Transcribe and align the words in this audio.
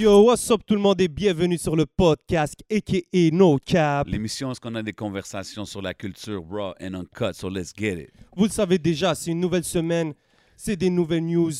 Yo, 0.00 0.22
what's 0.22 0.50
up 0.50 0.62
tout 0.66 0.72
le 0.72 0.80
monde 0.80 0.98
et 1.02 1.08
bienvenue 1.08 1.58
sur 1.58 1.76
le 1.76 1.84
podcast 1.84 2.54
aka 2.70 3.02
No 3.34 3.58
Cap. 3.58 4.08
L'émission, 4.08 4.50
est-ce 4.50 4.58
qu'on 4.58 4.74
a 4.74 4.82
des 4.82 4.94
conversations 4.94 5.66
sur 5.66 5.82
la 5.82 5.92
culture 5.92 6.42
raw 6.50 6.72
and 6.80 6.94
uncut? 6.94 7.34
So 7.34 7.50
let's 7.50 7.74
get 7.76 8.04
it. 8.04 8.10
Vous 8.34 8.44
le 8.44 8.50
savez 8.50 8.78
déjà, 8.78 9.14
c'est 9.14 9.30
une 9.30 9.40
nouvelle 9.40 9.62
semaine, 9.62 10.14
c'est 10.56 10.76
des 10.76 10.88
nouvelles 10.88 11.26
news. 11.26 11.52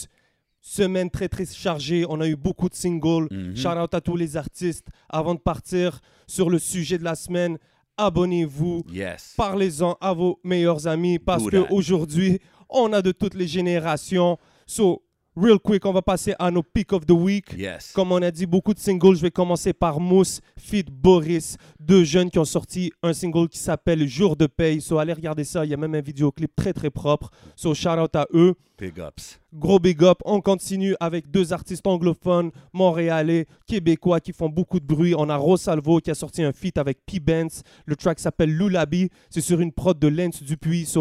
Semaine 0.62 1.10
très 1.10 1.28
très 1.28 1.44
chargée, 1.44 2.06
on 2.08 2.18
a 2.22 2.26
eu 2.26 2.34
beaucoup 2.34 2.70
de 2.70 2.74
singles. 2.74 3.28
Mhm. 3.30 3.56
Shout 3.58 3.78
out 3.78 3.92
à 3.92 4.00
tous 4.00 4.16
les 4.16 4.38
artistes. 4.38 4.86
Avant 5.10 5.34
de 5.34 5.40
partir 5.40 6.00
sur 6.26 6.48
le 6.48 6.58
sujet 6.58 6.96
de 6.96 7.04
la 7.04 7.16
semaine, 7.16 7.58
abonnez-vous. 7.98 8.84
Yes. 8.90 9.34
Parlez-en 9.36 9.98
à 10.00 10.14
vos 10.14 10.40
meilleurs 10.44 10.86
amis 10.86 11.18
parce 11.18 11.44
qu'aujourd'hui, 11.46 12.38
on 12.70 12.90
a 12.94 13.02
de 13.02 13.12
toutes 13.12 13.34
les 13.34 13.46
générations. 13.46 14.38
So, 14.66 15.02
real 15.36 15.58
quick, 15.58 15.84
on 15.86 15.92
va 15.92 16.02
passer 16.02 16.34
à 16.38 16.50
nos 16.50 16.62
pick 16.62 16.92
of 16.92 17.06
the 17.06 17.12
week. 17.12 17.52
Yes. 17.56 17.92
Comme 17.92 18.12
on 18.12 18.22
a 18.22 18.30
dit, 18.30 18.46
beaucoup 18.46 18.74
de 18.74 18.78
singles. 18.78 19.16
Je 19.16 19.22
vais 19.22 19.30
commencer 19.30 19.72
par 19.72 20.00
Mousse, 20.00 20.40
Fit 20.56 20.84
Boris, 20.90 21.56
deux 21.78 22.04
jeunes 22.04 22.30
qui 22.30 22.38
ont 22.38 22.44
sorti 22.44 22.92
un 23.02 23.12
single 23.12 23.48
qui 23.48 23.58
s'appelle 23.58 24.06
Jour 24.06 24.36
de 24.36 24.46
paye. 24.46 24.80
So, 24.80 24.98
allez 24.98 25.12
regarder 25.12 25.44
ça. 25.44 25.64
Il 25.64 25.70
y 25.70 25.74
a 25.74 25.76
même 25.76 25.94
un 25.94 26.00
vidéoclip 26.00 26.54
très 26.54 26.72
très 26.72 26.90
propre. 26.90 27.30
So, 27.56 27.74
shout 27.74 27.98
out 27.98 28.14
à 28.16 28.26
eux. 28.34 28.54
Big 28.80 28.98
ups. 28.98 29.38
Gros 29.52 29.78
big 29.78 30.02
up. 30.02 30.20
On 30.24 30.40
continue 30.40 30.96
avec 31.00 31.30
deux 31.30 31.52
artistes 31.52 31.86
anglophones, 31.86 32.50
montréalais, 32.72 33.46
québécois 33.66 34.20
qui 34.20 34.32
font 34.32 34.48
beaucoup 34.48 34.80
de 34.80 34.86
bruit. 34.86 35.14
On 35.18 35.28
a 35.28 35.36
Rosalvo 35.36 35.98
qui 36.00 36.10
a 36.10 36.14
sorti 36.14 36.42
un 36.42 36.52
feat 36.52 36.78
avec 36.78 37.04
P. 37.04 37.20
Benz. 37.20 37.62
Le 37.84 37.94
track 37.94 38.18
s'appelle 38.18 38.56
Lullaby. 38.56 39.10
C'est 39.28 39.42
sur 39.42 39.60
une 39.60 39.70
prod 39.70 39.98
de 39.98 40.08
Lens 40.08 40.42
Dupuis. 40.42 40.94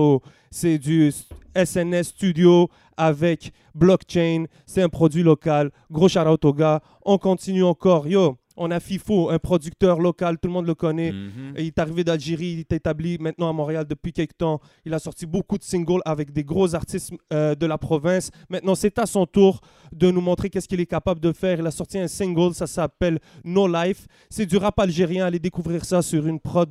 C'est 0.51 0.77
du 0.77 1.13
SNS 1.55 2.03
Studio 2.03 2.69
avec 2.97 3.53
Blockchain. 3.75 4.45
C'est 4.65 4.81
un 4.81 4.89
produit 4.89 5.23
local. 5.23 5.71
Gros 5.89 6.09
shout 6.09 6.19
out 6.19 6.45
gars. 6.57 6.81
On 7.05 7.17
continue 7.17 7.63
encore. 7.63 8.09
Yo, 8.09 8.37
on 8.59 8.69
a 8.71 8.79
FIFO, 8.79 9.29
un 9.29 9.39
producteur 9.39 9.99
local. 9.99 10.37
Tout 10.37 10.47
le 10.49 10.53
monde 10.53 10.67
le 10.67 10.75
connaît. 10.75 11.11
Mhm. 11.11 11.53
Il 11.57 11.65
est 11.65 11.79
arrivé 11.79 12.03
d'Algérie, 12.03 12.51
il 12.53 12.59
est 12.59 12.71
établi 12.73 13.17
maintenant 13.19 13.49
à 13.49 13.53
Montréal 13.53 13.85
depuis 13.89 14.13
quelques 14.13 14.37
temps. 14.37 14.59
Il 14.85 14.93
a 14.93 14.99
sorti 14.99 15.25
beaucoup 15.25 15.57
de 15.57 15.63
singles 15.63 16.01
avec 16.05 16.31
des 16.31 16.43
gros 16.43 16.75
artistes 16.75 17.11
euh, 17.33 17.55
de 17.55 17.65
la 17.65 17.77
province. 17.77 18.29
Maintenant, 18.49 18.75
c'est 18.75 18.99
à 18.99 19.05
son 19.05 19.25
tour 19.25 19.61
de 19.91 20.11
nous 20.11 20.21
montrer 20.21 20.49
qu'est-ce 20.49 20.67
qu'il 20.67 20.79
est 20.79 20.85
capable 20.85 21.19
de 21.19 21.31
faire. 21.31 21.59
Il 21.59 21.65
a 21.65 21.71
sorti 21.71 21.97
un 21.97 22.07
single, 22.07 22.53
ça 22.53 22.67
s'appelle 22.67 23.19
No 23.43 23.67
Life. 23.67 24.05
C'est 24.29 24.45
du 24.45 24.57
rap 24.57 24.77
algérien. 24.79 25.25
Allez 25.25 25.39
découvrir 25.39 25.85
ça 25.85 26.01
sur 26.01 26.27
une 26.27 26.39
prod 26.39 26.69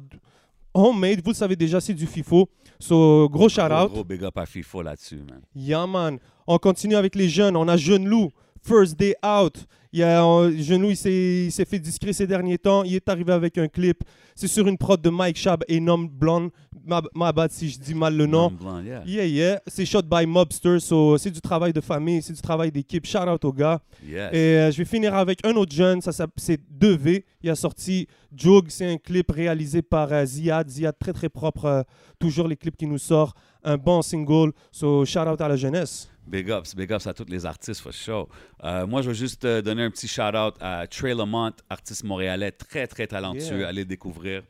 homemade. 0.75 1.21
Vous 1.25 1.31
le 1.31 1.35
savez 1.37 1.57
déjà, 1.57 1.81
c'est 1.81 1.95
du 1.95 2.07
FIFO. 2.07 2.49
So, 2.79 3.29
gros 3.29 3.49
shout 3.49 3.63
Gros, 3.69 3.83
out. 3.85 3.91
gros 3.93 4.05
big 4.05 4.23
up 4.23 4.37
à 4.39 4.47
FIFO 4.47 4.83
là-dessus, 4.83 5.17
man. 5.29 5.41
Yeah, 5.57 5.87
man. 5.87 6.19
On 6.47 6.59
continue 6.59 6.95
avec 6.95 7.15
les 7.17 7.29
jeunes. 7.29 7.57
On 7.57 7.67
a 7.67 7.77
Jeune 7.77 8.07
Loup, 8.07 8.31
First 8.63 8.99
Day 8.99 9.15
Out. 9.25 9.67
Il 9.93 10.03
a, 10.03 10.23
euh, 10.23 10.51
il 10.53 10.97
s'est 10.97 11.65
fait 11.65 11.79
discret 11.79 12.13
ces 12.13 12.27
derniers 12.27 12.59
temps. 12.59 12.85
Il 12.85 12.95
est 12.95 13.09
arrivé 13.09 13.33
avec 13.33 13.57
un 13.59 13.69
clip. 13.69 14.05
C'est 14.35 14.49
sur 14.49 14.67
une 14.69 14.77
prod 14.77 15.01
de 15.01 15.09
Mike 15.11 15.37
Shab 15.37 15.65
et 15.69 15.81
Nom 15.81 15.99
Blonde. 15.99 16.51
Ma, 16.89 17.03
ma 17.15 17.33
bad 17.33 17.51
si 17.51 17.69
je 17.69 17.79
dis 17.79 17.95
mal 17.95 18.17
le 18.17 18.25
nom. 18.25 18.51
Blanc, 18.51 18.81
yeah. 18.81 19.03
Yeah, 19.05 19.27
yeah. 19.27 19.61
C'est 19.67 19.85
shot 19.85 20.03
by 20.03 20.25
Mobster. 20.25 20.81
So, 20.81 21.19
c'est 21.19 21.31
du 21.31 21.41
travail 21.43 21.75
de 21.75 21.83
famille, 21.83 22.23
c'est 22.23 22.33
du 22.33 22.41
travail 22.41 22.73
d'équipe. 22.73 23.05
Shout 23.05 23.29
out 23.29 23.45
aux 23.45 23.53
gars. 23.53 23.83
Yes. 24.03 24.33
Et 24.33 24.37
euh, 24.37 24.71
je 24.71 24.79
vais 24.79 24.87
finir 24.87 25.15
avec 25.15 25.45
un 25.45 25.55
autre 25.57 25.75
jeune, 25.75 26.01
ça, 26.01 26.13
c'est 26.37 26.61
2V. 26.81 27.25
Il 27.43 27.51
a 27.51 27.55
sorti 27.55 28.09
Jug, 28.35 28.67
c'est 28.71 28.91
un 28.91 28.97
clip 28.97 29.31
réalisé 29.31 29.83
par 29.83 30.11
euh, 30.13 30.25
Ziad. 30.25 30.71
Ziad, 30.71 30.95
très 30.99 31.13
très 31.13 31.29
propre, 31.29 31.67
euh, 31.67 31.83
toujours 32.19 32.49
les 32.49 32.57
clips 32.57 32.77
qui 32.77 32.87
nous 32.87 32.99
sortent. 32.99 33.37
Un 33.63 33.77
bon 33.77 34.01
single. 34.01 34.53
So, 34.73 35.05
shout 35.05 35.29
out 35.29 35.43
à 35.43 35.49
la 35.49 35.57
jeunesse. 35.57 36.09
Big 36.27 36.49
ups, 36.51 36.75
big 36.75 36.91
ups 36.91 37.07
à 37.07 37.13
tous 37.13 37.27
les 37.29 37.45
artistes, 37.45 37.83
for 37.83 37.93
sure. 37.93 38.29
Euh, 38.65 38.87
moi, 38.87 39.03
je 39.03 39.09
veux 39.09 39.15
juste 39.15 39.47
donner 39.47 39.83
un 39.83 39.91
petit 39.91 40.09
shout-out 40.09 40.55
à 40.61 40.87
Trey 40.87 41.15
Lamont, 41.15 41.53
artiste 41.69 42.05
montréalais, 42.05 42.53
très, 42.53 42.87
très 42.87 43.07
talentueux. 43.07 43.59
Yeah. 43.59 43.69
Allez 43.69 43.83
le 43.83 43.89
découvrir. 43.89 44.43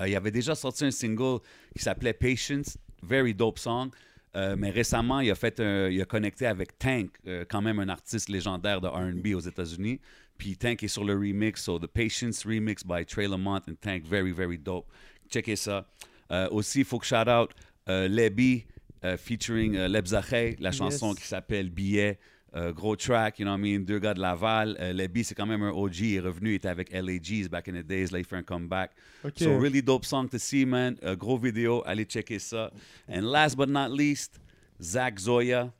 Euh, 0.00 0.08
il 0.08 0.16
avait 0.16 0.30
déjà 0.30 0.54
sorti 0.54 0.84
un 0.84 0.90
single 0.90 1.38
qui 1.76 1.82
s'appelait 1.82 2.12
Patience, 2.14 2.78
very 3.02 3.34
dope 3.34 3.58
song. 3.58 3.90
Euh, 4.36 4.54
mais 4.56 4.70
récemment, 4.70 5.20
il 5.20 5.30
a, 5.30 5.34
fait 5.34 5.58
un- 5.60 5.88
il 5.88 6.00
a 6.00 6.04
connecté 6.04 6.46
avec 6.46 6.78
Tank, 6.78 7.10
euh, 7.26 7.44
quand 7.48 7.60
même 7.60 7.80
un 7.80 7.88
artiste 7.88 8.28
légendaire 8.28 8.80
de 8.80 8.86
R&B 8.86 9.34
aux 9.34 9.40
États-Unis. 9.40 10.00
Puis 10.38 10.56
Tank 10.56 10.82
est 10.84 10.88
sur 10.88 11.04
le 11.04 11.14
remix, 11.14 11.62
so 11.62 11.78
The 11.78 11.88
Patience 11.88 12.44
remix 12.46 12.84
by 12.86 13.04
Trey 13.04 13.26
Lamont 13.26 13.56
and 13.68 13.74
Tank, 13.80 14.04
very, 14.06 14.30
very 14.32 14.56
dope. 14.56 14.86
Checkez 15.28 15.56
ça. 15.56 15.86
Euh, 16.30 16.48
aussi, 16.50 16.78
il 16.80 16.84
faut 16.84 16.98
que 16.98 17.06
shout 17.06 17.28
out 17.28 17.50
Lebi 17.88 18.64
featuring 19.18 19.74
Leb 19.76 20.06
Zahey, 20.06 20.54
la 20.60 20.70
chanson 20.70 21.10
Yes. 21.10 21.18
qui 21.20 21.26
s'appelle 21.26 21.70
Billet. 21.70 22.18
Euh, 22.56 22.72
gros 22.72 22.96
track, 22.96 23.38
you 23.38 23.44
know 23.44 23.52
what 23.52 23.58
I 23.58 23.60
mean? 23.78 23.84
Deux 23.84 24.00
gars 24.00 24.12
de 24.14 24.20
Laval. 24.20 24.76
Euh, 24.80 24.92
Lebi, 24.92 25.22
c'est 25.22 25.36
quand 25.36 25.46
même 25.46 25.62
un 25.62 25.70
OG. 25.70 25.98
Il 26.00 26.14
est 26.16 26.20
revenu, 26.20 26.50
il 26.50 26.54
était 26.56 26.68
avec 26.68 26.90
LAGs 26.92 27.48
back 27.48 27.68
in 27.68 27.74
the 27.74 27.86
days. 27.86 28.06
Là, 28.10 28.18
il 28.18 28.24
fait 28.24 28.36
un 28.36 28.42
comeback. 28.42 28.90
So, 29.36 29.58
really 29.60 29.82
dope 29.82 30.04
song 30.04 30.28
to 30.28 30.38
see, 30.38 30.64
man. 30.66 30.96
Euh, 31.04 31.14
gros 31.14 31.38
vidéo, 31.38 31.82
allez 31.86 32.04
checker 32.06 32.40
ça. 32.40 32.72
And 33.08 33.20
last 33.30 33.56
but 33.56 33.68
not 33.68 33.88
least, 33.90 34.40
Zach 34.82 35.18
Zoya. 35.20 35.72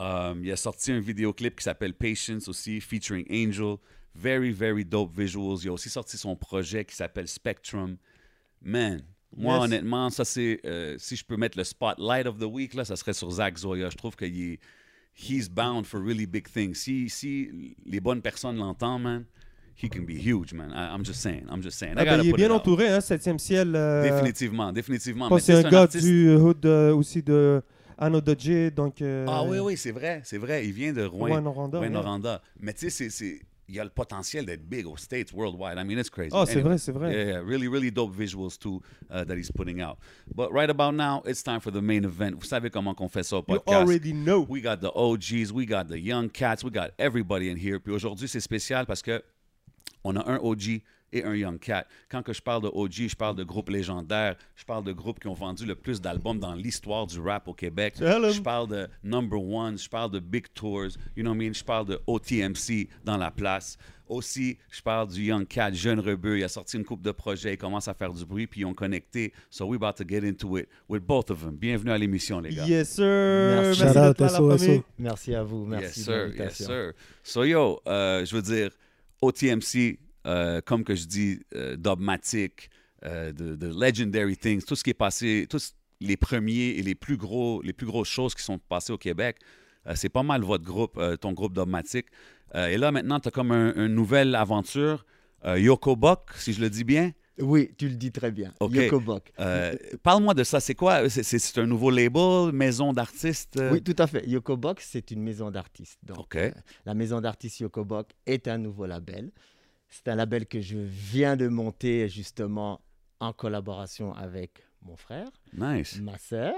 Um, 0.00 0.42
il 0.42 0.50
a 0.50 0.56
sorti 0.56 0.90
un 0.90 1.00
vidéoclip 1.00 1.56
qui 1.56 1.64
s'appelle 1.64 1.94
Patience 1.94 2.48
aussi, 2.48 2.80
featuring 2.80 3.26
Angel. 3.30 3.76
Very, 4.14 4.52
very 4.52 4.84
dope 4.84 5.12
visuals. 5.14 5.58
Il 5.64 5.68
a 5.68 5.72
aussi 5.72 5.90
sorti 5.90 6.16
son 6.16 6.34
projet 6.34 6.84
qui 6.84 6.94
s'appelle 6.96 7.28
Spectrum. 7.28 7.96
Man, 8.62 9.02
moi, 9.36 9.56
Yes. 9.56 9.64
honnêtement, 9.64 10.08
ça 10.10 10.24
c'est. 10.24 10.60
euh, 10.64 10.96
si 10.98 11.14
je 11.16 11.24
peux 11.24 11.36
mettre 11.36 11.58
le 11.58 11.64
spotlight 11.64 12.26
of 12.26 12.38
the 12.38 12.44
week, 12.44 12.74
là, 12.74 12.84
ça 12.84 12.96
serait 12.96 13.12
sur 13.12 13.30
Zach 13.30 13.58
Zoya. 13.58 13.90
Je 13.90 13.96
trouve 13.96 14.16
qu'il 14.16 14.52
est. 14.52 14.58
He's 15.16 15.48
bound 15.48 15.86
for 15.86 16.00
really 16.00 16.26
big 16.26 16.48
things. 16.48 16.74
Si, 16.74 17.08
si 17.08 17.76
les 17.86 18.00
bonnes 18.00 18.20
personnes 18.20 18.56
l'entendent, 18.56 19.02
man, 19.02 19.24
he 19.80 19.88
can 19.88 20.02
be 20.04 20.14
huge, 20.18 20.52
man. 20.52 20.70
I, 20.72 20.92
I'm 20.94 21.04
just 21.04 21.20
saying. 21.20 21.44
I'm 21.50 21.62
just 21.62 21.78
saying. 21.78 21.94
I 21.96 22.00
Ah 22.00 22.04
ben, 22.04 22.22
il 22.24 22.30
est 22.30 22.32
bien 22.32 22.50
entouré, 22.50 22.88
hein, 22.88 22.98
7e 23.00 23.38
ciel. 23.38 23.72
euh, 23.76 24.02
Définitivement, 24.02 24.72
définitivement. 24.72 25.28
je 25.30 25.38
c'est 25.42 25.52
un 25.54 25.62
sais, 25.62 25.70
gars 25.70 25.82
artiste- 25.82 26.04
du 26.06 26.34
hood 26.34 26.66
euh, 26.66 26.94
aussi 26.94 27.22
de 27.22 27.62
Anno 27.96 28.20
Dodge, 28.20 28.72
donc... 28.74 29.00
euh, 29.02 29.24
Ah 29.28 29.44
oui, 29.44 29.58
oui, 29.60 29.76
c'est 29.76 29.92
vrai, 29.92 30.20
c'est 30.24 30.38
vrai. 30.38 30.66
Il 30.66 30.72
vient 30.72 30.92
de 30.92 31.04
Rouen. 31.04 31.28
Rouyn-Noranda, 31.28 31.78
yeah. 31.78 31.86
Rouyn-Noranda. 31.88 32.42
Mais 32.60 32.72
tu 32.72 32.90
sais, 32.90 33.08
c'est- 33.08 33.40
il 33.68 33.74
y 33.76 33.80
a 33.80 33.84
le 33.84 33.90
potentiel 33.90 34.44
d'être 34.44 34.68
big 34.68 34.86
aux 34.86 34.96
States, 34.96 35.32
worldwide. 35.32 35.78
I 35.78 35.84
mean, 35.84 35.98
it's 35.98 36.10
crazy. 36.10 36.30
Ah, 36.34 36.44
c'est 36.46 36.52
Anyway. 36.58 36.68
vrai, 36.68 36.78
c'est 36.78 36.92
vrai. 36.92 37.12
Yeah, 37.12 37.24
yeah, 37.24 37.38
really, 37.42 37.66
really 37.66 37.90
dope 37.90 38.14
visuals 38.14 38.58
too 38.58 38.82
uh, 39.10 39.24
that 39.24 39.36
he's 39.36 39.50
putting 39.50 39.80
out. 39.80 39.96
But 40.34 40.52
right 40.52 40.68
about 40.68 40.94
now, 40.94 41.22
it's 41.24 41.42
time 41.42 41.60
for 41.60 41.70
the 41.72 41.80
main 41.80 42.04
event. 42.04 42.32
Vous 42.38 42.46
savez 42.46 42.68
comment 42.70 42.94
qu'on 42.94 43.08
fait 43.08 43.22
ça 43.22 43.36
au 43.36 43.44
You 43.48 43.58
podcast. 43.58 43.82
already 43.82 44.12
know. 44.12 44.44
We 44.48 44.60
got 44.60 44.80
the 44.80 44.92
OGs, 44.94 45.52
we 45.52 45.66
got 45.66 45.88
the 45.88 45.98
young 45.98 46.28
cats, 46.28 46.62
we 46.62 46.70
got 46.70 46.90
everybody 46.98 47.48
in 47.50 47.56
here. 47.56 47.78
Puis 47.80 47.92
aujourd'hui, 47.94 48.28
c'est 48.28 48.40
spécial 48.40 48.84
parce 48.86 49.00
que 49.02 49.22
on 50.04 50.16
a 50.16 50.30
un 50.30 50.38
OG 50.42 50.82
et 51.14 51.24
un 51.24 51.34
young 51.34 51.58
cat. 51.58 51.86
Quand 52.10 52.22
que 52.22 52.32
je 52.32 52.42
parle 52.42 52.62
de 52.62 52.68
OG, 52.68 53.08
je 53.08 53.16
parle 53.16 53.36
de 53.36 53.44
groupes 53.44 53.70
légendaires, 53.70 54.36
je 54.56 54.64
parle 54.64 54.84
de 54.84 54.92
groupes 54.92 55.20
qui 55.20 55.28
ont 55.28 55.34
vendu 55.34 55.64
le 55.64 55.74
plus 55.74 56.00
d'albums 56.00 56.38
dans 56.38 56.54
l'histoire 56.54 57.06
du 57.06 57.20
rap 57.20 57.48
au 57.48 57.54
Québec. 57.54 57.94
Je 57.98 58.40
parle 58.40 58.68
de 58.68 58.88
number 59.02 59.40
one, 59.42 59.78
je 59.78 59.88
parle 59.88 60.10
de 60.10 60.18
big 60.18 60.46
tours, 60.52 60.96
you 61.16 61.22
know 61.22 61.30
what 61.30 61.36
I 61.36 61.46
mean? 61.46 61.54
Je 61.54 61.64
parle 61.64 61.86
de 61.86 62.00
OTMC 62.06 62.88
dans 63.04 63.16
la 63.16 63.30
place. 63.30 63.78
Aussi, 64.06 64.58
je 64.70 64.82
parle 64.82 65.08
du 65.08 65.22
Young 65.22 65.46
Cat, 65.46 65.72
jeune 65.72 65.98
rebeu. 65.98 66.38
Il 66.38 66.44
a 66.44 66.48
sorti 66.48 66.76
une 66.76 66.84
coupe 66.84 67.00
de 67.00 67.10
projets, 67.10 67.54
il 67.54 67.56
commence 67.56 67.88
à 67.88 67.94
faire 67.94 68.12
du 68.12 68.26
bruit, 68.26 68.46
puis 68.46 68.60
ils 68.60 68.64
ont 68.66 68.74
connecté. 68.74 69.32
So 69.48 69.64
we're 69.64 69.82
about 69.82 69.96
to 69.96 70.04
get 70.06 70.28
into 70.28 70.58
it 70.58 70.68
with 70.90 71.02
both 71.02 71.30
of 71.30 71.40
them. 71.40 71.56
Bienvenue 71.56 71.90
à 71.90 71.96
l'émission, 71.96 72.40
les 72.40 72.54
gars. 72.54 72.66
Yes, 72.66 72.96
sir. 72.96 73.04
Merci. 73.04 73.82
Merci 73.82 73.94
la 73.94 74.14
famille. 74.14 74.58
SO. 74.58 74.84
Merci 74.98 75.34
à 75.34 75.42
vous, 75.42 75.64
merci 75.64 76.00
yes, 76.06 76.54
sir. 76.54 76.92
So, 77.22 77.44
yo, 77.44 77.80
euh, 77.86 78.26
je 78.26 78.36
veux 78.36 78.42
dire, 78.42 78.70
OTMC, 79.22 79.98
euh, 80.26 80.60
comme 80.60 80.84
que 80.84 80.94
je 80.94 81.06
dis, 81.06 81.40
euh, 81.54 81.76
Dogmatic, 81.76 82.70
euh, 83.04 83.32
de, 83.32 83.54
de 83.56 83.66
Legendary 83.68 84.36
Things, 84.36 84.62
tout 84.64 84.76
ce 84.76 84.82
qui 84.84 84.90
est 84.90 84.94
passé, 84.94 85.46
tous 85.48 85.74
les 86.00 86.16
premiers 86.16 86.70
et 86.78 86.82
les 86.82 86.94
plus 86.94 87.16
gros, 87.16 87.62
les 87.62 87.72
plus 87.72 87.86
grosses 87.86 88.08
choses 88.08 88.34
qui 88.34 88.42
sont 88.42 88.58
passées 88.58 88.92
au 88.92 88.98
Québec, 88.98 89.36
euh, 89.86 89.92
c'est 89.94 90.08
pas 90.08 90.22
mal 90.22 90.42
votre 90.42 90.64
groupe, 90.64 91.00
ton 91.20 91.32
groupe 91.32 91.52
Dogmatic. 91.52 92.06
Euh, 92.54 92.68
et 92.68 92.76
là, 92.78 92.90
maintenant, 92.92 93.20
tu 93.20 93.28
as 93.28 93.30
comme 93.30 93.52
un- 93.52 93.74
une 93.74 93.94
nouvelle 93.94 94.34
aventure, 94.34 95.04
Yoko 95.46 95.94
Bok, 95.96 96.30
si 96.36 96.54
je 96.54 96.60
le 96.60 96.70
dis 96.70 96.84
bien. 96.84 97.12
Oui, 97.38 97.70
tu 97.76 97.88
le 97.88 97.96
dis 97.96 98.12
très 98.12 98.30
bien. 98.30 98.54
Ok. 98.60 98.74
Yoko 98.74 99.00
Bok. 99.00 99.32
Euh, 99.40 99.74
Parle-moi 100.02 100.34
de 100.34 100.44
ça. 100.44 100.60
C'est 100.60 100.74
quoi? 100.76 101.08
C'est- 101.10 101.58
un 101.58 101.66
nouveau 101.66 101.90
label, 101.90 102.52
maison 102.52 102.92
d'artistes? 102.92 103.56
euh? 103.58 103.72
Oui, 103.72 103.82
tout 103.82 103.96
à 103.98 104.06
fait. 104.06 104.24
Yoko 104.26 104.58
c'est 104.78 105.10
une 105.10 105.20
maison 105.22 105.50
d'artistes. 105.50 105.98
Donc, 106.02 106.36
euh, 106.36 106.50
la 106.86 106.94
maison 106.94 107.20
d'artistes 107.20 107.58
Yoko 107.60 107.84
Bok 107.84 108.10
est 108.24 108.46
un 108.48 108.56
nouveau 108.58 108.86
label. 108.86 109.30
C'est 109.94 110.10
un 110.10 110.16
label 110.16 110.46
que 110.46 110.60
je 110.60 110.76
viens 110.76 111.36
de 111.36 111.46
monter 111.46 112.08
justement 112.08 112.80
en 113.20 113.32
collaboration 113.32 114.12
avec 114.14 114.50
mon 114.82 114.96
frère, 114.96 115.28
Nice. 115.56 116.00
ma 116.02 116.18
sœur, 116.18 116.54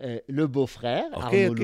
euh, 0.00 0.18
le 0.28 0.46
beau-frère, 0.48 1.04
Arnaud. 1.12 1.54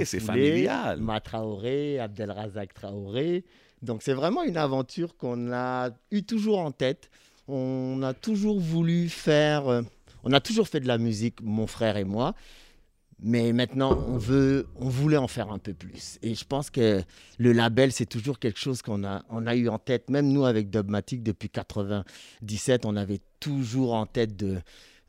Ma 1.01 1.21
Traoré, 1.21 1.99
Abdelrazak 1.99 2.75
Traoré. 2.75 3.45
Donc 3.83 4.03
c'est 4.03 4.13
vraiment 4.13 4.45
une 4.45 4.57
aventure 4.57 5.17
qu'on 5.17 5.53
a 5.53 5.91
eu 6.13 6.23
toujours 6.23 6.61
en 6.61 6.71
tête. 6.71 7.11
On 7.49 8.01
a 8.05 8.15
toujours 8.15 8.61
voulu 8.61 9.09
faire, 9.09 9.67
euh, 9.67 9.83
on 10.23 10.33
a 10.33 10.41
toujours 10.41 10.69
fait 10.69 10.79
de 10.81 10.87
la 10.87 10.99
musique, 10.99 11.43
mon 11.43 11.67
frère 11.67 11.97
et 11.97 12.05
moi. 12.05 12.35
Mais 13.23 13.53
maintenant, 13.53 13.99
on 14.09 14.17
veut, 14.17 14.67
on 14.77 14.89
voulait 14.89 15.17
en 15.19 15.29
faire 15.29 15.51
un 15.53 15.59
peu 15.59 15.75
plus. 15.75 16.19
Et 16.23 16.35
je 16.35 16.45
pense 16.45 16.71
que 16.71 17.03
le 17.39 17.53
label, 17.53 17.93
c'est 17.93 18.07
toujours 18.07 18.39
quelque 18.39 18.59
chose 18.59 18.81
qu'on 18.83 19.05
a, 19.05 19.23
on 19.29 19.47
a 19.47 19.55
eu 19.57 19.69
en 19.69 19.79
tête. 19.79 20.09
Même 20.09 20.29
nous, 20.33 20.45
avec 20.47 20.71
Dubmatic, 20.71 21.23
depuis 21.23 21.51
97, 21.51 22.85
on 22.87 22.97
avait 22.97 23.21
toujours 23.39 23.95
en 23.95 24.07
tête 24.07 24.37
de, 24.37 24.59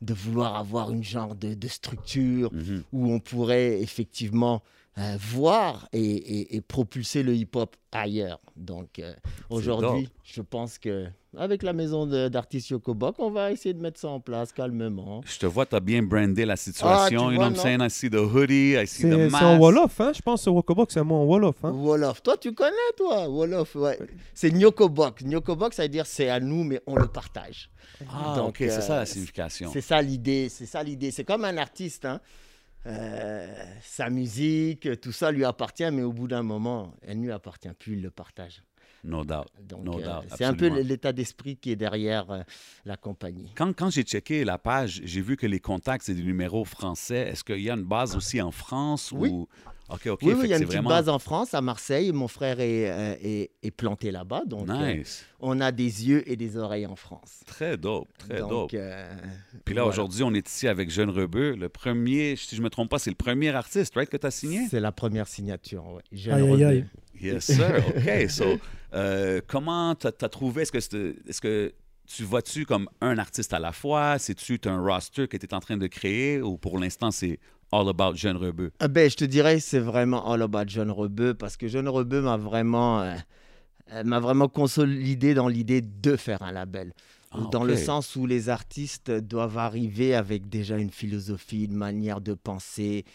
de 0.02 0.14
vouloir 0.14 0.56
avoir 0.56 0.90
une 0.90 1.02
genre 1.04 1.34
de, 1.34 1.54
de 1.54 1.68
structure 1.68 2.52
Mhm. 2.52 2.82
où 2.92 3.12
on 3.12 3.20
pourrait 3.20 3.80
effectivement 3.80 4.62
euh, 4.98 5.16
voir 5.18 5.88
et, 5.92 6.00
et- 6.00 6.56
et 6.56 6.60
propulser 6.60 7.22
le 7.22 7.34
hip-hop 7.34 7.76
ailleurs. 7.92 8.40
Donc 8.56 8.98
euh, 8.98 9.14
aujourd'hui, 9.48 10.08
je 10.22 10.42
pense 10.42 10.78
que 10.78 11.06
avec 11.34 11.62
la 11.62 11.72
maison 11.72 12.04
d'artistes 12.06 12.68
Yokobok, 12.68 13.14
on 13.18 13.30
va 13.30 13.52
essayer 13.52 13.72
de 13.72 13.80
mettre 13.80 13.98
ça 13.98 14.08
en 14.08 14.20
place 14.20 14.52
calmement. 14.52 15.22
Je 15.24 15.38
te 15.38 15.46
vois, 15.46 15.64
tu 15.64 15.74
as 15.74 15.80
bien 15.80 16.02
brandé 16.02 16.44
la 16.44 16.56
situation. 16.56 16.98
Ah, 16.98 17.08
you 17.10 17.18
know 17.18 17.30
vois, 17.36 17.44
what 17.44 17.50
I'm 17.52 17.56
saying? 17.56 17.80
I 17.82 17.88
see 17.90 18.10
the 18.10 18.16
hoodie, 18.16 18.74
I 18.76 18.86
see 18.86 19.04
the 19.04 19.14
mask. 19.30 19.38
c'est 19.38 19.44
en 19.46 19.58
Wolof, 19.58 19.98
hein? 20.02 20.12
Je 20.14 20.20
pense 20.20 20.44
que 20.44 20.50
Wokobok, 20.50 20.92
c'est 20.92 21.00
un 21.00 21.04
mot 21.04 21.14
en 21.16 21.24
Wolof. 21.24 21.56
Hein? 21.64 21.70
Wolof, 21.72 22.22
toi 22.22 22.36
tu 22.36 22.52
connais 22.52 22.76
toi, 22.98 23.28
Wolof, 23.30 23.74
ouais. 23.76 23.98
C'est 24.34 24.50
Nyokobok. 24.50 25.22
Nyokobok, 25.22 25.72
ça 25.72 25.84
veut 25.84 25.88
dire 25.88 26.04
c'est 26.04 26.28
à 26.28 26.38
nous, 26.38 26.64
mais 26.64 26.82
on 26.86 26.96
le 26.96 27.06
partage. 27.08 27.70
Ah, 28.10 28.34
Donc, 28.36 28.48
OK, 28.50 28.56
c'est 28.58 28.80
ça 28.82 28.94
euh, 28.96 28.98
la 29.00 29.06
signification. 29.06 29.70
C'est 29.72 29.80
ça 29.80 30.02
l'idée, 30.02 30.48
c'est 30.50 30.66
ça 30.66 30.82
l'idée. 30.82 31.10
C'est 31.12 31.24
comme 31.24 31.44
un 31.46 31.56
artiste, 31.56 32.04
hein. 32.04 32.20
Euh, 32.86 33.46
sa 33.80 34.10
musique, 34.10 35.00
tout 35.00 35.12
ça 35.12 35.30
lui 35.30 35.44
appartient, 35.44 35.90
mais 35.90 36.02
au 36.02 36.12
bout 36.12 36.28
d'un 36.28 36.42
moment, 36.42 36.94
elle 37.02 37.20
ne 37.20 37.24
lui 37.24 37.32
appartient 37.32 37.72
plus, 37.78 37.94
il 37.94 38.02
le 38.02 38.10
partage. 38.10 38.62
No 39.04 39.24
doubt. 39.24 39.46
Donc, 39.60 39.84
No 39.84 39.98
euh, 39.98 40.02
doubt, 40.02 40.28
c'est 40.36 40.44
un 40.44 40.54
peu 40.54 40.68
l'état 40.68 41.12
d'esprit 41.12 41.56
qui 41.56 41.72
est 41.72 41.76
derrière 41.76 42.30
euh, 42.30 42.42
la 42.84 42.96
compagnie. 42.96 43.50
Quand, 43.56 43.72
quand 43.74 43.90
j'ai 43.90 44.02
checké 44.02 44.44
la 44.44 44.58
page, 44.58 45.00
j'ai 45.04 45.20
vu 45.20 45.36
que 45.36 45.46
les 45.46 45.58
contacts, 45.58 46.04
c'est 46.04 46.14
des 46.14 46.22
numéros 46.22 46.64
français. 46.64 47.28
Est-ce 47.28 47.42
qu'il 47.42 47.60
y 47.60 47.70
a 47.70 47.74
une 47.74 47.84
base 47.84 48.16
aussi 48.16 48.40
en 48.40 48.52
France? 48.52 49.12
Oui. 49.12 49.28
Ou... 49.28 49.48
OK, 49.90 50.06
OK. 50.06 50.20
oui, 50.22 50.32
oui, 50.34 50.40
il 50.44 50.50
y 50.50 50.54
a 50.54 50.56
une 50.56 50.62
petite 50.62 50.74
vraiment... 50.74 50.88
base 50.88 51.08
en 51.08 51.18
France, 51.18 51.52
à 51.54 51.60
Marseille. 51.60 52.12
Mon 52.12 52.28
frère 52.28 52.60
est, 52.60 52.90
euh, 52.90 53.14
est, 53.22 53.50
est 53.62 53.70
planté 53.70 54.10
là-bas. 54.10 54.44
Donc, 54.46 54.68
euh, 54.70 54.94
Nice. 54.94 55.26
on 55.40 55.60
a 55.60 55.70
des 55.70 56.08
yeux 56.08 56.28
et 56.30 56.36
des 56.36 56.56
oreilles 56.56 56.86
en 56.86 56.96
France. 56.96 57.40
Très 57.46 57.76
dope, 57.76 58.08
très 58.16 58.38
donc, 58.38 58.50
dope. 58.50 58.70
euh, 58.74 59.12
Puis 59.64 59.74
là, 59.74 59.82
voilà. 59.82 59.94
aujourd'hui, 59.94 60.22
on 60.22 60.32
est 60.32 60.48
ici 60.48 60.66
avec 60.66 60.90
Jeune 60.90 61.10
Rebeu. 61.10 61.54
Le 61.56 61.68
premier, 61.68 62.36
si 62.36 62.56
je 62.56 62.62
me 62.62 62.70
trompe 62.70 62.88
pas, 62.90 62.98
c'est 62.98 63.10
le 63.10 63.16
premier 63.16 63.50
artiste, 63.50 63.94
right, 63.94 64.08
que 64.08 64.16
tu 64.16 64.26
as 64.26 64.30
signé? 64.30 64.66
C'est 64.70 64.80
la 64.80 64.92
première 64.92 65.28
signature. 65.28 65.84
Ouais. 65.86 66.02
Jeune 66.10 66.34
Aïe, 66.34 66.52
aïe, 66.52 66.64
aïe. 66.64 66.86
Yes, 67.20 67.44
sir. 67.44 67.84
OK. 67.88 68.30
So, 68.30 68.44
euh, 68.94 69.40
comment 69.46 69.94
tu 69.94 70.06
as, 70.06 70.12
trouvé? 70.28 70.62
Est-ce 70.62 70.72
que, 70.72 71.16
est-ce 71.28 71.40
que 71.40 71.72
tu 72.06 72.24
vois-tu 72.24 72.64
comme 72.64 72.88
un 73.00 73.18
artiste 73.18 73.52
à 73.52 73.58
la 73.58 73.72
fois? 73.72 74.18
C'est-tu 74.18 74.58
un 74.64 74.80
roster 74.80 75.28
que 75.28 75.36
tu 75.36 75.46
es 75.46 75.54
en 75.54 75.60
train 75.60 75.76
de 75.76 75.86
créer 75.86 76.40
ou 76.40 76.56
pour 76.56 76.78
l'instant, 76.78 77.10
c'est 77.10 77.38
all 77.72 77.88
about 77.88 78.14
Jeune 78.14 78.36
Rebeu? 78.36 78.70
Ah 78.78 78.88
ben, 78.88 79.10
je 79.10 79.16
te 79.16 79.24
dirais 79.24 79.58
c'est 79.58 79.80
vraiment 79.80 80.30
all 80.30 80.42
about 80.42 80.64
John 80.66 80.90
Rebeu 80.90 81.34
parce 81.34 81.56
que 81.56 81.66
John 81.66 81.88
Rebeu 81.88 82.20
m'a 82.20 82.36
vraiment, 82.36 83.00
euh, 83.00 83.14
euh, 83.92 84.04
m'a 84.04 84.20
vraiment 84.20 84.48
consolidé 84.48 85.34
dans 85.34 85.48
l'idée 85.48 85.80
de 85.80 86.16
faire 86.16 86.42
un 86.42 86.52
label. 86.52 86.92
Ah, 87.32 87.38
dans 87.50 87.64
le 87.64 87.76
sens 87.76 88.14
où 88.14 88.26
les 88.26 88.50
artistes 88.50 89.10
doivent 89.10 89.56
arriver 89.56 90.14
avec 90.14 90.50
déjà 90.50 90.76
une 90.76 90.90
philosophie, 90.90 91.64
une 91.64 91.74
manière 91.74 92.20
de 92.20 92.34
penser. 92.34 93.06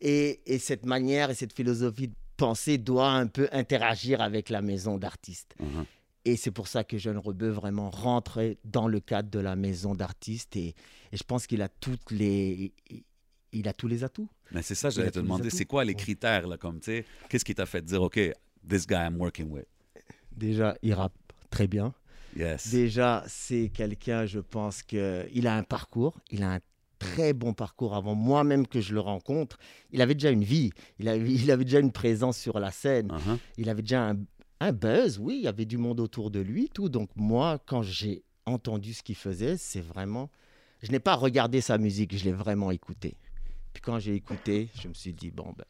Et, 0.00 0.40
et 0.46 0.58
cette 0.58 0.86
manière 0.86 1.30
et 1.30 1.34
cette 1.34 1.52
philosophie 1.52 2.08
de 2.08 2.14
penser 2.36 2.78
doit 2.78 3.10
un 3.10 3.26
peu 3.26 3.48
interagir 3.50 4.20
avec 4.20 4.50
la 4.50 4.62
maison 4.62 4.98
d'artistes. 4.98 5.56
Mhm. 5.58 5.84
Et 6.26 6.36
c'est 6.36 6.50
pour 6.50 6.68
ça 6.68 6.84
que 6.84 6.98
Jeune 6.98 7.18
Rebeu 7.18 7.50
vraiment 7.50 7.90
rentrait 7.90 8.58
dans 8.64 8.88
le 8.88 9.00
cadre 9.00 9.30
de 9.30 9.38
la 9.38 9.56
maison 9.56 9.94
d'artistes. 9.94 10.56
Et, 10.56 10.74
et 11.12 11.16
je 11.16 11.22
pense 11.24 11.46
qu'il 11.46 11.62
a 11.62 11.68
toutes 11.68 12.10
les... 12.10 12.72
Il 13.58 13.68
a 13.68 13.72
tous 13.72 13.88
les 13.88 14.04
atouts. 14.04 14.28
Mais 14.52 14.62
c'est 14.62 14.74
ça, 14.74 14.90
j'allais 14.90 15.10
te 15.10 15.18
demander, 15.18 15.50
c'est 15.50 15.64
quoi 15.64 15.84
les 15.84 15.94
critères, 15.94 16.46
là, 16.46 16.56
comme, 16.56 16.78
tu 16.78 16.92
sais, 16.92 17.04
qu'est-ce 17.28 17.44
qui 17.44 17.54
t'a 17.54 17.66
fait 17.66 17.82
dire, 17.82 18.02
OK, 18.02 18.20
this 18.68 18.86
guy 18.86 18.94
I'm 18.94 19.16
working 19.18 19.50
with? 19.50 19.66
Déjà, 20.30 20.76
il 20.82 20.92
rappe 20.92 21.16
très 21.50 21.66
bien. 21.66 21.94
Yes. 22.36 22.68
Déjà, 22.68 23.24
c'est 23.26 23.70
quelqu'un, 23.72 24.26
je 24.26 24.40
pense 24.40 24.82
qu'il 24.82 25.46
a 25.46 25.56
un 25.56 25.62
parcours, 25.62 26.20
il 26.30 26.42
a 26.42 26.52
un 26.54 26.60
très 26.98 27.32
bon 27.32 27.54
parcours 27.54 27.94
avant 27.94 28.14
moi-même 28.14 28.66
que 28.66 28.80
je 28.80 28.92
le 28.92 29.00
rencontre. 29.00 29.58
Il 29.90 30.02
avait 30.02 30.14
déjà 30.14 30.30
une 30.30 30.44
vie, 30.44 30.70
il 30.98 31.08
avait, 31.08 31.32
il 31.32 31.50
avait 31.50 31.64
déjà 31.64 31.80
une 31.80 31.92
présence 31.92 32.36
sur 32.38 32.58
la 32.60 32.70
scène, 32.70 33.08
Uh-huh. 33.08 33.38
il 33.56 33.70
avait 33.70 33.82
déjà 33.82 34.10
un, 34.10 34.16
un 34.60 34.72
buzz, 34.72 35.18
oui, 35.18 35.36
il 35.38 35.44
y 35.44 35.48
avait 35.48 35.64
du 35.64 35.78
monde 35.78 35.98
autour 35.98 36.30
de 36.30 36.40
lui, 36.40 36.68
tout. 36.68 36.90
Donc 36.90 37.08
moi, 37.16 37.58
quand 37.66 37.82
j'ai 37.82 38.22
entendu 38.44 38.92
ce 38.92 39.02
qu'il 39.02 39.16
faisait, 39.16 39.56
c'est 39.56 39.80
vraiment... 39.80 40.30
Je 40.82 40.92
n'ai 40.92 41.00
pas 41.00 41.14
regardé 41.14 41.62
sa 41.62 41.78
musique, 41.78 42.16
je 42.16 42.24
l'ai 42.24 42.32
vraiment 42.32 42.70
écouté. 42.70 43.16
Puis 43.76 43.82
quand 43.82 43.98
j'ai 43.98 44.14
écouté, 44.14 44.68
je 44.80 44.88
me 44.88 44.94
suis 44.94 45.12
dit, 45.12 45.30
bon, 45.30 45.52
ben, 45.54 45.66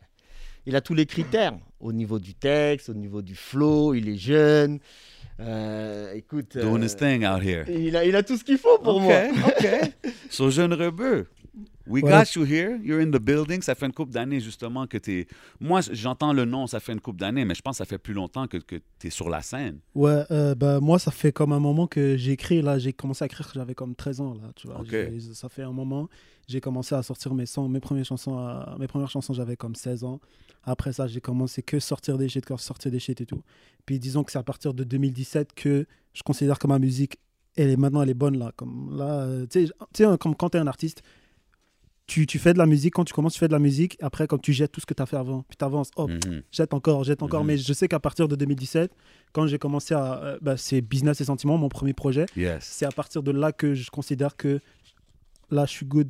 il 0.64 0.76
a 0.76 0.80
tous 0.80 0.94
les 0.94 1.06
critères 1.06 1.58
au 1.80 1.92
niveau 1.92 2.20
du 2.20 2.34
texte, 2.34 2.88
au 2.88 2.94
niveau 2.94 3.20
du 3.20 3.34
flow, 3.34 3.94
il 3.94 4.08
est 4.08 4.16
jeune. 4.16 4.78
Euh, 5.40 6.14
écoute, 6.14 6.56
Doing 6.56 6.82
euh, 6.82 6.86
his 6.86 6.94
thing 6.94 7.26
out 7.26 7.42
here. 7.42 7.64
il 7.68 7.96
a, 7.96 8.04
il 8.04 8.14
a 8.14 8.22
tout 8.22 8.36
ce 8.36 8.44
qu'il 8.44 8.58
faut 8.58 8.78
pour 8.78 9.00
moi. 9.00 9.22
OK. 9.44 9.66
so, 10.30 10.50
Jeune 10.50 10.72
Rebeu, 10.72 11.26
we 11.86 12.02
Ouais. 12.02 12.10
got 12.10 12.34
you 12.34 12.44
here. 12.44 12.78
You're 12.82 13.00
in 13.00 13.10
the 13.10 13.20
building. 13.20 13.62
Ça 13.62 13.74
fait 13.74 13.86
une 13.86 13.92
couple 13.92 14.12
d'années, 14.12 14.40
justement, 14.40 14.86
que 14.86 14.98
tu 14.98 15.20
es... 15.20 15.26
Moi, 15.60 15.80
j'entends 15.92 16.32
le 16.32 16.44
nom, 16.44 16.66
ça 16.66 16.80
fait 16.80 16.92
une 16.92 17.00
couple 17.00 17.18
d'années, 17.20 17.44
mais 17.44 17.54
je 17.54 17.62
pense 17.62 17.74
que 17.74 17.78
ça 17.78 17.84
fait 17.84 17.98
plus 17.98 18.14
longtemps 18.14 18.46
que, 18.46 18.58
que 18.58 18.76
tu 18.98 19.06
es 19.06 19.10
sur 19.10 19.28
la 19.28 19.42
scène. 19.42 19.78
Ouais, 19.94 20.24
euh, 20.30 20.54
bah, 20.54 20.80
moi, 20.80 20.98
ça 20.98 21.10
fait 21.10 21.32
comme 21.32 21.52
un 21.52 21.60
moment 21.60 21.86
que 21.86 22.16
j'écris. 22.16 22.62
Là, 22.62 22.78
j'ai 22.78 22.92
commencé 22.92 23.24
à 23.24 23.26
écrire 23.26 23.46
quand 23.46 23.58
j'avais 23.58 23.74
comme 23.74 23.94
13 23.94 24.20
ans. 24.20 24.34
Là, 24.34 24.50
tu 24.56 24.66
vois. 24.66 24.82
Ça 25.34 25.48
fait 25.48 25.62
un 25.62 25.72
moment. 25.72 26.08
J'ai 26.48 26.60
commencé 26.60 26.94
à 26.94 27.02
sortir 27.02 27.34
mes, 27.34 27.46
sons, 27.46 27.68
mes, 27.68 27.80
premières 27.80 28.04
chansons 28.04 28.38
à- 28.38 28.76
mes 28.78 28.86
premières 28.86 29.10
chansons, 29.10 29.32
j'avais 29.34 29.56
comme 29.56 29.74
16 29.74 30.04
ans. 30.04 30.20
Après 30.62 30.92
ça, 30.92 31.06
j'ai 31.08 31.20
commencé 31.20 31.62
que 31.62 31.78
sortir 31.80 32.18
des 32.18 32.28
shit, 32.28 32.44
que 32.44 32.56
sortir 32.56 32.90
des 32.92 32.98
shit 33.00 33.20
et 33.20 33.26
tout. 33.26 33.42
Puis 33.84 33.98
disons 33.98 34.22
que 34.24 34.30
c'est 34.32 34.38
à 34.38 34.42
partir 34.44 34.72
de 34.74 34.84
2017 34.84 35.54
que 35.54 35.86
je 36.12 36.22
considère 36.22 36.58
que 36.60 36.66
ma 36.68 36.78
musique, 36.78 37.18
elle 37.56 37.70
est 37.70 37.76
maintenant, 37.76 38.02
elle 38.02 38.10
est 38.10 38.14
bonne 38.14 38.38
là. 38.38 38.52
Comme 38.56 38.96
là, 38.96 39.22
euh, 39.22 39.46
tu 39.50 39.66
sais, 39.94 40.04
comme 40.20 40.34
quand 40.36 40.50
tu 40.50 40.56
es 40.58 40.60
un 40.60 40.66
artiste, 40.66 41.02
tu, 42.06 42.24
tu 42.26 42.38
fais 42.38 42.52
de 42.52 42.58
la 42.58 42.66
musique, 42.66 42.94
quand 42.94 43.04
tu 43.04 43.12
commences, 43.12 43.32
tu 43.34 43.40
fais 43.40 43.48
de 43.48 43.52
la 43.52 43.58
musique. 43.58 43.96
Après, 44.00 44.26
comme 44.28 44.40
tu 44.40 44.52
jettes 44.52 44.70
tout 44.72 44.80
ce 44.80 44.86
que 44.86 44.94
tu 44.94 45.02
as 45.02 45.06
fait 45.06 45.16
avant, 45.16 45.42
puis 45.48 45.56
tu 45.58 45.64
avances, 45.64 45.90
hop, 45.96 46.10
Mhm. 46.10 46.42
jette 46.52 46.72
encore, 46.72 47.02
jette 47.04 47.22
encore. 47.22 47.40
Mhm. 47.40 47.46
Mais 47.48 47.56
je 47.58 47.72
sais 47.72 47.88
qu'à 47.88 47.98
partir 47.98 48.28
de 48.28 48.36
2017, 48.36 48.92
quand 49.32 49.46
j'ai 49.48 49.58
commencé 49.58 49.92
à. 49.94 50.22
euh, 50.22 50.38
bah, 50.40 50.56
c'est 50.56 50.80
Business 50.80 51.20
et 51.20 51.24
Sentiments, 51.24 51.58
mon 51.58 51.68
premier 51.68 51.92
projet. 51.94 52.26
Yes. 52.36 52.64
C'est 52.64 52.86
à 52.86 52.90
partir 52.92 53.22
de 53.22 53.32
là 53.32 53.50
que 53.52 53.74
je 53.74 53.90
considère 53.90 54.36
que 54.36 54.60
là, 55.50 55.66
je 55.66 55.70
suis 55.72 55.86
good. 55.86 56.08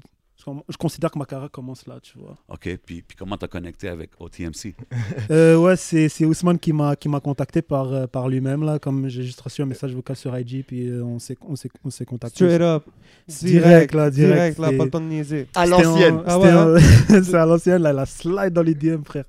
Je 0.69 0.77
considère 0.77 1.11
que 1.11 1.19
ma 1.19 1.25
carrière 1.25 1.51
commence 1.51 1.87
là, 1.87 1.99
tu 2.03 2.19
vois. 2.19 2.37
OK. 2.49 2.79
Puis, 2.85 3.03
puis 3.03 3.17
comment 3.19 3.37
tu 3.37 3.45
as 3.45 3.49
connecté 3.49 3.89
avec 3.89 4.11
OTMC? 4.19 4.75
Euh, 5.31 5.57
ouais, 5.57 5.77
c'est 5.77 6.09
c'est 6.09 6.25
Ousmane 6.25 6.59
qui 6.59 6.73
m'a 6.73 6.95
qui 6.95 7.09
m'a 7.09 7.19
contacté 7.21 7.61
par, 7.63 7.93
euh, 7.93 8.07
par 8.07 8.29
lui-même, 8.29 8.63
là. 8.65 8.79
Comme 8.79 9.09
j'ai 9.09 9.23
juste 9.25 9.41
reçu 9.41 9.63
un 9.63 9.67
message 9.67 9.93
vocal 9.93 10.15
sur 10.15 10.37
IG, 10.39 10.65
puis 10.65 10.89
euh, 10.89 11.03
on 11.05 11.19
s'est 11.19 11.37
on 11.49 11.57
s'est- 11.57 11.71
on 11.85 11.91
s'est 11.91 12.05
contacté. 12.05 12.45
Straight 12.45 12.61
up. 12.61 12.85
Direct, 13.29 13.95
là, 13.95 14.09
direct, 14.11 14.59
là, 14.59 14.69
c'est- 14.71 14.77
pas 14.77 14.85
le 14.85 14.91
temps 14.91 15.01
de 15.01 15.07
niaiser. 15.07 15.49
À 15.55 15.67
l'ancienne. 15.67 16.17
en- 16.19 16.23
Ah 16.27 16.39
ouais, 16.39 16.53
en- 16.53 16.77
C'est 17.25 17.35
à 17.35 17.45
l'ancienne, 17.47 17.83
là, 17.83 17.93
la 17.93 18.07
slide 18.07 18.53
dans 18.53 18.63
les 18.63 18.75
DM, 18.75 19.03
frère. 19.05 19.25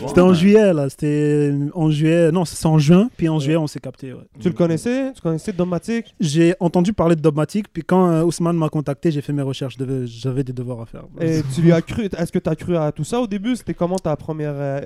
bon, 0.00 0.08
C'était 0.08 0.20
en 0.20 0.26
man. 0.26 0.34
juillet, 0.34 0.72
là. 0.74 0.90
C'était 0.90 1.54
en 1.74 1.90
juillet. 1.90 2.30
Non, 2.32 2.44
c'est 2.44 2.66
en 2.66 2.78
juin, 2.78 3.08
puis 3.16 3.28
en 3.28 3.38
juillet, 3.38 3.56
on 3.56 3.66
s'est 3.66 3.80
capté, 3.80 4.12
ouais. 4.12 4.20
Tu 4.40 4.48
le 4.48 4.54
connaissais? 4.54 5.12
Tu 5.14 5.20
connaissais 5.22 5.52
Domatic 5.52 6.14
J'ai 6.20 6.54
entendu 6.60 6.92
parler 6.92 7.16
de 7.16 7.20
Dogmatic, 7.22 7.72
puis 7.72 7.82
quand 7.82 8.10
euh, 8.10 8.24
Ousmane 8.24 8.56
m'a 8.56 8.68
contacté, 8.68 9.10
j'ai 9.10 9.22
fait 9.22 9.32
mes 9.32 9.42
recherches. 9.42 9.76
J'avais 10.06 10.44
des 10.52 10.62
devoirs 10.62 10.80
à 10.80 10.86
faire. 10.86 11.04
Et 11.20 11.42
tu 11.54 11.62
lui 11.62 11.72
as 11.72 11.82
cru 11.82 12.04
Est-ce 12.16 12.32
que 12.32 12.38
tu 12.38 12.50
as 12.50 12.56
cru 12.56 12.76
à 12.76 12.92
tout 12.92 13.04
ça 13.04 13.20
au 13.20 13.26
début? 13.26 13.56
C'était 13.56 13.74
comment 13.74 13.98
ta 13.98 14.14
première 14.16 14.54
euh, 14.54 14.80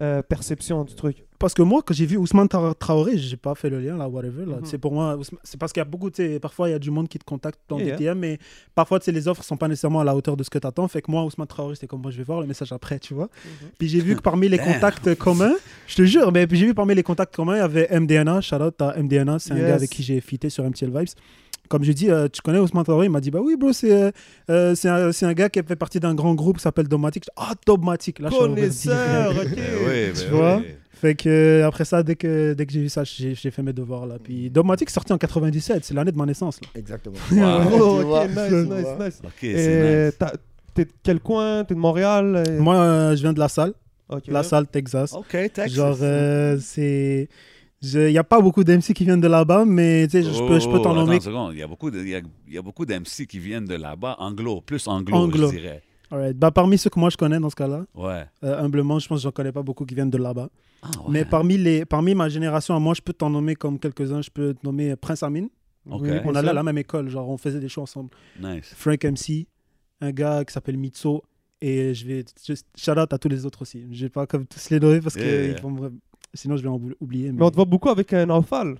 euh, 0.00 0.22
perception 0.22 0.84
du 0.84 0.94
truc? 0.94 1.24
Parce 1.38 1.54
que 1.54 1.62
moi, 1.62 1.82
quand 1.86 1.94
j'ai 1.94 2.06
vu 2.06 2.16
Ousmane 2.16 2.48
Tra- 2.48 2.74
Traoré, 2.76 3.16
j'ai 3.16 3.36
pas 3.36 3.54
fait 3.54 3.70
le 3.70 3.80
lien, 3.80 3.96
là, 3.96 4.08
whatever. 4.08 4.44
Là. 4.44 4.56
Mhm. 4.56 4.64
C'est 4.64 4.78
pour 4.78 4.92
moi, 4.92 5.16
c'est 5.44 5.56
parce 5.58 5.72
qu'il 5.72 5.80
y 5.80 5.82
a 5.82 5.84
beaucoup, 5.84 6.10
parfois 6.42 6.68
il 6.68 6.72
y 6.72 6.74
a 6.74 6.80
du 6.80 6.90
monde 6.90 7.08
qui 7.08 7.16
te 7.18 7.24
contacte 7.24 7.60
dans 7.68 7.78
Yeah, 7.78 7.96
des 7.96 8.06
DM, 8.06 8.18
mais 8.18 8.38
parfois, 8.74 8.98
tu 8.98 9.04
sais, 9.04 9.12
les 9.12 9.28
offres 9.28 9.44
sont 9.44 9.56
pas 9.56 9.68
nécessairement 9.68 10.00
à 10.00 10.04
la 10.04 10.16
hauteur 10.16 10.36
de 10.36 10.42
ce 10.42 10.50
que 10.50 10.58
tu 10.58 10.66
attends. 10.66 10.88
Fait 10.88 11.00
que 11.00 11.10
moi, 11.10 11.24
Ousmane 11.24 11.46
Traoré, 11.46 11.76
c'était 11.76 11.86
comme 11.86 12.02
moi, 12.02 12.10
je 12.10 12.18
vais 12.18 12.24
voir 12.24 12.40
le 12.40 12.46
message 12.48 12.72
après, 12.72 12.98
tu 12.98 13.14
vois. 13.14 13.28
Puis 13.78 13.88
j'ai 13.88 14.00
vu 14.00 14.16
que 14.16 14.20
parmi 14.20 14.48
les 14.48 14.58
contacts 14.68 15.14
communs, 15.14 15.54
je 15.86 15.94
te 15.94 16.04
jure, 16.04 16.32
mais 16.32 16.46
puis 16.48 16.58
j'ai 16.58 16.66
vu 16.66 16.74
parmi 16.74 16.94
les 16.96 17.04
contacts 17.04 17.34
communs, 17.36 17.54
il 17.54 17.60
y 17.60 17.62
avait 17.62 17.88
MDNA, 18.00 18.40
shout 18.40 18.56
out 18.56 18.80
à 18.82 19.00
MDNA, 19.00 19.38
c'est 19.38 19.52
un 19.52 19.58
gars 19.60 19.74
avec 19.76 19.90
qui 19.90 20.02
j'ai 20.02 20.20
fité 20.20 20.50
sur 20.50 20.64
MTL 20.64 20.90
Vibes. 20.90 21.08
Comme 21.68 21.84
je 21.84 21.92
dis, 21.92 22.10
euh, 22.10 22.28
tu 22.32 22.40
connais 22.42 22.58
Ousmane 22.58 22.84
Traoré 22.84 23.06
Il 23.06 23.10
m'a 23.10 23.20
dit, 23.20 23.30
bah 23.30 23.40
oui, 23.42 23.56
bro, 23.56 23.72
c'est 23.72 23.92
euh, 23.92 24.10
euh, 24.50 24.74
c'est 24.74 24.88
un, 25.26 25.32
gars 25.34 25.48
qui 25.48 25.60
fait 25.62 25.76
partie 25.76 26.00
d'un 26.00 26.14
grand 26.14 26.34
groupe 26.34 26.56
qui 26.56 26.62
s'appelle 26.62 26.88
dis, 26.88 27.28
Ah, 27.36 27.52
Domatic. 27.66 28.18
Là, 28.18 28.28
je 28.30 28.34
suis 28.34 28.44
Connaisseur, 28.44 29.30
ok. 29.36 29.48
Eh 29.56 30.10
oui, 30.12 30.12
Tu 30.20 30.28
vois? 30.34 30.62
Fait 31.00 31.14
que 31.14 31.28
euh, 31.28 31.66
après 31.66 31.84
ça, 31.84 32.02
dès 32.02 32.16
que, 32.16 32.54
dès 32.54 32.66
que 32.66 32.72
j'ai 32.72 32.80
vu 32.80 32.88
ça, 32.88 33.04
j'ai 33.04 33.50
fait 33.52 33.62
mes 33.62 33.72
devoirs 33.72 34.04
là. 34.04 34.16
Puis 34.22 34.50
Dogmatic 34.50 34.88
est 34.88 34.92
sorti 34.92 35.12
en 35.12 35.18
97, 35.18 35.84
c'est 35.84 35.94
l'année 35.94 36.10
de 36.10 36.16
ma 36.16 36.26
naissance 36.26 36.60
là. 36.60 36.68
Exactement. 36.74 37.14
Wow. 37.30 37.80
Oh, 37.80 38.16
ok, 38.16 38.28
nice, 38.30 38.50
nice, 38.50 38.86
nice. 38.98 39.20
OK, 39.24 39.44
Et 39.44 39.56
c'est 39.56 40.06
nice. 40.06 40.14
t'as- 40.18 40.32
t'es 40.74 40.84
de 40.86 40.90
quel 41.04 41.20
coin? 41.20 41.62
T'es 41.64 41.74
de 41.74 41.78
Montréal? 41.78 42.42
Et- 42.48 42.58
Moi, 42.58 42.74
euh, 42.74 43.14
je 43.16 43.20
viens 43.22 43.32
de 43.32 43.38
La 43.38 43.48
Salle. 43.48 43.74
La 44.26 44.42
Salle, 44.42 44.66
Texas. 44.66 45.12
OK, 45.12 45.28
Texas. 45.30 45.70
Genre, 45.70 45.98
euh, 46.02 46.58
c'est. 46.60 47.28
Il 47.82 48.06
n'y 48.06 48.18
a 48.18 48.24
pas 48.24 48.40
beaucoup 48.40 48.64
d'MC 48.64 48.92
qui 48.94 49.04
viennent 49.04 49.20
de 49.20 49.28
là-bas, 49.28 49.64
mais 49.64 50.08
je 50.08 50.18
peux, 50.46 50.58
je 50.58 50.66
peux 50.68 50.74
Oh, 50.74 50.78
t'en 50.80 50.90
attends 50.92 50.94
nommer. 51.06 51.18
Il 51.52 51.58
y 51.58 51.62
a 51.62 51.66
beaucoup 51.68 51.90
il 51.90 52.08
y 52.08 52.14
a- 52.16 52.20
il 52.48 52.54
y 52.54 52.58
a 52.58 52.62
beaucoup 52.62 52.84
d'MC 52.84 53.26
qui 53.28 53.38
viennent 53.38 53.66
de 53.66 53.74
là-bas, 53.76 54.16
anglo, 54.18 54.60
plus 54.60 54.86
anglo, 54.88 55.14
Anglo. 55.14 55.48
je 55.50 55.56
dirais. 55.56 55.82
Alright. 56.10 56.36
Bah, 56.36 56.50
parmi 56.50 56.76
ceux 56.78 56.90
que 56.90 56.98
moi 56.98 57.10
je 57.10 57.16
connais 57.16 57.38
dans 57.38 57.50
ce 57.50 57.54
cas-là, 57.56 57.84
Ouais. 57.94 58.24
euh, 58.42 58.58
humblement, 58.64 58.98
je 58.98 59.06
pense 59.06 59.18
que 59.18 59.22
j'en 59.24 59.30
connais 59.30 59.52
pas 59.52 59.62
beaucoup 59.62 59.84
qui 59.84 59.94
viennent 59.94 60.10
de 60.10 60.18
là-bas. 60.18 60.48
Ah, 60.82 60.88
ouais. 60.88 61.04
Mais 61.10 61.24
parmi, 61.24 61.56
les, 61.58 61.84
parmi 61.84 62.14
ma 62.14 62.28
génération, 62.28 62.74
à 62.74 62.78
moi, 62.80 62.94
je 62.94 63.02
peux 63.02 63.12
t'en 63.12 63.30
nommer 63.30 63.54
comme 63.54 63.78
quelques-uns. 63.78 64.22
Je 64.22 64.30
peux 64.30 64.54
te 64.54 64.64
nommer 64.64 64.96
Prince 64.96 65.22
Amin. 65.22 65.46
Ok. 65.90 66.02
Oui, 66.02 66.10
On 66.24 66.34
allait 66.34 66.48
à 66.50 66.52
la 66.52 66.62
même 66.62 66.78
école, 66.78 67.08
genre 67.08 67.28
on 67.28 67.36
faisait 67.38 67.60
des 67.60 67.68
shows 67.68 67.82
ensemble. 67.82 68.10
Nice. 68.40 68.72
Frank 68.76 69.04
MC, 69.04 69.46
un 70.00 70.10
gars 70.12 70.44
qui 70.44 70.52
s'appelle 70.52 70.76
Mitso. 70.78 71.22
Et 71.60 71.92
je 71.92 72.06
vais 72.06 72.24
juste 72.46 72.66
shout 72.76 72.92
out 72.92 73.12
à 73.12 73.18
tous 73.18 73.28
les 73.28 73.44
autres 73.44 73.62
aussi. 73.62 73.84
Je 73.90 74.04
vais 74.04 74.08
pas 74.10 74.26
comme 74.26 74.46
tous 74.46 74.70
les 74.70 74.78
nommer 74.80 75.00
parce 75.00 75.16
Yeah, 75.16 75.26
yeah. 75.26 75.56
ils 75.56 75.60
vont 75.62 75.70
me- 75.72 75.92
sinon 76.34 76.56
je 76.56 76.62
vais 76.62 76.68
en 76.68 76.80
oublier. 77.00 77.32
Mais 77.32 77.44
on 77.44 77.50
te 77.50 77.56
voit 77.56 77.64
beaucoup 77.64 77.88
avec 77.88 78.12
un 78.12 78.26
Naufal. 78.26 78.76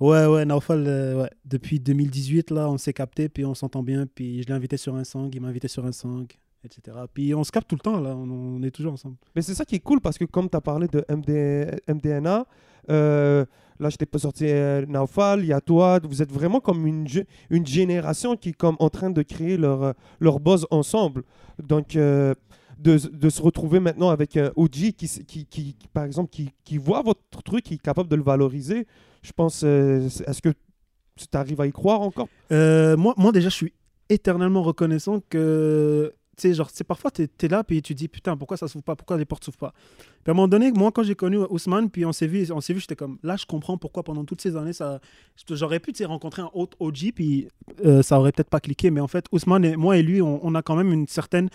Ouais, 0.00 0.26
ouais, 0.26 0.44
Naufal, 0.44 0.84
euh, 0.86 1.22
ouais. 1.22 1.30
depuis 1.44 1.80
2018, 1.80 2.50
là, 2.50 2.70
on 2.70 2.78
s'est 2.78 2.92
capté, 2.92 3.28
puis 3.28 3.44
on 3.44 3.54
s'entend 3.54 3.82
bien, 3.82 4.06
puis 4.06 4.42
je 4.42 4.48
l'ai 4.48 4.54
invité 4.54 4.76
sur 4.76 4.94
un 4.94 5.04
sang, 5.04 5.28
il 5.32 5.40
m'a 5.40 5.48
invité 5.48 5.68
sur 5.68 5.84
un 5.84 5.92
sang, 5.92 6.24
etc. 6.64 6.96
Puis 7.12 7.34
on 7.34 7.44
se 7.44 7.52
capte 7.52 7.68
tout 7.68 7.76
le 7.76 7.80
temps, 7.80 8.00
là, 8.00 8.14
on, 8.14 8.30
on 8.30 8.62
est 8.62 8.70
toujours 8.70 8.92
ensemble. 8.92 9.16
Mais 9.34 9.42
c'est 9.42 9.54
ça 9.54 9.64
qui 9.64 9.74
est 9.74 9.80
cool 9.80 10.00
parce 10.00 10.18
que 10.18 10.24
comme 10.24 10.48
tu 10.48 10.56
as 10.56 10.60
parlé 10.60 10.86
de 10.88 11.04
MD, 11.08 11.80
MDNA, 11.88 12.46
euh, 12.90 13.44
là 13.80 13.90
je 13.90 13.96
t'ai 13.96 14.06
pas 14.06 14.18
sorti 14.18 14.44
euh, 14.48 14.86
Naufal, 14.86 15.40
il 15.40 15.46
y 15.46 15.52
a 15.52 15.60
toi, 15.60 15.98
vous 16.02 16.22
êtes 16.22 16.32
vraiment 16.32 16.60
comme 16.60 16.86
une, 16.86 17.06
une 17.50 17.66
génération 17.66 18.36
qui 18.36 18.50
est 18.50 18.56
comme 18.56 18.76
en 18.78 18.90
train 18.90 19.10
de 19.10 19.22
créer 19.22 19.56
leur, 19.56 19.82
euh, 19.82 19.92
leur 20.20 20.40
buzz 20.40 20.66
ensemble. 20.70 21.22
Donc 21.62 21.96
euh, 21.96 22.34
de, 22.78 23.28
se 23.28 23.42
retrouver 23.42 23.80
maintenant 23.80 24.10
avec 24.10 24.36
un 24.36 24.52
OG 24.56 24.92
qui, 24.96 25.76
par 25.92 26.04
exemple, 26.04 26.30
qui, 26.30 26.78
voit 26.78 27.02
votre 27.02 27.42
truc, 27.44 27.64
qui 27.64 27.74
est 27.74 27.82
capable 27.82 28.08
de 28.08 28.16
le 28.16 28.22
valoriser, 28.22 28.86
je 29.22 29.32
pense, 29.32 29.62
euh, 29.64 30.06
est-ce 30.06 30.42
que 30.42 30.50
tu 30.50 31.26
arrives 31.32 31.60
à 31.60 31.66
y 31.66 31.72
croire 31.72 32.02
encore? 32.02 32.28
Euh, 32.52 32.96
moi, 32.96 33.14
moi, 33.16 33.32
déjà, 33.32 33.48
je 33.48 33.54
suis 33.54 33.72
éternellement 34.08 34.62
reconnaissant 34.62 35.20
que. 35.28 36.12
Tu 36.36 36.48
sais, 36.48 36.54
genre, 36.54 36.68
c'est 36.70 36.84
parfois, 36.84 37.10
tu 37.10 37.22
es, 37.22 37.48
là, 37.48 37.64
puis 37.64 37.80
tu 37.80 37.94
dis, 37.94 38.08
putain, 38.08 38.36
pourquoi 38.36 38.58
ça 38.58 38.68
s'ouvre 38.68 38.84
pas? 38.84 38.94
Pourquoi 38.94 39.16
les 39.16 39.24
portes 39.24 39.42
s'ouvrent 39.42 39.56
pas? 39.56 39.72
Puis 40.22 40.28
à 40.28 40.32
un 40.32 40.34
moment 40.34 40.48
donné, 40.48 40.70
moi, 40.70 40.92
quand 40.92 41.02
j'ai 41.02 41.14
connu 41.14 41.38
Ousmane, 41.48 41.88
puis 41.88 42.04
on 42.04 42.12
s'est 42.12 42.26
vu, 42.26 42.44
vu, 42.44 42.80
j'étais 42.80 42.94
comme, 42.94 43.18
là, 43.22 43.36
je 43.36 43.46
comprends 43.46 43.78
pourquoi 43.78 44.02
pendant 44.02 44.22
toutes 44.26 44.42
ces 44.42 44.54
années, 44.54 44.72
j'aurais 45.48 45.80
pu 45.80 45.94
rencontrer 46.04 46.42
un 46.42 46.50
autre 46.52 46.76
OG, 46.78 47.12
puis 47.14 47.48
euh, 47.86 48.02
ça 48.02 48.20
aurait 48.20 48.32
peut-être 48.32 48.50
pas 48.50 48.60
cliqué. 48.60 48.90
Mais 48.90 49.00
en 49.00 49.08
fait, 49.08 49.24
Ousmane 49.32 49.64
et 49.64 49.76
moi 49.76 49.96
et 49.96 50.02
lui, 50.02 50.20
on 50.20 50.54
a 50.54 50.60
quand 50.60 50.76
même 50.76 50.92
une 50.92 51.06
certaine. 51.06 51.48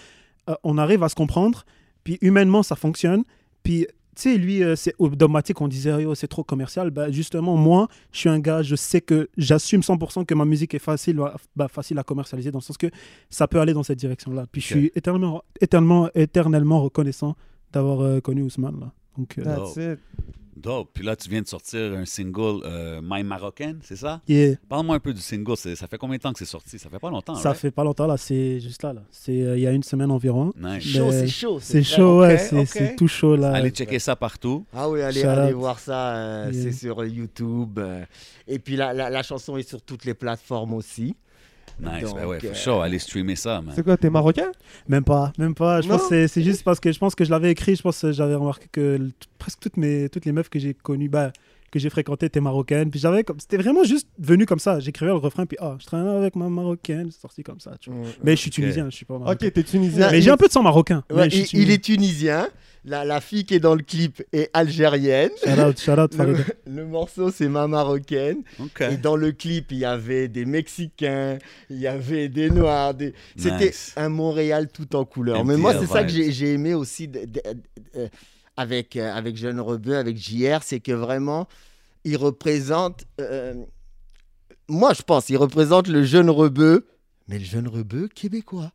Euh, 0.49 0.55
on 0.63 0.77
arrive 0.77 1.03
à 1.03 1.09
se 1.09 1.15
comprendre, 1.15 1.63
puis 2.03 2.17
humainement, 2.21 2.63
ça 2.63 2.75
fonctionne. 2.75 3.23
Puis, 3.63 3.85
tu 4.15 4.23
sais, 4.23 4.37
lui, 4.37 4.63
euh, 4.63 4.75
c'est 4.75 4.93
automatique, 4.99 5.61
on 5.61 5.67
disait, 5.67 6.03
Yo, 6.03 6.15
c'est 6.15 6.27
trop 6.27 6.43
commercial. 6.43 6.89
Bah, 6.91 7.09
justement, 7.11 7.55
moi, 7.55 7.87
je 8.11 8.19
suis 8.19 8.29
un 8.29 8.39
gars, 8.39 8.61
je 8.61 8.75
sais 8.75 8.99
que 9.01 9.29
j'assume 9.37 9.81
100% 9.81 10.25
que 10.25 10.33
ma 10.33 10.45
musique 10.45 10.73
est 10.73 10.79
facile, 10.79 11.19
à- 11.21 11.35
bah, 11.55 11.67
facile 11.67 11.97
à 11.99 12.03
commercialiser, 12.03 12.51
dans 12.51 12.59
le 12.59 12.63
sens 12.63 12.77
que 12.77 12.87
ça 13.29 13.47
peut 13.47 13.59
aller 13.59 13.73
dans 13.73 13.83
cette 13.83 13.99
direction-là. 13.99 14.47
Puis 14.51 14.61
je 14.61 14.65
suis 14.67 14.91
éternellement, 14.95 15.43
éternellement, 15.61 16.09
éternellement 16.15 16.81
reconnaissant 16.83 17.35
d'avoir 17.71 18.01
euh, 18.01 18.19
connu 18.19 18.41
Ousmane. 18.41 18.79
Là. 18.79 18.91
Donc, 19.17 19.37
euh, 19.37 19.43
That's 19.43 19.75
it. 19.77 19.99
Dope. 20.55 20.89
Puis 20.93 21.03
là, 21.05 21.15
tu 21.15 21.29
viens 21.29 21.41
de 21.41 21.47
sortir 21.47 21.93
un 21.93 22.05
single, 22.05 22.61
euh, 22.65 22.99
My 23.03 23.23
Marocaine, 23.23 23.79
c'est 23.83 23.95
ça? 23.95 24.21
yeah, 24.27 24.55
Parle-moi 24.69 24.95
un 24.97 24.99
peu 24.99 25.13
du 25.13 25.21
single. 25.21 25.55
C'est- 25.57 25.75
Ça 25.75 25.87
fait 25.87 25.97
combien 25.97 26.17
de 26.17 26.21
temps 26.21 26.33
que 26.33 26.39
c'est 26.39 26.45
sorti? 26.45 26.77
Ça 26.77 26.89
fait 26.89 26.99
pas 26.99 27.09
longtemps, 27.09 27.35
ça 27.35 27.49
right? 27.49 27.61
fait 27.61 27.71
pas 27.71 27.83
longtemps, 27.83 28.07
là, 28.07 28.17
c'est 28.17 28.59
juste 28.59 28.83
là. 28.83 28.93
là. 28.93 29.01
C'est 29.11 29.41
euh, 29.41 29.57
il 29.57 29.61
y 29.63 29.67
a 29.67 29.71
une 29.71 29.83
semaine 29.83 30.11
environ. 30.11 30.51
Nice. 30.59 30.83
Chaud, 30.83 31.11
c'est 31.11 31.27
chaud. 31.27 31.59
C'est 31.61 31.83
chaud, 31.83 32.19
ouais, 32.21 32.37
c'est 32.37 32.95
tout 32.95 33.07
chaud 33.07 33.35
là. 33.35 33.53
Allez 33.53 33.69
checker 33.71 33.99
ça 33.99 34.15
partout. 34.15 34.65
Ah 34.73 34.89
oui, 34.89 35.01
allez, 35.01 35.53
voir 35.53 35.79
ça. 35.79 36.15
euh, 36.15 36.51
Yeah. 36.51 36.63
C'est 36.63 36.71
sur 36.71 37.03
YouTube. 37.05 37.79
euh, 37.79 38.03
et 38.47 38.59
puis 38.59 38.75
la, 38.75 38.93
la, 38.93 39.09
la 39.09 39.23
chanson 39.23 39.57
est 39.57 39.67
sur 39.67 39.81
toutes 39.81 40.05
les 40.05 40.13
plateformes 40.13 40.73
aussi. 40.73 41.15
Nice. 41.79 42.03
Donc, 42.03 42.15
ben 42.15 42.25
ouais, 42.27 42.39
for 42.39 42.49
euh, 42.49 42.53
sure. 42.53 42.81
Allez 42.81 42.99
streamer 42.99 43.35
ça, 43.35 43.61
man. 43.61 43.73
C'est 43.75 43.83
quoi, 43.83 43.97
t'es 43.97 44.09
marocain? 44.09 44.51
Même 44.87 45.03
pas, 45.03 45.31
même 45.37 45.55
pas. 45.55 45.81
Je 45.81 45.87
Non 45.87 45.97
pense 45.97 46.09
que 46.09 46.27
c'est- 46.27 46.41
juste 46.43 46.63
parce 46.63 46.79
que 46.79 46.91
je 46.91 46.99
pense 46.99 47.15
que 47.15 47.23
je 47.25 47.31
l'avais 47.31 47.51
écrit. 47.51 47.75
Je 47.75 47.81
pense 47.81 48.01
que 48.01 48.11
j'avais 48.11 48.35
remarqué 48.35 48.65
que 48.71 49.09
presque 49.39 49.59
toutes 49.59 49.77
mes 49.77 50.09
toutes 50.09 50.25
les 50.25 50.31
meufs 50.31 50.49
que 50.49 50.59
j'ai 50.59 50.73
connues, 50.73 51.09
bah, 51.09 51.31
que 51.71 51.79
j'ai 51.79 51.89
fréquentées 51.89 52.27
étaient 52.27 52.41
marocaines. 52.41 52.91
Puis 52.91 52.99
j'avais 52.99 53.23
comme 53.23 53.39
c'était 53.39 53.57
vraiment 53.57 53.83
juste 53.83 54.07
venu 54.19 54.45
comme 54.45 54.59
ça. 54.59 54.79
J'écrivais 54.79 55.11
le 55.11 55.17
refrain 55.17 55.45
puis 55.45 55.57
ah, 55.59 55.77
je 55.79 55.85
traînais 55.85 56.09
avec 56.09 56.35
ma 56.35 56.49
marocaine, 56.49 57.09
c'est 57.11 57.21
sorti 57.21 57.43
comme 57.43 57.59
ça. 57.59 57.71
Tu 57.79 57.89
vois. 57.89 58.07
Mais 58.23 58.35
je 58.35 58.41
suis 58.41 58.51
tunisien, 58.51 58.89
je 58.89 58.95
suis 58.95 59.05
pas 59.05 59.17
marocain. 59.17 59.47
Ok, 59.47 59.53
t'es 59.53 59.63
tunisien. 59.63 60.11
Mais 60.11 60.21
j'ai 60.21 60.31
un 60.31 60.37
peu 60.37 60.47
de 60.47 60.51
sang 60.51 60.61
marocain. 60.61 61.03
Ouais, 61.09 61.27
mais 61.27 61.45
il, 61.53 61.71
est 61.71 61.83
tunisien. 61.83 62.47
La, 62.83 63.05
la 63.05 63.21
fille 63.21 63.45
qui 63.45 63.53
est 63.53 63.59
dans 63.59 63.75
le 63.75 63.83
clip 63.83 64.23
est 64.33 64.49
algérienne. 64.53 65.29
Shout 65.43 65.61
out, 65.61 65.79
shout 65.79 65.99
out, 65.99 66.15
Le, 66.65 66.85
morceau, 66.87 67.29
c'est 67.29 67.47
ma 67.47 67.67
marocaine. 67.67 68.41
Et 68.79 68.97
dans 68.97 69.15
le 69.15 69.31
clip, 69.31 69.71
il 69.71 69.77
y 69.77 69.85
avait 69.85 70.27
des 70.27 70.45
Mexicains, 70.45 71.37
il 71.69 71.77
y 71.77 71.85
avait 71.85 72.27
des 72.27 72.49
Noirs. 72.49 72.95
Des... 72.95 73.13
C'était 73.37 73.71
un 73.95 74.09
Montréal 74.09 74.67
tout 74.73 74.95
en 74.95 75.05
couleur. 75.05 75.37
Un 75.37 75.43
Mais 75.43 75.57
moi, 75.57 75.75
c'est 75.79 75.85
ça 75.85 76.03
que 76.03 76.09
j'ai 76.09 76.31
j'ai 76.31 76.53
aimé 76.53 76.73
aussi 76.73 77.07
de- 77.07 77.25
de- 77.25 77.41
euh, 77.95 78.07
avec, 78.61 78.95
euh, 78.95 79.13
avec 79.13 79.35
Jeune 79.35 79.59
Rebeu, 79.59 79.97
avec 79.97 80.17
JR, 80.17 80.59
c'est 80.63 80.79
que 80.79 80.91
vraiment, 80.93 81.47
il 82.05 82.15
représente. 82.17 83.03
euh, 83.19 83.53
moi, 84.69 84.93
je 84.93 85.01
pense, 85.01 85.29
il 85.29 85.37
représente 85.37 85.87
le 85.89 86.03
jeune 86.03 86.29
rebeu, 86.29 86.87
mais 87.27 87.37
le 87.39 87.43
jeune 87.45 87.67
rebeu 87.67 88.07
québécois. 88.07 88.71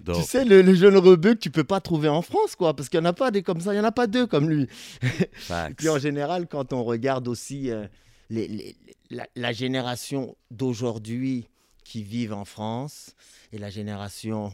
Dope. 0.00 0.16
Tu 0.16 0.22
sais, 0.22 0.44
le, 0.44 0.62
le 0.62 0.74
jeune 0.74 0.96
rebeu 0.96 1.34
que 1.34 1.38
tu 1.38 1.50
peux 1.50 1.64
pas 1.64 1.80
trouver 1.80 2.08
en 2.08 2.22
France, 2.22 2.56
quoi, 2.56 2.74
parce 2.74 2.88
qu'il 2.88 2.98
n'y 3.00 3.06
en 3.06 3.10
a 3.10 3.12
pas 3.12 3.30
des 3.30 3.42
comme 3.42 3.60
ça, 3.60 3.72
il 3.72 3.76
n'y 3.76 3.80
en 3.80 3.84
a 3.88 3.92
pas 3.92 4.06
deux 4.06 4.26
comme 4.26 4.48
lui. 4.50 4.66
Puis 5.76 5.88
en 5.88 5.98
général, 5.98 6.46
quand 6.48 6.72
on 6.72 6.82
regarde 6.84 7.28
aussi 7.28 7.70
euh, 7.70 7.86
les- 8.30 8.48
les- 8.48 8.76
la, 9.10 9.26
la 9.36 9.52
génération 9.52 10.36
d'aujourd'hui 10.50 11.48
qui 11.84 12.02
vivent 12.02 12.32
en 12.32 12.44
France 12.46 13.14
et 13.52 13.58
la 13.58 13.70
génération 13.70 14.52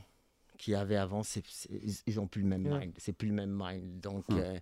qui 0.60 0.74
avait 0.74 0.96
avant, 0.96 1.22
c'est, 1.22 1.42
c'est- 1.48 1.70
ils- 1.72 1.94
ils 2.06 2.20
ont 2.20 2.26
plus 2.26 2.42
le 2.42 2.48
même 2.48 2.66
Ouais. 2.66 2.80
mind. 2.80 2.92
C'est 2.98 3.12
plus 3.12 3.28
le 3.28 3.34
même 3.34 3.50
mind. 3.50 4.00
Donc, 4.02 4.24
Hmm. 4.28 4.36
euh, 4.38 4.58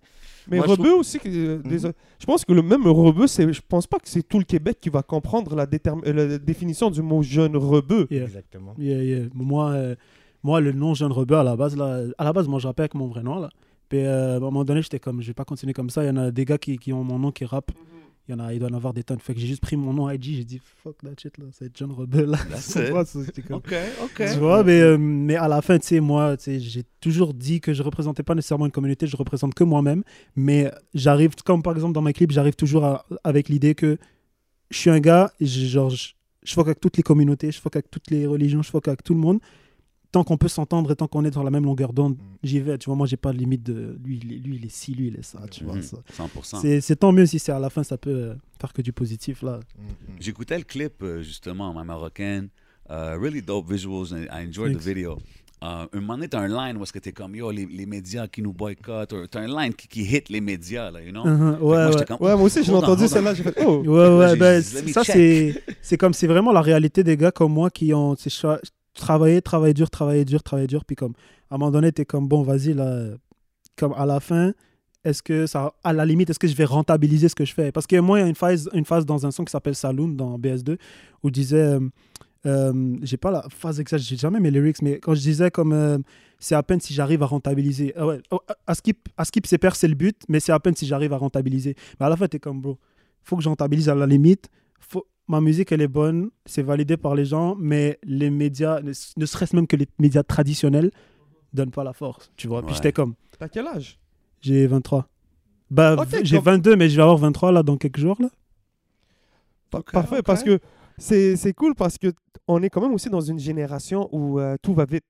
Mais 0.47 0.57
Moi, 0.57 0.65
je 0.67 0.71
rebeu 0.71 0.83
trouve- 0.85 0.99
aussi, 0.99 1.19
que- 1.19 1.27
euh, 1.29 1.57
Mhm. 1.57 1.69
désolé. 1.69 1.93
je 2.19 2.25
pense 2.25 2.45
que 2.45 2.53
le 2.53 2.61
même 2.61 2.87
rebeu, 2.87 3.27
c'est, 3.27 3.51
je 3.51 3.61
pense 3.67 3.85
pas 3.85 3.99
que 3.99 4.07
c'est 4.07 4.23
tout 4.23 4.39
le 4.39 4.45
Québec 4.45 4.77
qui 4.79 4.89
va 4.89 5.03
comprendre 5.03 5.55
la, 5.55 5.65
déterm- 5.65 6.01
euh, 6.07 6.13
la 6.29 6.37
définition 6.37 6.89
du 6.89 7.01
mot 7.01 7.21
jeune 7.21 7.57
rebeu. 7.57 8.07
Yeah. 8.09 8.23
exactement. 8.23 8.73
Yeah, 8.77 9.03
yeah. 9.03 9.25
Moi, 9.33 9.71
euh, 9.71 9.95
moi, 10.41 10.61
le 10.61 10.71
nom 10.71 10.93
Jeune 10.93 11.11
Rebeu, 11.11 11.35
à 11.35 11.43
la 11.43 11.55
base, 11.57 11.75
là, 11.75 12.03
à 12.17 12.23
la 12.23 12.31
base, 12.33 12.47
moi, 12.47 12.59
je 12.59 12.67
rappelle 12.67 12.83
avec 12.85 12.93
mon 12.95 13.07
vrai 13.07 13.21
nom. 13.21 13.39
Là. 13.39 13.49
Puis 13.89 13.99
euh, 14.05 14.35
à 14.35 14.37
un 14.37 14.39
moment 14.39 14.63
donné, 14.63 14.81
j'étais 14.81 14.99
comme, 14.99 15.21
je 15.21 15.27
vais 15.27 15.33
pas 15.33 15.43
continuer 15.45 15.73
comme 15.73 15.89
ça. 15.89 16.03
Il 16.03 16.07
y 16.07 16.09
en 16.11 16.17
a 16.17 16.31
des 16.31 16.45
gars 16.45 16.57
qui, 16.57 16.77
qui 16.77 16.93
ont 16.93 17.03
mon 17.03 17.19
nom 17.19 17.31
qui 17.31 17.43
rappent. 17.43 17.71
Il 18.29 18.33
y 18.33 18.35
en 18.35 18.39
a, 18.45 18.53
il 18.53 18.59
doit 18.59 18.69
en 18.69 18.75
avoir 18.75 18.93
des 18.93 19.01
tonnes. 19.03 19.17
Fait 19.19 19.33
que 19.33 19.39
j'ai 19.39 19.47
juste 19.47 19.61
pris 19.61 19.75
mon 19.75 19.91
nom 19.91 20.07
IG, 20.07 20.21
j'ai 20.35 20.43
dit, 20.43 20.61
fuck 20.83 20.97
that 21.01 21.09
shit, 21.19 21.35
là, 21.39 21.45
c'est 21.51 21.75
John 21.75 21.91
c'était 23.23 23.41
comme- 23.41 23.55
OK, 23.57 23.73
OK. 24.03 24.23
Tu 24.33 24.37
vois, 24.37 24.63
mais, 24.63 24.79
euh, 24.81 24.99
mais 24.99 25.35
à 25.35 25.47
la 25.47 25.63
fin, 25.63 25.79
tu 25.79 25.87
sais, 25.87 25.99
moi, 25.99 26.35
j'ai 26.45 26.83
toujours 27.01 27.33
dit 27.33 27.59
que 27.59 27.73
je 27.73 27.81
représentais 27.81 28.21
pas 28.21 28.35
nécessairement 28.35 28.67
une 28.67 28.71
communauté, 28.71 29.07
je 29.07 29.17
représente 29.17 29.55
que 29.55 29.63
moi-même. 29.63 30.03
Mais 30.35 30.71
j'arrive, 30.93 31.33
comme 31.43 31.63
par 31.63 31.73
exemple 31.73 31.93
dans 31.93 32.03
mes 32.03 32.13
clips, 32.13 32.29
j'arrive 32.31 32.55
toujours 32.55 32.85
à- 32.85 33.03
avec 33.23 33.49
l'idée 33.49 33.73
que 33.73 33.97
je 34.69 34.77
suis 34.77 34.91
un 34.91 34.99
gars, 34.99 35.31
genre, 35.41 35.89
je, 35.89 36.09
je 36.43 36.53
fuck 36.53 36.67
avec 36.67 36.79
toutes 36.79 36.97
les 36.97 37.03
communautés, 37.03 37.51
je 37.51 37.59
fuck 37.59 37.75
avec 37.75 37.89
toutes 37.89 38.11
les 38.11 38.27
religions, 38.27 38.61
je 38.61 38.69
fuck 38.69 38.87
avec 38.87 39.03
tout 39.03 39.15
le 39.15 39.19
monde. 39.19 39.39
Tant 40.11 40.23
qu'on 40.23 40.37
peut 40.37 40.47
s'entendre 40.47 40.91
et 40.91 40.95
tant 40.95 41.07
qu'on 41.07 41.23
est 41.23 41.29
dans 41.29 41.43
la 41.43 41.51
même 41.51 41.65
longueur 41.65 41.93
d'onde, 41.93 42.17
j'y 42.41 42.59
vais. 42.59 42.79
Tu 42.79 42.87
vois, 42.89 42.95
moi, 42.95 43.05
j'ai 43.05 43.15
pas 43.17 43.31
de 43.31 43.37
limite 43.37 43.61
de 43.61 43.95
lui, 44.03 44.19
il 44.23 44.33
est, 44.33 44.37
lui, 44.37 44.55
il 44.55 44.65
est 44.65 44.71
ci, 44.71 44.95
lui, 44.95 45.07
il 45.09 45.15
est 45.17 45.23
ça. 45.23 45.39
Tu 45.51 45.63
vois, 45.63 45.75
Mhm. 45.75 45.81
ça. 45.83 45.97
100%. 46.17 46.61
C'est 46.61 46.81
c'est 46.81 46.95
tant 46.95 47.11
mieux 47.11 47.27
si 47.27 47.37
c'est 47.37 47.51
à 47.51 47.59
la 47.59 47.69
fin, 47.69 47.83
ça 47.83 47.95
peut 47.97 48.09
euh, 48.09 48.33
faire 48.59 48.73
que 48.73 48.81
du 48.81 48.91
positif, 48.91 49.43
là. 49.43 49.59
J'écoutais 50.19 50.57
le 50.57 50.63
clip, 50.63 51.03
euh, 51.03 51.21
justement, 51.21 51.71
ma 51.73 51.83
marocaine. 51.83 52.49
Uh, 52.89 53.19
really 53.21 53.43
dope 53.43 53.69
visuals. 53.71 54.11
and 54.13 54.23
I 54.31 54.47
enjoyed 54.47 54.71
the 54.71 54.77
Thanks. 54.81 54.85
video. 54.87 55.17
Uh, 55.61 55.85
un 55.93 55.99
moment 55.99 56.13
donné, 56.15 56.27
t'as 56.29 56.39
un 56.39 56.47
line 56.47 56.77
où 56.77 56.83
est-ce 56.83 56.93
que 56.93 56.97
t'es 56.97 57.11
comme, 57.11 57.35
yo, 57.35 57.51
les, 57.51 57.67
les 57.67 57.85
médias 57.85 58.27
qui 58.27 58.41
nous 58.41 58.53
boycottent. 58.53 59.13
ou 59.13 59.27
T'as 59.27 59.41
un 59.41 59.47
line 59.47 59.75
qui, 59.75 59.87
qui 59.87 60.01
hit 60.01 60.29
les 60.29 60.41
médias, 60.41 60.89
là, 60.89 61.01
you 61.03 61.11
know? 61.11 61.21
Que 61.23 61.29
ouais, 61.29 61.57
moi, 61.59 61.89
ouais. 61.95 62.05
comme, 62.05 62.17
Ouais, 62.21 62.33
moi 62.35 62.43
aussi, 62.45 62.63
j'ai 62.63 62.73
entendu 62.73 63.07
celle-là, 63.07 63.35
j'ai 63.35 63.43
fait, 63.43 63.63
oh! 63.63 63.83
Ouais, 63.85 64.17
ouais, 64.17 64.35
ben, 64.37 64.59
ça, 64.63 65.03
c'est 65.03 65.97
comme, 65.99 66.13
c'est 66.13 66.25
vraiment 66.27 66.51
la 66.51 66.61
réalité 66.61 67.03
des 67.03 67.15
gars 67.15 67.31
comme 67.31 67.53
moi 67.53 67.69
qui 67.69 67.93
ont 67.93 68.15
c'est 68.99 69.05
travaillé, 69.05 69.41
travaillé 69.41 69.73
dur, 69.73 69.89
travaillé 69.89 70.25
dur, 70.25 70.43
travaillé 70.43 70.67
dur, 70.67 70.85
puis 70.85 70.95
comme, 70.95 71.13
à 71.49 71.55
un 71.55 71.57
moment 71.57 71.71
donné, 71.71 71.91
t'es 71.91 72.05
comme, 72.05 72.27
bon, 72.27 72.43
vas-y, 72.43 72.73
là, 72.73 73.11
comme 73.77 73.93
à 73.93 74.05
la 74.05 74.19
fin, 74.19 74.53
est-ce 75.03 75.23
que 75.23 75.47
ça, 75.47 75.73
à 75.83 75.93
la 75.93 76.05
limite, 76.05 76.29
est-ce 76.29 76.39
que 76.39 76.47
je 76.47 76.55
vais 76.55 76.65
rentabiliser 76.65 77.29
ce 77.29 77.35
que 77.35 77.45
je 77.45 77.53
fais? 77.53 77.71
Parce 77.71 77.87
que 77.87 77.99
moi, 77.99 78.19
il 78.19 78.21
y 78.23 78.25
a 78.25 78.27
une 78.27 78.35
phase, 78.35 78.69
une 78.73 78.85
phase 78.85 79.05
dans 79.05 79.25
un 79.25 79.31
son 79.31 79.45
qui 79.45 79.51
s'appelle 79.51 79.75
Saloon, 79.75 80.09
dans 80.09 80.37
BS2, 80.37 80.77
où 81.23 81.29
je 81.29 81.33
disais, 81.33 81.61
euh, 81.61 81.79
euh, 82.45 82.97
j'ai 83.01 83.17
pas 83.17 83.31
la 83.31 83.45
phase 83.49 83.79
exacte, 83.79 84.03
j'ai 84.03 84.17
jamais 84.17 84.39
mes 84.39 84.51
lyrics, 84.51 84.81
mais 84.81 84.99
quand 84.99 85.15
je 85.15 85.21
disais 85.21 85.49
comme, 85.51 85.73
euh, 85.73 85.97
c'est 86.39 86.55
à 86.55 86.63
peine 86.63 86.81
si 86.81 86.93
j'arrive 86.93 87.23
à 87.23 87.25
rentabiliser. 87.25 87.93
Ah 87.95 88.05
ouais, 88.05 88.21
oh, 88.31 88.41
à 88.67 88.75
skip, 88.75 89.09
à 89.17 89.25
skip 89.25 89.45
ses 89.45 89.57
pertes, 89.57 89.77
c'est 89.77 89.87
le 89.87 89.95
but, 89.95 90.21
mais 90.27 90.39
c'est 90.39 90.51
à 90.51 90.59
peine 90.59 90.75
si 90.75 90.85
j'arrive 90.85 91.13
à 91.13 91.17
rentabiliser. 91.17 91.75
Mais 91.99 92.05
à 92.05 92.09
la 92.09 92.17
fin, 92.17 92.27
t'es 92.27 92.39
comme, 92.39 92.61
bro, 92.61 92.77
faut 93.23 93.37
que 93.37 93.43
je 93.43 93.49
rentabilise 93.49 93.89
à 93.89 93.95
la 93.95 94.05
limite. 94.05 94.49
Faut... 94.79 95.05
Ma 95.29 95.39
musique, 95.41 95.71
elle 95.71 95.81
est 95.81 95.87
bonne, 95.87 96.31
c'est 96.47 96.63
validé 96.63 96.97
par 96.97 97.13
les 97.15 97.23
gens, 97.23 97.55
mais 97.57 97.99
les 98.03 98.29
médias, 98.31 98.81
ne, 98.81 98.91
ne 99.17 99.25
serait-ce 99.25 99.55
même 99.55 99.67
que 99.67 99.75
les 99.75 99.87
médias 99.99 100.23
traditionnels, 100.23 100.89
donnent 101.53 101.69
pas 101.71 101.83
la 101.83 101.93
force, 101.93 102.31
tu 102.35 102.47
vois. 102.47 102.59
Ouais. 102.59 102.65
Puis 102.65 102.75
j'étais 102.75 102.91
comme, 102.91 103.13
T'as 103.37 103.47
quel 103.47 103.67
âge? 103.67 103.99
j'ai 104.41 104.65
23. 104.67 105.07
Bah, 105.69 105.95
j'ai 106.23 106.37
comme- 106.37 106.45
22, 106.45 106.75
mais 106.75 106.89
je 106.89 106.95
vais 106.95 107.03
avoir 107.03 107.17
23 107.17 107.51
là 107.51 107.61
dans 107.63 107.77
quelques 107.77 107.99
jours. 107.99 108.17
Là. 108.19 108.29
Parfait, 109.69 110.23
parce 110.23 110.41
que 110.43 110.59
c'est 110.97 111.35
c'est 111.37 111.53
cool 111.53 111.75
parce 111.75 111.97
que 111.99 112.07
on 112.47 112.61
est 112.63 112.69
quand 112.69 112.81
même 112.81 112.93
aussi 112.93 113.09
dans 113.11 113.21
une 113.21 113.37
génération 113.39 114.09
où 114.11 114.39
euh, 114.39 114.55
tout 114.63 114.73
va 114.73 114.85
vite. 114.85 115.05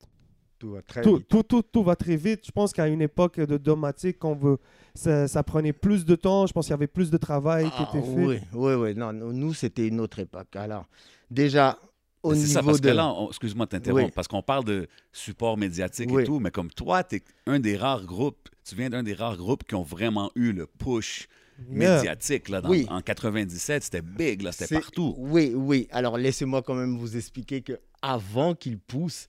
Tout 0.59 0.71
va 0.71 0.81
très 0.81 1.01
tout, 1.01 1.15
vite. 1.17 1.27
tout, 1.29 1.43
tout, 1.43 1.61
tout 1.61 1.83
va 1.83 1.95
très 1.95 2.17
vite. 2.17 2.41
Je 2.45 2.51
pense 2.51 2.73
qu'à 2.73 2.87
une 2.87 3.01
époque 3.01 3.39
de 3.39 3.57
Domatic, 3.57 4.23
on 4.25 4.35
veut, 4.35 4.57
ça, 4.93 5.27
ça 5.27 5.41
prenait 5.41 5.71
plus 5.73 6.03
de 6.05 6.15
temps. 6.15 6.45
Je 6.47 6.51
pense 6.53 6.65
qu'il 6.65 6.71
y 6.71 6.73
avait 6.73 6.87
plus 6.87 7.09
de 7.09 7.17
travail 7.17 7.65
qui 7.65 7.71
Ah, 7.77 7.89
était 7.89 8.05
fait. 8.05 8.13
oui, 8.25 8.39
oui, 8.53 8.73
oui. 8.73 8.95
Non, 8.95 9.13
nous, 9.13 9.31
nous, 9.31 9.53
c'était 9.53 9.87
une 9.87 9.99
autre 10.01 10.19
époque. 10.19 10.53
Alors, 10.55 10.85
déjà, 11.31 11.79
au 12.23 12.33
niveau 12.35 12.45
ça, 12.47 12.61
parce 12.61 12.81
de... 12.81 12.89
que 12.89 12.93
là, 12.93 13.07
on- 13.07 13.29
excuse-moi 13.29 13.65
de 13.67 13.69
t'interrompre, 13.71 14.05
Oui. 14.07 14.11
parce 14.13 14.27
qu'on 14.27 14.41
parle 14.41 14.65
de 14.65 14.87
support 15.13 15.57
médiatique 15.57 16.09
Oui. 16.11 16.23
et 16.23 16.25
tout, 16.25 16.39
mais 16.39 16.51
comme 16.51 16.69
toi, 16.69 17.03
tu 17.05 17.15
es 17.17 17.23
un 17.47 17.59
des 17.61 17.77
rares 17.77 18.05
groupes, 18.05 18.49
tu 18.65 18.75
viens 18.75 18.89
d'un 18.89 19.01
des 19.03 19.13
rares 19.13 19.37
groupes 19.37 19.63
qui 19.63 19.75
ont 19.75 19.83
vraiment 19.83 20.29
eu 20.35 20.51
le 20.51 20.65
push 20.67 21.27
Yeah. 21.71 21.95
médiatique. 21.97 22.47
Là, 22.47 22.61
dans- 22.61 22.69
Oui. 22.69 22.85
En 22.89 23.01
97, 23.01 23.83
c'était 23.83 24.01
big, 24.01 24.41
là, 24.43 24.53
c'était 24.53 24.75
partout. 24.79 25.13
Oui, 25.17 25.51
oui. 25.53 25.89
Alors, 25.91 26.17
laissez-moi 26.17 26.61
quand 26.61 26.73
même 26.75 26.97
vous 26.97 27.17
expliquer 27.17 27.61
que 27.61 27.73
avant 28.01 28.55
qu'il 28.55 28.77
pousse, 28.79 29.27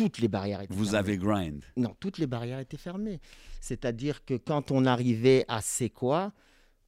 toutes 0.00 0.18
les 0.18 0.28
barrières 0.28 0.62
étaient 0.62 0.72
Vous 0.74 0.84
fermées. 0.86 0.98
avez 0.98 1.18
grind. 1.18 1.64
Non, 1.76 1.94
toutes 2.00 2.16
les 2.18 2.26
barrières 2.26 2.58
étaient 2.58 2.76
fermées. 2.78 3.20
C'est-à-dire 3.60 4.24
que 4.24 4.34
quand 4.34 4.70
on 4.70 4.86
arrivait 4.86 5.44
à 5.46 5.60
C'est 5.60 5.90
quoi, 5.90 6.32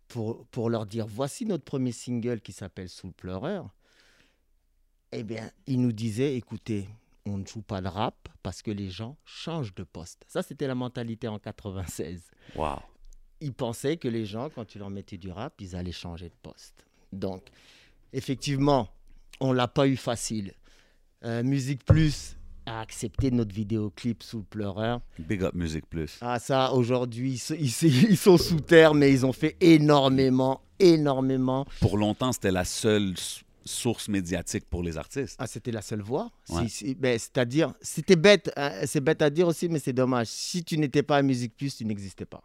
pour, 0.08 0.46
pour 0.46 0.70
leur 0.70 0.86
dire 0.86 1.06
voici 1.06 1.44
notre 1.44 1.64
premier 1.64 1.92
single 1.92 2.40
qui 2.40 2.52
s'appelle 2.52 2.88
Sous 2.88 3.08
le 3.08 3.12
pleureur, 3.12 3.68
eh 5.12 5.22
bien, 5.24 5.50
ils 5.66 5.80
nous 5.80 5.92
disaient 5.92 6.36
écoutez, 6.36 6.88
on 7.26 7.36
ne 7.36 7.46
joue 7.46 7.60
pas 7.62 7.82
de 7.82 7.88
rap 7.88 8.28
parce 8.42 8.62
que 8.62 8.70
les 8.70 8.88
gens 8.88 9.16
changent 9.26 9.74
de 9.74 9.84
poste. 9.84 10.24
Ça, 10.26 10.42
c'était 10.42 10.66
la 10.66 10.74
mentalité 10.74 11.28
en 11.28 11.38
96. 11.38 12.30
Wow. 12.56 12.78
Ils 13.40 13.52
pensaient 13.52 13.96
que 13.98 14.08
les 14.08 14.24
gens, 14.24 14.48
quand 14.48 14.64
tu 14.64 14.78
leur 14.78 14.88
mettais 14.90 15.18
du 15.18 15.30
rap, 15.30 15.60
ils 15.60 15.76
allaient 15.76 15.92
changer 15.92 16.30
de 16.30 16.34
poste. 16.42 16.86
Donc, 17.12 17.42
effectivement, 18.14 18.88
on 19.40 19.52
l'a 19.52 19.68
pas 19.68 19.86
eu 19.86 19.96
facile. 19.96 20.54
Euh, 21.24 21.42
Musique 21.42 21.84
Plus 21.84 22.36
a 22.66 22.80
accepté 22.80 23.30
notre 23.30 23.54
vidéoclip 23.54 24.22
Sous 24.22 24.38
le 24.38 24.44
pleureur. 24.44 25.00
Big 25.18 25.42
up 25.42 25.54
Music 25.54 25.84
Plus. 25.88 26.18
Ah 26.20 26.38
ça, 26.38 26.72
aujourd'hui, 26.72 27.32
ils, 27.32 27.38
sont- 27.38 27.54
ils 27.58 28.16
sont- 28.16 28.38
sous 28.38 28.60
terre, 28.60 28.94
mais 28.94 29.10
ils 29.12 29.26
ont 29.26 29.32
fait 29.32 29.56
énormément, 29.60 30.60
énormément. 30.78 31.66
Pour 31.80 31.98
longtemps, 31.98 32.32
c'était 32.32 32.50
la 32.52 32.64
seule 32.64 33.14
source 33.64 34.08
médiatique 34.08 34.64
pour 34.68 34.82
les 34.82 34.96
artistes. 34.96 35.36
Ah, 35.38 35.46
c'était 35.46 35.70
la 35.70 35.82
seule 35.82 36.02
voix? 36.02 36.30
Ouais. 36.48 36.66
Si- 36.68 36.94
ben, 36.94 37.18
C'est-à-dire, 37.18 37.72
c'était 37.80 38.16
bête, 38.16 38.50
hein, 38.56 38.72
c'est 38.86 39.00
bête 39.00 39.22
à 39.22 39.30
dire 39.30 39.46
aussi, 39.48 39.68
mais 39.68 39.78
c'est 39.78 39.92
dommage. 39.92 40.26
Si 40.28 40.64
tu 40.64 40.78
n'étais 40.78 41.02
pas 41.02 41.18
à 41.18 41.22
Musique 41.22 41.56
Plus, 41.56 41.76
tu 41.76 41.84
n'existais 41.84 42.24
pas. 42.26 42.42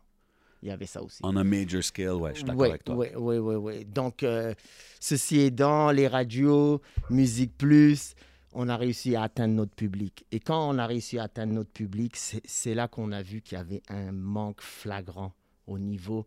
Il 0.64 0.70
y 0.70 0.72
avait 0.72 0.88
ça 0.88 1.04
aussi. 1.04 1.20
On 1.24 1.36
a 1.36 1.44
major 1.44 1.84
scale, 1.84 2.14
ouais, 2.14 2.32
je 2.32 2.38
suis 2.38 2.44
d'accord 2.44 2.62
Oui, 2.62 2.70
avec 2.70 2.84
toi. 2.84 2.96
oui, 2.96 3.38
oui. 3.38 3.86
Donc, 3.86 4.24
euh, 4.24 4.54
ceci 5.00 5.40
aidant, 5.42 5.92
les 5.92 6.08
radios, 6.08 6.82
Musique 7.12 7.56
Plus, 7.58 8.14
on 8.54 8.70
a 8.70 8.78
réussi 8.78 9.16
à 9.16 9.24
atteindre 9.24 9.54
notre 9.54 9.76
public. 9.76 10.26
Et 10.32 10.40
quand 10.40 10.70
on 10.70 10.78
a 10.78 10.88
réussi 10.88 11.20
à 11.20 11.24
atteindre 11.24 11.54
notre 11.54 11.72
public, 11.72 12.16
c'est 12.16 12.74
là 12.74 12.88
qu'on 12.88 13.12
a 13.12 13.22
vu 13.22 13.42
qu'il 13.42 13.58
y 13.58 13.62
avait 13.62 13.84
un 13.90 14.12
manque 14.12 14.62
flagrant 14.62 15.34
au 15.68 15.78
niveau 15.80 16.26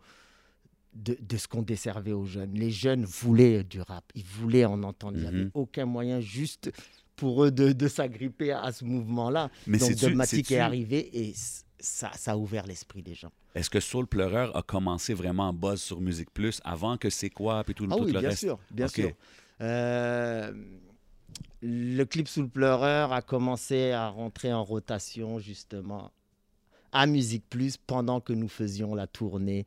de, 0.94 1.16
de 1.20 1.36
ce 1.36 1.48
qu'on 1.48 1.62
desservait 1.62 2.12
aux 2.12 2.26
jeunes. 2.26 2.52
Les 2.54 2.70
jeunes 2.70 3.04
voulaient 3.04 3.64
du 3.64 3.80
rap, 3.80 4.04
ils 4.14 4.24
voulaient 4.24 4.64
en 4.64 4.82
entendre. 4.82 5.16
Il 5.16 5.22
n'y 5.22 5.28
avait 5.28 5.44
Mhm. 5.44 5.50
aucun 5.54 5.84
moyen 5.86 6.20
juste 6.20 6.70
pour 7.16 7.44
eux 7.44 7.50
de, 7.50 7.72
de 7.72 7.88
s'agripper 7.88 8.52
à 8.52 8.72
ce 8.72 8.84
mouvement-là. 8.84 9.50
Mais 9.66 9.78
Donc, 9.78 9.94
Domatic 9.96 10.46
sais-tu- 10.46 10.54
est 10.54 10.58
arrivé 10.60 11.10
et 11.28 11.34
ça, 11.78 12.10
ça 12.16 12.32
a 12.32 12.36
ouvert 12.36 12.66
l'esprit 12.66 13.02
des 13.02 13.14
gens. 13.14 13.30
Est-ce 13.54 13.70
que 13.70 13.80
Soul 13.80 14.06
Pleureur 14.06 14.56
a 14.56 14.62
commencé 14.62 15.12
vraiment 15.14 15.48
en 15.48 15.52
buzz 15.52 15.80
sur 15.80 16.00
Musique 16.00 16.30
Plus 16.32 16.60
avant 16.64 16.96
que 16.96 17.08
c'est 17.10 17.30
quoi, 17.30 17.64
puis 17.64 17.74
tout, 17.74 17.86
Ah 17.90 17.96
tout 17.96 18.04
oui, 18.04 18.12
le 18.12 18.20
bien 18.20 18.28
reste? 18.28 18.40
sûr, 18.40 18.58
bien 18.70 18.88
sûr. 18.88 19.10
Euh, 19.60 20.52
le 21.62 22.04
clip 22.04 22.28
sous 22.28 22.42
le 22.42 22.48
pleureur 22.48 23.12
a 23.12 23.22
commencé 23.22 23.90
à 23.92 24.08
rentrer 24.08 24.52
en 24.52 24.64
rotation 24.64 25.38
justement 25.38 26.10
à 26.92 27.06
Musique 27.06 27.44
Plus 27.48 27.76
pendant 27.76 28.20
que 28.20 28.32
nous 28.32 28.48
faisions 28.48 28.94
la 28.94 29.06
tournée 29.06 29.66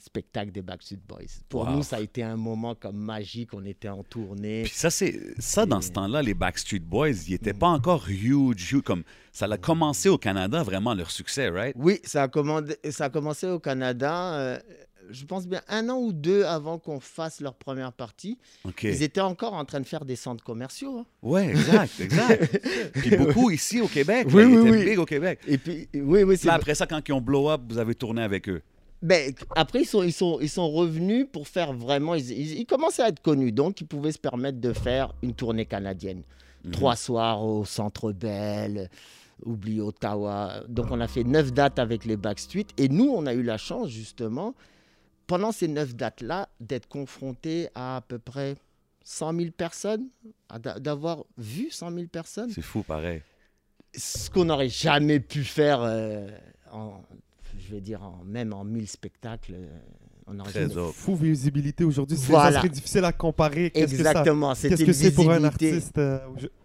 spectacle 0.00 0.52
des 0.52 0.62
Backstreet 0.62 1.00
Boys. 1.08 1.40
Pour 1.48 1.62
Wow. 1.66 1.70
nous, 1.72 1.82
ça 1.82 1.96
a 1.96 2.00
été 2.00 2.22
un 2.22 2.36
moment 2.36 2.74
comme 2.76 2.96
magique. 2.96 3.52
On 3.52 3.64
était 3.64 3.88
en 3.88 4.04
tournée. 4.04 4.62
Puis 4.62 4.72
ça, 4.74 4.90
c'est 4.90 5.34
ça 5.40 5.66
dans 5.66 5.80
ce 5.80 5.90
temps-là, 5.90 6.22
les 6.22 6.34
Backstreet 6.34 6.78
Boys, 6.78 7.10
ils 7.26 7.32
n'étaient 7.32 7.52
pas 7.52 7.66
encore 7.68 8.04
huge, 8.08 8.72
huge, 8.72 8.82
comme 8.82 9.02
ça 9.32 9.46
a 9.46 9.56
commencé 9.58 10.08
au 10.08 10.16
Canada, 10.16 10.62
vraiment 10.62 10.94
leur 10.94 11.10
succès, 11.10 11.48
right? 11.48 11.74
Oui, 11.76 11.98
ça 12.04 12.22
a, 12.22 12.28
commandé- 12.28 12.76
ça 12.90 13.06
a 13.06 13.10
commencé 13.10 13.48
au 13.48 13.58
Canada. 13.58 14.34
euh, 14.34 14.58
je 15.10 15.24
pense 15.24 15.46
bien 15.46 15.60
un 15.68 15.88
an 15.88 15.98
ou 15.98 16.12
deux 16.12 16.44
avant 16.44 16.78
qu'on 16.78 17.00
fasse 17.00 17.40
leur 17.40 17.54
première 17.54 17.92
partie. 17.92 18.38
Ils 18.82 19.02
étaient 19.02 19.20
encore 19.20 19.54
en 19.54 19.64
train 19.64 19.80
de 19.80 19.86
faire 19.86 20.04
des 20.04 20.16
centres 20.16 20.44
commerciaux. 20.44 20.98
hein. 20.98 21.06
Ouais, 21.22 21.48
exact, 21.48 22.00
exact. 22.00 22.60
Puis 22.94 23.16
beaucoup 23.16 23.50
ici 23.50 23.80
au 23.80 23.88
Québec, 23.88 24.28
Oui, 24.32 24.42
là, 24.42 24.48
oui, 24.48 24.70
oui. 24.70 24.84
big 24.84 24.98
au 24.98 25.04
Québec. 25.06 25.40
Et 25.46 25.58
puis, 25.58 25.88
oui, 25.94 26.22
oui, 26.22 26.36
Là, 26.44 26.54
après 26.54 26.74
ça, 26.74 26.86
quand 26.86 27.00
ils 27.08 27.12
ont 27.12 27.20
blow 27.20 27.50
up, 27.50 27.60
vous 27.68 27.78
avez 27.78 27.94
tourné 27.94 28.22
avec 28.22 28.48
eux. 28.48 28.62
Ben, 29.00 29.32
après, 29.54 29.82
ils 29.82 29.86
sont, 29.86 30.02
ils, 30.02 30.12
sont, 30.12 30.38
ils 30.40 30.48
sont 30.48 30.68
revenus 30.70 31.26
pour 31.32 31.46
faire 31.46 31.72
vraiment. 31.72 32.14
Ils, 32.16 32.30
ils- 32.32 32.58
ils 32.60 32.66
commençaient 32.66 33.02
à 33.02 33.08
être 33.08 33.20
connus, 33.22 33.52
donc 33.52 33.80
ils 33.80 33.86
pouvaient 33.86 34.10
se 34.12 34.18
permettre 34.18 34.58
de 34.60 34.72
faire 34.72 35.14
une 35.22 35.34
tournée 35.34 35.66
canadienne. 35.66 36.22
Mhm. 36.64 36.72
Trois 36.72 36.96
soirs 36.96 37.40
au 37.44 37.64
Centre 37.64 38.10
Bell, 38.12 38.90
oublie 39.46 39.80
Ottawa. 39.80 40.64
Donc 40.68 40.86
on 40.90 41.00
a 41.00 41.06
fait 41.06 41.22
neuf 41.22 41.52
dates 41.52 41.78
avec 41.78 42.04
les 42.04 42.16
Backstreet. 42.16 42.66
Et 42.76 42.88
nous, 42.88 43.08
on 43.14 43.24
a 43.26 43.34
eu 43.34 43.42
la 43.44 43.56
chance, 43.56 43.88
justement, 43.90 44.54
pendant 45.28 45.52
ces 45.52 45.68
neuf 45.68 45.94
dates-là, 45.94 46.48
d'être 46.58 46.88
confrontés 46.88 47.68
à 47.76 47.96
à 47.96 48.00
peu 48.00 48.18
près 48.18 48.56
100 49.04 49.34
000 49.36 49.50
personnes, 49.52 50.08
d'avoir 50.80 51.24
vu 51.36 51.70
100 51.70 51.92
000 51.92 52.06
personnes 52.08 52.50
C'est 52.50 52.62
fou, 52.62 52.82
pareil. 52.82 53.22
ce 53.94 54.28
qu'on 54.30 54.46
n'aurait 54.46 54.68
jamais 54.68 55.20
pu 55.20 55.44
faire 55.44 55.80
euh, 55.82 56.28
en, 56.72 57.00
je 57.58 57.74
vais 57.74 57.80
dire, 57.80 58.02
en, 58.02 58.22
même 58.24 58.52
en 58.52 58.64
1000 58.64 58.88
spectacles. 58.88 59.54
euh, 59.54 59.78
on 60.30 60.36
Très 60.44 60.66
dope. 60.68 60.92
Fou 60.94 61.16
visibilité 61.16 61.84
aujourd'hui. 61.84 62.16
c'est- 62.18 62.26
Voilà. 62.26 62.52
Ça 62.52 62.58
serait 62.58 62.68
difficile 62.68 63.04
à 63.04 63.12
comparer. 63.12 63.70
Qu'est-ce 63.70 63.92
que 63.96 64.02
ça- 64.02 64.10
Exactement, 64.10 64.52
Qu'est-ce 64.54 64.76
que 64.76 64.84
une 64.84 64.92
c'est 64.92 65.14
pour 65.14 65.30
un 65.30 65.42
artiste 65.44 65.96
euh, 65.96 66.18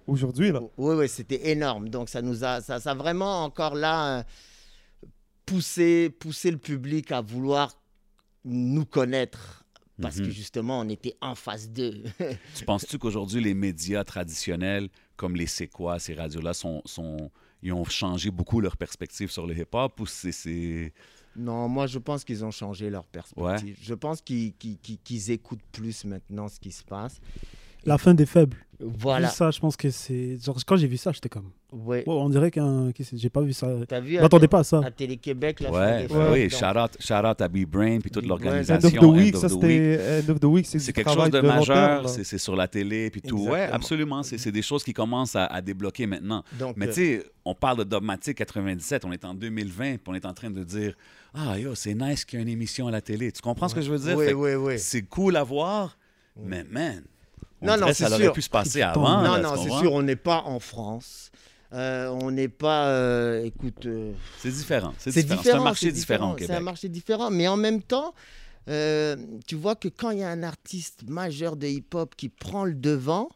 au- 0.08 0.12
aujourd'hui 0.14 0.52
là? 0.52 0.60
Oui, 0.78 0.96
oui, 0.98 1.08
c'était 1.08 1.50
énorme. 1.50 1.88
Donc 1.88 2.10
ça 2.10 2.22
nous 2.22 2.44
a, 2.44 2.60
ça, 2.60 2.82
ça 2.82 2.92
a 2.92 2.94
vraiment 2.96 3.44
encore 3.46 3.76
là 3.76 4.20
euh, 4.20 4.24
poussé, 5.46 6.10
poussé 6.10 6.52
le 6.52 6.58
public 6.58 7.12
à 7.14 7.22
vouloir 7.22 7.74
nous 8.46 8.86
connaître 8.86 9.64
parce 10.02 10.18
Mhm. 10.18 10.26
que 10.26 10.32
justement 10.32 10.80
on 10.80 10.90
était 10.90 11.16
en 11.22 11.36
face 11.36 11.70
d'eux. 11.70 12.04
Tu 12.56 12.66
penses-tu 12.66 12.98
qu'aujourd'hui, 12.98 13.42
les 13.44 13.54
médias 13.54 14.04
traditionnels, 14.04 14.90
comme 15.16 15.36
les 15.36 15.48
C'est 15.48 15.68
quoi, 15.68 16.00
ces 16.00 16.16
radios-là, 16.16 16.54
sont, 16.54 16.82
sont, 16.86 17.30
ils 17.62 17.72
ont 17.74 17.86
changé 17.86 18.32
beaucoup 18.32 18.60
leur 18.60 18.76
perspective 18.76 19.30
sur 19.32 19.46
le 19.46 19.56
hip-hop 19.58 20.00
ou 20.00 20.06
c'est- 20.06 20.92
non, 21.36 21.68
moi 21.68 21.88
je 21.88 21.98
pense 22.00 22.24
qu'ils 22.24 22.44
ont 22.46 22.52
changé 22.52 22.90
leur 22.90 23.06
perspective. 23.06 23.78
Je 23.82 23.94
pense 23.94 24.22
qu'ils 24.22 24.54
qu'ils 24.56 25.32
écoutent 25.32 25.66
plus 25.72 26.06
maintenant 26.06 26.48
ce 26.48 26.60
qui 26.60 26.72
se 26.72 26.84
passe. 26.84 27.20
La 27.86 27.98
fin 27.98 28.14
des 28.14 28.26
faibles. 28.26 28.58
Voilà. 28.86 29.28
Vu 29.30 29.34
ça, 29.36 29.52
je 29.52 29.60
pense 29.60 29.76
que 29.78 29.90
c'est. 29.90 30.38
Genre, 30.44 30.58
quand 30.66 30.76
j'ai 30.76 30.88
vu 30.88 30.98
ça, 30.98 31.12
j'étais 31.12 31.30
comme. 31.30 31.50
Ouais. 31.72 32.04
On 32.06 32.30
dirait 32.30 32.52
qu'un. 32.52 32.92
J'ai 33.14 33.30
pas 33.30 33.42
vu 33.42 33.54
ça. 33.54 33.68
T'as 33.88 34.00
vu 34.00 34.18
pas 34.48 34.60
à 34.60 34.64
ça. 34.64 34.82
à 34.86 34.92
Télé-Québec 34.92 35.64
fin 35.64 35.72
Ouais, 35.72 36.08
oui, 36.32 36.50
shout 36.50 36.66
out, 36.78 36.92
shout 37.00 37.14
out 37.26 37.42
à 37.42 37.48
B-Brain 37.48 38.00
puis 38.00 38.12
toute 38.12 38.24
Ouais, 38.24 38.26
End 38.26 38.30
l'organisation. 38.30 38.88
of 38.88 38.94
the 38.94 39.04
Week, 39.18 39.36
ça 39.36 39.50
c'était 39.50 40.24
End 40.28 40.32
of 40.32 40.40
the 40.40 40.44
Week, 40.46 40.66
c'est 40.68 40.94
quelque 40.94 41.12
chose 41.12 41.32
de 41.32 41.42
majeur, 41.42 42.04
là. 42.04 42.08
c'est 42.08 42.38
sur 42.38 42.56
la 42.56 42.68
télé 42.68 43.10
puis 43.10 43.22
tout. 43.22 43.38
Ouais, 43.38 43.46
Exactement. 43.52 43.76
absolument, 43.76 44.24
c'est 44.24 44.52
des 44.52 44.62
choses 44.62 44.84
qui 44.84 44.94
commencent 44.94 45.36
à, 45.36 45.46
à 45.46 45.62
débloquer 45.62 46.06
maintenant. 46.06 46.44
Donc, 46.60 46.78
Mais 46.78 46.88
euh, 46.88 46.94
tu 46.94 46.96
sais, 46.96 47.24
on 47.46 47.56
parle 47.56 47.80
de 47.80 47.84
Dogmatic 47.84 48.38
97, 48.38 49.06
on 49.06 49.12
est 49.12 49.26
en 49.26 49.34
2020, 49.34 49.84
puis 49.98 50.00
on 50.08 50.14
est 50.14 50.26
en 50.26 50.34
train 50.34 50.52
de 50.52 50.64
dire 50.64 50.96
Ah 51.34 51.58
yo, 51.58 51.76
c'est 51.76 51.94
nice 51.96 52.26
qu'il 52.26 52.40
y 52.40 52.42
ait 52.42 52.46
une 52.46 52.52
émission 52.52 52.88
à 52.88 52.92
la 52.92 53.02
télé. 53.02 53.32
Tu 53.32 53.42
comprends 53.42 53.68
ce 53.68 53.76
que 53.76 53.82
je 53.82 53.92
veux 53.92 54.00
dire? 54.00 54.18
oui, 54.18 54.34
oui, 54.34 54.54
oui. 54.56 54.80
C'est 54.80 55.04
cool 55.04 55.36
à 55.36 55.44
voir, 55.44 55.98
mais 56.38 56.64
man, 56.70 57.04
Non, 57.62 57.78
non, 57.78 57.88
ça 57.88 57.94
c'est 57.94 58.06
aurait 58.14 58.24
sûr. 58.24 58.34
pu 58.34 58.42
se 58.42 58.50
passer 58.50 58.82
avant. 58.82 59.22
non, 59.22 59.34
là, 59.34 59.40
non, 59.40 59.56
c'est 59.62 59.70
sûr, 59.70 59.94
on 59.94 60.02
n'est 60.02 60.16
pas 60.16 60.42
en 60.46 60.60
France. 60.60 61.32
Euh, 61.74 62.08
on 62.22 62.30
n'est 62.30 62.50
pas, 62.50 62.90
euh, 62.90 63.44
écoute, 63.44 63.86
euh, 63.88 64.14
C'est 64.38 64.52
différent. 64.52 64.94
C'est 65.00 65.10
différent. 65.12 65.38
différent. 65.38 65.44
C'est 65.44 65.60
un 65.60 65.64
marché 65.64 65.92
différent 65.92 66.34
au 66.34 66.38
C'est 66.38 66.52
un 66.52 66.60
marché 66.60 66.90
différent, 66.90 67.32
mais 67.32 67.48
en 67.48 67.58
même 67.58 67.82
temps, 67.82 68.14
tu 68.68 69.56
vois 69.56 69.76
que 69.76 69.88
quand 69.88 70.12
il 70.12 70.20
y 70.20 70.24
a 70.24 70.30
un 70.30 70.44
artiste 70.44 71.04
majeur 71.08 71.56
de 71.56 71.68
hip-hop 71.68 72.14
qui 72.16 72.30
prend 72.30 72.64
le 72.66 72.76
devant, 72.76 73.30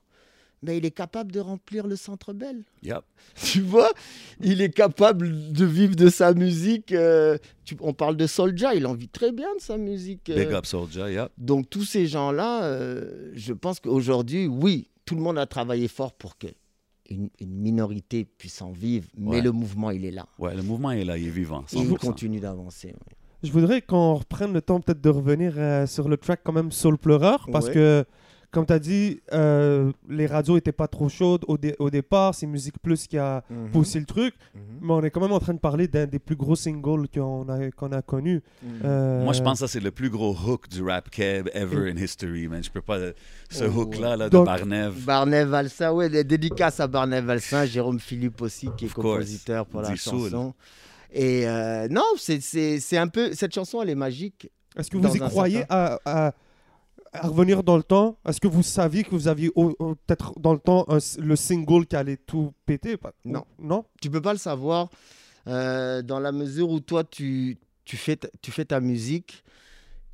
ben, 0.63 0.76
il 0.76 0.86
est 0.86 0.91
capable 0.91 1.32
de 1.32 1.39
remplir 1.39 1.86
le 1.88 1.96
Centre 1.96 2.34
Bell. 2.34 2.63
Yup. 2.84 3.04
Tu 3.36 3.62
vois, 3.62 3.89
il 4.41 4.62
est 4.62 4.72
capable 4.74 5.52
de 5.52 5.65
vivre 5.65 5.96
de 5.96 6.10
sa 6.10 6.34
musique. 6.34 6.91
euh, 6.91 7.38
tu- 7.65 7.78
on 7.82 7.93
parle 7.93 8.17
de 8.17 8.26
Soulja, 8.28 8.74
il 8.74 8.86
en 8.88 8.93
vit 8.96 9.10
très 9.10 9.32
bien 9.32 9.54
de 9.56 9.62
sa 9.62 9.78
musique. 9.78 10.30
euh, 10.30 10.36
Big 10.46 10.54
up 10.54 10.65
Soulja, 10.65 11.12
yup. 11.12 11.30
Donc 11.38 11.70
tous 11.70 11.84
ces 11.84 12.08
gens-là, 12.08 12.63
euh, 12.63 13.32
je 13.36 13.54
pense 13.54 13.80
qu'aujourd'hui, 13.80 14.48
oui, 14.48 14.89
tout 15.06 15.15
le 15.15 15.22
monde 15.22 15.38
a 15.38 15.46
travaillé 15.46 15.88
fort 15.88 16.13
pour 16.13 16.38
que 16.38 16.48
une, 17.10 17.30
une 17.39 17.54
minorité 17.56 18.26
puisse 18.26 18.62
en 18.62 18.72
vivre, 18.72 19.08
mais 19.17 19.30
Ouais. 19.38 19.41
le 19.41 19.52
mouvement, 19.52 19.91
il 19.91 20.04
est 20.06 20.12
là. 20.12 20.26
Ouais, 20.39 20.54
le 20.56 20.62
mouvement 20.63 20.91
est 20.91 21.06
là, 21.06 21.17
il 21.17 21.28
est 21.28 21.32
vivant. 21.32 21.63
Il 21.72 21.80
100%. 21.88 21.98
continue 21.98 22.39
d'avancer. 22.41 22.93
Je 23.43 23.52
voudrais 23.52 23.82
qu'on 23.82 24.15
reprenne 24.15 24.52
le 24.52 24.62
temps 24.62 24.82
peut-être 24.82 25.00
de 25.00 25.10
revenir 25.10 25.54
euh, 25.58 25.86
sur 25.86 26.10
le 26.10 26.17
track 26.17 26.41
quand 26.43 26.52
même 26.54 26.72
Soul 26.72 26.98
Pleureur 26.98 27.48
parce 27.52 27.67
Ouais. 27.67 27.74
que 27.74 28.06
comme 28.51 28.65
tu 28.65 28.73
as 28.73 28.79
dit, 28.79 29.19
euh, 29.33 29.91
les 30.10 30.25
radios 30.25 30.57
étaient 30.57 30.71
pas 30.71 30.88
trop 30.88 31.10
chaudes 31.10 31.43
au, 31.47 31.57
dé- 31.57 31.75
au 31.79 31.89
départ. 31.89 32.33
C'est 32.33 32.47
Musique 32.47 32.79
Plus 32.81 33.05
qui 33.07 33.17
a 33.17 33.43
Mhm. 33.49 33.71
poussé 33.71 33.99
le 33.99 34.05
truc. 34.05 34.33
Mhm. 34.55 34.62
Mais 34.81 34.93
on 34.93 35.01
est 35.03 35.12
quand 35.12 35.19
même 35.21 35.33
en 35.33 35.39
train 35.39 35.53
de 35.53 35.60
parler 35.60 35.88
d'un 35.88 36.05
des 36.07 36.17
plus 36.19 36.36
gros 36.36 36.55
singles 36.55 37.07
qu'on 37.13 37.47
a, 37.49 37.71
qu'on 37.71 37.91
a 37.91 38.01
connus. 38.01 38.41
Mhm. 38.63 38.69
Euh, 38.86 39.23
Moi, 39.23 39.33
je 39.33 39.41
pense 39.43 39.60
que 39.60 39.67
ça, 39.67 39.67
c'est 39.67 39.79
le 39.83 39.91
plus 39.91 40.10
gros 40.10 40.33
hook 40.36 40.69
du 40.69 40.81
rap 40.81 41.10
keb 41.10 41.49
ever 41.53 41.91
in 41.91 41.97
history, 41.97 42.47
man. 42.47 42.63
Je 42.63 42.69
peux 42.71 42.81
pas. 42.81 42.97
Ce 43.49 43.63
Oh, 43.65 43.81
hook-là, 43.81 44.15
là, 44.15 44.29
de 44.29 44.38
Barnev. 44.39 44.93
Barnet 45.05 45.45
Valsin, 45.45 45.91
ouais, 45.91 46.10
des 46.10 46.23
dédicaces 46.23 46.79
à 46.79 46.88
Barnet 46.88 47.21
Valsin, 47.21 47.65
Jérôme 47.65 47.99
Philippe 47.99 48.41
aussi, 48.41 48.69
qui 48.77 48.86
est 48.86 48.88
Of 48.88 48.93
course. 48.93 49.05
compositeur 49.17 49.65
pour 49.65 49.81
la 49.81 49.95
Soul. 49.95 50.29
chanson. 50.29 50.53
Et 51.13 51.47
euh, 51.47 51.88
non, 51.89 52.03
c'est- 52.17 52.97
un 52.97 53.07
peu. 53.07 53.33
Cette 53.33 53.53
chanson, 53.53 53.81
elle 53.81 53.89
est 53.89 53.95
magique. 53.95 54.49
Est-ce 54.77 54.89
que 54.91 54.97
vous 54.97 55.15
y 55.15 55.19
croyez 55.19 55.63
à, 55.69 55.99
à- 56.05 56.33
à 57.17 57.27
revenir 57.27 57.63
dans 57.63 57.77
le 57.77 57.84
temps 57.84 58.17
Est-ce 58.27 58.39
que 58.39 58.47
vous 58.47 58.63
saviez 58.63 59.03
que 59.03 59.12
vous 59.12 59.27
aviez 59.27 59.49
peut-être 59.51 60.39
dans 60.39 60.53
le 60.53 60.60
temps 60.60 60.86
un- 60.88 60.97
le 61.19 61.36
single 61.36 61.86
qui 61.86 61.95
allait 61.95 62.17
tout 62.17 62.53
péter? 62.65 62.97
Non. 63.25 63.45
Non? 63.60 63.86
Tu 64.01 64.10
peux 64.10 64.21
pas 64.21 64.34
le 64.34 64.39
savoir 64.39 64.89
euh, 65.47 66.01
dans 66.01 66.19
la 66.19 66.32
mesure 66.32 66.69
où 66.69 66.80
toi, 66.80 67.03
tu, 67.03 67.58
tu, 67.86 67.97
fais, 67.97 68.15
ta- 68.17 68.30
tu 68.41 68.51
fais 68.51 68.65
ta 68.65 68.80
musique 68.80 69.43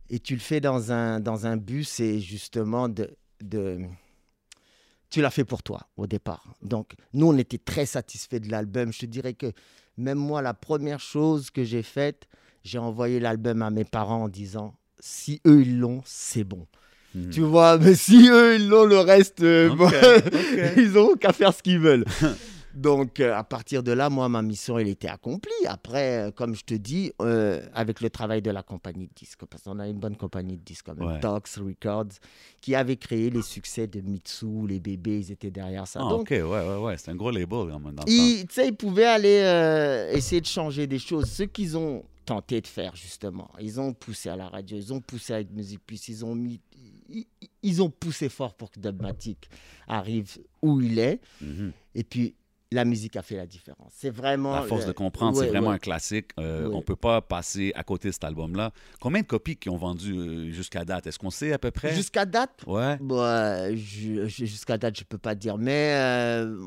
et 0.09 0.19
tu 0.19 0.33
le 0.35 0.39
fais 0.39 0.59
dans 0.61 0.91
un, 0.91 1.19
dans 1.19 1.47
un 1.47 1.57
but, 1.57 1.83
c'est 1.85 2.19
justement 2.19 2.89
de, 2.89 3.09
de... 3.41 3.79
Tu 5.09 5.21
l'as 5.21 5.31
fait 5.31 5.45
pour 5.45 5.61
toi 5.63 5.87
au 5.97 6.07
départ. 6.07 6.55
Donc, 6.61 6.93
nous, 7.13 7.27
on 7.27 7.37
était 7.37 7.57
très 7.59 7.85
satisfaits 7.85 8.39
de 8.39 8.49
l'album. 8.49 8.91
Je 8.91 8.99
te 8.99 9.05
dirais 9.05 9.33
que 9.33 9.51
même 9.97 10.17
moi, 10.17 10.41
la 10.41 10.53
première 10.55 10.99
chose 10.99 11.51
que 11.51 11.63
j'ai 11.63 11.83
faite, 11.83 12.27
j'ai 12.63 12.79
envoyé 12.79 13.19
l'album 13.19 13.61
à 13.61 13.69
mes 13.69 13.85
parents 13.85 14.23
en 14.23 14.29
disant, 14.29 14.75
si 14.99 15.39
eux, 15.45 15.61
ils 15.61 15.79
l'ont, 15.79 16.01
c'est 16.05 16.43
bon. 16.43 16.65
Mhm. 17.15 17.29
Tu 17.29 17.41
vois, 17.41 17.77
mais 17.81 17.95
si 17.95 18.27
eux, 18.29 18.55
ils 18.55 18.67
l'ont, 18.67 18.85
le 18.85 18.99
reste, 18.99 19.41
euh, 19.41 19.73
bon, 19.75 19.89
ils 20.77 20.91
n'auront 20.91 21.15
qu'à 21.15 21.33
faire 21.33 21.53
ce 21.53 21.61
qu'ils 21.61 21.79
veulent. 21.79 22.05
Donc, 22.73 23.19
euh, 23.19 23.35
à 23.35 23.43
partir 23.43 23.83
de 23.83 23.91
là, 23.91 24.09
moi, 24.09 24.27
ma 24.29 24.41
mission, 24.41 24.79
elle 24.79 24.87
était 24.87 25.07
accomplie. 25.07 25.51
Après, 25.67 26.27
euh, 26.27 26.31
comme 26.31 26.55
je 26.55 26.63
te 26.63 26.73
dis, 26.73 27.11
euh, 27.21 27.61
avec 27.75 28.01
le 28.01 28.09
travail 28.09 28.41
de 28.41 28.49
la 28.49 28.63
compagnie 28.63 29.05
de 29.07 29.13
disques, 29.15 29.45
parce 29.47 29.63
qu'on 29.63 29.77
a 29.79 29.87
une 29.87 29.99
bonne 29.99 30.15
compagnie 30.15 30.57
de 30.57 30.63
disques 30.63 30.87
quand 30.87 30.95
même, 30.97 31.07
Ouais. 31.07 31.19
Tox 31.19 31.59
Records, 31.59 32.13
qui 32.61 32.73
avait 32.73 32.95
créé 32.95 33.29
les 33.29 33.43
succès 33.43 33.85
de 33.85 34.01
Mitsu, 34.01 34.67
les 34.67 34.79
bébés, 34.79 35.19
ils 35.19 35.31
étaient 35.31 35.51
derrière 35.51 35.85
ça. 35.85 35.99
Ah, 36.03 36.09
Donc, 36.09 36.21
ok, 36.21 36.29
ouais, 36.31 36.41
ouais, 36.43 36.77
ouais. 36.77 36.95
C'est 36.97 37.11
un 37.11 37.15
gros 37.15 37.29
label, 37.29 37.47
dans 37.69 37.79
le 37.79 37.93
ils, 38.11 38.47
tu 38.47 38.55
sais, 38.55 38.69
ils 38.69 38.75
pouvaient 38.75 39.05
aller 39.05 40.09
essayer 40.13 40.41
de 40.41 40.47
changer 40.47 40.87
des 40.87 40.99
choses. 40.99 41.29
Ce 41.29 41.43
qu'ils 41.43 41.77
ont 41.77 42.03
tenté 42.25 42.59
de 42.61 42.67
faire, 42.67 42.95
justement, 42.95 43.51
ils 43.59 43.79
ont 43.79 43.93
poussé 43.93 44.29
à 44.29 44.35
la 44.35 44.47
radio, 44.47 44.77
ils 44.77 44.93
ont 44.93 45.01
poussé 45.01 45.33
avec 45.33 45.51
Musique 45.51 45.81
Plus, 45.85 46.07
ils 46.07 46.25
ont 46.25 46.33
mis. 46.33 46.59
Ils, 47.61 47.81
ont 47.81 47.89
poussé 47.89 48.29
fort 48.29 48.53
pour 48.55 48.71
que 48.71 48.79
Dubmatic 48.79 49.49
arrive 49.87 50.37
où 50.61 50.81
il 50.81 50.99
est. 50.99 51.19
Mhm. 51.41 51.71
Et 51.95 52.03
puis, 52.03 52.35
la 52.71 52.85
musique 52.85 53.15
a 53.15 53.21
fait 53.21 53.35
la 53.35 53.45
différence. 53.45 53.91
C'est 53.95 54.09
vraiment. 54.09 54.55
À 54.55 54.63
force 54.63 54.81
le- 54.81 54.87
de 54.87 54.91
comprendre, 54.93 55.37
Ouais, 55.37 55.45
c'est 55.45 55.49
vraiment 55.51 55.69
ouais. 55.69 55.75
un 55.75 55.79
classique. 55.79 56.31
Euh, 56.39 56.67
Ouais. 56.67 56.75
On 56.75 56.81
peut 56.81 56.95
pas 56.95 57.21
passer 57.21 57.71
à 57.75 57.83
côté 57.83 58.07
de 58.07 58.13
cet 58.13 58.23
album-là. 58.23 58.71
Combien 58.99 59.21
de 59.21 59.27
copies 59.27 59.55
qui 59.57 59.69
ont 59.69 59.77
vendu 59.77 60.13
euh, 60.17 60.51
jusqu'à 60.51 60.83
date? 60.83 61.05
Est-ce 61.07 61.19
qu'on 61.19 61.29
sait 61.29 61.53
à 61.53 61.59
peu 61.59 61.69
près? 61.71 61.93
Jusqu'à 61.93 62.25
date, 62.25 62.63
Ouais. 62.65 62.97
bah, 62.99 63.73
jusqu'à 63.75 64.77
date, 64.77 64.97
je 64.97 65.03
peux 65.03 65.17
pas 65.19 65.35
dire, 65.35 65.57
mais. 65.57 65.93
euh, 65.95 66.57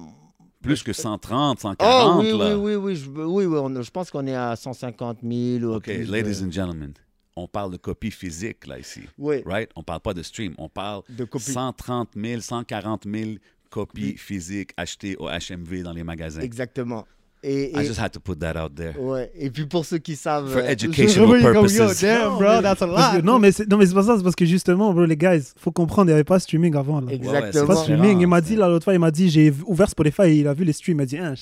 Plus 0.62 0.82
que 0.82 0.92
130, 0.92 1.58
Oh 1.58 1.60
140, 1.62 2.20
oui, 2.24 2.30
là. 2.38 2.56
oui, 2.58 2.74
oui, 2.74 2.74
oui, 2.76 2.96
je, 2.96 3.08
oui, 3.10 3.44
oui, 3.46 3.58
on- 3.58 3.82
je 3.82 3.90
pense 3.90 4.10
qu'on 4.10 4.26
est 4.26 4.34
à 4.34 4.56
150 4.56 5.18
000. 5.22 5.64
ou 5.64 5.74
OK, 5.76 5.84
plus 5.84 6.04
ladies 6.10 6.42
and 6.44 6.50
gentlemen, 6.50 6.92
on 7.36 7.46
parle 7.46 7.70
de 7.72 7.76
copies 7.76 8.10
physiques, 8.10 8.66
là, 8.66 8.78
ici. 8.78 9.00
Oui, 9.18 9.42
Right? 9.44 9.70
On 9.76 9.82
parle 9.82 10.00
pas 10.00 10.14
de 10.14 10.22
stream. 10.22 10.54
On 10.58 10.68
parle 10.68 11.02
de 11.08 11.24
copies. 11.24 11.52
130 11.52 12.10
000, 12.16 12.40
140 12.40 13.04
000 13.12 13.30
copies 13.70 14.02
Oui. 14.12 14.16
physiques 14.16 14.70
achetées 14.76 15.16
au 15.18 15.28
HMV 15.28 15.82
dans 15.82 15.92
les 15.92 16.02
magasins. 16.04 16.40
Exactement. 16.40 17.06
Et, 17.42 17.70
I 17.78 17.84
just 17.86 18.00
had 18.00 18.10
to 18.10 18.18
put 18.18 18.36
that 18.36 18.56
out 18.60 18.74
there. 18.74 18.98
ouais. 18.98 19.30
et 19.36 19.50
puis 19.50 19.66
pour 19.66 19.84
ceux 19.84 19.98
qui 19.98 20.16
savent. 20.16 20.50
For 20.50 20.62
euh, 20.62 20.68
educational 20.68 21.40
purposes. 21.52 22.00
damn, 22.00 22.30
Non, 22.30 22.36
bro, 22.38 22.40
mais- 22.56 22.62
that's 22.62 22.82
a 22.82 22.86
que- 22.86 23.16
lot. 23.18 23.22
non, 23.22 23.38
mais 23.38 23.52
c'est 23.52 23.68
non, 23.70 23.76
mais 23.76 23.86
c'est 23.86 23.94
pas 23.94 24.02
ça, 24.02 24.16
c'est 24.16 24.22
parce 24.24 24.34
que 24.34 24.46
justement, 24.46 24.92
bro, 24.92 25.04
les 25.04 25.16
gars, 25.16 25.36
il 25.36 25.42
faut 25.58 25.70
comprendre, 25.70 26.08
il 26.08 26.12
n'y 26.12 26.14
avait 26.14 26.24
pas 26.24 26.38
de 26.38 26.42
streaming 26.42 26.74
avant. 26.74 27.00
Là. 27.02 27.12
Exactement. 27.12 27.52
C'est 27.52 27.66
pas 27.66 27.76
streaming. 27.76 28.20
Il 28.20 28.26
m'a 28.26 28.40
dit, 28.40 28.56
là, 28.56 28.68
l'autre 28.68 28.84
fois, 28.84 28.94
il 28.94 28.98
m'a 29.00 29.10
dit, 29.10 29.28
j'ai 29.28 29.52
ouvert 29.66 29.88
Spotify 29.90 30.22
et 30.22 30.34
il 30.40 30.48
a 30.48 30.54
vu 30.54 30.64
les 30.64 30.72
streams. 30.72 30.94
Il 30.96 30.98
m'a 31.02 31.06
dit, 31.06 31.18
hein, 31.18 31.34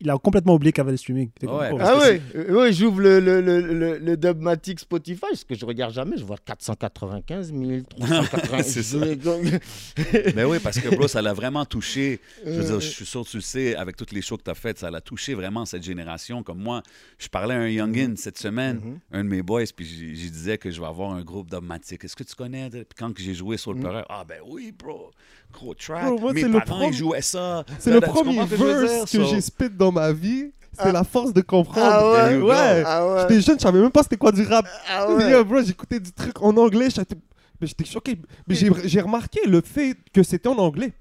il 0.00 0.08
a 0.10 0.16
complètement 0.18 0.54
oublié 0.54 0.72
qu'il 0.72 0.80
y 0.80 0.82
avait 0.82 0.92
le 0.92 0.96
streaming. 0.96 1.30
Comme, 1.40 1.50
Ouais, 1.56 1.70
oh. 1.72 1.76
parce 1.76 1.90
Ah 1.90 1.98
oui, 2.10 2.20
euh, 2.34 2.62
oui 2.64 2.72
j'ouvre 2.72 3.00
le, 3.00 3.20
le, 3.20 3.40
le, 3.40 3.60
le, 3.60 3.98
le 3.98 4.16
Dubmatic 4.16 4.80
Spotify, 4.80 5.26
ce 5.34 5.44
que 5.44 5.54
je 5.54 5.64
regarde 5.66 5.92
jamais, 5.92 6.16
je 6.16 6.24
vois 6.24 6.36
495 6.44 7.52
000, 7.52 7.82
380 7.98 8.62
C'est 8.62 8.82
ça. 8.82 8.98
je- 9.04 10.30
Ben 10.32 10.46
oui, 10.46 10.58
parce 10.62 10.78
que, 10.78 10.88
bro, 10.94 11.08
ça 11.08 11.20
l'a 11.22 11.32
vraiment 11.34 11.64
touché. 11.64 12.20
Je 12.44 12.50
veux 12.50 12.60
Euh, 12.60 12.66
dire, 12.66 12.80
je 12.80 12.88
suis 12.88 13.06
sûr 13.06 13.24
que 13.24 13.28
tu 13.28 13.36
le 13.36 13.42
sais, 13.42 13.76
avec 13.76 13.96
toutes 13.96 14.12
les 14.12 14.22
shows 14.22 14.36
que 14.36 14.44
tu 14.44 14.50
as 14.50 14.54
faites, 14.54 14.78
ça 14.78 14.90
l'a 14.90 15.00
touché 15.00 15.34
vraiment 15.34 15.64
cette 15.66 15.82
génération. 15.82 16.42
Comme 16.42 16.58
moi, 16.62 16.82
je 17.18 17.28
parlais 17.28 17.54
à 17.54 17.58
un 17.58 17.68
youngin 17.68 18.14
cette 18.16 18.38
semaine, 18.38 18.76
Mhm. 18.76 18.98
un 19.12 19.24
de 19.24 19.28
mes 19.28 19.42
boys, 19.42 19.64
puis 19.74 19.84
j'y 19.86 20.30
disais 20.30 20.58
que 20.58 20.70
je 20.70 20.80
vais 20.80 20.86
avoir 20.86 21.10
un 21.12 21.22
groupe 21.22 21.50
dogmatique. 21.50 22.04
Est-ce 22.04 22.16
que 22.16 22.24
tu 22.24 22.34
connais? 22.34 22.70
Puis 22.70 22.84
quand 22.98 23.12
que 23.12 23.22
j'ai 23.22 23.34
joué 23.34 23.56
sur 23.56 23.72
le 23.72 23.76
Mhm. 23.78 23.82
pleurer, 23.84 24.02
ah 24.08 24.24
ben 24.26 24.38
oui, 24.46 24.72
bro, 24.76 25.10
gros 25.52 25.74
track. 25.74 26.04
Bro, 26.06 26.18
moi, 26.18 26.32
mes 26.32 26.42
le 26.42 26.60
ils 26.88 26.92
jouaient 26.92 27.22
ça. 27.22 27.64
C'est 27.78 27.92
le 27.92 28.00
premier 28.00 28.36
que 28.46 28.54
verse 28.54 29.10
que 29.10 29.24
j'ai 29.24 29.40
spit 29.40 29.70
dans 29.70 29.92
ma 29.92 30.12
vie. 30.12 30.50
C'est 30.72 30.82
Ah. 30.86 30.92
la 30.92 31.04
force 31.04 31.32
de 31.32 31.40
comprendre. 31.40 31.90
Ah 32.16 32.28
ouais? 32.28 32.36
Ouais. 32.40 32.82
Ah 32.86 33.06
ouais. 33.06 33.20
J'étais 33.22 33.40
jeune, 33.40 33.58
je 33.58 33.62
savais 33.62 33.80
même 33.80 33.90
pas 33.90 34.02
c'était 34.04 34.16
quoi 34.16 34.30
du 34.32 34.42
rap. 34.46 34.66
Ah 34.88 35.12
ouais. 35.12 35.30
Yo, 35.30 35.44
bro, 35.44 35.60
j'écoutais 35.62 35.98
du 35.98 36.12
truc 36.12 36.40
en 36.40 36.56
anglais, 36.56 36.88
j'étais 36.90 37.16
mais 37.60 37.66
j'étais 37.66 37.84
choqué. 37.84 38.16
Mais 38.46 38.54
j'ai 38.54 39.00
remarqué 39.00 39.40
le 39.46 39.60
fait 39.60 39.96
que 40.14 40.22
c'était 40.22 40.48
en 40.48 40.56
anglais. 40.58 40.92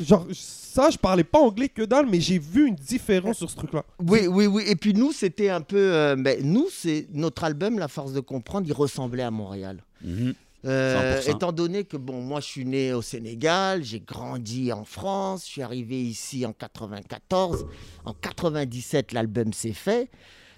Genre, 0.00 0.26
ça, 0.32 0.88
je 0.90 0.96
parlais 0.96 1.22
pas 1.24 1.38
anglais 1.38 1.68
que 1.68 1.82
dalle, 1.82 2.06
mais 2.06 2.20
j'ai 2.20 2.38
vu 2.38 2.66
une 2.66 2.74
différence 2.76 3.38
sur 3.38 3.50
ce 3.50 3.56
truc-là. 3.56 3.84
Oui, 4.04 4.26
oui, 4.28 4.46
oui. 4.46 4.62
Et 4.66 4.74
puis 4.76 4.94
nous, 4.94 5.12
c'était 5.12 5.50
un 5.50 5.60
peu. 5.60 5.76
euh, 5.78 6.16
ben, 6.16 6.40
nous, 6.42 6.66
c'est 6.72 7.06
notre 7.12 7.44
album, 7.44 7.78
La 7.78 7.88
Force 7.88 8.12
de 8.12 8.20
comprendre, 8.20 8.66
il 8.68 8.72
ressemblait 8.72 9.22
à 9.22 9.30
Montréal. 9.30 9.82
Mhm. 10.04 10.34
Euh, 10.66 11.20
100%. 11.22 11.30
étant 11.36 11.52
donné 11.52 11.84
que 11.84 11.96
bon, 11.96 12.20
moi 12.20 12.40
je 12.40 12.46
suis 12.46 12.66
né 12.66 12.92
au 12.92 13.00
Sénégal, 13.00 13.82
j'ai 13.82 14.00
grandi 14.00 14.72
en 14.72 14.84
France, 14.84 15.46
je 15.46 15.52
suis 15.52 15.62
arrivé 15.62 16.02
ici 16.02 16.44
en 16.44 16.52
94, 16.52 17.66
en 18.04 18.12
97 18.12 19.12
l'album 19.12 19.54
s'est 19.54 19.72
fait, 19.72 20.10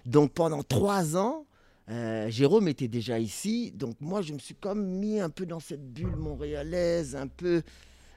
donc 0.05 0.33
pendant 0.33 0.65
trois 0.65 1.17
ans, 1.17 1.47
euh, 1.89 2.29
Jérôme 2.31 2.67
était 2.67 2.89
déjà 2.89 3.21
ici, 3.21 3.71
donc 3.77 3.95
moi 4.01 4.23
je 4.23 4.33
me 4.33 4.41
suis 4.41 4.57
comme 4.57 4.85
mis 4.85 5.21
un 5.21 5.31
peu 5.31 5.47
dans 5.47 5.61
cette 5.61 5.93
bulle 5.93 6.17
montréalaise, 6.17 7.15
un 7.15 7.29
peu, 7.29 7.63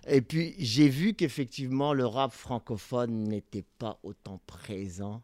et 0.08 0.21
puis 0.21 0.56
j'ai 0.58 0.89
vu 0.89 1.13
qu'effectivement 1.13 1.93
le 1.93 2.08
rap 2.08 2.32
francophone 2.32 3.26
n'était 3.26 3.65
pas 3.78 4.00
autant 4.02 4.39
présent. 4.48 5.21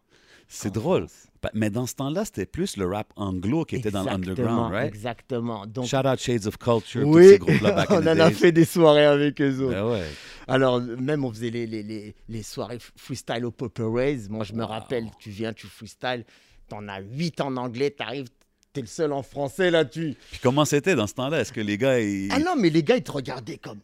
C'est 0.53 0.69
en 0.69 0.71
drôle. 0.71 1.07
Mais 1.53 1.69
dans 1.69 1.87
ce 1.87 1.95
temps-là, 1.95 2.25
c'était 2.25 2.45
plus 2.45 2.77
le 2.77 2.85
rap 2.85 3.11
anglo 3.15 3.65
qui 3.65 3.77
était 3.77 3.89
dans 3.89 4.03
l'underground, 4.03 4.71
right? 4.71 4.87
Exactement. 4.87 5.65
Donc, 5.65 5.87
Shout 5.87 6.05
out 6.05 6.19
Shades 6.19 6.45
of 6.45 6.57
Culture, 6.57 7.01
tous 7.01 7.15
oui, 7.15 7.29
ces 7.29 7.37
groupes-là 7.39 7.71
back 7.71 7.89
on 7.91 7.95
in 7.95 7.99
en 7.99 8.15
the 8.15 8.19
a 8.19 8.29
days. 8.29 8.35
fait 8.35 8.51
des 8.51 8.65
soirées 8.65 9.05
avec 9.05 9.41
eux 9.41 9.59
autres. 9.61 9.71
Ben 9.71 9.89
ouais. 9.89 10.05
Alors, 10.47 10.81
même 10.81 11.23
on 11.25 11.31
faisait 11.31 11.49
les, 11.49 11.65
les, 11.65 11.83
les, 11.83 12.15
les 12.29 12.43
soirées 12.43 12.77
freestyle 12.95 13.45
au 13.45 13.53
Rays. 13.91 14.27
Moi, 14.29 14.43
je 14.43 14.53
me 14.53 14.63
rappelle, 14.63 15.09
tu 15.19 15.29
viens, 15.29 15.53
tu 15.53 15.67
freestyle, 15.67 16.25
t'en 16.67 16.87
as 16.87 16.99
huit 16.99 17.41
en 17.41 17.55
anglais, 17.57 17.89
t'arrives, 17.89 18.27
t'es 18.73 18.81
le 18.81 18.87
seul 18.87 19.13
en 19.13 19.23
français 19.23 19.71
là, 19.71 19.85
tu. 19.85 20.15
Puis 20.31 20.39
comment 20.43 20.65
c'était 20.65 20.95
dans 20.95 21.07
ce 21.07 21.13
temps-là? 21.13 21.41
Est-ce 21.41 21.53
que 21.53 21.61
les 21.61 21.77
gars, 21.77 21.99
ils... 21.99 22.29
Ah 22.31 22.39
non, 22.39 22.55
mais 22.57 22.69
les 22.69 22.83
gars, 22.83 22.97
ils 22.97 23.03
te 23.03 23.11
regardaient 23.11 23.57
comme. 23.57 23.79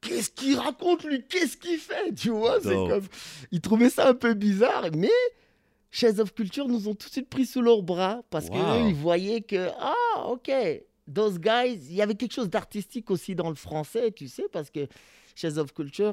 Qu'est-ce 0.00 0.30
qu'il 0.30 0.56
raconte, 0.56 1.04
lui? 1.04 1.24
Qu'est-ce 1.28 1.56
qu'il 1.56 1.78
fait? 1.78 2.12
Tu 2.14 2.30
vois, 2.30 2.58
c'est 2.62 2.74
comme. 2.74 3.04
Ils 3.52 3.60
trouvaient 3.60 3.90
ça 3.90 4.08
un 4.08 4.14
peu 4.14 4.34
bizarre, 4.34 4.86
mais. 4.94 5.10
Chaises 5.96 6.20
of 6.20 6.34
Culture 6.34 6.68
nous 6.68 6.88
ont 6.88 6.94
tout 6.94 7.06
de 7.08 7.12
suite 7.12 7.28
pris 7.30 7.46
sous 7.46 7.62
leurs 7.62 7.82
bras 7.82 8.22
parce 8.28 8.46
Wow. 8.48 8.52
qu'eux, 8.56 8.88
ils 8.88 8.94
voyaient 8.94 9.40
que, 9.40 9.70
ah, 9.80 10.26
ok, 10.28 10.50
those 11.12 11.38
guys, 11.38 11.78
il 11.88 11.94
y 11.94 12.02
avait 12.02 12.14
quelque 12.14 12.34
chose 12.34 12.50
d'artistique 12.50 13.10
aussi 13.10 13.34
dans 13.34 13.48
le 13.48 13.54
français, 13.54 14.12
tu 14.12 14.28
sais, 14.28 14.44
parce 14.52 14.68
que 14.70 14.86
Chaises 15.34 15.58
of 15.58 15.72
Culture, 15.72 16.12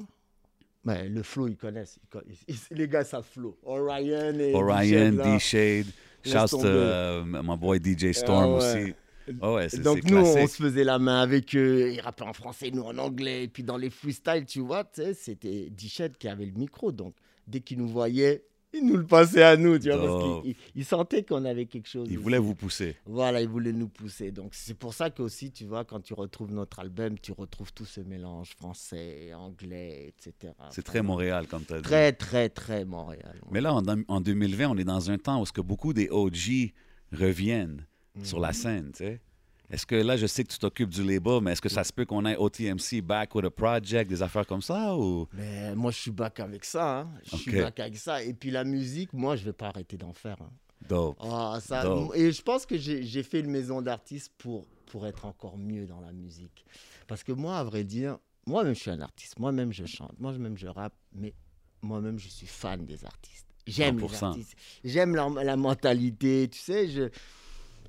ben, 0.85 1.13
le 1.13 1.21
flow, 1.21 1.47
ils 1.49 1.57
connaissent. 1.57 1.97
ils 2.01 2.07
conna- 2.09 2.23
ils- 2.47 2.55
ils- 2.71 2.77
les 2.77 2.87
gars 2.87 3.03
savent 3.03 3.25
flow. 3.29 3.57
Orion 3.63 4.39
et. 4.39 4.53
Orion. 4.53 5.11
D-Shade, 5.11 5.87
shouts 6.25 6.47
to 6.49 6.57
tomber. 6.57 7.21
uh, 7.25 7.41
my 7.43 7.57
boy 7.57 7.79
DJ 7.83 8.13
Storm 8.13 8.43
Ah 8.43 8.47
ouais. 8.57 8.83
aussi. 8.83 8.93
Oh 9.41 9.55
ouais, 9.55 9.67
Donc 9.81 10.03
nous, 10.09 10.17
on 10.17 10.47
se 10.47 10.61
faisait 10.63 10.83
la 10.85 10.99
main 10.99 11.21
avec 11.21 11.55
eux, 11.55 11.91
ils 11.93 11.99
rappaient 12.01 12.23
en 12.23 12.33
français, 12.33 12.71
nous 12.71 12.83
en 12.83 12.97
anglais. 12.97 13.43
Et 13.43 13.47
puis 13.49 13.63
dans 13.63 13.77
les 13.77 13.89
freestyles, 13.89 14.45
tu 14.45 14.59
vois, 14.61 14.85
c'était 15.13 15.69
Dichette 15.69 16.17
qui 16.17 16.27
avait 16.29 16.45
le 16.45 16.51
micro. 16.53 16.91
Donc 16.93 17.15
dès 17.47 17.59
qu'ils 17.61 17.77
nous 17.79 17.87
voyaient, 17.87 18.43
ils 18.73 18.85
nous 18.85 18.97
le 18.97 19.05
passaient 19.05 19.43
à 19.43 19.55
nous, 19.57 19.77
tu 19.79 19.89
vois, 19.91 19.97
parce 19.99 20.45
ils- 20.45 20.55
ils 20.75 20.85
sentaient 20.85 21.23
qu'on 21.23 21.45
avait 21.45 21.65
quelque 21.65 21.87
chose. 21.87 22.07
Il 22.09 22.15
aussi. 22.17 22.23
voulait 22.23 22.37
vous 22.39 22.55
pousser. 22.55 22.95
Voilà, 23.05 23.41
ils 23.41 23.47
voulaient 23.47 23.71
nous 23.73 23.87
pousser. 23.87 24.31
Donc 24.31 24.53
c'est 24.55 24.73
pour 24.73 24.93
ça 24.93 25.09
qu'aussi, 25.09 25.51
tu 25.51 25.65
vois, 25.65 25.85
quand 25.85 25.99
tu 26.01 26.13
retrouves 26.13 26.51
notre 26.51 26.79
album, 26.79 27.17
tu 27.19 27.31
retrouves 27.31 27.71
tout 27.73 27.85
ce 27.85 28.01
mélange 28.01 28.49
français, 28.55 29.33
anglais, 29.33 30.07
etc. 30.17 30.53
C'est 30.71 30.83
très 30.83 31.01
Montréal, 31.01 31.47
comme 31.47 31.63
tu 31.65 31.73
as 31.73 31.77
dit. 31.77 31.83
Très, 31.83 32.11
très, 32.13 32.49
très 32.49 32.85
Montréal. 32.85 33.39
Mais 33.51 33.61
là, 33.61 33.73
en, 33.73 33.83
en 34.07 34.21
2020, 34.21 34.69
on 34.69 34.77
est 34.77 34.83
dans 34.83 35.11
un 35.11 35.17
temps 35.17 35.41
où 35.41 35.45
ce 35.45 35.51
que 35.53 35.61
beaucoup 35.61 35.93
des 35.93 36.09
OG 36.09 36.73
reviennent 37.11 37.85
Mm. 38.15 38.25
sur 38.25 38.39
la 38.39 38.53
scène, 38.53 38.91
tu 38.91 39.03
sais. 39.05 39.21
Est-ce 39.69 39.85
que 39.85 39.95
là, 39.95 40.17
je 40.17 40.27
sais 40.27 40.43
que 40.43 40.51
tu 40.51 40.59
t'occupes 40.59 40.89
du 40.89 41.03
label, 41.03 41.39
mais 41.41 41.53
est-ce 41.53 41.61
que 41.61 41.69
ça 41.69 41.83
se 41.83 41.91
peut 41.91 42.05
qu'on 42.05 42.25
ait 42.25 42.35
OTMC 42.37 43.01
back 43.01 43.33
with 43.33 43.45
a 43.45 43.49
project, 43.49 44.09
des 44.09 44.21
affaires 44.21 44.45
comme 44.45 44.61
ça 44.61 44.95
ou? 44.95 45.27
Mais 45.33 45.73
moi, 45.73 45.89
je 45.91 45.97
suis 45.97 46.11
back 46.11 46.39
avec 46.41 46.63
ça. 46.65 46.99
hein. 46.99 47.11
Je 47.31 47.37
suis 47.37 47.51
back 47.51 47.79
avec 47.79 47.97
ça. 47.97 48.21
Et 48.21 48.33
puis 48.33 48.51
la 48.51 48.63
musique, 48.63 49.11
moi, 49.13 49.35
je 49.35 49.45
vais 49.45 49.53
pas 49.53 49.67
arrêter 49.67 49.97
d'en 49.97 50.13
faire. 50.13 50.37
hein. 50.41 50.51
dope? 50.87 51.17
Ah, 51.21 51.59
ça, 51.61 51.83
Dope. 51.83 52.15
et 52.15 52.31
je 52.31 52.41
pense 52.41 52.65
que 52.65 52.77
j'ai 52.77 53.23
fait 53.23 53.39
une 53.39 53.49
maison 53.49 53.81
d'artiste 53.81 54.31
pour, 54.37 54.67
pour 54.87 55.07
être 55.07 55.25
encore 55.25 55.57
mieux 55.57 55.87
dans 55.87 56.01
la 56.01 56.11
musique. 56.11 56.65
Parce 57.07 57.23
que 57.23 57.31
moi, 57.31 57.57
à 57.57 57.63
vrai 57.63 57.83
dire, 57.83 58.17
moi-même, 58.45 58.75
je 58.75 58.79
suis 58.81 58.91
un 58.91 58.99
artiste. 59.01 59.39
Moi-même, 59.39 59.71
je 59.71 59.85
chante. 59.85 60.13
Moi-même, 60.19 60.57
je 60.57 60.67
rappe. 60.67 60.93
Mais 61.15 61.33
moi-même, 61.81 62.19
je 62.19 62.27
suis 62.27 62.47
fan 62.47 62.85
des 62.85 63.05
artistes. 63.05 63.47
J'aime 63.65 63.97
les 63.97 64.07
100%. 64.07 64.23
artistes. 64.25 64.55
J'aime 64.83 65.15
la 65.15 65.55
mentalité. 65.55 66.49
Tu 66.51 66.59
sais, 66.59 66.87
je, 66.89 67.09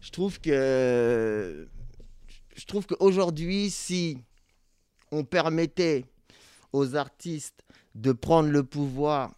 je 0.04 0.10
trouve 0.10 0.38
que. 0.40 1.66
Je 2.56 2.64
trouve 2.66 2.86
qu'aujourd'hui, 2.86 3.70
si 3.70 4.18
on 5.10 5.24
permettait 5.24 6.04
aux 6.72 6.94
artistes 6.94 7.64
de 7.94 8.12
prendre 8.12 8.50
le 8.50 8.62
pouvoir 8.62 9.34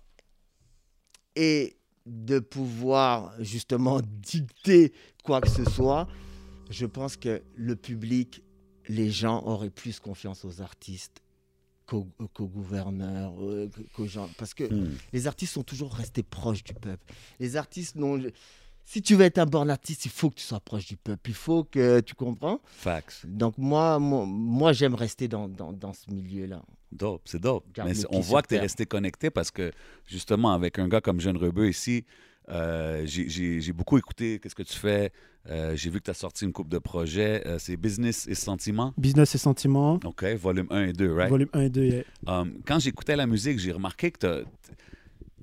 et 1.34 1.76
de 2.04 2.40
pouvoir 2.40 3.32
justement 3.42 4.00
dicter 4.02 4.92
quoi 5.24 5.40
que 5.40 5.48
ce 5.48 5.64
soit, 5.64 6.08
je 6.68 6.84
pense 6.84 7.16
que 7.16 7.42
le 7.54 7.76
public, 7.76 8.42
les 8.88 9.10
gens 9.10 9.42
auraient 9.44 9.70
plus 9.70 9.98
confiance 9.98 10.44
aux 10.44 10.60
artistes 10.60 11.22
qu'aux 11.86 12.08
gouverneurs, 12.48 13.32
euh, 13.40 13.70
qu'aux 13.94 14.06
gens. 14.06 14.28
Parce 14.36 14.52
que 14.52 14.64
Hmm. 14.64 14.96
les 15.12 15.26
artistes 15.26 15.52
sont 15.52 15.62
toujours 15.62 15.94
restés 15.94 16.24
proches 16.24 16.64
du 16.64 16.74
peuple. 16.74 17.14
Les 17.38 17.56
artistes 17.56 17.94
n'ont... 17.94 18.20
Si 18.88 19.02
tu 19.02 19.16
veux 19.16 19.24
être 19.24 19.38
un 19.38 19.46
bon 19.46 19.68
artiste, 19.68 20.04
il 20.04 20.10
faut 20.12 20.30
que 20.30 20.36
tu 20.36 20.44
sois 20.44 20.60
proche 20.60 20.86
du 20.86 20.96
peuple. 20.96 21.30
Il 21.30 21.34
faut 21.34 21.64
que... 21.64 21.98
Tu 22.00 22.14
comprends? 22.14 22.60
Facts. 22.64 23.22
Donc 23.26 23.58
moi, 23.58 23.98
moi, 23.98 24.24
moi, 24.26 24.72
j'aime 24.72 24.94
rester 24.94 25.26
dans, 25.26 25.48
dans, 25.48 25.72
dans 25.72 25.92
ce 25.92 26.08
milieu-là. 26.10 26.62
Dope, 26.92 27.22
c'est 27.24 27.40
dope. 27.40 27.64
Mais 27.84 27.92
on 28.10 28.20
voit 28.20 28.42
que 28.42 28.48
tu 28.48 28.54
es 28.54 28.60
resté 28.60 28.86
connecté 28.86 29.28
parce 29.30 29.50
que, 29.50 29.72
justement, 30.06 30.52
avec 30.52 30.78
un 30.78 30.86
gars 30.86 31.00
comme 31.00 31.20
Jeune 31.20 31.36
Rebeu 31.36 31.68
ici, 31.68 32.04
euh, 32.48 33.02
j'ai- 33.06 33.72
beaucoup 33.72 33.98
écouté 33.98 34.38
qu'est-ce 34.38 34.54
que 34.54 34.62
tu 34.62 34.78
fais. 34.78 35.10
Euh, 35.50 35.74
j'ai 35.76 35.90
vu 35.90 35.98
que 35.98 36.04
tu 36.04 36.10
as 36.12 36.14
sorti 36.14 36.44
une 36.44 36.52
coupe 36.52 36.68
de 36.68 36.78
projets. 36.78 37.44
Euh, 37.46 37.58
c'est 37.58 37.76
Business 37.76 38.28
et 38.28 38.34
Sentiment. 38.36 38.94
Business 38.96 39.34
et 39.34 39.38
sentiments, 39.38 39.98
OK, 40.04 40.24
volume 40.36 40.68
1 40.70 40.82
et 40.86 40.92
2, 40.92 41.12
right? 41.12 41.28
volume 41.28 41.48
1 41.52 41.60
et 41.62 41.70
2. 41.70 41.84
yeah. 41.84 42.02
Um, 42.28 42.60
quand 42.64 42.78
j'écoutais 42.78 43.16
la 43.16 43.26
musique, 43.26 43.58
j'ai 43.58 43.72
remarqué 43.72 44.12
que 44.12 44.44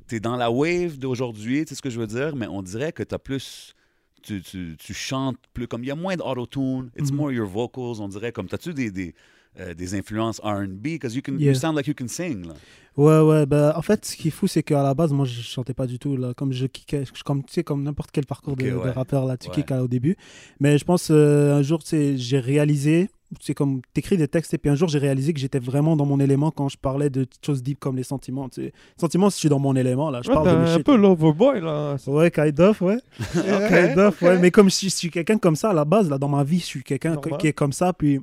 tu 0.07 0.15
es 0.15 0.19
dans 0.19 0.35
la 0.35 0.51
wave 0.51 0.97
d'aujourd'hui, 0.97 1.65
tu 1.65 1.69
sais 1.69 1.75
ce 1.75 1.81
que 1.81 1.89
je 1.89 1.99
veux 1.99 2.07
dire, 2.07 2.35
mais 2.35 2.47
on 2.47 2.61
dirait 2.61 2.91
que 2.91 3.03
tu 3.03 3.13
as 3.15 3.19
plus. 3.19 3.73
Tu, 4.21 4.41
tu, 4.41 4.77
tu 4.79 4.93
chantes 4.93 5.35
plus 5.53 5.67
comme 5.67 5.83
il 5.83 5.87
y 5.87 5.91
a 5.91 5.95
moins 5.95 6.15
d'autotune, 6.15 6.89
it's 6.97 7.11
Mhm. 7.11 7.17
more 7.17 7.31
your 7.33 7.47
vocals, 7.47 7.99
on 7.99 8.07
dirait 8.07 8.31
comme. 8.31 8.47
T'as-tu 8.47 8.73
des, 8.73 8.89
des, 8.89 9.13
euh, 9.59 9.73
des 9.73 9.95
influences 9.95 10.39
RB? 10.41 10.81
Because 10.81 11.13
you, 11.13 11.21
can, 11.21 11.33
Yeah. 11.37 11.51
you 11.51 11.55
sound 11.55 11.75
like 11.75 11.87
you 11.87 11.93
can 11.93 12.07
sing. 12.07 12.47
Là. 12.47 12.53
Ouais, 12.95 13.19
ouais, 13.19 13.45
bah, 13.45 13.73
en 13.75 13.81
fait, 13.81 14.05
ce 14.05 14.15
qui 14.15 14.29
est 14.29 14.31
fou, 14.31 14.47
c'est 14.47 14.63
qu'à 14.63 14.81
la 14.81 14.93
base, 14.93 15.11
moi, 15.11 15.25
je 15.25 15.41
chantais 15.41 15.73
pas 15.73 15.87
du 15.87 15.99
tout, 15.99 16.15
là, 16.15 16.33
comme 16.35 16.53
je 16.53 16.67
kickais, 16.67 17.03
comme, 17.25 17.43
tu 17.43 17.51
sais, 17.51 17.63
comme 17.65 17.83
n'importe 17.83 18.11
quel 18.11 18.25
parcours 18.25 18.55
de, 18.55 18.63
Ok, 18.63 18.69
de 18.71 18.75
ouais. 18.77 18.91
rappeur, 18.91 19.25
là, 19.25 19.35
tu 19.35 19.49
Ouais. 19.49 19.55
kicks 19.55 19.69
là, 19.71 19.83
au 19.83 19.87
début. 19.89 20.15
Mais 20.61 20.77
je 20.77 20.85
pense, 20.85 21.09
euh, 21.11 21.55
un 21.57 21.61
jour, 21.61 21.81
j'ai 21.91 22.39
réalisé, 22.39 23.09
c'est 23.41 23.53
comme, 23.53 23.81
t'écris 23.93 24.17
des 24.17 24.27
textes, 24.27 24.53
et 24.53 24.57
puis 24.57 24.69
un 24.69 24.75
jour, 24.75 24.87
j'ai 24.89 24.99
réalisé 24.99 25.33
que 25.33 25.39
j'étais 25.39 25.59
vraiment 25.59 25.95
dans 25.95 26.05
mon 26.05 26.19
élément 26.19 26.51
quand 26.51 26.69
je 26.69 26.77
parlais 26.77 27.09
de 27.09 27.25
choses 27.45 27.61
deep 27.63 27.79
comme 27.79 27.95
les 27.95 28.03
sentiments, 28.03 28.49
tu 28.49 28.61
sais. 28.63 28.73
Sentiments, 28.97 29.29
je 29.29 29.35
suis 29.35 29.49
dans 29.49 29.59
mon 29.59 29.75
élément, 29.75 30.09
là, 30.09 30.21
je 30.23 30.29
Ouais, 30.29 30.35
parle 30.35 30.49
de 30.51 30.55
mes 30.63 30.69
un 30.69 30.75
shit. 30.77 30.85
peu 30.85 30.95
l'overboy, 30.95 31.61
là. 31.61 31.95
Ouais, 32.07 32.31
kind 32.31 32.59
of, 32.59 32.81
ouais. 32.81 32.97
kind 33.33 33.97
of, 33.99 34.21
ouais. 34.21 34.39
Mais 34.39 34.51
comme 34.51 34.69
je, 34.69 34.75
suis- 34.75 34.89
je 34.89 34.95
suis 34.95 35.09
quelqu'un 35.09 35.37
comme 35.37 35.55
ça 35.55 35.69
à 35.69 35.73
la 35.73 35.85
base, 35.85 36.09
là, 36.09 36.17
dans 36.17 36.29
ma 36.29 36.43
vie, 36.43 36.59
je 36.59 36.65
suis 36.65 36.83
quelqu'un 36.83 37.15
qui 37.39 37.47
est 37.47 37.53
comme 37.53 37.73
ça. 37.73 37.93
Puis 37.93 38.19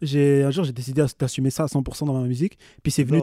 j'ai 0.00 0.42
un 0.44 0.50
jour, 0.50 0.64
j'ai 0.64 0.72
décidé 0.72 1.02
d'assumer 1.18 1.50
ça 1.50 1.64
à 1.64 1.66
100% 1.66 2.06
dans 2.06 2.12
ma 2.20 2.26
musique. 2.26 2.58
Puis 2.82 2.92
c'est 2.92 3.04
venu 3.04 3.22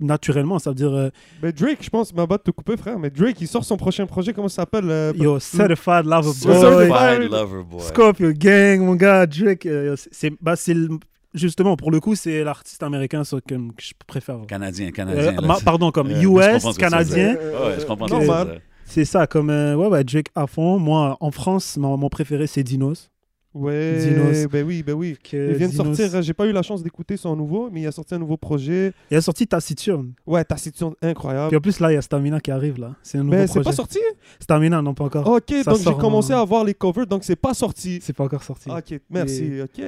naturellement. 0.00 0.58
Ça 0.58 0.70
veut 0.70 0.74
dire, 0.76 0.92
euh, 0.92 1.10
Mais 1.42 1.52
Drake, 1.52 1.78
je 1.82 1.90
pense, 1.90 2.12
ma 2.14 2.26
batte 2.26 2.44
te 2.44 2.50
couper, 2.50 2.76
frère. 2.76 2.98
Mais 2.98 3.10
Drake, 3.10 3.40
il 3.40 3.46
sort 3.48 3.64
son 3.64 3.76
prochain 3.76 4.06
projet, 4.06 4.32
comment 4.32 4.48
ça 4.48 4.62
s'appelle 4.62 4.90
euh, 4.90 5.12
yo, 5.16 5.38
Certified 5.38 6.04
Lover 6.06 6.32
Certified 6.32 6.88
Boy, 6.88 6.88
Certified 6.88 7.30
Lover 7.30 7.62
Boy. 7.70 7.80
Scorpio 7.80 8.32
Gang, 8.32 8.80
mon 8.80 8.94
gars, 8.94 9.26
Drake. 9.26 9.66
euh, 9.66 9.94
c'est- 9.96 10.08
c'est, 10.12 10.32
bah, 10.40 10.56
c'est 10.56 10.74
le- 10.74 10.98
justement, 11.34 11.76
pour 11.76 11.90
le 11.90 12.00
coup, 12.00 12.14
c'est 12.14 12.42
l'artiste 12.42 12.82
américain 12.82 13.22
sur- 13.24 13.40
que, 13.42 13.54
que 13.54 13.60
je 13.82 13.92
préfère. 14.06 14.38
Canadien, 14.48 14.88
Euh, 14.88 14.90
Canadien. 14.90 15.32
là, 15.32 15.40
ma- 15.42 15.54
c'est- 15.56 15.64
pardon, 15.64 15.90
comme 15.90 16.08
Euh, 16.08 16.20
je 16.20 16.26
comprends 16.26 16.40
US, 16.56 16.62
ce 16.62 16.66
que 16.68 16.72
tu 16.74 16.78
Canadien. 16.80 17.32
dire. 17.34 17.38
Ouais, 17.40 17.76
je 17.80 17.86
comprends 17.86 18.08
ce 18.08 18.12
que 18.14 18.18
tu 18.20 18.26
Normal. 18.26 18.46
veux 18.46 18.52
dire. 18.54 18.62
C'est 18.86 19.04
ça, 19.04 19.26
comme 19.28 19.50
euh, 19.50 19.76
ouais, 19.76 19.86
ouais, 19.86 20.02
Drake 20.02 20.28
à 20.34 20.46
fond. 20.48 20.78
Moi, 20.78 21.16
en 21.20 21.30
France, 21.30 21.76
mon, 21.76 21.96
mon 21.96 22.08
préféré, 22.08 22.46
c'est 22.48 22.62
Dinos. 22.64 23.09
Ouais, 23.52 24.46
ben 24.50 24.64
oui, 24.64 24.82
ben 24.84 24.92
oui. 24.92 25.16
Il 25.32 25.54
vient 25.54 25.68
de 25.68 25.72
sortir, 25.74 26.14
euh, 26.14 26.22
j'ai 26.22 26.32
pas 26.34 26.46
eu 26.46 26.52
la 26.52 26.62
chance 26.62 26.82
d'écouter 26.84 27.16
son 27.16 27.34
nouveau, 27.34 27.68
mais 27.72 27.80
il 27.82 27.86
a 27.86 27.92
sorti 27.92 28.14
un 28.14 28.18
nouveau 28.18 28.36
projet. 28.36 28.92
Il 29.10 29.16
a 29.16 29.20
sorti 29.20 29.46
Taciturne. 29.46 30.12
Ouais, 30.24 30.44
Taciturne, 30.44 30.94
incroyable. 31.02 31.48
Puis 31.48 31.56
en 31.56 31.60
plus, 31.60 31.80
là, 31.80 31.90
il 31.90 31.94
y 31.96 31.98
a 31.98 32.02
Stamina 32.02 32.38
qui 32.40 32.52
arrive, 32.52 32.78
là. 32.78 32.94
C'est 33.02 33.18
un 33.18 33.24
nouveau 33.24 33.36
Mais 33.36 33.46
c'est 33.48 33.54
projet. 33.54 33.64
pas 33.70 33.72
sorti? 33.72 33.98
Stamina, 34.38 34.80
non, 34.82 34.94
pas 34.94 35.04
encore. 35.04 35.26
Ok, 35.26 35.52
Ça 35.64 35.72
donc 35.72 35.80
j'ai 35.80 35.94
commencé 35.94 36.32
en- 36.32 36.42
à 36.42 36.44
voir 36.44 36.62
les 36.64 36.74
covers, 36.74 37.06
donc 37.06 37.24
c'est 37.24 37.34
pas 37.36 37.52
sorti. 37.54 37.98
C'est 38.02 38.12
pas 38.12 38.22
encore 38.24 38.44
sorti. 38.44 38.70
Ok, 38.70 39.00
merci. 39.10 39.60
Ok. 39.62 39.82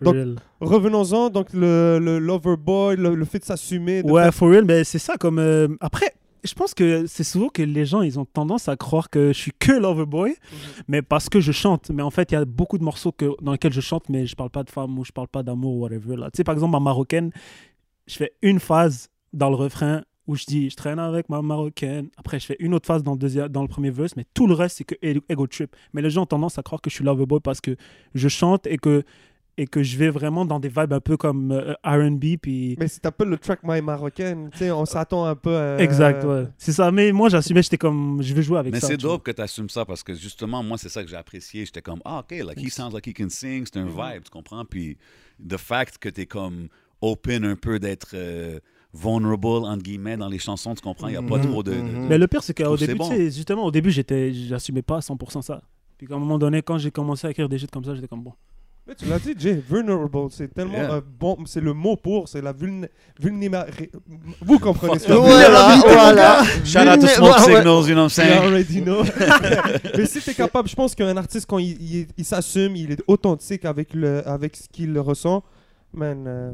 Donc-. 0.00 0.38
Revenons-en, 0.60 1.30
donc 1.30 1.52
le, 1.52 1.98
le 2.00 2.20
Loverboy, 2.20 2.96
le, 2.96 3.16
le 3.16 3.24
fait 3.24 3.40
de 3.40 3.44
s'assumer. 3.44 4.02
Ouais, 4.04 4.30
for 4.30 4.50
real, 4.50 4.64
mais 4.64 4.84
c'est 4.84 5.00
ça 5.00 5.16
comme. 5.16 5.40
euh, 5.40 5.66
Après, 5.80 6.12
je 6.48 6.54
pense 6.54 6.74
que 6.74 7.06
c'est 7.06 7.24
souvent 7.24 7.48
que 7.48 7.62
les 7.62 7.86
gens, 7.86 8.02
ils 8.02 8.18
ont 8.18 8.24
tendance 8.24 8.68
à 8.68 8.76
croire 8.76 9.10
que 9.10 9.28
je 9.32 9.38
suis 9.38 9.52
que 9.58 9.72
Loverboy, 9.72 10.34
mais 10.88 11.02
parce 11.02 11.28
que 11.28 11.40
je 11.40 11.52
chante. 11.52 11.90
Mais 11.90 12.02
en 12.02 12.10
fait, 12.10 12.32
il 12.32 12.34
y 12.34 12.38
a 12.38 12.44
beaucoup 12.44 12.78
de 12.78 12.84
morceaux 12.84 13.12
que, 13.12 13.30
dans 13.42 13.52
lesquels 13.52 13.72
je 13.72 13.80
chante, 13.80 14.08
mais 14.08 14.26
je 14.26 14.34
parle 14.34 14.50
pas 14.50 14.64
de 14.64 14.70
femme 14.70 14.98
ou 14.98 15.04
je 15.04 15.12
parle 15.12 15.28
pas 15.28 15.42
d'amour 15.42 15.74
ou 15.74 15.80
whatever. 15.80 16.16
Là. 16.16 16.30
Tu 16.30 16.38
sais, 16.38 16.44
par 16.44 16.54
exemple, 16.54 16.72
ma 16.72 16.80
marocaine, 16.80 17.30
je 18.06 18.16
fais 18.16 18.32
une 18.42 18.60
phase 18.60 19.08
dans 19.32 19.50
le 19.50 19.56
refrain 19.56 20.02
où 20.26 20.36
je 20.36 20.44
dis 20.44 20.70
je 20.70 20.76
traîne 20.76 20.98
avec 20.98 21.28
ma 21.28 21.42
marocaine. 21.42 22.08
Après, 22.16 22.38
je 22.38 22.46
fais 22.46 22.56
une 22.60 22.74
autre 22.74 22.86
phase 22.86 23.02
dans 23.02 23.12
le, 23.12 23.18
deuxième, 23.18 23.48
dans 23.48 23.62
le 23.62 23.68
premier 23.68 23.90
verse, 23.90 24.14
mais 24.16 24.24
tout 24.34 24.46
le 24.46 24.54
reste, 24.54 24.78
c'est 24.78 24.84
que 24.84 24.94
ego 25.02 25.20
ego 25.28 25.46
trip. 25.46 25.74
Mais 25.92 26.02
les 26.02 26.10
gens 26.10 26.22
ont 26.22 26.26
tendance 26.26 26.58
à 26.58 26.62
croire 26.62 26.80
que 26.80 26.90
je 26.90 26.96
suis 26.96 27.04
Loverboy 27.04 27.40
parce 27.40 27.60
que 27.60 27.76
je 28.14 28.28
chante 28.28 28.66
et 28.66 28.76
que, 28.76 29.02
et 29.58 29.66
que 29.66 29.82
je 29.82 29.96
vais 29.98 30.08
vraiment 30.08 30.44
dans 30.46 30.58
des 30.60 30.68
vibes 30.68 30.92
un 30.92 31.00
peu 31.00 31.16
comme 31.16 31.50
euh, 31.52 31.74
RB. 31.84 32.36
Puis. 32.40 32.76
Mais 32.78 32.88
si 32.88 33.00
t'appelles 33.00 33.28
le 33.28 33.36
track 33.36 33.60
My 33.64 33.82
Marocaine, 33.82 34.48
tu 34.52 34.58
sais, 34.58 34.70
on 34.70 34.86
s'attend 34.86 35.24
un 35.26 35.34
peu 35.34 35.54
à... 35.56 35.78
Exact, 35.80 36.24
ouais. 36.24 36.44
C'est 36.56 36.72
ça. 36.72 36.90
Mais 36.92 37.12
moi, 37.12 37.28
j'assumais, 37.28 37.62
j'étais 37.62 37.76
comme, 37.76 38.22
je 38.22 38.32
vais 38.32 38.42
jouer 38.42 38.58
avec 38.58 38.72
Mais 38.72 38.80
ça. 38.80 38.86
c'est 38.86 38.96
tu 38.96 39.04
vois. 39.06 39.16
dope 39.16 39.24
que 39.24 39.32
tu 39.32 39.42
assumes 39.42 39.68
ça 39.68 39.84
parce 39.84 40.02
que 40.02 40.14
justement, 40.14 40.62
moi, 40.62 40.78
c'est 40.78 40.88
ça 40.88 41.02
que 41.02 41.10
j'ai 41.10 41.16
apprécié. 41.16 41.66
J'étais 41.66 41.82
comme, 41.82 42.00
ah, 42.04 42.20
OK, 42.20 42.30
like, 42.30 42.58
he 42.62 42.70
sounds 42.70 42.92
like 42.94 43.06
he 43.06 43.12
can 43.12 43.28
sing. 43.28 43.64
C'est 43.66 43.78
un 43.80 43.86
Mm-hmm. 43.86 44.14
vibe, 44.14 44.22
tu 44.24 44.30
comprends? 44.30 44.64
Puis, 44.64 44.96
the 45.46 45.56
fact 45.58 45.98
que 45.98 46.08
tu 46.08 46.20
es 46.22 46.26
comme 46.26 46.68
open 47.02 47.44
un 47.44 47.56
peu 47.56 47.78
d'être 47.78 48.10
euh, 48.14 48.60
vulnerable, 48.94 49.46
entre 49.66 49.82
guillemets, 49.82 50.16
dans 50.16 50.28
les 50.28 50.38
chansons, 50.38 50.74
tu 50.74 50.80
comprends? 50.82 51.08
Il 51.08 51.12
n'y 51.12 51.16
a 51.16 51.22
pas 51.22 51.38
Mhm, 51.38 51.42
trop 51.50 51.62
de. 51.62 51.72
de- 51.72 51.80
de-. 51.80 52.06
Mais 52.08 52.18
le 52.18 52.26
pire, 52.26 52.42
c'est 52.42 52.54
qu'au 52.56 52.76
début, 52.76 52.96
c'est 53.02 53.16
sais, 53.16 53.24
justement, 53.30 53.64
au 53.64 53.70
début, 53.70 53.90
j'étais, 53.90 54.32
j'assumais 54.32 54.82
pas 54.82 54.96
à 54.98 55.00
100% 55.00 55.42
ça. 55.42 55.62
Puis 55.96 56.06
qu'à 56.06 56.14
un 56.14 56.18
moment 56.18 56.38
donné, 56.38 56.62
quand 56.62 56.78
j'ai 56.78 56.90
commencé 56.92 57.26
à 57.26 57.30
écrire 57.30 57.48
des 57.48 57.58
shit 57.58 57.70
comme 57.72 57.84
ça, 57.84 57.92
j'étais 57.94 58.06
comme 58.06 58.22
bon. 58.22 58.32
Mais 58.88 58.94
tu 58.94 59.04
l'as 59.04 59.18
dit, 59.18 59.34
Jay, 59.38 59.62
vulnerable, 59.68 60.28
c'est 60.30 60.48
tellement 60.52 60.72
Yeah. 60.78 60.94
un 60.94 61.02
bon... 61.20 61.36
C'est 61.44 61.60
le 61.60 61.74
mot 61.74 61.96
pour, 61.96 62.26
c'est 62.28 62.40
la 62.40 62.52
vulné... 62.54 62.88
vulnéra- 63.20 63.66
Vous 64.40 64.58
comprenez 64.58 64.98
ça. 64.98 65.14
Voilà, 65.14 65.76
voilà. 65.84 66.42
Shout 66.64 66.78
out 66.88 67.00
to 67.00 67.06
Smoke. 67.06 67.38
Signals, 67.40 67.86
you 67.88 67.94
know 67.94 68.04
what 68.04 68.08
I'm 68.08 68.08
You 68.08 68.08
saying? 68.08 68.42
already 68.42 68.80
know. 68.82 69.02
Mais 69.96 70.06
si 70.06 70.20
t'es 70.22 70.32
capable, 70.34 70.68
je 70.70 70.74
pense 70.74 70.94
qu'un 70.94 71.16
artiste, 71.18 71.46
quand 71.46 71.58
il, 71.58 71.80
il- 71.82 72.06
il 72.16 72.24
s'assume, 72.24 72.76
il 72.76 72.92
est 72.92 73.02
authentique 73.06 73.64
avec, 73.66 73.92
le, 73.92 74.26
avec 74.26 74.56
ce 74.56 74.68
qu'il 74.68 74.98
ressent, 74.98 75.44
man... 75.92 76.24
euh, 76.26 76.52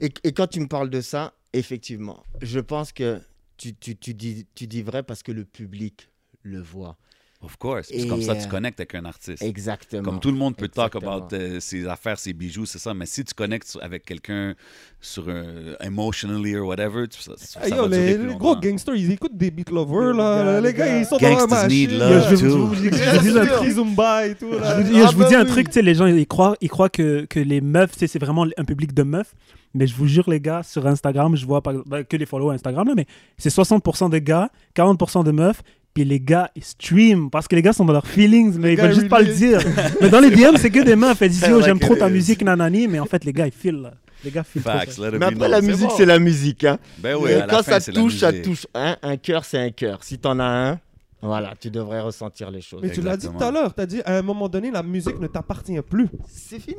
Et, 0.00 0.12
et 0.22 0.32
quand 0.32 0.46
tu 0.46 0.60
me 0.60 0.66
parles 0.68 0.90
de 0.90 1.00
ça, 1.00 1.32
effectivement, 1.52 2.22
je 2.40 2.60
pense 2.60 2.92
que 2.92 3.20
tu, 3.56 3.74
tu, 3.74 3.96
tu 3.96 4.14
dis, 4.14 4.46
tu 4.54 4.66
dis 4.68 4.82
vrai 4.82 5.02
parce 5.02 5.22
que 5.24 5.32
le 5.32 5.44
public 5.44 6.08
le 6.42 6.60
voit. 6.60 6.96
Of 7.44 7.56
course. 7.58 7.88
C'est 7.90 8.06
comme 8.06 8.22
ça 8.22 8.34
que 8.34 8.40
tu 8.40 8.46
euh, 8.46 8.50
connectes 8.50 8.80
avec 8.80 8.94
un 8.94 9.04
artiste. 9.04 9.42
Exactement. 9.42 10.02
Comme 10.02 10.20
tout 10.20 10.30
le 10.30 10.36
monde 10.38 10.56
peut 10.56 10.68
talk 10.68 10.96
about 10.96 11.28
euh, 11.34 11.60
ses 11.60 11.86
affaires, 11.86 12.18
ses 12.18 12.32
bijoux, 12.32 12.64
c'est 12.66 12.78
ça. 12.78 12.94
Mais 12.94 13.06
si 13.06 13.24
tu 13.24 13.34
connectes 13.34 13.76
avec 13.82 14.04
quelqu'un 14.04 14.54
sur 15.00 15.28
un 15.28 15.74
emotionally 15.86 16.56
or 16.56 16.66
whatever, 16.66 17.06
tu- 17.08 17.20
ça, 17.20 17.32
ça 17.36 17.60
Hey, 17.64 17.70
va 17.70 17.76
yo, 17.76 17.88
durer 17.88 18.06
les, 18.06 18.14
plus 18.18 18.28
les 18.28 18.34
gros 18.36 18.56
gangsters, 18.56 18.94
ils 18.96 19.10
écoutent 19.12 19.36
des 19.36 19.50
beat 19.50 19.70
lovers, 19.70 20.14
là. 20.14 20.60
Les 20.60 20.68
les 20.68 20.74
gars, 20.74 20.98
ils 20.98 21.04
sont 21.04 21.16
dans 21.18 21.28
la 21.28 21.34
Gangsters 21.34 21.48
machine. 21.64 21.68
need 21.90 21.90
love 21.98 22.24
je, 22.30 22.30
too. 22.30 22.36
je 22.36 22.46
vous- 22.46 22.74
je 22.74 22.80
vous 22.80 23.30
dis 23.30 23.38
un 23.38 23.46
truc. 23.46 23.70
Zumba 23.70 24.26
et 24.26 24.34
tout, 24.34 24.52
Je 24.52 24.58
là. 24.58 24.74
vous 24.80 24.82
dis, 24.82 25.00
Ah 25.02 25.06
je 25.10 25.14
vous 25.16 25.22
bah 25.22 25.28
dis 25.28 25.34
un 25.34 25.42
oui. 25.44 25.48
truc, 25.50 25.66
tu 25.68 25.72
sais, 25.74 25.82
les 25.82 25.94
gens, 25.94 26.06
ils 26.06 26.26
croient, 26.26 26.56
ils 26.60 26.68
croient 26.70 26.88
que, 26.88 27.26
que 27.26 27.40
les 27.40 27.60
meufs, 27.60 27.92
c'est 27.96 28.18
vraiment 28.18 28.46
un 28.56 28.64
public 28.64 28.94
de 28.94 29.02
meufs. 29.02 29.34
Mais 29.76 29.86
je 29.88 29.94
vous 29.96 30.06
jure, 30.06 30.30
les 30.30 30.40
gars, 30.40 30.62
sur 30.62 30.86
Instagram, 30.86 31.34
je 31.36 31.44
vois 31.44 31.60
pas 31.60 31.72
bah, 31.84 32.04
que 32.04 32.16
les 32.16 32.26
followers 32.26 32.54
Instagram, 32.54 32.86
là, 32.88 32.94
mais 32.96 33.06
c'est 33.38 33.48
60% 33.52 34.08
de 34.08 34.18
gars, 34.18 34.48
40% 34.76 35.24
de 35.24 35.32
meufs. 35.32 35.62
Puis 35.94 36.04
les 36.04 36.18
gars, 36.18 36.50
ils 36.56 36.64
stream 36.64 37.30
parce 37.30 37.46
que 37.46 37.54
les 37.54 37.62
gars 37.62 37.72
sont 37.72 37.84
dans 37.84 37.92
leurs 37.92 38.06
feelings, 38.06 38.58
mais 38.58 38.72
ils 38.72 38.76
gars, 38.76 38.88
veulent 38.88 38.94
juste 38.94 39.08
pas 39.08 39.22
le 39.22 39.32
dire. 39.32 39.60
mais 40.00 40.08
dans 40.08 40.18
les 40.18 40.30
DM, 40.30 40.56
c'est 40.56 40.70
que 40.70 40.80
des. 40.82 40.90
Elles 40.92 41.28
disent, 41.28 41.46
yo, 41.48 41.62
j'aime 41.62 41.78
trop 41.78 41.94
ta 41.94 42.08
musique, 42.08 42.42
nanani. 42.42 42.88
Mais 42.88 42.98
en 42.98 43.06
fait, 43.06 43.24
les 43.24 43.32
gars, 43.32 43.46
ils 43.46 43.52
filent. 43.52 43.92
Les 44.24 44.30
gars 44.32 44.42
filent. 44.42 44.62
Facts, 44.62 44.98
Mais 44.98 45.26
après, 45.26 45.48
la 45.48 45.60
C'est 45.60 45.66
musique, 45.66 45.88
bon. 45.88 45.96
c'est 45.96 46.06
la 46.06 46.18
musique. 46.18 46.64
Hein. 46.64 46.78
Ben 46.98 47.16
oui, 47.16 47.30
la 47.32 47.46
quand 47.46 47.62
fin, 47.62 47.78
ça 47.78 47.92
touche, 47.92 48.16
ça 48.18 48.32
touche. 48.32 48.66
Hein, 48.74 48.96
un 49.02 49.16
cœur, 49.16 49.44
c'est 49.44 49.58
un 49.58 49.70
cœur. 49.70 50.02
Si 50.02 50.18
t'en 50.18 50.40
as 50.40 50.44
un, 50.70 50.80
Voilà, 51.22 51.54
tu 51.60 51.70
devrais 51.70 52.00
ressentir 52.00 52.50
les 52.50 52.60
choses. 52.60 52.80
Mais 52.82 52.90
tu 52.90 53.00
l'as 53.00 53.16
dit 53.16 53.28
tout 53.28 53.44
à 53.44 53.50
l'heure, 53.52 53.72
tu 53.74 53.80
as 53.80 53.86
dit 53.86 54.02
à 54.04 54.16
un 54.16 54.22
moment 54.22 54.48
donné, 54.48 54.70
la 54.72 54.82
musique 54.82 55.20
ne 55.20 55.26
t'appartient 55.28 55.80
plus. 55.88 56.08
C'est 56.28 56.58
fini. 56.58 56.76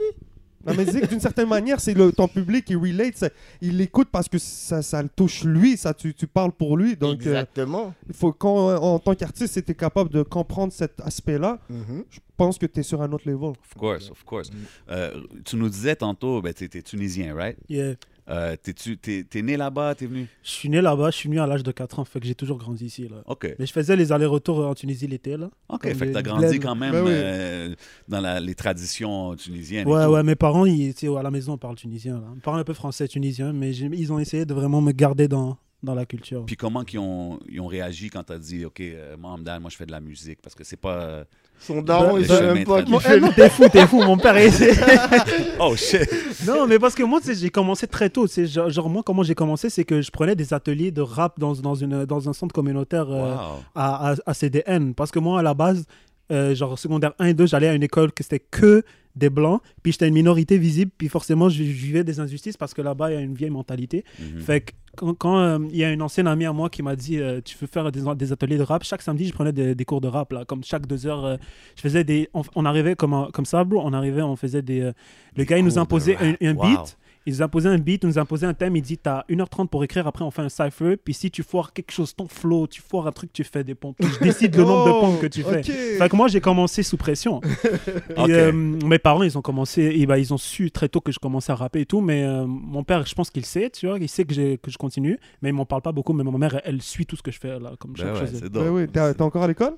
La 0.66 0.74
musique, 0.74 1.08
d'une 1.10 1.20
certaine 1.20 1.48
manière, 1.48 1.80
c'est 1.80 1.94
le, 1.94 2.12
ton 2.12 2.28
public 2.28 2.66
qui 2.66 2.76
relate, 2.76 3.18
ça- 3.18 3.30
il 3.62 3.78
l'écoute 3.78 4.08
parce 4.12 4.28
que 4.28 4.38
ça, 4.40 4.82
ça 4.82 5.02
le 5.04 5.10
touche 5.10 5.44
lui, 5.44 5.78
ça, 5.78 5.94
tu, 5.94 6.14
tu 6.14 6.26
parles 6.28 6.52
pour 6.52 6.76
lui. 6.78 6.96
Donc, 6.96 7.22
euh, 7.22 7.30
Exactement. 7.30 7.94
il 8.08 8.16
faut 8.16 8.32
qu'en 8.34 8.76
en 8.76 9.00
tant 9.00 9.14
qu'artiste, 9.16 9.54
si 9.54 9.64
tu 9.64 9.72
es 9.72 9.76
capable 9.76 10.10
de 10.10 10.24
comprendre 10.24 10.74
cet 10.74 11.00
aspect-là, 11.02 11.60
Mhm. 11.70 12.04
je 12.10 12.20
pense 12.38 12.58
que 12.58 12.66
tu 12.66 12.80
es 12.80 12.84
sur 12.84 13.02
un 13.02 13.12
autre 13.12 13.30
level. 13.30 13.50
Of 13.50 13.74
course, 13.78 14.10
of 14.10 14.24
course. 14.24 14.50
Euh, 14.90 15.22
tu 15.46 15.56
nous 15.56 15.70
disais 15.70 15.96
tantôt, 15.96 16.42
ben, 16.42 16.54
tu 16.54 16.66
es 16.66 16.82
tunisien, 16.82 17.34
right? 17.36 17.58
Yeah. 17.70 17.94
Euh, 18.28 18.56
T'es-tu- 18.56 18.98
T'es 18.98 19.24
t'es 19.24 19.42
né 19.44 19.56
là-bas, 19.56 19.94
t'es 19.96 20.08
venu? 20.08 20.28
Je 20.44 20.50
suis 20.50 20.68
né 20.70 20.82
là-bas, 20.82 21.12
je 21.12 21.16
suis 21.18 21.30
venu 21.30 21.40
à 21.40 21.46
l'âge 21.46 21.62
de 21.62 21.72
4 21.72 22.00
ans, 22.00 22.06
fait 22.06 22.20
que 22.20 22.26
j'ai 22.26 22.34
toujours 22.34 22.58
grandi 22.58 22.86
ici. 22.86 23.08
Là. 23.08 23.18
OK. 23.28 23.56
Mais 23.60 23.66
je 23.68 23.72
faisais 23.72 23.96
les 23.96 24.12
allers-retours 24.12 24.66
en 24.66 24.74
Tunisie 24.74 25.06
l'été. 25.08 25.38
là. 25.38 25.50
OK, 25.70 25.84
fait 25.94 26.08
que 26.08 26.12
t'as 26.14 26.22
grandi 26.24 26.60
quand 26.60 26.76
même 26.76 26.92
Ben 26.92 27.04
oui. 27.04 27.12
euh, 27.14 27.76
dans 28.08 28.22
la- 28.22 28.40
les 28.40 28.56
traditions 28.56 29.36
tunisiennes. 29.36 29.88
et 29.88 29.92
Ouais, 29.92 30.06
tout. 30.06 30.12
ouais, 30.12 30.24
mes 30.24 30.36
parents, 30.36 30.66
ils, 30.66 30.94
à 31.18 31.22
la 31.24 31.30
maison, 31.32 31.54
on 31.54 31.58
parle 31.58 31.76
tunisien. 31.76 32.16
Là. 32.16 32.28
On 32.36 32.40
parle 32.40 32.60
un 32.60 32.64
peu 32.64 32.74
français 32.74 33.08
tunisien, 33.08 33.54
mais 33.54 33.76
ils 33.76 34.12
ont 34.12 34.18
essayé 34.20 34.46
de 34.46 34.54
vraiment 34.56 34.82
me 34.82 34.92
garder 34.92 35.28
dans, 35.28 35.58
dans 35.84 35.94
la 35.94 36.06
culture. 36.08 36.46
Puis 36.48 36.56
comment 36.56 36.84
qu'ils 36.84 37.00
ont, 37.00 37.40
ils 37.48 37.62
ont 37.62 37.68
réagi 37.68 38.10
quand 38.10 38.24
t'as 38.24 38.40
dit, 38.40 38.66
OK, 38.66 38.80
euh, 38.82 39.16
dad, 39.42 39.62
moi 39.62 39.70
je 39.70 39.78
fais 39.78 39.86
de 39.86 39.92
la 39.92 40.02
musique? 40.02 40.42
Parce 40.42 40.56
que 40.56 40.64
c'est 40.64 40.78
pas... 40.80 41.26
Son 41.60 41.82
daron, 41.82 42.16
Le 42.18 42.22
il 42.22 42.28
sait 42.28 42.38
chemin 42.38 42.54
même 42.54 42.64
pas 42.64 42.82
eh, 42.82 43.00
fait. 43.00 43.32
t'es 43.34 43.50
fou, 43.50 43.64
t'es 43.70 43.88
fou, 43.88 44.04
mon 44.04 44.18
père 44.18 44.38
est 44.38 44.50
Oh 45.60 45.76
shit! 45.76 46.08
Non, 46.46 46.68
mais 46.68 46.78
parce 46.78 46.94
que 46.94 47.02
moi, 47.04 47.20
tu 47.20 47.28
sais, 47.28 47.36
j'ai 47.36 47.50
commencé 47.50 47.88
très 47.88 48.10
tôt. 48.10 48.28
Genre, 48.28 48.70
genre, 48.70 48.90
moi, 48.90 49.02
comment 49.04 49.24
j'ai 49.24 49.34
commencé, 49.36 49.70
c'est 49.70 49.84
que 49.84 50.02
je 50.02 50.12
prenais 50.12 50.36
des 50.36 50.54
ateliers 50.54 50.92
de 50.92 51.02
rap 51.02 51.40
dans, 51.40 51.54
dans, 51.54 51.74
une, 51.76 52.06
dans 52.06 52.30
un 52.30 52.34
centre 52.34 52.54
communautaire 52.54 53.08
euh, 53.10 53.34
Wow. 53.34 53.64
à, 53.74 54.12
à, 54.12 54.16
à 54.26 54.34
CDN. 54.34 54.94
Parce 54.94 55.12
que 55.12 55.18
moi, 55.20 55.40
à 55.40 55.44
la 55.44 55.54
base, 55.54 55.86
euh, 56.32 56.54
genre 56.54 56.78
secondaire 56.78 57.14
1 57.20 57.26
et 57.28 57.34
2, 57.34 57.48
j'allais 57.48 57.68
à 57.70 57.74
une 57.74 57.84
école 57.84 58.12
que 58.12 58.22
c'était 58.24 58.40
que 58.40 58.84
des 59.16 59.30
blancs. 59.30 59.62
Puis 59.84 59.92
j'étais 59.94 60.08
une 60.08 60.14
minorité 60.14 60.58
visible. 60.58 60.92
Puis 60.98 61.08
forcément, 61.10 61.50
je, 61.50 61.64
vivais 61.64 62.04
des 62.04 62.20
injustices 62.20 62.58
parce 62.58 62.74
que 62.74 62.82
là-bas, 62.82 63.12
il 63.12 63.14
y 63.16 63.18
a 63.18 63.22
une 63.22 63.34
vieille 63.36 63.50
mentalité. 63.50 64.04
Mhm. 64.20 64.40
Fait 64.42 64.62
que 64.62 64.72
quand 64.96 65.14
quand, 65.14 65.38
euh, 65.40 65.60
il 65.72 65.78
y 65.78 65.84
a 65.84 65.92
une 65.92 66.02
ancienne 66.02 66.28
amie 66.28 66.46
à 66.46 66.54
moi 66.54 66.70
qui 66.70 66.82
m'a 66.82 66.96
dit 66.96 67.18
euh, 67.20 67.42
Tu 67.44 67.58
veux 67.58 67.68
faire 67.68 67.92
des, 67.92 68.02
des 68.16 68.32
ateliers 68.32 68.58
de 68.58 68.64
rap 68.64 68.84
Chaque 68.84 69.02
samedi, 69.02 69.28
je 69.28 69.34
prenais 69.34 69.52
des, 69.52 69.76
des 69.76 69.86
cours 69.86 70.02
de 70.02 70.08
rap. 70.08 70.32
Là, 70.34 70.46
comme 70.46 70.64
chaque 70.64 70.88
deux 70.88 71.06
heures, 71.08 71.26
euh, 71.26 71.38
je 71.76 71.82
faisais 71.82 72.04
des. 72.04 72.30
On, 72.34 72.44
on 72.56 72.66
arrivait 72.66 72.96
comme, 72.96 73.14
un- 73.14 73.30
comme 73.34 73.46
ça, 73.46 73.64
bro. 73.64 73.82
On 73.84 73.94
arrivait, 73.94 74.22
on 74.22 74.36
faisait 74.36 74.62
des. 74.62 74.80
le 74.80 74.94
Des 75.36 75.46
gars, 75.46 75.58
il 75.58 75.66
nous 75.66 75.78
imposait 75.78 76.16
un, 76.18 76.32
rap. 76.32 76.38
un 76.42 76.54
Wow. 76.56 76.62
beat. 76.68 76.98
Il 77.28 77.34
nous 77.34 77.42
imposait 77.42 77.70
un 77.70 77.78
beat, 77.80 78.04
il 78.04 78.08
nous 78.08 78.20
imposait 78.20 78.46
un 78.46 78.54
thème. 78.54 78.76
Il 78.76 78.82
dit 78.84 78.98
T'as 79.00 79.24
1h30 79.30 79.68
pour 79.68 79.84
écrire. 79.84 80.06
Après, 80.06 80.24
on 80.24 80.30
fait 80.32 80.44
un 80.44 80.50
cypher. 80.50 80.96
Puis 80.98 81.14
si 81.16 81.32
tu 81.32 81.42
foires 81.42 81.74
quelque 81.74 81.92
chose, 81.92 82.16
ton 82.16 82.28
flow, 82.28 82.68
tu 82.68 82.82
foires 82.82 83.08
un 83.08 83.12
truc, 83.12 83.34
tu 83.34 83.44
fais 83.44 83.64
des 83.64 83.74
pompes. 83.74 83.98
Je 84.00 84.20
décide 84.24 84.56
le 84.56 84.64
nombre 84.64 84.86
de 84.86 84.92
pompes 85.00 85.20
que 85.22 85.28
tu 85.28 85.42
fais. 85.42 85.64
fais. 85.64 85.98
Fait 85.98 86.10
que 86.10 86.16
moi, 86.16 86.28
j'ai 86.28 86.40
commencé 86.42 86.84
sous 86.84 86.98
pression. 86.98 87.42
Et, 88.18 88.32
euh, 88.32 88.52
mes 88.52 89.00
parents, 89.00 89.24
ils 89.24 89.38
ont 89.38 89.42
commencé, 89.42 89.82
et 89.84 90.06
bah, 90.06 90.20
ils 90.20 90.34
ont 90.34 90.38
su 90.38 90.70
très 90.72 90.88
tôt 90.90 91.02
que 91.02 91.12
je 91.12 91.20
commençais 91.20 91.52
à 91.52 91.56
rapper 91.56 91.82
et 91.82 91.86
tout. 91.86 92.02
Mais 92.02 92.24
euh, 92.24 92.46
mon 92.46 92.84
père, 92.84 93.06
je 93.06 93.16
pense 93.16 93.30
qu'il 93.32 93.46
sait, 93.46 93.70
tu 93.70 93.88
vois, 93.88 93.98
il 94.00 94.08
sait 94.10 94.24
que, 94.26 94.56
que 94.58 94.70
je 94.72 94.78
continue. 94.78 95.18
Mais 95.42 95.50
il 95.50 95.54
m'en 95.54 95.66
parle 95.66 95.82
pas 95.82 95.92
beaucoup. 95.92 96.14
Mais 96.14 96.24
ma 96.24 96.32
mère, 96.38 96.56
elle, 96.64 96.76
elle 96.76 96.82
suit 96.82 97.06
tout 97.06 97.16
ce 97.16 97.24
que 97.24 97.32
je 97.32 97.40
fais 97.40 97.60
là, 97.60 97.74
comme 97.80 97.94
Ben 97.94 98.04
chaque 98.04 98.14
ouais, 98.14 98.20
chose. 98.28 98.70
oui, 98.72 98.88
t'es 98.88 99.14
t'es 99.14 99.22
encore 99.22 99.44
à 99.44 99.48
l'école? 99.48 99.74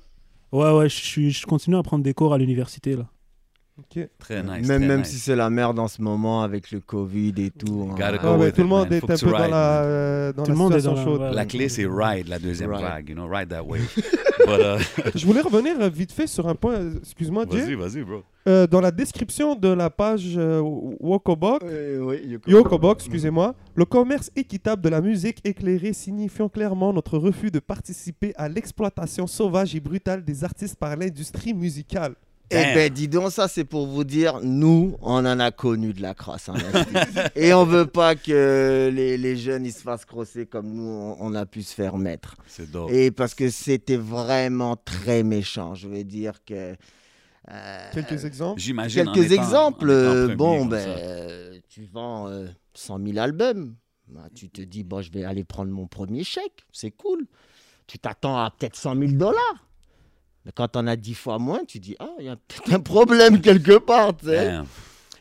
Ouais, 0.52 0.70
ouais, 0.72 0.88
je, 0.88 0.94
suis- 0.96 1.30
je 1.30 1.46
continue 1.46 1.76
à 1.76 1.82
prendre 1.82 2.02
des 2.04 2.14
cours 2.14 2.32
à 2.34 2.38
l'université 2.38 2.94
là. 2.96 3.06
Très 4.18 4.42
nice. 4.42 4.66
Même, 4.66 4.80
très 4.80 4.88
même 4.88 5.00
nice. 5.00 5.08
si 5.08 5.18
c'est 5.18 5.36
la 5.36 5.50
merde 5.50 5.78
en 5.78 5.88
ce 5.88 6.02
moment 6.02 6.42
avec 6.42 6.70
le 6.70 6.80
Covid 6.80 7.32
et 7.38 7.50
tout. 7.50 7.88
Hein. 7.90 7.94
go 7.96 8.02
Ah 8.02 8.18
tout 8.18 8.36
le 8.38 8.48
it, 8.48 8.58
monde 8.68 8.92
est 8.92 9.04
un 9.04 9.16
peu 9.16 9.30
dans 9.30 9.48
la, 9.48 9.82
euh, 9.82 10.32
dans 10.32 10.42
Tout 10.42 10.48
la 10.50 10.54
le 10.54 10.58
monde 10.58 10.72
est 10.72 10.76
situation 10.80 11.04
dans 11.04 11.12
la- 11.22 11.26
chaude. 11.28 11.34
La 11.36 11.44
clé, 11.46 11.68
c'est 11.68 11.86
ride, 11.88 12.28
la 12.28 12.38
deuxième 12.38 12.70
Ride. 12.72 12.82
vague, 12.82 13.08
you 13.10 13.14
know, 13.14 13.28
ride 13.28 13.48
that 13.48 13.62
wave. 13.62 13.88
But, 14.46 14.60
uh, 14.60 15.10
Je 15.18 15.26
voulais 15.26 15.40
revenir 15.40 15.80
euh, 15.80 15.88
vite 15.88 16.12
fait 16.12 16.26
sur 16.26 16.48
un 16.48 16.54
point, 16.54 16.74
euh, 16.74 16.94
excuse-moi 17.02 17.44
Jay. 17.50 17.60
vas-y, 17.60 17.74
vas-y, 17.74 18.02
bro. 18.02 18.22
Euh, 18.46 18.66
dans 18.66 18.80
la 18.80 18.90
description 18.90 19.54
de 19.56 19.68
la 19.68 19.90
page 19.90 20.34
euh, 20.36 20.60
Wokobok, 21.00 21.62
Euh, 21.64 21.98
oui, 22.00 22.38
excusez-moi, 22.96 23.54
le 23.74 23.84
commerce 23.84 24.30
équitable 24.36 24.80
de 24.82 24.88
la 24.88 25.00
musique 25.00 25.38
éclairée 25.44 25.92
signifiant 25.92 26.48
clairement 26.48 26.92
notre 26.92 27.18
refus 27.18 27.50
de 27.50 27.58
participer 27.58 28.32
à 28.36 28.48
l'exploitation 28.48 29.26
sauvage 29.26 29.74
et 29.74 29.80
brutale 29.80 30.24
des 30.24 30.44
artistes 30.44 30.76
par 30.76 30.96
l'industrie 30.96 31.52
musicale. 31.52 32.14
Eh 32.50 32.74
ben, 32.74 32.92
dis 32.92 33.08
donc, 33.08 33.30
ça, 33.30 33.46
c'est 33.48 33.64
pour 33.64 33.86
vous 33.86 34.04
dire, 34.04 34.40
nous, 34.42 34.96
on 35.02 35.24
en 35.26 35.38
a 35.40 35.50
connu 35.50 35.92
de 35.92 36.00
la 36.00 36.14
crasse. 36.14 36.48
hein, 36.48 36.54
et 37.36 37.52
on 37.52 37.64
veut 37.64 37.86
pas 37.86 38.14
que 38.16 38.90
les, 38.92 39.18
les 39.18 39.36
jeunes, 39.36 39.66
ils 39.66 39.72
se 39.72 39.82
fassent 39.82 40.04
crosser 40.04 40.46
comme 40.46 40.72
nous, 40.72 40.82
on, 40.88 41.16
on 41.20 41.34
a 41.34 41.44
pu 41.46 41.62
se 41.62 41.74
faire 41.74 41.96
mettre. 41.98 42.36
C'est 42.46 42.70
dope. 42.70 42.90
Et 42.90 43.10
parce 43.10 43.34
que 43.34 43.50
c'était 43.50 43.96
vraiment 43.98 44.76
très 44.76 45.22
méchant. 45.22 45.74
Je 45.74 45.88
veux 45.88 46.04
dire 46.04 46.42
que. 46.46 46.74
euh, 47.50 47.90
Quelques 47.92 48.24
exemples? 48.24 48.60
J'imagine. 48.60 49.08
en 49.08 49.12
quelques 49.12 49.32
étant- 49.32 49.42
exemples. 49.42 49.90
euh, 49.90 50.22
premier 50.24 50.36
bon, 50.36 50.64
ben, 50.66 50.88
euh, 50.88 51.58
tu 51.68 51.84
vends 51.92 52.28
euh, 52.28 52.46
100 52.74 52.98
000 53.04 53.18
albums. 53.18 53.74
Bah, 54.08 54.22
tu 54.34 54.48
te 54.48 54.62
dis, 54.62 54.84
bon, 54.84 55.02
je 55.02 55.12
vais 55.12 55.24
aller 55.24 55.44
prendre 55.44 55.70
mon 55.70 55.86
premier 55.86 56.24
chèque. 56.24 56.64
C'est 56.72 56.92
cool. 56.92 57.26
Tu 57.86 57.98
t'attends 57.98 58.38
à 58.38 58.50
peut-être 58.50 58.76
100 58.76 58.96
000 58.96 59.12
dollars. 59.12 59.66
Quand 60.54 60.76
on 60.76 60.86
a 60.86 60.96
10 60.96 61.14
fois 61.14 61.38
moins, 61.38 61.64
tu 61.66 61.78
dis, 61.78 61.96
ah, 61.98 62.08
il 62.18 62.26
y 62.26 62.28
a 62.28 62.36
peut-être 62.36 62.74
un 62.74 62.80
problème 62.80 63.40
quelque 63.40 63.78
part. 63.78 64.16
tu 64.16 64.26
sais. 64.26 64.58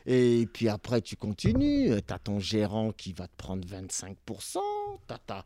Et 0.09 0.47
puis 0.53 0.69
après, 0.69 1.01
tu 1.01 1.17
continues. 1.17 1.89
Tu 2.07 2.13
as 2.13 2.17
ton 2.19 2.39
gérant 2.39 2.91
qui 2.95 3.11
va 3.11 3.27
te 3.27 3.35
prendre 3.37 3.67
25%. 3.67 4.57
Tu 5.07 5.13
as, 5.33 5.43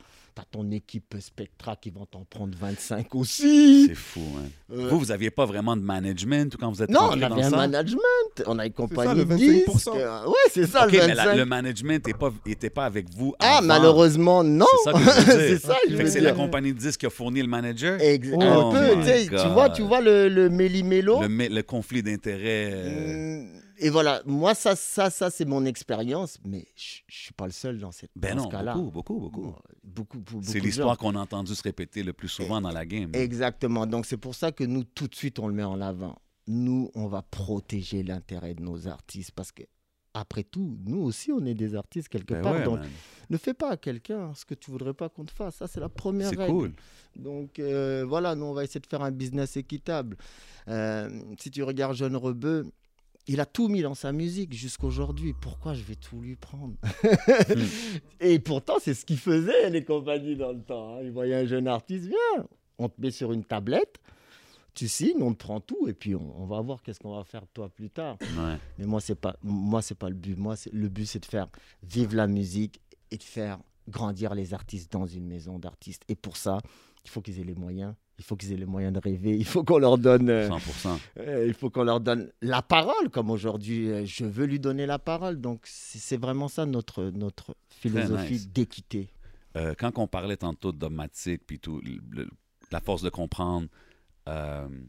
ton 0.51 0.69
équipe 0.71 1.15
Spectra 1.19 1.75
qui 1.75 1.89
va 1.89 2.01
t'en 2.09 2.23
prendre 2.29 2.55
25% 2.57 3.05
aussi. 3.13 3.87
C'est 3.87 3.95
fou, 3.95 4.21
hein. 4.37 4.47
Euh, 4.71 4.87
Vous, 4.89 4.99
vous 4.99 5.05
n'aviez 5.07 5.31
pas 5.31 5.45
vraiment 5.45 5.75
de 5.75 5.81
management 5.81 6.55
quand 6.59 6.71
vous 6.71 6.81
êtes 6.83 6.89
non, 6.91 7.09
on 7.11 7.21
avait 7.21 7.41
un 7.43 7.49
ça? 7.49 7.57
management. 7.57 8.01
On 8.45 8.57
a 8.59 8.65
une 8.67 8.71
ça, 8.71 8.75
compagnie 8.77 9.15
le 9.15 9.25
de 9.25 9.33
25%. 9.35 9.37
disques. 9.73 9.87
Euh, 9.95 10.25
Ouais, 10.27 10.33
c'est 10.51 10.67
ça, 10.67 10.85
le 10.85 10.91
mais 10.91 10.97
25%. 11.07 11.15
la- 11.15 11.35
le 11.35 11.45
management 11.45 11.93
n'était 12.07 12.13
pas, 12.17 12.31
était 12.45 12.69
pas 12.69 12.85
avec 12.85 13.09
vous 13.15 13.33
Ah, 13.39 13.57
avant. 13.57 13.67
malheureusement, 13.67 14.43
non. 14.43 14.65
C'est 14.85 14.91
ça 14.91 14.93
que 14.93 14.99
je 14.99 15.03
veux 15.05 15.25
dire. 15.47 15.59
c'est 15.59 15.67
ça, 15.67 16.07
c'est 16.11 16.21
la 16.21 16.33
compagnie 16.33 16.73
de 16.73 16.77
disques 16.79 16.99
qui 16.99 17.05
a 17.07 17.09
fourni 17.09 17.41
le 17.41 17.47
manager? 17.47 17.99
Ex- 17.99 18.29
Oh 18.33 18.41
un 18.41 18.71
peu, 18.71 18.95
my 18.95 19.27
tu 19.27 19.47
vois, 19.49 19.69
tu 19.71 19.81
vois 19.81 20.01
le, 20.01 20.29
le 20.29 20.49
méli-mélo? 20.49 21.21
Le, 21.21 21.27
mé- 21.27 21.49
le 21.49 21.63
conflit 21.63 22.01
d'intérêts. 22.03 22.71
euh, 22.73 23.41
Mm, 23.43 23.60
Et 23.83 23.89
voilà, 23.89 24.21
moi, 24.25 24.53
ça, 24.53 24.75
ça, 24.75 25.09
ça 25.09 25.29
c'est 25.31 25.45
mon 25.45 25.65
expérience, 25.65 26.37
mais 26.45 26.65
je 26.75 26.99
ne 26.99 27.13
suis 27.13 27.33
pas 27.33 27.45
le 27.47 27.51
seul 27.51 27.79
dans, 27.79 27.91
cette, 27.91 28.11
Ben 28.15 28.35
dans 28.35 28.43
non, 28.43 28.49
ce 28.49 28.55
cas-là. 28.55 28.73
beaucoup, 28.75 28.91
beaucoup, 28.91 29.19
beaucoup. 29.19 29.55
Beaucoup, 29.83 30.19
beaucoup 30.19 30.43
C'est 30.43 30.59
l'histoire 30.59 30.97
qu'on 30.97 31.15
a 31.15 31.19
entendu 31.19 31.55
se 31.55 31.63
répéter 31.63 32.03
le 32.03 32.13
plus 32.13 32.27
souvent 32.29 32.61
dans 32.61 32.71
la 32.71 32.85
game. 32.85 33.09
Exactement. 33.13 33.87
Donc, 33.87 34.05
c'est 34.05 34.17
pour 34.17 34.35
ça 34.35 34.51
que 34.51 34.63
nous, 34.63 34.83
tout 34.83 35.07
de 35.07 35.15
suite, 35.15 35.39
on 35.39 35.47
le 35.47 35.53
met 35.55 35.63
en 35.63 35.81
avant. 35.81 36.15
Nous, 36.47 36.91
on 36.95 37.07
va 37.07 37.23
protéger 37.23 38.03
l'intérêt 38.03 38.53
de 38.53 38.61
nos 38.61 38.87
artistes 38.87 39.31
parce 39.31 39.51
que, 39.51 39.63
après 40.13 40.43
tout, 40.43 40.77
nous 40.85 40.99
aussi, 41.01 41.31
on 41.31 41.43
est 41.45 41.53
des 41.55 41.73
artistes 41.73 42.09
quelque 42.09 42.33
Ben 42.33 42.41
part. 42.43 42.53
ouais, 42.53 42.63
donc, 42.63 42.79
man. 42.81 42.89
ne 43.29 43.37
fais 43.37 43.53
pas 43.53 43.71
à 43.71 43.77
quelqu'un 43.77 44.33
ce 44.35 44.43
que 44.45 44.53
tu 44.53 44.69
voudrais 44.69 44.93
pas 44.93 45.07
qu'on 45.09 45.23
te 45.25 45.31
fasse. 45.31 45.55
Ça, 45.55 45.67
c'est 45.67 45.79
la 45.79 45.87
première 45.89 46.29
C'est 46.29 46.35
règle. 46.37 46.51
cool. 46.51 46.73
Donc 47.15 47.59
euh, 47.59 48.05
voilà, 48.07 48.35
nous 48.35 48.45
on 48.45 48.53
va 48.53 48.63
essayer 48.63 48.79
de 48.81 48.87
faire 48.87 49.01
un 49.01 49.11
business 49.11 49.55
équitable. 49.57 50.17
Euh, 50.67 51.09
si 51.39 51.49
tu 51.51 51.63
regardes 51.63 51.95
Jeune 51.95 52.15
Rebeu, 52.15 52.65
il 53.31 53.39
a 53.39 53.45
tout 53.45 53.67
mis 53.69 53.81
dans 53.81 53.93
sa 53.95 54.11
musique 54.11 54.53
jusqu'aujourd'hui. 54.53 55.33
Pourquoi 55.33 55.73
je 55.73 55.83
vais 55.83 55.95
tout 55.95 56.19
lui 56.19 56.35
prendre 56.35 56.75
Et 58.19 58.39
pourtant, 58.39 58.75
c'est 58.79 58.93
ce 58.93 59.05
qu'il 59.05 59.17
faisait, 59.17 59.69
les 59.69 59.83
compagnies 59.85 60.35
dans 60.35 60.51
le 60.51 60.61
temps. 60.61 60.95
hein. 60.95 60.99
Ils 61.03 61.11
voyaient 61.11 61.35
un 61.35 61.45
jeune 61.45 61.67
artiste, 61.67 62.05
viens, 62.05 62.45
on 62.77 62.89
te 62.89 62.99
met 62.99 63.11
sur 63.11 63.31
une 63.31 63.43
tablette, 63.43 63.99
tu 64.73 64.87
signes, 64.87 65.21
on 65.21 65.33
te 65.33 65.37
prend 65.39 65.59
tout, 65.59 65.87
et 65.87 65.93
puis 65.93 66.15
on, 66.15 66.41
on 66.41 66.45
va 66.45 66.59
voir 66.61 66.81
qu'est-ce 66.81 66.99
qu'on 66.99 67.15
va 67.15 67.23
faire 67.23 67.41
de 67.43 67.49
toi 67.53 67.69
plus 67.69 67.89
tard. 67.89 68.17
Ouais. 68.21 68.57
Mais 68.77 68.85
moi, 68.85 68.99
c'est 69.01 69.15
pas, 69.15 69.35
moi, 69.43 69.81
c'est 69.81 69.95
pas 69.97 70.09
le 70.09 70.15
but. 70.15 70.37
Moi, 70.37 70.55
le 70.71 70.89
but, 70.89 71.05
c'est 71.05 71.19
de 71.19 71.25
faire 71.25 71.47
vivre 71.83 72.15
la 72.15 72.27
musique 72.27 72.81
et 73.11 73.17
de 73.17 73.23
faire 73.23 73.59
grandir 73.87 74.33
les 74.35 74.53
artistes 74.53 74.91
dans 74.91 75.07
une 75.07 75.25
maison 75.27 75.57
d'artistes. 75.59 76.03
Et 76.07 76.15
pour 76.15 76.37
ça, 76.37 76.59
il 77.03 77.09
faut 77.09 77.21
qu'ils 77.21 77.39
aient 77.39 77.43
les 77.45 77.55
moyens. 77.55 77.93
Il 78.21 78.23
faut 78.23 78.35
qu'ils 78.35 78.53
aient 78.53 78.57
les 78.57 78.65
moyens 78.67 78.93
de 78.93 78.99
rêver. 78.99 79.35
Il 79.35 79.45
faut 79.45 79.63
qu'on 79.63 79.79
leur 79.79 79.97
donne. 79.97 80.29
euh, 80.29 80.47
100%. 80.47 80.99
euh, 81.17 81.45
il 81.47 81.55
faut 81.55 81.71
qu'on 81.71 81.83
leur 81.83 81.99
donne 81.99 82.29
la 82.41 82.61
parole, 82.61 83.09
comme 83.09 83.31
aujourd'hui, 83.31 83.89
euh, 83.89 84.05
je 84.05 84.25
veux 84.25 84.45
lui 84.45 84.59
donner 84.59 84.85
la 84.85 84.99
parole. 84.99 85.41
Donc, 85.41 85.61
c'est 85.65 86.17
vraiment 86.21 86.47
ça 86.47 86.65
notre, 86.67 87.05
notre 87.05 87.55
philosophie 87.69 88.33
nice. 88.33 88.49
d'équité. 88.49 89.09
Euh, 89.57 89.73
quand 89.77 89.97
on 89.97 90.05
parlait 90.07 90.37
tantôt 90.37 90.71
de 90.71 90.77
dogmatique, 90.77 91.41
puis 91.47 91.57
tout, 91.59 91.81
le- 92.11 92.29
la 92.71 92.79
force 92.79 93.01
de 93.01 93.09
comprendre, 93.09 93.67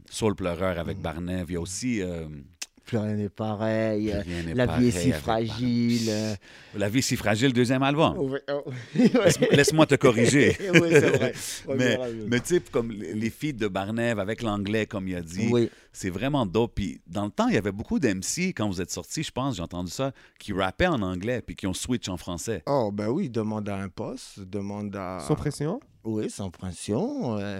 Soul 0.09 0.35
Pleureur 0.35 0.77
avec 0.77 0.99
Mm. 0.99 1.01
Barnev, 1.01 1.45
il 1.49 1.53
y 1.53 1.57
a 1.57 1.61
aussi. 1.61 2.01
Plus 2.85 2.97
rien 2.97 3.15
n'est 3.15 3.29
pareil. 3.29 4.11
Rien 4.11 4.53
La 4.55 4.65
vie 4.77 4.87
est 4.87 4.91
si 4.91 5.11
fragile. 5.13 6.11
La 6.75 6.89
vie 6.89 6.99
est 6.99 7.01
si 7.01 7.15
fragile, 7.15 7.53
deuxième 7.53 7.81
album. 7.83 8.15
Oh. 8.17 8.63
Laisse- 8.95 9.39
Laisse-moi 9.51 9.85
te 9.85 9.95
corriger. 9.95 10.57
oui, 10.73 10.87
c'est 10.91 10.99
vrai. 11.17 11.33
Mais, 11.77 11.97
mais 12.27 12.39
tu 12.41 12.55
sais, 12.55 12.59
comme 12.71 12.91
les 12.91 13.13
les 13.13 13.29
feats 13.29 13.53
de 13.53 13.67
Barnev 13.67 14.19
avec 14.19 14.41
l'anglais, 14.41 14.85
comme 14.85 15.07
il 15.07 15.15
a 15.15 15.21
dit, 15.21 15.47
oui. 15.49 15.69
c'est 15.93 16.09
vraiment 16.09 16.45
dope. 16.45 16.73
Puis 16.75 16.99
dans 17.07 17.23
le 17.25 17.31
temps, 17.31 17.47
il 17.47 17.53
y 17.55 17.57
avait 17.57 17.71
beaucoup 17.71 17.99
d'MC, 17.99 18.49
quand 18.55 18.67
vous 18.67 18.81
êtes 18.81 18.91
sortis, 18.91 19.23
je 19.23 19.31
pense, 19.31 19.55
j'ai 19.55 19.61
entendu 19.61 19.89
ça, 19.91 20.11
qui 20.39 20.51
rappaient 20.51 20.87
en 20.87 21.01
anglais, 21.01 21.41
puis 21.41 21.55
qui 21.55 21.67
ont 21.67 21.73
switch 21.73 22.09
en 22.09 22.17
français. 22.17 22.63
Oh, 22.65 22.91
ben 22.93 23.07
oui, 23.07 23.29
demande 23.29 23.69
à 23.69 23.77
un 23.77 23.87
poste, 23.89 24.41
demande 24.41 24.93
à. 24.95 25.19
Sans 25.25 25.35
pression? 25.35 25.79
Oui, 26.03 26.29
sans 26.29 26.49
pression. 26.49 27.37
euh, 27.39 27.59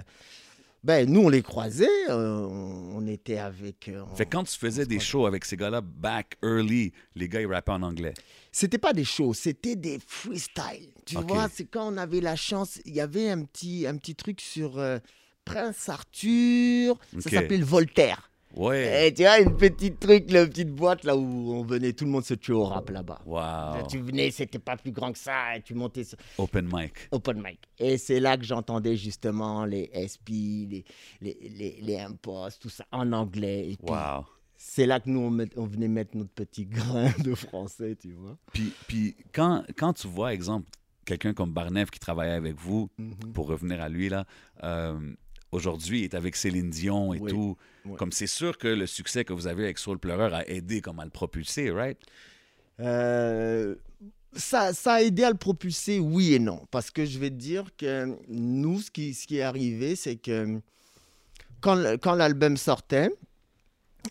Ben, 0.84 1.10
nous, 1.10 1.22
on 1.22 1.28
les 1.30 1.40
croisait, 1.40 1.88
euh, 2.10 2.46
on, 2.46 3.06
était 3.06 3.38
avec... 3.38 3.88
euh, 3.88 4.04
on- 4.10 4.14
Fait 4.14 4.26
quand 4.26 4.44
tu 4.44 4.54
faisais 4.58 4.84
des 4.84 5.00
shows 5.00 5.24
avec 5.24 5.46
ces 5.46 5.56
gars-là, 5.56 5.80
back 5.80 6.36
early, 6.42 6.92
les 7.16 7.26
gars, 7.26 7.40
ils 7.40 7.46
rappaient 7.50 7.72
en 7.72 7.82
anglais. 7.82 8.12
C'était 8.52 8.76
pas 8.76 8.92
des 8.92 9.04
shows, 9.04 9.32
c'était 9.32 9.76
des 9.76 9.98
freestyles. 10.06 10.92
Tu 11.06 11.16
vois, 11.22 11.48
c'est 11.52 11.64
quand 11.64 11.90
on 11.92 11.96
avait 11.96 12.20
la 12.20 12.36
chance, 12.36 12.80
il 12.84 12.94
y 12.94 13.00
avait 13.00 13.30
un 13.30 13.44
petit, 13.44 13.86
un 13.86 13.96
petit 13.96 14.14
truc 14.14 14.42
sur 14.42 14.78
euh, 14.78 14.98
Prince 15.46 15.88
Arthur, 15.88 16.98
ça 17.20 17.30
s'appelait 17.40 17.58
le 17.58 17.64
Voltaire. 17.64 18.30
Ouais. 18.56 19.08
Et 19.08 19.14
tu 19.14 19.22
vois, 19.22 19.40
une 19.40 19.56
petite 19.56 19.98
truc, 19.98 20.30
la 20.30 20.46
petite 20.46 20.70
boîte 20.70 21.02
là 21.04 21.16
où 21.16 21.52
on 21.54 21.62
venait, 21.64 21.92
tout 21.92 22.04
le 22.04 22.10
monde 22.12 22.24
se 22.24 22.34
tuait 22.34 22.54
au 22.54 22.64
rap 22.64 22.88
là-bas. 22.90 23.20
Wow. 23.26 23.86
Tu 23.88 23.98
venais, 23.98 24.30
c'était 24.30 24.58
pas 24.60 24.76
plus 24.76 24.92
grand 24.92 25.12
que 25.12 25.18
ça, 25.18 25.56
et 25.56 25.62
tu 25.62 25.74
montais 25.74 26.04
sur 26.04 26.16
Open 26.38 26.68
mic. 26.72 26.92
open 27.10 27.38
mic. 27.42 27.58
Et 27.78 27.98
c'est 27.98 28.20
là 28.20 28.36
que 28.36 28.44
j'entendais 28.44 28.96
justement 28.96 29.64
les 29.64 29.90
SP, 29.94 30.30
les, 30.70 30.84
les, 31.20 31.36
les, 31.50 31.78
les 31.82 32.06
tout 32.60 32.68
ça 32.68 32.84
en 32.92 33.12
anglais. 33.12 33.70
Et 33.70 33.76
puis, 33.76 33.92
Wow. 33.92 34.24
c'est 34.56 34.86
là 34.86 35.00
que 35.00 35.10
nous, 35.10 35.20
on, 35.20 35.30
met- 35.30 35.50
on 35.56 35.66
venait 35.66 35.88
mettre 35.88 36.16
notre 36.16 36.30
petit 36.32 36.66
grain 36.66 37.10
de 37.24 37.34
français, 37.34 37.96
tu 38.00 38.12
vois. 38.12 38.36
Puis, 38.52 38.72
puis 38.86 39.16
quand, 39.32 39.64
quand 39.76 39.92
tu 39.94 40.06
vois, 40.06 40.32
exemple, 40.32 40.68
quelqu'un 41.04 41.34
comme 41.34 41.50
Barnev 41.52 41.90
qui 41.90 41.98
travaillait 41.98 42.34
avec 42.34 42.54
vous, 42.56 42.88
Mhm. 42.98 43.32
pour 43.32 43.48
revenir 43.48 43.82
à 43.82 43.88
lui, 43.88 44.08
là, 44.08 44.24
euh, 44.62 44.96
aujourd'hui, 45.50 46.00
il 46.00 46.04
est 46.04 46.14
avec 46.14 46.36
Céline 46.36 46.70
Dion 46.70 47.12
et 47.14 47.18
Oui. 47.18 47.30
tout. 47.30 47.56
Comme 47.98 48.12
c'est 48.12 48.26
sûr 48.26 48.56
que 48.58 48.68
le 48.68 48.86
succès 48.86 49.24
que 49.24 49.32
vous 49.32 49.46
avez 49.46 49.64
avec 49.64 49.78
Soul 49.78 49.98
Pleureur 49.98 50.32
a 50.34 50.46
aidé 50.48 50.80
comme 50.80 51.00
à 51.00 51.04
le 51.04 51.10
propulser, 51.10 51.70
right? 51.70 51.98
Euh, 52.80 53.74
ça, 54.34 54.72
ça 54.72 54.94
a 54.94 55.02
aidé 55.02 55.22
à 55.24 55.30
le 55.30 55.36
propulser, 55.36 55.98
oui 56.00 56.34
et 56.34 56.38
non. 56.38 56.66
Parce 56.70 56.90
que 56.90 57.04
je 57.04 57.18
vais 57.18 57.30
te 57.30 57.34
dire 57.36 57.64
que 57.76 58.16
nous, 58.28 58.80
ce 58.80 58.90
qui, 58.90 59.14
ce 59.14 59.26
qui 59.26 59.36
est 59.38 59.42
arrivé, 59.42 59.96
c'est 59.96 60.16
que 60.16 60.60
quand, 61.60 61.76
quand 62.00 62.14
l'album 62.14 62.56
sortait, 62.56 63.10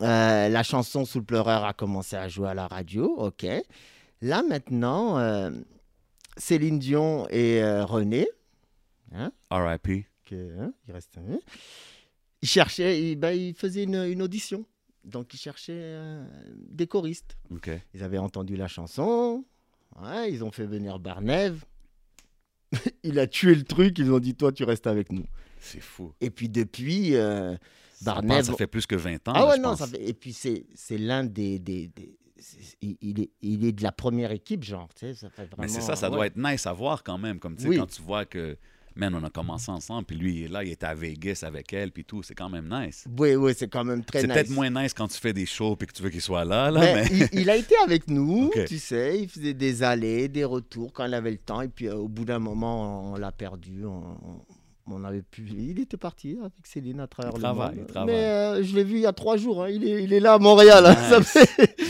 euh, 0.02 0.50
la 0.50 0.64
chanson 0.64 1.04
Sous 1.06 1.20
le 1.20 1.26
pleureur 1.26 1.66
a 1.66 1.74
commencé 1.74 2.16
à 2.16 2.28
jouer 2.28 2.50
à 2.50 2.54
la 2.54 2.68
radio, 2.68 3.06
ok. 3.18 3.46
Là 4.22 4.42
maintenant, 4.44 5.18
euh, 5.20 5.52
Céline 6.38 6.80
Dion 6.80 7.28
et 7.30 7.62
euh, 7.62 7.86
René, 7.86 8.28
R.I.P. 9.52 10.06
que, 10.26 10.60
hein, 10.60 10.74
il 10.88 10.94
reste 10.94 11.18
un- 11.18 11.40
ils 12.44 12.48
cherchaient, 12.48 13.02
ils, 13.02 13.16
ben, 13.16 13.32
ils 13.32 13.56
faisaient 13.56 13.84
une, 13.84 13.96
une 13.96 14.22
audition. 14.22 14.66
Donc 15.06 15.34
ils 15.34 15.38
cherchaient 15.38 15.72
euh, 15.74 16.26
des 16.70 16.88
choristes. 16.88 17.38
Ils 17.94 18.04
avaient 18.04 18.18
entendu 18.18 18.58
la 18.58 18.68
chanson. 18.68 19.46
Ouais, 20.02 20.30
ils 20.32 20.44
ont 20.44 20.52
fait 20.52 20.66
venir 20.66 21.00
Barnev. 21.00 21.64
il 23.04 23.18
a 23.20 23.28
tué 23.28 23.56
le 23.56 23.64
truc. 23.64 23.98
Ils 23.98 24.12
ont 24.12 24.20
dit 24.20 24.36
Toi, 24.36 24.52
tu 24.52 24.66
restes 24.66 24.88
avec 24.88 25.12
nous. 25.12 25.26
C'est 25.60 25.80
fou. 25.82 26.14
Et 26.20 26.30
puis 26.30 26.50
depuis, 26.50 27.16
euh, 27.16 27.56
pense, 28.04 28.46
ça 28.46 28.54
fait 28.56 28.68
plus 28.68 28.86
que 28.86 28.96
20 28.96 29.28
ans. 29.30 29.34
ah 29.36 29.40
là, 29.40 29.48
ouais, 29.48 29.56
je 29.58 29.62
non, 29.62 29.70
pense. 29.70 29.80
ça 29.80 29.88
fait... 29.88 30.04
Et 30.04 30.14
puis 30.14 30.34
c'est 30.34 30.66
c'est 30.76 30.98
l'un 30.98 31.24
des. 31.24 31.60
des, 31.60 31.90
il, 32.82 32.98
il 33.00 33.22
est, 33.22 33.30
il 33.42 33.64
est 33.64 33.72
de 33.72 33.84
la 33.84 33.94
première 33.94 34.32
équipe, 34.32 34.64
genre. 34.64 34.90
Tu 34.94 35.06
sais, 35.08 35.14
ça 35.14 35.30
fait 35.30 35.46
vraiment. 35.46 35.62
Mais 35.64 35.68
c'est 35.70 35.80
ça, 35.80 35.96
ça 35.96 36.10
ouais. 36.10 36.16
doit 36.16 36.28
être 36.28 36.38
nice 36.38 36.68
à 36.68 36.74
voir 36.74 37.04
quand 37.04 37.18
même. 37.18 37.40
Comme 37.40 37.56
tu 37.56 37.64
sais, 37.64 37.70
Oui. 37.70 37.78
quand 37.78 37.88
tu 37.88 38.02
vois 38.02 38.26
que, 38.26 38.58
man, 38.96 39.14
on 39.16 39.24
a 39.24 39.30
commencé 39.30 39.70
ensemble, 39.72 40.06
puis 40.06 40.16
lui, 40.18 40.36
il 40.40 40.44
est 40.46 40.48
là, 40.48 40.64
il 40.64 40.72
était 40.72 40.86
à 40.86 40.94
Vegas 40.96 41.44
avec 41.46 41.72
elle, 41.74 41.92
puis 41.92 42.06
tout, 42.06 42.24
c'est 42.24 42.36
quand 42.36 42.50
même 42.50 42.68
nice. 42.70 43.06
Oui, 43.18 43.36
oui, 43.36 43.54
c'est 43.58 43.68
quand 43.68 43.84
même 43.84 44.04
très 44.04 44.22
C'est 44.22 44.28
nice. 44.28 44.34
peut-être 44.36 44.50
moins 44.52 44.70
nice 44.70 44.94
quand 44.94 45.08
tu 45.08 45.20
fais 45.20 45.34
des 45.34 45.46
shows 45.46 45.76
puis 45.76 45.88
que 45.88 45.94
tu 45.94 46.04
veux 46.04 46.10
qu'il 46.10 46.22
soit 46.22 46.46
là, 46.46 46.70
là, 46.72 46.82
Mais 46.82 46.94
mais... 47.10 47.28
il, 47.34 47.42
il 47.42 47.50
a 47.50 47.56
été 47.56 47.76
avec 47.84 48.08
nous, 48.08 48.52
tu 48.68 48.78
sais, 48.80 49.20
il 49.22 49.28
faisait 49.30 49.54
des 49.54 49.84
allées, 49.84 50.28
des 50.28 50.44
retours 50.46 50.92
quand 50.94 51.06
il 51.06 51.14
avait 51.14 51.32
le 51.32 51.38
temps. 51.38 51.62
Et 51.62 51.68
puis 51.70 51.88
euh, 51.88 51.96
au 51.96 52.08
bout 52.08 52.26
d'un 52.26 52.40
moment, 52.40 53.12
on 53.14 53.16
l'a 53.16 53.32
perdu. 53.32 53.86
On, 53.86 54.18
on- 54.26 54.42
on 54.88 55.04
avait 55.04 55.22
pu... 55.22 55.48
Il 55.50 55.80
était 55.80 55.98
parti 55.98 56.38
avec 56.40 56.52
Céline 56.66 57.00
à 57.00 57.08
travers 57.08 57.32
Il 57.36 57.42
le 57.42 57.48
monde. 57.54 57.72
il 57.78 57.86
travaille. 57.86 58.14
Mais 58.16 58.24
euh, 58.24 58.64
je 58.64 58.76
l'ai 58.76 58.84
vu 58.84 58.96
il 58.98 59.02
y 59.02 59.06
a 59.06 59.14
trois 59.14 59.38
jours. 59.38 59.64
hein. 59.64 59.70
Il, 59.70 59.84
est, 59.88 60.04
il 60.04 60.12
est 60.14 60.20
là 60.20 60.34
à 60.34 60.40
Montréal. 60.40 60.86
hein. 60.86 60.96
Ça 61.10 61.20
Nice. 61.20 61.38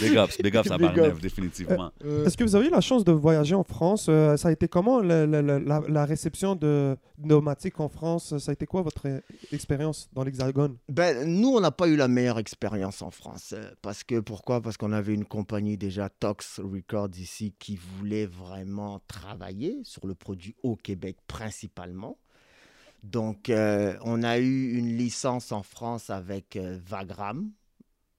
Big 0.01 0.17
ups, 0.17 0.37
big 0.41 0.55
ups 0.55 0.71
à 0.71 0.77
Big 0.77 0.87
Barnev, 0.87 1.13
ups. 1.15 1.21
définitivement. 1.21 1.91
Euh, 2.05 2.25
Est-ce 2.25 2.35
que 2.37 2.43
vous 2.43 2.55
avez 2.55 2.67
eu 2.67 2.69
la 2.71 2.81
chance 2.81 3.03
de 3.03 3.11
voyager 3.11 3.55
en 3.55 3.63
France? 3.63 4.07
Euh, 4.09 4.35
Ça 4.37 4.49
a 4.49 4.51
été 4.51 4.67
comment 4.67 4.99
la, 4.99 5.25
la 5.25 6.05
réception 6.05 6.55
de 6.55 6.95
Pneumatique 7.21 7.79
en 7.79 7.87
France? 7.89 8.37
Ça 8.37 8.51
a 8.51 8.53
été 8.53 8.65
quoi 8.65 8.81
votre 8.81 9.07
expérience 9.51 10.09
dans 10.13 10.23
l'Hexagone? 10.23 10.77
Ben, 10.89 11.25
nous, 11.27 11.49
on 11.49 11.59
n'a 11.61 11.71
pas 11.71 11.87
eu 11.87 11.95
la 11.95 12.07
meilleure 12.07 12.39
expérience 12.39 13.01
en 13.01 13.11
France. 13.11 13.55
Parce 13.81 14.03
que, 14.03 14.19
pourquoi? 14.19 14.61
Parce 14.61 14.77
qu'on 14.77 14.91
avait 14.91 15.13
une 15.13 15.25
compagnie 15.25 15.77
déjà, 15.77 16.09
Tox 16.09 16.59
Records 16.63 17.17
ici, 17.17 17.53
qui 17.57 17.77
voulait 17.77 18.25
vraiment 18.25 18.99
travailler 19.07 19.79
sur 19.83 20.05
le 20.07 20.15
produit 20.15 20.55
au 20.63 20.75
Québec 20.75 21.17
principalement. 21.27 22.17
Donc, 23.03 23.49
euh, 23.49 23.97
on 24.01 24.23
a 24.23 24.39
eu 24.39 24.77
une 24.77 24.97
licence 24.97 25.51
en 25.51 25.61
France 25.61 26.09
avec 26.09 26.55
euh, 26.55 26.79
Vagram, 26.85 27.51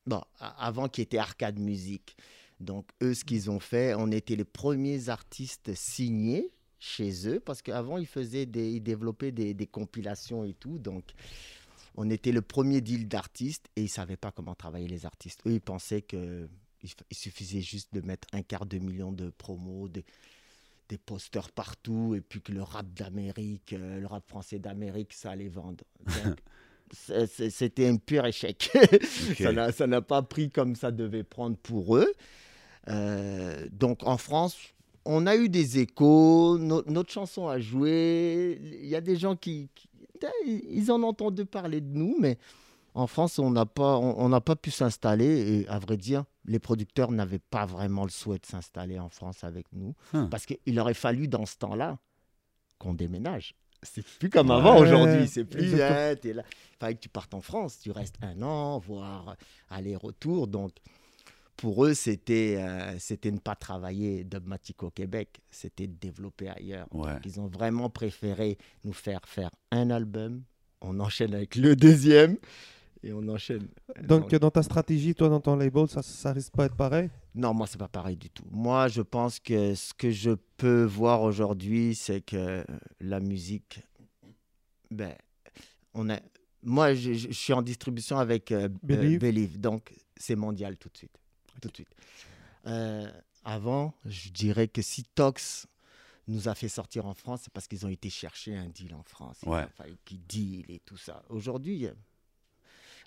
bon, 0.07 0.23
a- 0.39 0.67
avant 0.67 0.89
qui 0.89 1.01
était 1.01 1.17
Arcade 1.17 1.59
Music. 1.59 2.17
Donc, 2.61 2.87
eux, 3.03 3.15
ce 3.15 3.25
qu'ils 3.25 3.51
ont 3.51 3.61
fait, 3.61 3.95
on 3.95 4.11
était 4.11 4.37
les 4.37 4.45
premiers 4.45 5.09
artistes 5.09 5.75
signés 5.75 6.51
chez 6.79 7.29
eux, 7.29 7.41
parce 7.41 7.63
qu'avant, 7.63 7.97
ils 7.97 8.07
faisaient 8.07 8.43
ils 8.45 8.81
développaient 8.83 9.33
des, 9.33 9.67
compilations 9.67 10.45
et 10.45 10.53
tout. 10.53 10.79
Donc, 10.79 11.05
on 11.97 12.11
était 12.11 12.33
le 12.33 12.43
premier 12.43 12.83
deal 12.83 13.09
d'artistes 13.09 13.69
et 13.77 13.81
ils 13.81 13.85
ne 13.85 13.89
savaient 13.89 14.19
pas 14.19 14.33
comment 14.33 14.55
travailler 14.55 14.89
les 14.89 15.07
artistes. 15.07 15.41
Eux, 15.47 15.53
ils 15.53 15.61
pensaient 15.63 16.03
qu'il 16.03 16.49
il 16.83 17.17
suffisait 17.17 17.63
juste 17.63 17.95
de 17.95 18.03
mettre 18.03 18.29
un 18.33 18.43
quart 18.43 18.67
de 18.67 18.79
million 18.79 19.13
de 19.13 19.31
promos, 19.31 19.89
des 20.89 20.99
posters 20.99 21.51
partout, 21.53 22.15
et 22.15 22.21
puis 22.21 22.41
que 22.43 22.53
le 22.53 22.63
rap 22.63 22.87
d'Amérique, 22.95 23.73
euh, 23.73 24.01
le 24.01 24.07
rap 24.07 24.27
français 24.29 24.59
d'Amérique, 24.59 25.13
ça 25.13 25.31
allait 25.31 25.49
vendre. 25.49 25.85
Donc, 26.07 26.39
C'était 26.93 27.89
un 27.89 27.97
pur 27.97 28.25
échec. 28.27 28.71
Ça 29.73 29.87
n'a- 29.87 30.03
pas 30.03 30.23
pris 30.23 30.51
comme 30.51 30.77
ça 30.77 30.91
devait 30.93 31.25
prendre 31.25 31.57
pour 31.57 31.97
eux. 31.97 32.13
Euh, 32.89 33.67
donc 33.73 34.03
en 34.07 34.19
France, 34.19 34.57
on 35.05 35.27
a 35.27 35.35
eu 35.37 35.49
des 35.49 35.79
échos, 35.79 36.59
no- 36.59 36.83
notre 36.87 37.11
chanson 37.11 37.49
a 37.49 37.59
joué. 37.59 38.61
Il 38.63 38.87
y 38.87 38.95
a 38.95 39.01
des 39.01 39.17
gens 39.17 39.35
qui, 39.35 39.71
qui- 39.75 39.89
ils 40.71 40.91
en 40.93 41.03
ont 41.03 41.09
entendu 41.09 41.47
parler 41.47 41.81
de 41.81 41.97
nous, 41.97 42.17
mais 42.21 42.39
en 42.95 43.07
France, 43.07 43.39
on 43.39 43.51
n'a 43.51 43.67
pas, 43.67 43.97
on 43.99 44.33
on 44.33 44.41
pas 44.41 44.55
pu 44.57 44.71
s'installer. 44.71 45.63
Et 45.63 45.69
à 45.69 45.79
vrai 45.79 45.97
dire, 45.97 46.25
les 46.47 46.59
producteurs 46.59 47.11
n'avaient 47.11 47.39
pas 47.39 47.67
vraiment 47.67 48.05
le 48.05 48.11
souhait 48.11 48.39
de 48.39 48.47
s'installer 48.47 48.99
en 48.99 49.09
France 49.09 49.45
avec 49.45 49.67
nous, 49.73 49.95
Huh. 50.13 50.29
parce 50.31 50.47
qu'il 50.47 50.79
aurait 50.79 50.95
fallu 50.95 51.29
dans 51.29 51.47
ce 51.47 51.57
temps-là 51.59 51.99
qu'on 52.79 52.95
déménage. 52.95 53.55
C'est 53.83 54.05
plus 54.19 54.31
comme 54.31 54.49
Ouais. 54.51 54.57
avant 54.57 54.79
aujourd'hui. 54.79 55.29
C'est 55.29 55.45
plus. 55.45 55.75
Hein, 55.75 56.15
là. 56.15 56.15
Il 56.25 56.43
fallait 56.81 56.95
que 56.95 57.01
tu 57.01 57.09
partes 57.11 57.35
en 57.35 57.41
France. 57.43 57.79
Tu 57.81 57.91
restes 57.91 58.17
un 58.23 58.41
an, 58.41 58.79
voire 58.79 59.37
aller-retour. 59.69 60.47
Donc, 60.49 60.73
pour 61.57 61.85
eux, 61.85 61.93
c'était 61.95 62.57
euh, 62.59 62.99
c'était 62.99 63.31
ne 63.31 63.39
pas 63.39 63.55
travailler 63.55 64.25
Dogmatic 64.25 64.83
au 64.83 64.91
Québec. 64.91 65.41
C'était 65.51 65.87
de 65.87 65.93
développer 65.95 66.49
ailleurs. 66.49 66.87
Ouais. 66.93 67.13
Donc, 67.13 67.21
ils 67.27 67.41
ont 67.41 67.47
vraiment 67.47 67.91
préféré 67.91 68.57
nous 68.85 68.93
faire 68.95 69.21
faire 69.27 69.51
un 69.71 69.91
album. 69.91 70.43
On 70.81 70.99
enchaîne 71.01 71.35
avec 71.35 71.55
le 71.57 71.77
deuxième. 71.77 72.37
Et 73.05 73.13
on 73.13 73.29
enchaîne. 73.29 73.69
Donc, 74.03 74.35
dans 74.35 74.51
ta 74.51 74.63
stratégie, 74.63 75.15
toi, 75.15 75.29
dans 75.29 75.41
ton 75.41 75.57
label, 75.57 75.87
ça, 75.89 76.03
ça 76.03 76.33
risque 76.33 76.53
pas 76.53 76.65
d'être 76.65 76.77
pareil? 76.77 77.11
Non, 77.35 77.53
moi, 77.53 77.67
c'est 77.67 77.79
pas 77.79 77.89
pareil 77.89 78.17
du 78.17 78.31
tout. 78.31 78.45
Moi, 78.51 78.89
je 78.89 79.03
pense 79.03 79.39
que 79.39 79.75
ce 79.75 79.93
que 79.93 80.11
je 80.11 80.31
peux 80.57 80.85
voir 80.85 81.21
aujourd'hui, 81.21 81.95
c'est 81.95 82.23
que 82.23 82.65
la 83.01 83.21
musique, 83.21 83.83
ben, 84.91 85.15
on 85.93 86.09
a. 86.09 86.19
Moi, 86.63 86.95
je, 86.95 87.13
suis 87.31 87.53
en 87.53 87.61
distribution 87.61 88.19
avec 88.19 88.51
euh, 88.51 88.69
euh, 88.69 88.69
Believe. 88.83 89.19
Believe, 89.19 89.61
donc 89.61 89.93
c'est 90.17 90.37
mondial 90.37 90.79
tout 90.79 90.89
de 90.89 90.97
suite, 90.97 91.19
tout 91.61 91.69
de 91.69 91.75
suite. 91.75 91.95
Euh, 92.67 93.07
avant, 93.45 93.93
je 94.07 94.31
dirais 94.31 94.69
que 94.69 94.81
si 94.81 95.05
Tox 95.05 95.67
nous 96.27 96.49
a 96.49 96.55
fait 96.55 96.71
sortir 96.71 97.05
en 97.05 97.13
France, 97.13 97.43
c'est 97.45 97.53
parce 97.53 97.69
qu'ils 97.69 97.85
ont 97.85 97.91
été 97.91 98.09
chercher 98.09 98.57
un 98.57 98.71
deal 98.71 98.95
en 98.95 99.03
France. 99.03 99.41
Il 99.45 99.53
a 99.53 99.69
fallu 99.69 99.99
qu'ils 100.07 100.25
deal 100.25 100.65
et 100.71 100.79
tout 100.79 100.97
ça. 100.97 101.23
Aujourd'hui, 101.29 101.87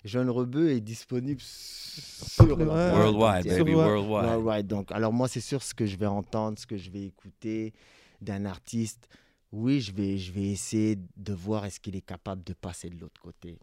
Jeune 0.04 0.30
Rebeu 0.30 0.70
est 0.70 0.80
disponible 0.80 1.40
sur 1.40 2.56
Worldwide, 2.94 3.44
baby, 3.58 3.74
worldwide. 3.74 4.44
Ouais, 4.44 4.62
donc, 4.62 4.92
alors 4.92 5.12
moi, 5.12 5.28
c'est 5.28 5.40
sûr 5.40 5.62
ce 5.62 5.74
que 5.74 5.86
je 5.86 5.96
vais 5.96 6.06
entendre, 6.06 6.58
ce 6.58 6.66
que 6.66 6.76
je 6.76 6.90
vais 6.90 7.02
écouter 7.06 7.72
d'un 8.20 8.44
artiste. 8.44 9.08
Oui, 9.50 9.80
je 9.80 9.92
vais, 9.92 10.18
je 10.18 10.30
vais 10.32 10.44
essayer 10.50 10.96
de 11.16 11.32
voir 11.32 11.64
est-ce 11.64 11.80
qu'il 11.80 11.96
est 11.96 12.00
capable 12.06 12.44
de 12.44 12.52
passer 12.52 12.90
de 12.90 12.98
l'autre 13.00 13.20
côté. 13.20 13.58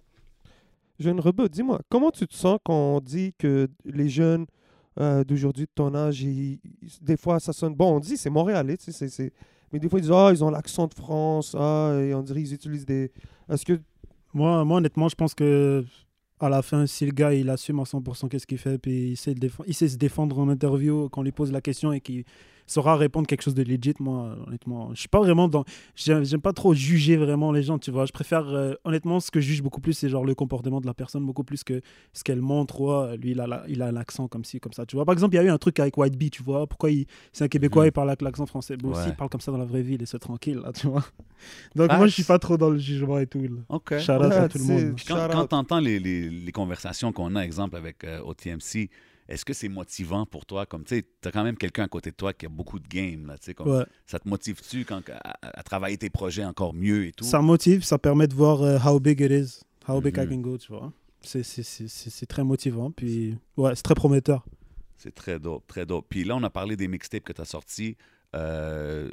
Jeune 0.99 1.19
Rebeu, 1.19 1.47
dis-moi, 1.49 1.79
comment 1.89 2.11
tu 2.11 2.27
te 2.27 2.33
sens 2.35 2.57
quand 2.63 2.95
on 2.95 2.99
dit 2.99 3.33
que 3.37 3.67
les 3.85 4.09
jeunes 4.09 4.45
euh, 4.97 5.25
d'aujourd'hui 5.25 5.65
de 5.65 5.71
ton 5.75 5.93
âge, 5.93 6.21
ils- 6.21 6.53
ils- 6.81 6.89
des 7.01 7.17
fois 7.17 7.41
ça 7.41 7.51
sonne. 7.51 7.75
Bon, 7.75 7.97
on 7.97 7.99
dit 7.99 8.15
c'est 8.15 8.29
montréalais, 8.29 8.77
tu 8.77 8.85
sais, 8.85 8.91
c'est- 8.93 9.09
c'est- 9.09 9.33
mais 9.73 9.77
des 9.77 9.89
fois 9.89 9.99
ils 9.99 10.03
disent 10.03 10.11
Ah, 10.13 10.29
ils 10.31 10.41
ont 10.41 10.49
l'accent 10.49 10.87
de 10.87 10.93
France, 10.93 11.53
ah, 11.59 11.97
et 12.01 12.13
on 12.15 12.21
dirait 12.23 12.41
qu'ils 12.41 12.53
utilisent 12.53 12.85
des. 12.85 13.11
Est-ce 13.49 13.65
que. 13.65 13.79
Moi, 14.33 14.63
moi, 14.63 14.77
honnêtement, 14.77 15.09
je 15.09 15.15
pense 15.15 15.33
que 15.35 15.83
à 16.39 16.49
la 16.49 16.61
fin, 16.61 16.85
si 16.85 17.05
le 17.05 17.11
gars 17.11 17.33
il 17.33 17.49
assume 17.49 17.79
à 17.79 17.83
100% 17.83 18.27
qu'est-ce 18.29 18.47
qu'il 18.47 18.57
fait, 18.57 18.77
puis 18.77 19.11
il 19.11 19.17
sait, 19.17 19.35
il 19.67 19.73
sait 19.73 19.87
se 19.87 19.97
défendre 19.97 20.37
en 20.39 20.49
interview 20.49 21.09
quand 21.09 21.21
on 21.21 21.23
lui 21.23 21.31
pose 21.31 21.51
la 21.51 21.61
question 21.61 21.93
et 21.93 22.01
qu'il 22.01 22.25
saura 22.67 22.95
répondre 22.97 23.27
quelque 23.27 23.41
chose 23.43 23.53
de 23.55 23.63
legit, 23.63 23.93
moi, 23.99 24.35
honnêtement. 24.47 24.89
Je 24.93 24.99
suis 24.99 25.07
pas 25.09 25.19
vraiment 25.19 25.47
dans. 25.47 25.63
J'aime 25.95 26.41
pas 26.41 26.53
trop 26.53 26.73
juger 26.73 27.15
vraiment 27.17 27.51
les 27.51 27.63
gens, 27.63 27.77
tu 27.79 27.91
vois. 27.91 28.05
Je 28.05 28.11
préfère, 28.11 28.47
euh, 28.47 28.73
honnêtement, 28.83 29.19
ce 29.19 29.31
que 29.31 29.39
je 29.39 29.47
juge 29.47 29.61
beaucoup 29.61 29.81
plus, 29.81 29.93
c'est 29.93 30.09
genre 30.09 30.25
le 30.25 30.35
comportement 30.35 30.81
de 30.81 30.85
la 30.87 30.93
personne, 30.93 31.25
beaucoup 31.25 31.43
plus 31.43 31.63
que 31.63 31.81
ce 32.13 32.23
qu'elle 32.23 32.41
montre. 32.41 32.81
Ouais, 32.81 33.17
lui, 33.17 33.31
il 33.31 33.39
a, 33.39 33.47
la- 33.47 33.63
il 33.67 33.81
a 33.81 33.91
l'accent 33.91 34.27
comme 34.27 34.43
ci, 34.43 34.59
comme 34.59 34.73
ça, 34.73 34.85
tu 34.85 34.95
vois. 34.95 35.05
Par 35.05 35.13
exemple, 35.13 35.35
il 35.35 35.37
y 35.37 35.41
a 35.41 35.43
eu 35.43 35.49
un 35.49 35.57
truc 35.57 35.79
avec 35.79 35.95
White 35.97 36.17
Bee, 36.17 36.29
tu 36.29 36.43
vois. 36.43 36.65
Pourquoi 36.67 36.91
il... 36.91 37.05
c'est 37.33 37.43
un 37.43 37.47
Québécois, 37.47 37.83
Mhm. 37.83 37.87
il 37.89 37.91
parle 37.91 38.09
avec 38.09 38.21
l'accent 38.21 38.45
français. 38.45 38.77
Bon, 38.77 38.89
Ouais. 38.91 38.97
aussi, 38.99 39.09
il 39.09 39.15
parle 39.15 39.29
comme 39.29 39.41
ça 39.41 39.51
dans 39.51 39.57
la 39.57 39.65
vraie 39.65 39.81
vie, 39.81 39.97
laisse 39.97 40.15
tranquille, 40.19 40.59
là, 40.63 40.71
tu 40.73 40.87
vois. 40.87 41.03
Donc, 41.75 41.87
Ah, 41.91 41.97
moi, 41.97 42.07
je 42.07 42.13
suis 42.13 42.23
pas 42.23 42.39
trop 42.39 42.57
dans 42.57 42.69
le 42.69 42.77
jugement 42.79 43.19
et 43.19 43.27
tout. 43.27 43.41
là. 43.41 43.49
OK. 43.69 43.97
Shout 43.99 44.11
out 44.13 44.21
Ouais, 44.21 44.35
à 44.35 44.49
tout 44.49 44.57
le 44.57 44.63
monde. 44.63 44.93
Puis 44.95 45.05
quand, 45.07 45.15
quand 45.31 45.43
out. 45.43 45.49
tu 45.49 45.55
entends 45.55 45.79
les, 45.79 45.99
les- 45.99 46.29
les 46.29 46.51
conversations 46.51 47.11
qu'on 47.11 47.35
a, 47.35 47.41
exemple, 47.41 47.75
avec 47.75 48.03
euh, 48.03 48.21
OTMC, 48.23 48.89
est-ce 49.27 49.43
que 49.45 49.53
c'est 49.53 49.69
motivant 49.69 50.25
pour 50.25 50.45
toi? 50.45 50.65
Comme, 50.65 50.83
tu 50.83 51.03
as 51.23 51.31
quand 51.31 51.43
même 51.43 51.57
quelqu'un 51.57 51.83
à 51.83 51.87
côté 51.87 52.11
de 52.11 52.15
toi 52.15 52.33
qui 52.33 52.45
a 52.45 52.49
beaucoup 52.49 52.79
de 52.79 52.87
game, 52.87 53.27
là, 53.27 53.35
comme, 53.55 53.69
Ouais. 53.69 53.85
ça 54.05 54.19
te 54.19 54.27
motive-tu 54.27 54.85
quand, 54.85 55.01
à, 55.09 55.59
à 55.59 55.63
travailler 55.63 55.97
tes 55.97 56.09
projets 56.09 56.45
encore 56.45 56.73
mieux 56.73 57.05
et 57.07 57.11
tout? 57.11 57.23
Ça 57.25 57.41
motive, 57.41 57.83
ça 57.83 57.97
permet 57.97 58.27
de 58.27 58.33
voir 58.35 58.61
euh, 58.61 58.77
how 58.85 58.99
big 58.99 59.21
it 59.21 59.31
is, 59.31 59.61
how 59.87 59.99
big 60.01 60.15
I 60.17 60.21
Mhm. 60.21 60.29
can 60.29 60.37
go, 60.37 60.57
tu 60.57 60.71
vois. 60.71 60.91
C'est- 61.21 61.43
C'est 61.43 61.63
c'est- 61.63 61.87
c'est- 61.87 62.09
c'est 62.11 62.25
très 62.27 62.43
motivant, 62.43 62.91
puis 62.91 63.35
ouais, 63.57 63.75
c'est 63.75 63.81
très 63.83 63.95
prometteur. 63.95 64.45
C'est 64.97 65.13
très 65.13 65.39
dope, 65.39 65.65
très 65.67 65.85
dope. 65.85 66.05
Puis 66.09 66.23
là, 66.23 66.35
on 66.35 66.43
a 66.43 66.49
parlé 66.49 66.75
des 66.77 66.87
mixtapes 66.87 67.23
que 67.23 67.33
tu 67.33 67.41
as 67.41 67.45
sortis. 67.45 67.97
Euh, 68.35 69.09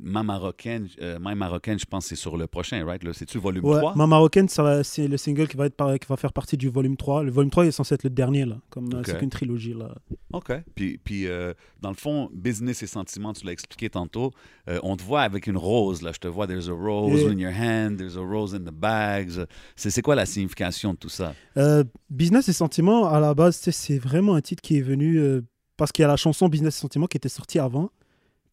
Ma 0.00 0.22
Marocaine, 0.22 0.88
euh, 1.00 1.18
Ma 1.18 1.34
Marocaine, 1.34 1.78
je 1.78 1.84
pense 1.84 2.04
que 2.04 2.08
c'est 2.10 2.20
sur 2.20 2.36
le 2.36 2.46
prochain, 2.46 2.84
right? 2.84 3.02
C'est-tu 3.12 3.38
volume 3.38 3.64
Ouais, 3.64 3.78
3? 3.78 3.94
Ma 3.96 4.06
Marocaine, 4.06 4.48
c'est 4.48 5.08
le 5.08 5.16
single 5.16 5.48
qui 5.48 5.56
va, 5.56 5.66
être 5.66 5.74
par- 5.76 5.98
qui 5.98 6.06
va 6.08 6.16
faire 6.16 6.32
partie 6.32 6.56
du 6.56 6.68
volume 6.68 6.96
3. 6.96 7.22
Le 7.22 7.30
volume 7.30 7.50
3 7.50 7.66
est 7.66 7.70
censé 7.72 7.94
être 7.94 8.04
le 8.04 8.10
dernier, 8.10 8.44
là, 8.44 8.56
comme 8.70 8.92
euh, 8.94 9.02
c'est 9.04 9.18
qu'une 9.18 9.30
trilogie. 9.30 9.74
Là. 9.74 9.94
OK. 10.32 10.52
Puis, 10.74 10.98
puis 10.98 11.26
euh, 11.26 11.52
dans 11.80 11.90
le 11.90 11.96
fond, 11.96 12.30
business 12.32 12.82
et 12.82 12.86
sentiments, 12.86 13.32
tu 13.32 13.44
l'as 13.46 13.52
expliqué 13.52 13.90
tantôt. 13.90 14.30
On 14.82 14.96
te 14.96 15.02
voit 15.02 15.22
avec 15.22 15.46
une 15.46 15.56
rose, 15.56 16.02
là. 16.02 16.12
Je 16.12 16.18
te 16.18 16.28
vois, 16.28 16.46
there's 16.46 16.68
a 16.68 16.72
rose 16.72 17.20
Yeah. 17.22 17.30
in 17.32 17.38
your 17.38 17.52
hand, 17.52 17.96
there's 17.98 18.16
a 18.16 18.20
rose 18.20 18.54
in 18.54 18.60
the 18.60 18.72
bags. 18.72 19.44
C'est 19.76 20.02
quoi 20.02 20.14
la 20.14 20.26
signification 20.26 20.92
de 20.94 20.98
tout 20.98 21.08
ça? 21.08 21.34
Business 22.10 22.48
et 22.48 22.52
Sentiments, 22.52 23.08
à 23.08 23.20
la 23.20 23.34
base, 23.34 23.56
c'est 23.56 23.98
vraiment 23.98 24.34
un 24.34 24.40
titre 24.40 24.62
qui 24.62 24.78
est 24.78 24.82
venu 24.82 25.20
parce 25.76 25.90
qu'il 25.92 26.02
y 26.02 26.04
a 26.04 26.08
la 26.08 26.16
chanson 26.16 26.48
Business 26.48 26.76
et 26.76 26.80
Sentiments 26.80 27.06
qui 27.06 27.16
était 27.16 27.28
sortie 27.28 27.58
avant. 27.58 27.90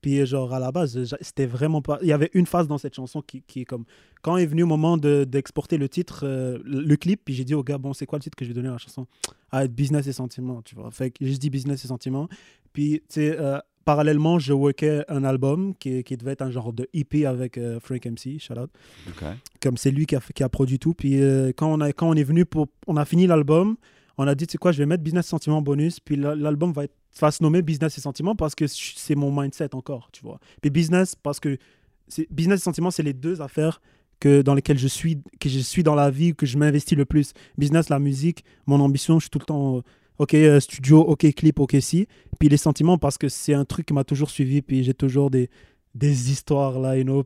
Puis, 0.01 0.19
euh, 0.19 0.25
genre, 0.25 0.53
à 0.53 0.59
la 0.59 0.71
base, 0.71 0.97
c'était 1.21 1.45
vraiment 1.45 1.81
pas. 1.81 1.99
Il 2.01 2.07
y 2.07 2.13
avait 2.13 2.29
une 2.33 2.45
phase 2.45 2.67
dans 2.67 2.77
cette 2.77 2.95
chanson 2.95 3.21
qui, 3.21 3.41
qui 3.47 3.61
est 3.61 3.65
comme. 3.65 3.85
Quand 4.21 4.37
est 4.37 4.45
venu 4.45 4.61
le 4.61 4.67
moment 4.67 4.97
de- 4.97 5.23
d'exporter 5.23 5.77
le 5.77 5.87
titre, 5.89 6.21
euh, 6.23 6.57
le 6.65 6.95
clip, 6.95 7.21
puis 7.25 7.33
j'ai 7.33 7.45
dit 7.45 7.53
au 7.55 7.63
gars, 7.63 7.77
bon, 7.77 7.93
c'est 7.93 8.05
quoi 8.05 8.17
le 8.19 8.23
titre 8.23 8.35
que 8.35 8.43
je 8.45 8.49
vais 8.49 8.53
donner 8.55 8.69
à 8.69 8.73
la 8.73 8.77
chanson? 8.77 9.07
Ah, 9.51 9.67
Business 9.67 10.07
et 10.07 10.13
Sentiments, 10.13 10.61
tu 10.61 10.75
vois. 10.75 10.91
Fait 10.91 11.09
que 11.11 11.17
j'ai 11.21 11.27
juste 11.27 11.41
dit 11.41 11.49
Business 11.49 11.83
et 11.83 11.87
Sentiments. 11.87 12.27
Puis, 12.73 12.99
tu 13.01 13.05
sais, 13.09 13.37
euh, 13.39 13.57
parallèlement, 13.85 14.37
je 14.39 14.53
workais 14.53 15.03
un 15.07 15.23
album 15.23 15.73
qui, 15.79 16.03
qui 16.03 16.15
devait 16.17 16.33
être 16.33 16.41
un 16.43 16.51
genre 16.51 16.71
de 16.73 16.87
EP 16.93 17.25
avec 17.25 17.57
euh, 17.57 17.79
Frank 17.79 18.05
MC, 18.05 18.39
shout 18.39 18.53
out 18.59 18.69
comme 19.61 19.77
c'est 19.77 19.91
lui 19.91 20.05
qui 20.05 20.15
a, 20.15 20.21
qui 20.35 20.43
a 20.43 20.49
produit 20.49 20.79
tout. 20.79 20.93
Puis 20.93 21.19
quand, 21.57 21.71
on 21.73 21.81
a, 21.81 21.91
quand 21.91 22.07
on 22.09 22.13
est 22.13 22.23
venu 22.23 22.45
pour. 22.45 22.67
On 22.87 22.95
a 22.97 23.05
fini 23.05 23.25
l'album, 23.27 23.75
on 24.21 24.27
a 24.27 24.35
dit, 24.35 24.45
tu 24.45 24.51
sais 24.51 24.57
quoi, 24.57 24.71
je 24.73 24.77
vais 24.79 24.85
mettre 24.85 25.01
Business 25.01 25.25
et 25.27 25.29
Sentiment 25.29 25.61
bonus, 25.61 25.99
puis 25.99 26.15
la- 26.17 26.35
l'album 26.35 26.73
va, 26.73 26.83
être, 26.83 26.93
va 27.21 27.31
se 27.31 27.41
nommer 27.41 27.61
Business 27.61 27.97
et 27.97 28.01
Sentiment 28.01 28.35
parce 28.35 28.53
que 28.53 28.65
c'est 28.67 29.15
mon 29.15 29.31
mindset 29.31 29.73
encore, 29.73 30.09
tu 30.11 30.21
vois. 30.21 30.39
Puis 30.61 30.69
Business, 30.69 31.15
parce 31.15 31.39
que 31.39 31.57
Business 32.29 32.59
et 32.59 32.63
Sentiment, 32.63 32.91
c'est 32.91 33.03
les 33.03 33.13
deux 33.13 33.41
affaires 33.41 33.81
que, 34.19 34.41
dans 34.41 34.53
lesquelles 34.53 34.77
je 34.77 34.87
suis, 34.89 35.21
que 35.39 35.47
je 35.47 35.59
suis 35.59 35.83
dans 35.83 35.95
la 35.95 36.11
vie, 36.11 36.35
que 36.35 36.45
je 36.45 36.57
m'investis 36.57 36.97
le 36.97 37.05
plus. 37.05 37.31
Business, 37.57 37.87
la 37.89 37.99
musique, 37.99 38.43
mon 38.65 38.81
ambition, 38.81 39.19
je 39.19 39.23
suis 39.23 39.29
tout 39.29 39.39
le 39.39 39.45
temps. 39.45 39.77
euh, 39.77 39.81
Ok, 40.17 40.33
euh, 40.33 40.59
studio, 40.59 40.99
ok, 40.99 41.33
clip, 41.33 41.61
ok, 41.61 41.77
si. 41.79 42.05
Puis 42.39 42.49
les 42.49 42.57
sentiments, 42.57 42.97
parce 42.97 43.17
que 43.17 43.29
c'est 43.29 43.53
un 43.53 43.63
truc 43.63 43.85
qui 43.85 43.93
m'a 43.93 44.03
toujours 44.03 44.29
suivi, 44.29 44.61
puis 44.61 44.83
j'ai 44.83 44.93
toujours 44.93 45.29
des, 45.31 45.49
des 45.95 46.29
histoires 46.29 46.77
là, 46.77 46.97
you 46.97 47.05
know, 47.05 47.23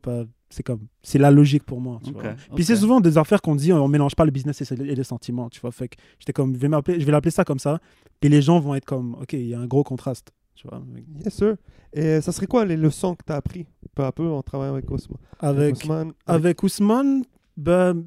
c'est 0.53 0.63
comme, 0.63 0.81
c'est 1.01 1.17
la 1.19 1.31
logique 1.31 1.63
pour 1.63 1.81
moi. 1.81 1.99
Tu 2.05 2.11
vois. 2.13 2.35
Puis 2.55 2.63
c'est 2.63 2.75
souvent 2.75 3.01
des 3.01 3.17
affaires 3.17 3.41
qu'on 3.41 3.55
dit, 3.55 3.73
on 3.73 3.87
mélange 3.87 4.15
pas 4.15 4.25
le 4.25 4.31
business 4.31 4.61
et 4.61 4.73
et 4.73 4.95
les 4.95 5.03
sentiments, 5.03 5.49
tu 5.49 5.59
vois. 5.59 5.71
Fait 5.71 5.87
que 5.87 5.95
j'étais 6.19 6.33
comme, 6.33 6.53
je 6.53 6.59
vais 6.59 6.67
m'appeler- 6.69 6.99
je 6.99 7.05
vais 7.05 7.11
l'appeler 7.11 7.31
ça 7.31 7.43
comme 7.43 7.59
ça. 7.59 7.79
Puis 8.19 8.29
les 8.29 8.41
gens 8.41 8.59
vont 8.59 8.75
être 8.75 8.85
comme, 8.85 9.15
ok, 9.15 9.33
il 9.33 9.47
y 9.47 9.53
a 9.55 9.59
un 9.59 9.65
gros 9.67 9.83
contraste, 9.83 10.31
tu 10.55 10.67
vois. 10.67 10.81
Yes, 11.25 11.33
sir. 11.33 11.55
Et 11.91 12.21
ça 12.21 12.31
serait 12.31 12.47
quoi 12.47 12.65
les 12.65 12.77
leçons 12.77 13.15
que 13.15 13.23
tu 13.25 13.33
as 13.33 13.35
appris 13.35 13.65
peu 13.95 14.03
à 14.03 14.11
peu 14.11 14.27
en 14.27 14.41
travaillant 14.43 14.73
avec 14.73 14.89
Ousmane? 14.89 15.17
Avec, 15.39 15.75
Ousmane, 15.75 16.13
avec 16.25 16.63
Ousmane, 16.63 17.23
ben, 17.57 18.03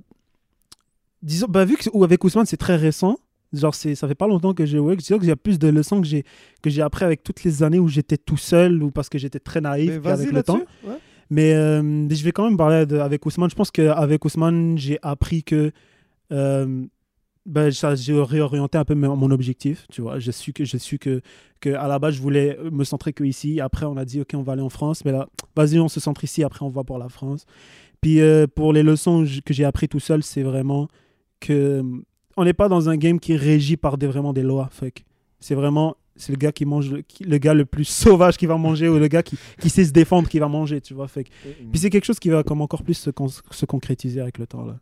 disons, 1.22 1.47
ben, 1.49 1.64
vu 1.64 1.76
que 1.76 1.88
ou 1.92 2.05
avec 2.05 2.22
Ousmane 2.24 2.47
c'est 2.47 2.57
très 2.57 2.76
récent, 2.76 3.18
genre 3.53 3.74
c'est, 3.74 3.94
ça 3.94 4.09
fait 4.09 4.14
pas 4.14 4.26
longtemps 4.26 4.55
que 4.55 4.66
j'ai 4.66 4.78
work, 4.78 4.99
disons 4.99 5.18
qu'il 5.18 5.28
y 5.28 5.32
a 5.32 5.36
plus 5.36 5.59
de 5.59 5.68
leçons 5.68 6.01
que 6.01 6.07
j'ai 6.07 6.24
que 6.62 6.70
j'ai 6.70 6.82
appris 6.82 7.05
avec 7.05 7.22
toutes 7.22 7.44
les 7.44 7.62
années 7.62 7.78
où 7.78 7.88
j'étais 7.88 8.16
tout 8.16 8.36
seul 8.36 8.82
ou 8.82 8.90
parce 8.90 9.09
que 9.09 9.18
j'étais 9.18 9.38
très 9.40 9.61
naïf 9.61 9.90
avec 10.07 10.30
le 10.32 10.42
temps. 10.42 10.61
Ouais. 10.84 10.94
Mais 11.31 11.55
euh, 11.55 12.09
je 12.09 12.24
vais 12.24 12.33
quand 12.33 12.45
même 12.45 12.57
parler 12.57 12.77
avec 12.99 13.27
Ousmane. 13.27 13.51
Je 13.51 13.57
pense 13.57 13.70
qu'avec 13.70 14.24
Ousmane, 14.24 14.79
j'ai 14.79 14.99
appris 15.03 15.43
que 15.43 15.72
euh, 16.33 16.85
ben, 17.47 17.70
j'ai 17.70 18.20
réorienté 18.20 18.79
un 18.79 18.85
peu 18.85 18.95
mon 18.95 19.31
objectif. 19.31 19.87
Tu 19.91 20.03
vois, 20.03 20.18
j'ai 20.18 20.33
su 20.33 20.53
que 20.53 20.64
su 20.64 20.99
que, 20.99 21.20
que 21.61 21.70
à 21.70 21.89
la 21.89 21.99
base 21.99 22.14
je 22.14 22.22
voulais 22.22 22.59
me 22.70 22.85
centrer 22.85 23.12
que 23.12 23.24
ici. 23.24 23.61
Après, 23.61 23.87
on 23.87 23.97
a 23.97 24.05
dit 24.05 24.20
ok, 24.20 24.31
on 24.35 24.43
va 24.43 24.53
aller 24.53 24.62
en 24.62 24.68
France. 24.68 25.05
Mais 25.05 25.12
là, 25.12 25.29
vas-y, 25.55 25.79
on 25.79 25.89
se 25.89 26.01
centre 26.01 26.22
ici. 26.24 26.45
Après, 26.45 26.64
on 26.64 26.70
va 26.70 26.85
pour 26.85 26.99
la 26.99 27.09
France. 27.09 27.47
Puis 28.01 28.20
euh, 28.20 28.47
pour 28.47 28.72
les 28.72 28.83
leçons 28.83 29.24
que 29.45 29.55
j'ai 29.55 29.64
appris 29.64 29.89
tout 29.89 30.01
seul, 30.01 30.22
c'est 30.22 30.43
vraiment 30.43 30.89
que 31.41 31.83
on 32.37 32.45
n'est 32.45 32.53
pas 32.53 32.68
dans 32.68 32.89
un 32.89 32.97
game 32.97 33.18
qui 33.18 33.33
est 33.33 33.37
régi 33.37 33.77
par 33.77 33.99
des, 33.99 34.07
vraiment 34.07 34.33
des 34.33 34.43
lois. 34.43 34.68
C'est 35.41 35.55
vraiment 35.55 35.97
c'est 36.17 36.33
le 36.33 36.39
gars 36.39 36.53
qui 36.53 36.64
mange 36.64 36.91
le, 36.91 37.03
qui- 37.03 37.25
le 37.25 37.39
gars 37.39 37.55
le 37.55 37.64
plus 37.64 37.85
sauvage 37.85 38.37
qui 38.37 38.47
va 38.47 38.57
manger 38.57 38.89
ou 38.89 38.99
le 38.99 39.09
gars 39.09 39.23
qui, 39.23 39.37
qui 39.61 39.71
sait 39.71 39.85
se 39.85 39.93
défendre 39.93 40.29
qui 40.29 40.39
va 40.39 40.49
manger 40.49 40.81
tu 40.81 40.95
vois 40.95 41.09
fait 41.09 41.25
que- 41.25 41.31
puis 41.71 41.79
c'est 41.81 41.91
quelque 41.91 42.05
chose 42.05 42.19
qui 42.19 42.29
va 42.31 42.43
comme 42.43 42.61
encore 42.61 42.83
plus 42.83 42.95
se, 42.95 43.11
con- 43.11 43.29
se 43.29 43.67
concrétiser 43.67 44.21
avec 44.21 44.39
le 44.39 44.47
temps 44.47 44.64
là 44.64 44.79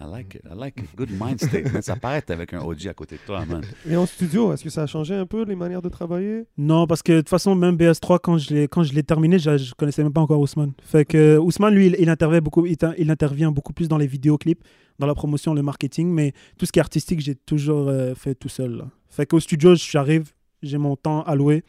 I 0.00 0.04
like 0.04 0.34
it. 0.34 0.42
I 0.44 0.54
like 0.54 0.78
it. 0.78 0.94
Good 0.96 1.10
mind 1.10 1.40
state. 1.40 1.72
man. 1.72 1.82
Ça 1.82 1.96
paraît 1.96 2.22
avec 2.28 2.52
un 2.52 2.60
OG 2.60 2.86
à 2.88 2.94
côté 2.94 3.16
de 3.16 3.20
toi, 3.26 3.44
man. 3.46 3.62
Et 3.88 3.96
en 3.96 4.06
studio, 4.06 4.52
est-ce 4.52 4.62
que 4.64 4.70
ça 4.70 4.82
a 4.82 4.86
changé 4.86 5.14
un 5.14 5.26
peu 5.26 5.44
les 5.44 5.56
manières 5.56 5.82
de 5.82 5.88
travailler? 5.88 6.44
Non 6.58 6.86
parce 6.86 7.02
que 7.02 7.12
de 7.12 7.18
toute 7.20 7.28
façon 7.28 7.54
même 7.54 7.76
BS3 7.76 8.18
quand 8.22 8.38
je 8.38 8.54
l'ai 8.54 8.68
quand 8.68 8.82
je 8.82 8.92
l'ai 8.92 9.02
terminé 9.02 9.38
je, 9.38 9.56
je 9.56 9.74
connaissais 9.74 10.02
même 10.02 10.12
pas 10.12 10.20
encore 10.20 10.40
Ousmane 10.40 10.72
fait 10.82 11.04
que 11.04 11.38
Ousmane 11.38 11.74
lui 11.74 11.86
il, 11.86 11.96
il 11.98 12.08
intervient 12.10 12.40
beaucoup 12.40 12.66
il, 12.66 12.76
il 12.98 13.10
intervient 13.10 13.50
beaucoup 13.50 13.72
plus 13.72 13.88
dans 13.88 13.98
les 13.98 14.06
vidéoclips 14.06 14.62
dans 14.98 15.06
la 15.06 15.14
promotion 15.14 15.54
le 15.54 15.62
marketing 15.62 16.08
mais 16.08 16.32
tout 16.58 16.66
ce 16.66 16.72
qui 16.72 16.78
est 16.78 16.82
artistique 16.82 17.20
j'ai 17.20 17.34
toujours 17.34 17.88
euh, 17.88 18.14
fait 18.14 18.34
tout 18.34 18.48
seul 18.48 18.76
là. 18.76 18.84
fait 19.08 19.26
qu'au 19.26 19.40
studio 19.40 19.74
j'arrive 19.74 20.32
j'ai 20.62 20.78
mon 20.78 20.96
temps 20.96 21.22
alloué 21.22 21.62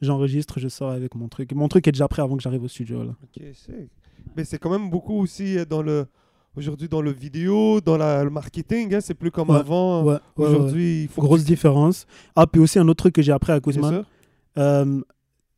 j'enregistre 0.00 0.58
je 0.60 0.68
sors 0.68 0.90
avec 0.90 1.14
mon 1.14 1.28
truc 1.28 1.52
mon 1.52 1.68
truc 1.68 1.86
est 1.88 1.92
déjà 1.92 2.08
prêt 2.08 2.22
avant 2.22 2.36
que 2.36 2.42
j'arrive 2.42 2.62
au 2.62 2.68
studio 2.68 3.02
là 3.04 3.14
Ok, 3.22 3.42
c'est. 3.54 3.88
Mais 4.36 4.44
c'est 4.44 4.58
quand 4.58 4.70
même 4.70 4.90
beaucoup 4.90 5.18
aussi 5.18 5.58
euh, 5.58 5.64
dans 5.64 5.82
le. 5.82 6.06
Aujourd'hui, 6.58 6.88
dans 6.88 7.00
le 7.02 7.12
vidéo, 7.12 7.80
dans 7.80 7.96
la- 7.96 8.24
le 8.24 8.30
marketing, 8.30 8.92
hein, 8.92 9.00
c'est 9.00 9.14
plus 9.14 9.30
comme 9.30 9.50
Ouais, 9.50 9.58
avant. 9.58 10.02
ouais, 10.02 10.14
ouais, 10.14 10.18
ouais. 10.38 10.46
Aujourd'hui, 10.48 11.02
il 11.04 11.08
faut. 11.08 11.22
grosse 11.22 11.44
différence 11.44 12.04
ah 12.34 12.48
puis 12.48 12.60
aussi 12.60 12.80
un 12.80 12.88
autre 12.88 12.96
truc 13.04 13.14
que 13.14 13.22
j'ai 13.22 13.30
appris 13.30 13.52
Ousmane 13.64 13.92
sûr. 13.92 14.04
euh, 14.58 15.00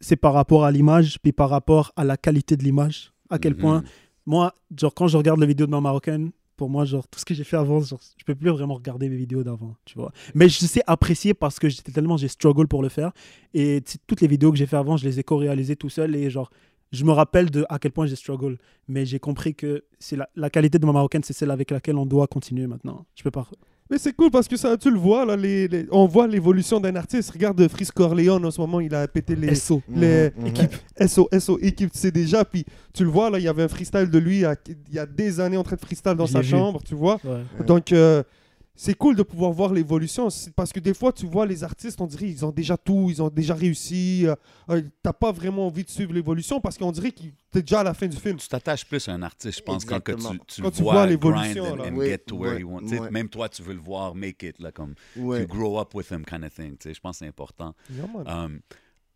c'est 0.01 0.17
par 0.17 0.35
rapport 0.35 0.63
à 0.65 0.71
l'image, 0.71 1.19
puis 1.23 1.33
par 1.33 1.49
rapport 1.49 1.93
à 1.97 2.05
la 2.05 2.19
qualité 2.19 2.55
de 2.57 2.63
l'image. 2.65 3.13
À 3.31 3.39
quel 3.39 3.55
Mhm. 3.55 3.59
point, 3.61 3.83
moi, 4.27 4.55
genre, 4.79 4.93
quand 4.95 5.07
je 5.09 5.17
regarde 5.17 5.41
les 5.41 5.47
vidéos 5.47 5.67
de 5.67 5.71
ma 5.71 5.81
marocaine, 5.81 6.33
pour 6.59 6.69
moi, 6.69 6.85
genre, 6.85 7.09
tout 7.09 7.19
ce 7.19 7.25
que 7.25 7.33
j'ai 7.33 7.45
fait 7.45 7.57
avant, 7.57 7.81
genre, 7.81 8.01
je 8.19 8.25
peux 8.25 8.35
plus 8.35 8.51
vraiment 8.51 8.75
regarder 8.75 9.09
mes 9.09 9.17
vidéos 9.17 9.43
d'avant, 9.43 9.77
tu 9.87 9.95
vois. 9.99 10.13
Mais 10.35 10.51
je 10.51 10.59
sais 10.59 10.83
apprécier 10.87 11.33
parce 11.33 11.59
que 11.59 11.71
j'étais 11.71 11.93
tellement, 11.93 12.19
j'ai 12.19 12.29
struggle 12.29 12.67
pour 12.69 12.83
le 12.83 12.91
faire. 12.91 13.13
Et 13.55 13.83
toutes 14.07 14.21
les 14.21 14.29
vidéos 14.29 14.53
que 14.53 14.59
j'ai 14.59 14.67
fait 14.67 14.77
avant, 14.77 14.99
je 14.99 15.05
les 15.07 15.19
ai 15.19 15.23
co-réalisées 15.23 15.77
tout 15.77 15.89
seul 15.89 16.15
et 16.15 16.29
genre, 16.29 16.51
je 16.93 17.05
me 17.05 17.13
rappelle 17.13 17.51
de 17.51 17.65
à 17.69 17.79
quel 17.79 17.93
point 17.93 18.07
j'ai 18.07 18.17
struggle. 18.17 18.59
Mais 18.89 19.07
j'ai 19.07 19.19
compris 19.19 19.55
que 19.55 19.85
c'est 19.99 20.17
la, 20.17 20.29
la 20.37 20.51
qualité 20.51 20.79
de 20.79 20.87
ma 20.87 20.93
marocaine, 20.93 21.23
c'est 21.23 21.33
celle 21.33 21.51
avec 21.51 21.71
laquelle 21.71 21.97
on 21.97 22.07
doit 22.07 22.27
continuer 22.27 22.67
maintenant. 22.67 23.05
Je 23.15 23.23
peux 23.23 23.31
pas. 23.31 23.47
Mais 23.91 23.99
c'est 23.99 24.13
cool 24.13 24.31
parce 24.31 24.47
que 24.47 24.57
ça, 24.57 24.77
tu 24.77 24.89
le 24.89 24.99
vois, 24.99 25.25
là, 25.27 25.35
les, 25.37 25.67
les- 25.67 25.87
on 25.91 26.07
voit 26.07 26.29
l'évolution 26.29 26.79
d'un 26.79 26.95
artiste. 26.95 27.31
Regarde 27.33 27.67
Frisk 27.67 27.93
Corleone 27.95 28.45
en 28.47 28.51
ce 28.53 28.61
moment, 28.61 28.79
il 28.79 28.95
a 28.95 29.09
pété 29.09 29.35
les. 29.35 29.55
SO. 29.57 29.83
les 29.93 30.31
Mhm, 30.31 30.43
mhm. 30.43 30.47
équipes 30.47 30.75
SO, 31.09 31.29
SO, 31.41 31.59
équipe, 31.61 31.91
tu 31.91 31.99
sais 31.99 32.13
déjà. 32.13 32.45
Puis 32.45 32.65
tu 32.95 33.03
le 33.03 33.11
vois, 33.11 33.31
là, 33.31 33.39
il 33.41 33.45
y 33.45 33.49
avait 33.49 33.65
un 33.65 33.69
freestyle 33.69 34.09
de 34.09 34.19
lui 34.19 34.43
il 34.43 34.95
y 34.95 34.99
a 34.99 35.07
des 35.07 35.41
années 35.41 35.57
en 35.57 35.65
train 35.65 35.75
de 35.77 35.81
freestyle 35.81 36.15
dans 36.15 36.27
Je 36.27 36.33
sa 36.35 36.41
vu. 36.41 36.51
chambre, 36.51 36.81
tu 36.85 36.95
vois. 36.95 37.19
Ouais. 37.25 37.65
Donc, 37.67 37.91
euh, 37.93 38.23
c'est 38.77 38.95
cool 38.95 39.15
de 39.15 39.23
pouvoir 39.23 39.53
voir 39.53 39.73
l'évolution. 39.75 40.29
Parce 40.57 40.73
que 40.73 40.81
des 40.81 40.95
fois, 40.95 41.13
tu 41.13 41.27
vois 41.27 41.45
les 41.45 41.65
artistes, 41.65 42.01
on 42.01 42.07
dirait 42.07 42.29
ils 42.29 42.45
ont 42.45 42.51
déjà 42.51 42.77
tout, 42.79 43.09
ils 43.11 43.21
ont 43.23 43.29
déjà 43.29 43.55
réussi. 43.55 44.27
euh, 44.27 44.35
euh, 44.71 44.83
T'as 45.03 45.13
pas 45.13 45.33
vraiment 45.33 45.67
envie 45.67 45.85
de 45.85 45.91
suivre 45.91 46.13
l'évolution 46.15 46.61
parce 46.61 46.79
qu'on 46.79 46.91
dirait 46.93 47.13
que 47.13 47.21
t'es 47.51 47.61
déjà 47.63 47.81
à 47.81 47.85
la 47.85 47.95
fin 47.95 48.07
du 48.07 48.17
film. 48.17 48.37
Tu 48.39 48.49
t'attaches 48.49 48.87
plus 48.87 49.07
à 49.09 49.13
un 49.13 49.23
artiste, 49.23 49.59
je 49.59 49.63
pense, 49.65 49.85
quand 49.85 50.01
que 50.01 50.13
tu, 50.13 50.19
tu 50.47 50.63
Quand 50.63 50.69
le 50.69 50.75
tu 50.75 50.83
vois, 50.83 50.93
vois 50.95 51.07
l'évolution, 51.07 51.77
Oui. 51.93 53.07
Même 53.11 53.29
toi, 53.29 53.49
tu 53.49 53.63
veux 53.63 53.75
le 53.75 53.81
voir 53.81 54.15
make 54.15 54.43
it, 54.43 54.59
là, 54.61 54.73
comme 54.73 54.95
grow 55.47 55.79
up 55.79 55.95
with 55.95 56.11
him 56.11 56.25
kind 56.25 56.45
of 56.45 56.55
thing. 56.55 56.77
Je 56.83 56.99
pense 57.01 57.17
que 57.19 57.25
c'est 57.25 57.29
important. 57.29 57.75
Yeah. 57.93 58.05
Um, 58.45 58.61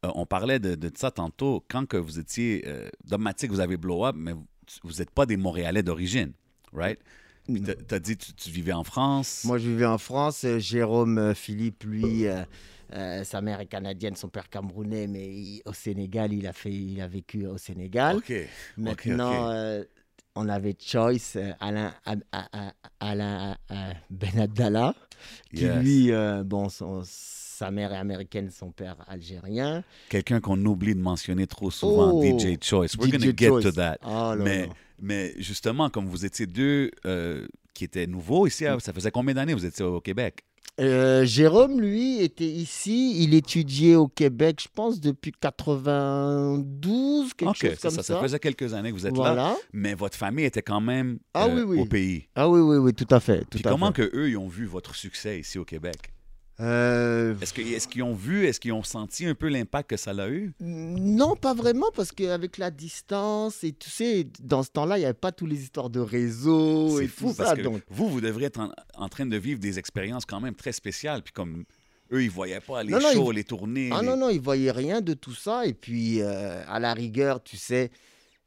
euh, 0.05 0.11
on 0.15 0.27
parlait 0.27 0.59
de, 0.59 0.75
de 0.75 0.91
ça 0.95 1.11
tantôt. 1.11 1.65
Quand 1.69 1.87
que 1.87 1.97
vous 1.97 2.19
étiez 2.19 2.65
euh, 2.67 2.89
Dogmatic, 3.07 3.51
vous 3.51 3.61
avez 3.61 3.79
blow 3.79 4.05
up, 4.05 4.15
mais 4.19 4.33
vous 4.83 4.93
n'êtes 4.99 5.11
pas 5.11 5.25
des 5.25 5.37
Montréalais 5.39 5.83
d'origine, 5.83 6.33
right? 6.73 6.99
Puis 7.47 7.63
t'as- 7.63 7.99
dit 7.99 8.17
que 8.17 8.25
tu, 8.25 8.33
tu 8.35 8.51
vivais 8.51 8.73
en 8.73 8.85
France? 8.85 9.43
Moi, 9.45 9.59
je 9.59 9.69
vivais 9.69 9.85
en 9.87 9.99
France. 9.99 10.45
euh, 10.45 10.59
Jérôme 10.59 11.19
euh, 11.19 11.35
Philippe, 11.35 11.85
lui, 11.85 12.27
euh, 12.27 12.43
Euh, 12.93 13.25
sa 13.25 13.41
mère 13.41 13.61
est 13.61 13.67
canadienne, 13.67 14.15
son 14.15 14.29
père 14.29 14.49
camerounais, 14.49 15.07
mais 15.09 15.27
il- 15.27 15.63
au 15.65 15.73
Sénégal, 15.73 16.33
il 16.33 16.47
a, 16.47 16.53
fait, 16.53 16.71
il 16.73 17.01
a 17.01 17.09
vécu 17.09 17.47
au 17.47 17.59
Sénégal. 17.59 18.17
OK. 18.17 18.33
Maintenant, 18.77 19.49
euh, 19.51 19.83
on 20.37 20.49
avait 20.49 20.77
Choice, 20.79 21.37
Alain, 21.61 21.93
Alain 23.01 23.57
Ben 24.11 24.39
Abdallah, 24.39 24.95
qui 25.55 25.63
Yes. 25.65 25.83
lui, 25.83 26.13
bon, 26.45 26.69
son- 26.69 27.03
sa 27.55 27.71
mère 27.71 27.93
est 27.93 27.97
américaine, 27.97 28.51
son 28.51 28.71
père 28.71 28.97
algérien. 29.09 29.83
Quelqu'un 30.09 30.41
qu'on 30.41 30.63
oublie 30.65 30.95
de 30.95 31.01
mentionner 31.01 31.47
trop 31.47 31.71
souvent, 31.71 32.13
Oh, 32.13 32.23
DJ 32.23 32.57
Choice. 32.61 32.97
We're 32.99 33.11
going 33.11 33.21
to 33.33 33.37
get 33.37 33.51
to 33.63 33.73
that. 33.73 33.99
Oh 34.05 34.35
là 34.35 34.37
Mais, 34.37 34.69
mais 35.01 35.35
justement, 35.39 35.91
comme 35.91 36.07
vous 36.07 36.25
étiez 36.25 36.47
deux 36.47 36.91
euh, 37.07 37.47
qui 37.73 37.85
étaient 37.85 38.07
nouveaux 38.07 38.47
ici, 38.47 38.65
Mm. 38.65 38.81
ça 38.81 38.93
faisait 38.93 39.11
combien 39.11 39.35
d'années 39.35 39.55
vous 39.55 39.67
étiez 39.67 39.85
au 39.85 40.01
Québec? 40.01 40.45
Euh, 40.81 41.25
Jérôme, 41.25 41.81
lui, 41.81 42.21
était 42.21 42.45
ici. 42.49 43.23
Il 43.23 43.33
étudiait 43.35 43.95
au 43.95 44.09
Québec, 44.09 44.59
je 44.61 44.67
pense, 44.75 45.01
depuis 45.01 45.31
92, 45.31 47.35
quelque 47.35 47.55
chose 47.57 47.79
comme 47.81 47.91
ça, 47.93 48.03
ça. 48.03 48.15
ça 48.15 48.21
faisait 48.21 48.39
quelques 48.39 48.75
années 48.75 48.91
que 48.91 48.97
vous 48.97 49.07
êtes 49.07 49.17
là, 49.17 49.57
mais 49.73 49.95
votre 49.95 50.17
famille 50.17 50.45
était 50.45 50.63
quand 50.63 50.81
même 50.81 51.19
Ah 51.33 51.47
euh, 51.47 51.55
oui, 51.55 51.63
oui. 51.63 51.81
au 51.81 51.87
pays. 51.87 52.29
Ah 52.35 52.49
oui, 52.49 52.61
oui, 52.61 52.77
oui, 52.79 52.93
tout 52.93 53.07
à 53.11 53.21
fait. 53.21 53.41
Tout 53.43 53.59
Puis 53.59 53.67
à 53.67 53.71
comment 53.71 53.93
fait. 53.93 54.11
que 54.11 54.17
eux 54.17 54.29
ils 54.31 54.37
ont 54.37 54.49
vu 54.49 54.67
votre 54.67 54.95
succès 54.95 55.41
ici 55.41 55.59
au 55.59 55.65
Québec? 55.65 55.97
Euh, 56.61 57.35
Est-ce 57.41 57.89
qu'ils 57.89 58.03
ont 58.05 58.15
vu, 58.15 58.47
est-ce 58.47 58.61
qu'ils 58.61 58.73
ont 58.73 58.85
senti 58.85 59.27
un 59.27 59.35
peu 59.35 59.49
l'impact 59.49 59.91
que 59.91 59.97
ça 59.97 60.13
l'a 60.13 60.29
eu? 60.29 60.53
Non, 60.61 61.35
pas 61.35 61.53
vraiment, 61.53 61.91
parce 61.95 62.13
qu'avec 62.13 62.59
la 62.59 62.71
distance 62.71 63.65
et 63.65 63.73
tu 63.73 63.91
sais, 63.91 64.29
dans 64.41 64.63
ce 64.63 64.71
temps-là, 64.71 64.97
il 64.97 65.01
n'y 65.01 65.05
avait 65.07 65.15
pas 65.15 65.33
toutes 65.33 65.51
les 65.51 65.61
histoires 65.63 65.91
de 65.91 65.99
réseau 66.01 66.99
C'est 66.99 67.07
et 67.07 67.09
fou 67.09 67.31
tout 67.31 67.35
parce 67.35 67.51
ça. 67.51 67.57
que 67.57 67.63
Donc, 67.63 67.83
vous, 67.89 68.09
vous 68.09 68.21
devriez 68.21 68.47
être 68.47 68.61
en, 68.61 68.71
en 68.97 69.09
train 69.09 69.27
de 69.27 69.37
vivre 69.37 69.59
des 69.59 69.79
expériences 69.81 70.25
quand 70.27 70.41
même 70.41 70.55
très 70.55 70.73
spéciales. 70.73 71.23
Puis 71.23 71.33
comme 71.33 71.65
eux, 72.13 72.23
ils 72.23 72.31
voyaient 72.31 72.61
pas 72.61 72.85
les 72.85 72.93
Non, 72.93 73.01
non, 73.01 73.13
shows, 73.13 73.33
ils- 73.33 73.37
les 73.37 73.45
tournées. 73.45 73.91
ah 73.93 74.01
les- 74.03 74.07
non, 74.07 74.17
non, 74.17 74.29
ils 74.31 74.41
voyaient 74.41 74.71
rien 74.71 75.01
de 75.01 75.15
tout 75.15 75.35
ça. 75.35 75.67
Et 75.67 75.75
puis, 75.75 76.21
euh, 76.23 76.63
à 76.69 76.79
la 76.79 76.95
rigueur, 76.95 77.43
tu 77.43 77.57
sais, 77.57 77.91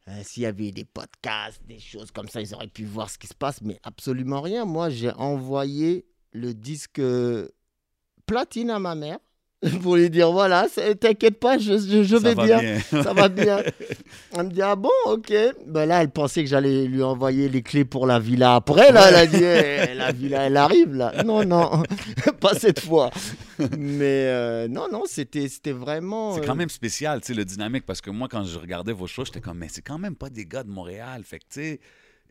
euh, 0.07 0.21
s'il 0.23 0.43
y 0.43 0.45
avait 0.45 0.71
des 0.71 0.85
podcasts, 0.85 1.61
des 1.67 1.79
choses 1.79 2.11
comme 2.11 2.29
ça, 2.29 2.39
ils 2.39 2.53
auraient 2.53 2.67
pu 2.69 2.85
voir 2.85 3.09
ce 3.09 3.17
qui 3.17 3.27
se 3.27 3.35
passe, 3.35 3.61
mais 3.61 3.77
absolument 3.83 4.39
rien. 4.39 4.63
Moi, 4.63 4.89
j'ai 4.89 5.11
envoyé 5.11 6.05
le 6.31 6.53
disque 6.53 7.01
platine 8.28 8.69
à 8.69 8.78
ma 8.78 8.93
mère 8.93 9.17
pour 9.82 9.95
lui 9.95 10.09
dire 10.11 10.32
voilà, 10.32 10.67
t'inquiète 10.99 11.39
pas, 11.39 11.57
je, 11.57 11.80
je, 11.80 12.15
vais 12.15 12.36
va 12.36 12.45
bien. 12.45 12.59
bien. 12.59 12.80
ça 13.03 13.13
va 13.13 13.28
bien. 13.28 13.63
Elle 14.38 14.45
me 14.45 14.51
dit, 14.51 14.61
ah 14.61 14.75
bon, 14.75 14.91
ok. 15.05 15.34
Ben 15.65 15.88
là, 15.88 16.03
elle 16.03 16.11
pensait 16.11 16.43
que 16.43 16.49
j'allais 16.49 16.86
lui 16.86 17.01
envoyer 17.01 17.49
les 17.49 17.63
clés 17.63 17.86
pour 17.86 18.05
la 18.05 18.19
villa. 18.19 18.55
Après, 18.55 18.91
là, 18.91 19.07
elle 19.09 19.15
a 19.15 19.25
dit, 19.25 19.43
Eh, 19.43 19.95
la 19.95 20.11
villa, 20.11 20.43
elle 20.43 20.57
arrive, 20.57 20.93
là. 20.93 21.23
Non, 21.23 21.43
non, 21.43 21.82
pas 22.39 22.53
cette 22.53 22.82
fois. 22.82 23.09
Mais 23.80 24.28
euh, 24.28 24.67
non, 24.67 24.88
non, 24.91 25.03
c'était 25.07 25.47
c'était 25.47 25.71
vraiment... 25.71 26.36
C'est 26.36 26.41
euh, 26.41 26.45
quand 26.45 26.55
même 26.55 26.69
spécial, 26.69 27.21
tu 27.21 27.28
sais, 27.28 27.34
le 27.34 27.45
dynamique, 27.45 27.86
parce 27.86 28.01
que 28.01 28.11
moi, 28.11 28.28
quand 28.30 28.43
je 28.43 28.59
regardais 28.59 28.93
vos 28.93 29.07
shows, 29.07 29.25
j'étais 29.25 29.41
comme, 29.41 29.57
mais 29.57 29.69
c'est 29.69 29.82
quand 29.82 29.97
même 29.97 30.15
pas 30.15 30.30
des 30.30 30.45
gars 30.45 30.63
de 30.63 30.69
Montréal. 30.69 31.23
Fait 31.23 31.39
que, 31.39 31.45
tu 31.49 31.61
sais, 31.61 31.80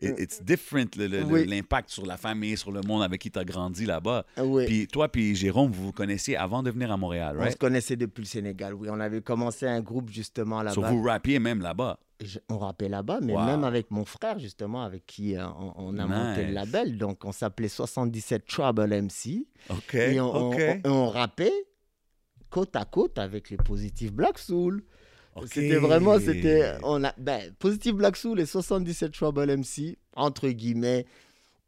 it's 0.01 0.41
different, 0.43 0.87
Oui. 0.97 1.45
l'impact 1.47 1.89
sur 1.89 2.05
la 2.05 2.17
famille, 2.17 2.55
sur 2.57 2.71
le 2.71 2.81
monde 2.81 3.03
avec 3.03 3.21
qui 3.21 3.31
tu 3.31 3.39
as 3.39 3.45
grandi 3.45 3.85
là-bas. 3.85 4.25
Puis 4.65 4.87
toi, 4.87 5.09
puis 5.09 5.35
Jérôme, 5.35 5.71
vous 5.71 5.85
vous 5.85 5.91
connaissiez 5.91 6.35
avant 6.37 6.61
de 6.63 6.71
venir 6.71 6.91
à 6.91 6.97
Montréal, 6.97 7.35
On 7.37 7.41
se 7.41 7.45
right? 7.45 7.57
connaissait 7.57 7.95
depuis 7.95 8.21
le 8.21 8.27
Sénégal, 8.27 8.73
oui. 8.73 8.87
On 8.91 8.99
avait 8.99 9.21
commencé 9.21 9.65
un 9.65 9.81
groupe 9.81 10.09
justement 10.09 10.59
So, 10.71 10.81
là-bas. 10.81 10.91
vous 10.91 11.03
rappiez 11.03 11.39
même 11.39 11.61
là-bas? 11.61 11.99
Je- 12.19 12.39
on 12.49 12.57
rappait 12.57 12.89
là-bas, 12.89 13.19
mais 13.21 13.33
Wow. 13.35 13.45
même 13.45 13.63
avec 13.63 13.91
mon 13.91 14.03
frère, 14.03 14.39
justement, 14.39 14.81
avec 14.83 15.05
qui 15.05 15.35
euh, 15.37 15.45
on, 15.47 15.73
on 15.77 15.97
a 15.99 16.05
monté 16.07 16.45
le 16.47 16.51
label. 16.53 16.97
Donc, 16.97 17.23
on 17.25 17.31
s'appelait 17.31 17.67
77 17.67 18.45
Trouble 18.47 18.91
MC. 18.91 19.45
OK, 19.69 19.93
Et 19.93 20.19
on, 20.19 20.35
on- 20.35 20.51
OK. 20.53 20.61
on- 20.85 20.89
on 20.89 21.09
rappait 21.09 21.53
côte 22.49 22.75
à 22.75 22.85
côte 22.85 23.19
avec 23.19 23.49
les 23.49 23.57
Positive 23.57 24.13
Black 24.13 24.39
Soul. 24.39 24.83
C'était 25.45 25.75
vraiment, 25.77 26.19
c'était, 26.19 26.73
on 26.83 27.03
a, 27.03 27.13
ben, 27.17 27.51
Positive 27.59 27.95
Black 27.95 28.17
Soul 28.17 28.39
et 28.39 28.45
77 28.45 29.11
Trouble 29.11 29.57
MC, 29.57 29.97
entre 30.15 30.49
guillemets, 30.49 31.05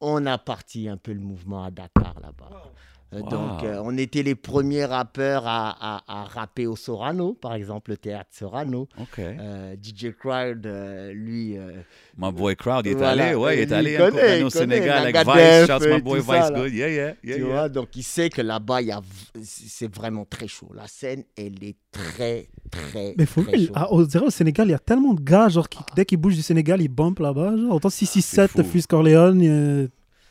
on 0.02 0.26
a 0.26 0.38
parti 0.38 0.88
un 0.88 0.98
peu 0.98 1.12
le 1.14 1.20
mouvement 1.20 1.64
à 1.64 1.72
Dakar 1.72 2.16
là-bas. 2.22 2.69
Euh, 3.12 3.22
Wow. 3.22 3.30
Donc, 3.30 3.64
euh, 3.64 3.82
on 3.84 3.98
était 3.98 4.22
les 4.22 4.36
premiers 4.36 4.86
rappeurs 4.86 5.48
à, 5.48 5.70
à- 5.98 6.04
à 6.22 6.24
rapper 6.26 6.68
au 6.68 6.76
Sorano, 6.76 7.34
par 7.34 7.56
exemple, 7.56 7.90
le 7.90 7.98
théâtre 7.98 8.30
Sorano. 8.32 8.88
OK. 9.00 9.18
Euh, 9.18 9.76
DJ 9.82 10.12
Crowd, 10.16 10.64
euh, 10.68 11.12
lui, 11.12 11.58
euh, 11.58 11.72
My 12.20 12.32
boy 12.32 12.56
Crowd, 12.56 12.86
il 12.86 12.92
est 12.92 12.94
Voilà, 12.96 13.26
allé, 13.30 13.36
ouais, 13.36 13.58
il 13.58 13.62
est 13.62 13.72
allé 13.72 13.96
connaît, 13.98 14.44
au 14.44 14.52
Sénégal 14.52 15.08
avec 15.08 15.16
Vice. 15.16 15.66
Shouts 15.68 15.86
et 15.88 15.96
my 15.96 16.02
boy 16.04 16.20
Vice. 16.20 16.52
Good. 16.54 16.72
Yeah, 16.72 16.90
yeah, 16.90 17.14
yeah, 17.24 17.36
tu 17.36 17.42
yeah. 17.42 17.46
vois, 17.46 17.70
donc 17.70 17.96
il 17.96 18.04
sait 18.04 18.30
que 18.30 18.44
là-bas, 18.44 18.82
il 18.84 18.90
y 18.90 18.92
a, 18.92 19.00
v- 19.00 19.42
c'est 19.44 19.92
vraiment 19.92 20.26
très 20.26 20.48
chaud. 20.48 20.70
La 20.76 20.86
scène, 20.86 21.24
elle 21.36 21.64
est 21.64 21.78
très, 21.92 22.48
très, 22.70 23.16
Mais 23.18 23.26
faut 23.26 23.42
très 23.42 23.54
oui, 23.58 23.66
chaude. 23.66 23.76
à- 23.76 23.92
au, 23.92 24.04
au 24.06 24.30
Sénégal, 24.30 24.68
il 24.68 24.72
y 24.72 24.76
a 24.76 24.80
tellement 24.80 25.16
de 25.16 25.22
gars, 25.22 25.50
genre, 25.50 25.68
qui, 25.68 25.80
dès 25.96 26.06
qu'ils 26.06 26.20
bougent 26.20 26.36
du 26.36 26.44
Sénégal, 26.44 26.80
ils 26.80 26.88
bumpent 26.90 27.20
là-bas. 27.20 27.58
Genre, 27.58 27.74
autant 27.74 27.90
667, 27.90 28.62
fou. 28.64 28.70
Fus 28.72 28.84
Corleone. 28.88 29.90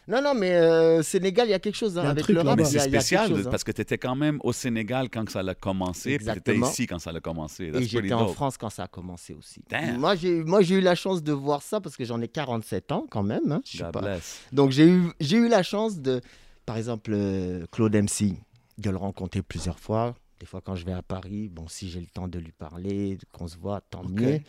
Non, 0.09 0.23
non, 0.23 0.35
mais 0.35 0.53
euh, 0.55 1.03
Sénégal, 1.03 1.47
il 1.49 1.51
y 1.51 1.55
a 1.55 1.59
quelque 1.59 1.77
chose 1.77 1.99
hein, 1.99 2.05
avec 2.05 2.25
truc 2.25 2.37
le 2.37 2.43
rap. 2.43 2.57
Mais 2.57 2.65
c'est 2.65 2.79
spécial 2.81 3.29
chose, 3.29 3.47
hein. 3.47 3.51
parce 3.51 3.63
que 3.63 3.73
tu 3.73 3.83
étais 3.83 3.99
quand 3.99 4.17
même 4.17 4.39
au 4.43 4.53
Sénégal 4.55 5.11
quand 5.11 5.29
ça 5.29 5.41
a 5.41 5.55
commencé, 5.55 6.17
puis 6.17 6.27
tu 6.27 6.33
étais 6.39 6.57
ici 6.57 6.87
quand 6.87 6.99
ça 6.99 7.11
a 7.11 7.21
commencé. 7.21 7.67
Et 7.67 7.73
That's 7.73 7.83
j'étais 7.85 8.13
en. 8.15 8.29
France 8.29 8.57
quand 8.57 8.71
ça 8.71 8.85
a 8.85 8.89
commencé 8.89 9.35
aussi. 9.35 9.63
Damn. 9.69 9.99
Moi, 9.99 10.17
j'ai 10.17 10.43
moi, 10.43 10.63
j'ai 10.63 10.77
eu 10.77 10.81
la 10.81 10.95
chance 10.95 11.23
de 11.23 11.33
voir 11.33 11.63
ça 11.63 11.81
parce 11.81 11.97
que 11.97 12.05
j'en 12.05 12.21
ai 12.23 12.29
47 12.29 12.91
ans 12.93 13.07
quand 13.11 13.23
même. 13.23 13.53
hein. 13.53 13.61
Je 13.65 13.85
pas- 13.85 14.01
bless. 14.01 14.41
Donc, 14.51 14.71
j'ai 14.71 14.89
eu, 14.89 15.03
j'ai 15.21 15.37
eu 15.37 15.49
la 15.49 15.63
chance 15.63 15.99
de, 15.99 16.21
par 16.65 16.77
exemple, 16.79 17.11
euh, 17.15 17.67
Claude 17.71 17.95
MC, 17.95 18.35
de 18.79 18.91
le 18.91 18.97
rencontrer 18.97 19.43
plusieurs 19.43 19.79
fois. 19.79 20.15
Des 20.41 20.47
fois, 20.47 20.61
quand 20.61 20.75
je 20.77 20.87
vais 20.87 20.93
à 20.93 21.03
Paris, 21.03 21.49
bon, 21.49 21.67
si 21.69 21.91
j'ai 21.91 22.01
le 22.01 22.07
temps 22.07 22.29
de 22.29 22.39
lui 22.39 22.53
parler, 22.53 23.19
qu'on 23.33 23.49
se 23.49 23.57
voit, 23.59 23.81
tant 23.91 24.05
mieux. 24.05 24.41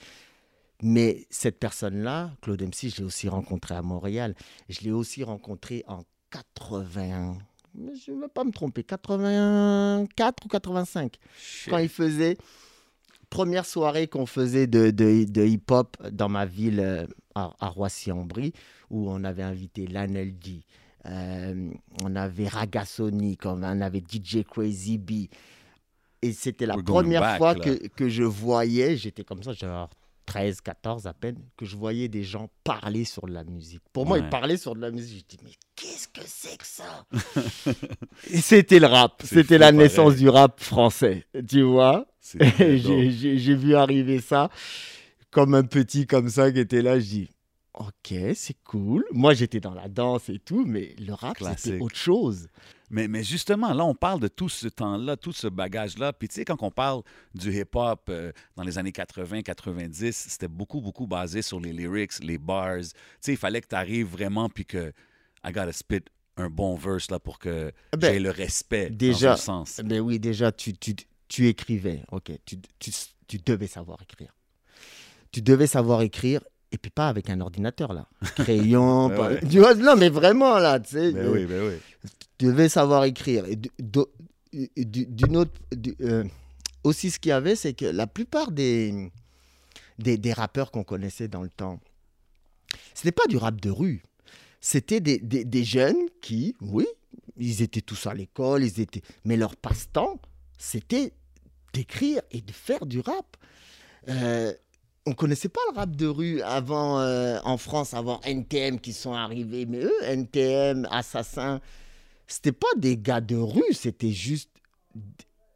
Mais 0.81 1.25
cette 1.29 1.59
personne-là, 1.59 2.31
Claude 2.41 2.61
MC, 2.61 2.89
je 2.89 2.97
l'ai 2.97 3.03
aussi 3.03 3.27
rencontré 3.27 3.75
à 3.75 3.81
Montréal. 3.81 4.33
Je 4.69 4.81
l'ai 4.81 4.91
aussi 4.91 5.23
rencontré 5.23 5.83
en 5.87 6.03
80. 6.31 7.37
mais 7.75 7.91
Je 7.95 8.11
ne 8.11 8.21
vais 8.21 8.27
pas 8.29 8.43
me 8.43 8.51
tromper, 8.51 8.83
84 8.83 10.45
ou 10.45 10.47
85 10.47 11.15
Shit. 11.37 11.69
quand 11.69 11.79
il 11.79 11.89
faisait 11.89 12.37
première 13.29 13.65
soirée 13.65 14.07
qu'on 14.07 14.25
faisait 14.25 14.67
de, 14.67 14.89
de, 14.89 15.25
de 15.25 15.45
hip-hop 15.45 15.97
dans 16.11 16.29
ma 16.29 16.45
ville 16.45 16.79
euh, 16.79 17.05
à, 17.35 17.53
à 17.59 17.67
Roissy-en-Brie 17.67 18.53
où 18.89 19.09
on 19.09 19.23
avait 19.23 19.43
invité 19.43 19.85
Laneldi, 19.85 20.65
euh, 21.05 21.69
on 22.03 22.15
avait 22.15 22.47
Ragasonic, 22.47 23.45
on 23.45 23.61
avait 23.63 23.99
DJ 24.01 24.43
Crazy 24.43 24.97
B. 24.97 25.11
Et 26.21 26.33
c'était 26.33 26.65
la 26.65 26.75
We're 26.75 26.83
première 26.83 27.21
back, 27.21 27.37
fois 27.37 27.55
que, 27.55 27.87
que 27.87 28.09
je 28.09 28.23
voyais, 28.23 28.97
j'étais 28.97 29.23
comme 29.23 29.41
ça, 29.43 29.53
genre 29.53 29.89
13, 30.29 30.61
14 30.61 31.07
à 31.07 31.13
peine, 31.13 31.37
que 31.57 31.65
je 31.65 31.75
voyais 31.75 32.07
des 32.07 32.21
gens 32.23 32.49
parler 32.63 33.03
sur 33.03 33.25
de 33.25 33.33
la 33.33 33.43
musique. 33.43 33.81
Pour 33.91 34.05
moi, 34.05 34.17
Ouais. 34.19 34.23
ils 34.23 34.29
parlaient 34.29 34.57
sur 34.57 34.75
de 34.75 34.79
la 34.81 34.91
musique. 34.91 35.25
Je 35.31 35.37
dis, 35.37 35.43
mais 35.43 35.51
qu'est-ce 35.75 36.07
que 36.07 36.21
c'est 36.23 36.55
que 36.55 36.65
ça? 36.67 37.05
C'était 38.31 38.79
le 38.79 38.85
rap. 38.85 39.23
C'était 39.25 39.57
la 39.57 39.71
naissance 39.71 40.15
du 40.15 40.29
rap 40.29 40.59
français. 40.61 41.25
Tu 41.47 41.63
vois? 41.63 42.05
J'ai 42.59 43.55
vu 43.55 43.75
arriver 43.75 44.19
ça 44.21 44.49
comme 45.31 45.55
un 45.55 45.63
petit 45.63 46.05
comme 46.05 46.29
ça 46.29 46.51
qui 46.51 46.59
était 46.59 46.81
là. 46.83 46.99
Je 46.99 47.05
dis, 47.05 47.29
ok, 47.73 48.13
c'est 48.35 48.57
cool. 48.63 49.05
Moi, 49.11 49.33
j'étais 49.33 49.59
dans 49.59 49.73
la 49.73 49.87
danse 49.87 50.29
et 50.29 50.37
tout, 50.39 50.63
mais 50.65 50.95
le 50.99 51.13
rap, 51.13 51.37
c'était 51.57 51.79
autre 51.79 51.95
chose. 51.97 52.47
Mais, 52.89 53.07
mais 53.07 53.23
justement, 53.23 53.73
là, 53.73 53.85
on 53.85 53.95
parle 53.95 54.19
de 54.19 54.27
tout 54.27 54.49
ce 54.49 54.67
temps-là, 54.67 55.15
tout 55.17 55.31
ce 55.31 55.47
bagage-là. 55.47 56.13
Puis, 56.13 56.27
tu 56.27 56.35
sais, 56.35 56.45
quand 56.45 56.61
on 56.61 56.71
parle 56.71 57.03
du 57.35 57.55
hip-hop 57.55 58.07
euh, 58.09 58.31
dans 58.55 58.63
les 58.63 58.77
années 58.77 58.91
80, 58.91 59.43
90, 59.43 60.11
c'était 60.11 60.47
beaucoup, 60.47 60.81
beaucoup 60.81 61.07
basé 61.07 61.41
sur 61.41 61.59
les 61.59 61.73
lyrics, 61.73 62.23
les 62.23 62.37
bars. 62.37 62.79
Tu 62.79 62.89
sais, 63.21 63.33
il 63.33 63.37
fallait 63.37 63.61
que 63.61 63.67
tu 63.67 63.75
arrives 63.75 64.07
vraiment, 64.07 64.49
puis 64.49 64.65
que 64.65 64.91
I 65.43 65.51
gotta 65.51 65.71
spit 65.71 66.01
un 66.37 66.49
bon 66.49 66.75
verse 66.75 67.11
là, 67.11 67.19
pour 67.19 67.37
que 67.39 67.71
Ben, 67.97 68.13
j'ai 68.13 68.19
le 68.19 68.31
respect 68.31 68.89
déjà, 68.89 69.27
dans 69.27 69.33
un 69.33 69.37
sens. 69.37 69.81
Mais 69.83 69.99
oui, 69.99 70.19
déjà, 70.19 70.51
tu, 70.51 70.73
tu, 70.73 70.95
tu 71.27 71.47
écrivais. 71.47 72.03
Ok, 72.11 72.31
tu, 72.45 72.57
tu, 72.79 72.91
tu 73.27 73.37
devais 73.45 73.67
savoir 73.67 74.01
écrire. 74.01 74.33
Tu 75.31 75.41
devais 75.41 75.67
savoir 75.67 76.01
écrire. 76.01 76.41
Et 76.71 76.77
puis 76.77 76.91
pas 76.91 77.07
avec 77.09 77.29
un 77.29 77.41
ordinateur 77.41 77.93
là, 77.93 78.07
crayon, 78.35 79.09
pas- 79.09 79.29
ouais. 79.29 79.39
tu 79.49 79.59
vois, 79.59 79.73
non 79.75 79.95
mais 79.95 80.09
vraiment 80.09 80.57
là, 80.59 80.79
tu 80.79 80.91
sais, 80.91 81.11
oui, 81.27 81.45
oui. 81.49 81.77
tu 82.37 82.45
devais 82.45 82.69
savoir 82.69 83.05
écrire. 83.05 83.45
Et 83.45 83.55
d'une 84.85 85.37
autre, 85.37 85.51
du- 85.71 85.95
euh, 86.01 86.23
aussi, 86.83 87.11
ce 87.11 87.19
qu'il 87.19 87.29
y 87.29 87.33
avait, 87.33 87.55
c'est 87.55 87.73
que 87.73 87.85
la 87.85 88.07
plupart 88.07 88.51
des, 88.51 89.11
des, 89.97 90.17
des 90.17 90.33
rappeurs 90.33 90.71
qu'on 90.71 90.83
connaissait 90.83 91.27
dans 91.27 91.41
le 91.43 91.49
temps, 91.49 91.79
ce 92.93 92.99
n'était 93.05 93.11
pas 93.11 93.27
du 93.27 93.37
rap 93.37 93.59
de 93.59 93.69
rue. 93.69 94.03
C'était 94.61 94.99
des, 94.99 95.17
des, 95.19 95.45
des 95.45 95.63
jeunes 95.63 96.07
qui, 96.21 96.55
oui, 96.61 96.85
ils 97.37 97.61
étaient 97.61 97.81
tous 97.81 98.07
à 98.07 98.13
l'école, 98.13 98.63
ils 98.63 98.79
étaient, 98.81 99.01
mais 99.25 99.37
leur 99.37 99.55
passe-temps, 99.55 100.19
c'était 100.57 101.13
d'écrire 101.73 102.21
et 102.31 102.41
de 102.41 102.51
faire 102.51 102.85
du 102.85 102.99
rap. 102.99 103.37
Euh, 104.09 104.53
on 105.09 105.13
connaissait 105.13 105.49
pas 105.49 105.61
le 105.71 105.75
rap 105.75 105.95
de 105.95 106.05
rue 106.05 106.41
avant 106.41 106.99
euh, 106.99 107.39
en 107.43 107.57
France, 107.57 107.93
avant 107.95 108.21
NTM 108.21 108.79
qui 108.79 108.93
sont 108.93 109.13
arrivés. 109.13 109.65
Mais 109.65 109.79
eux, 109.79 110.03
NTM, 110.03 110.87
Assassin, 110.91 111.61
c'était 112.27 112.51
pas 112.51 112.67
des 112.77 112.95
gars 112.95 113.21
de 113.21 113.35
rue, 113.35 113.73
c'était 113.73 114.11
juste 114.11 114.51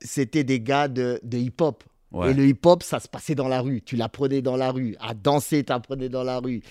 c'était 0.01 0.43
des 0.43 0.59
gars 0.59 0.87
de, 0.87 1.19
de 1.23 1.37
hip-hop. 1.37 1.83
Ouais. 2.11 2.31
Et 2.31 2.33
le 2.33 2.45
hip-hop, 2.47 2.83
ça 2.83 2.99
se 2.99 3.07
passait 3.07 3.35
dans 3.35 3.47
la 3.47 3.61
rue. 3.61 3.81
Tu 3.81 3.95
l'apprenais 3.95 4.41
dans 4.41 4.57
la 4.57 4.71
rue. 4.71 4.95
À 4.99 5.13
danser, 5.13 5.63
t'apprenais 5.63 6.09
dans 6.09 6.23
la 6.23 6.39
rue. 6.39 6.61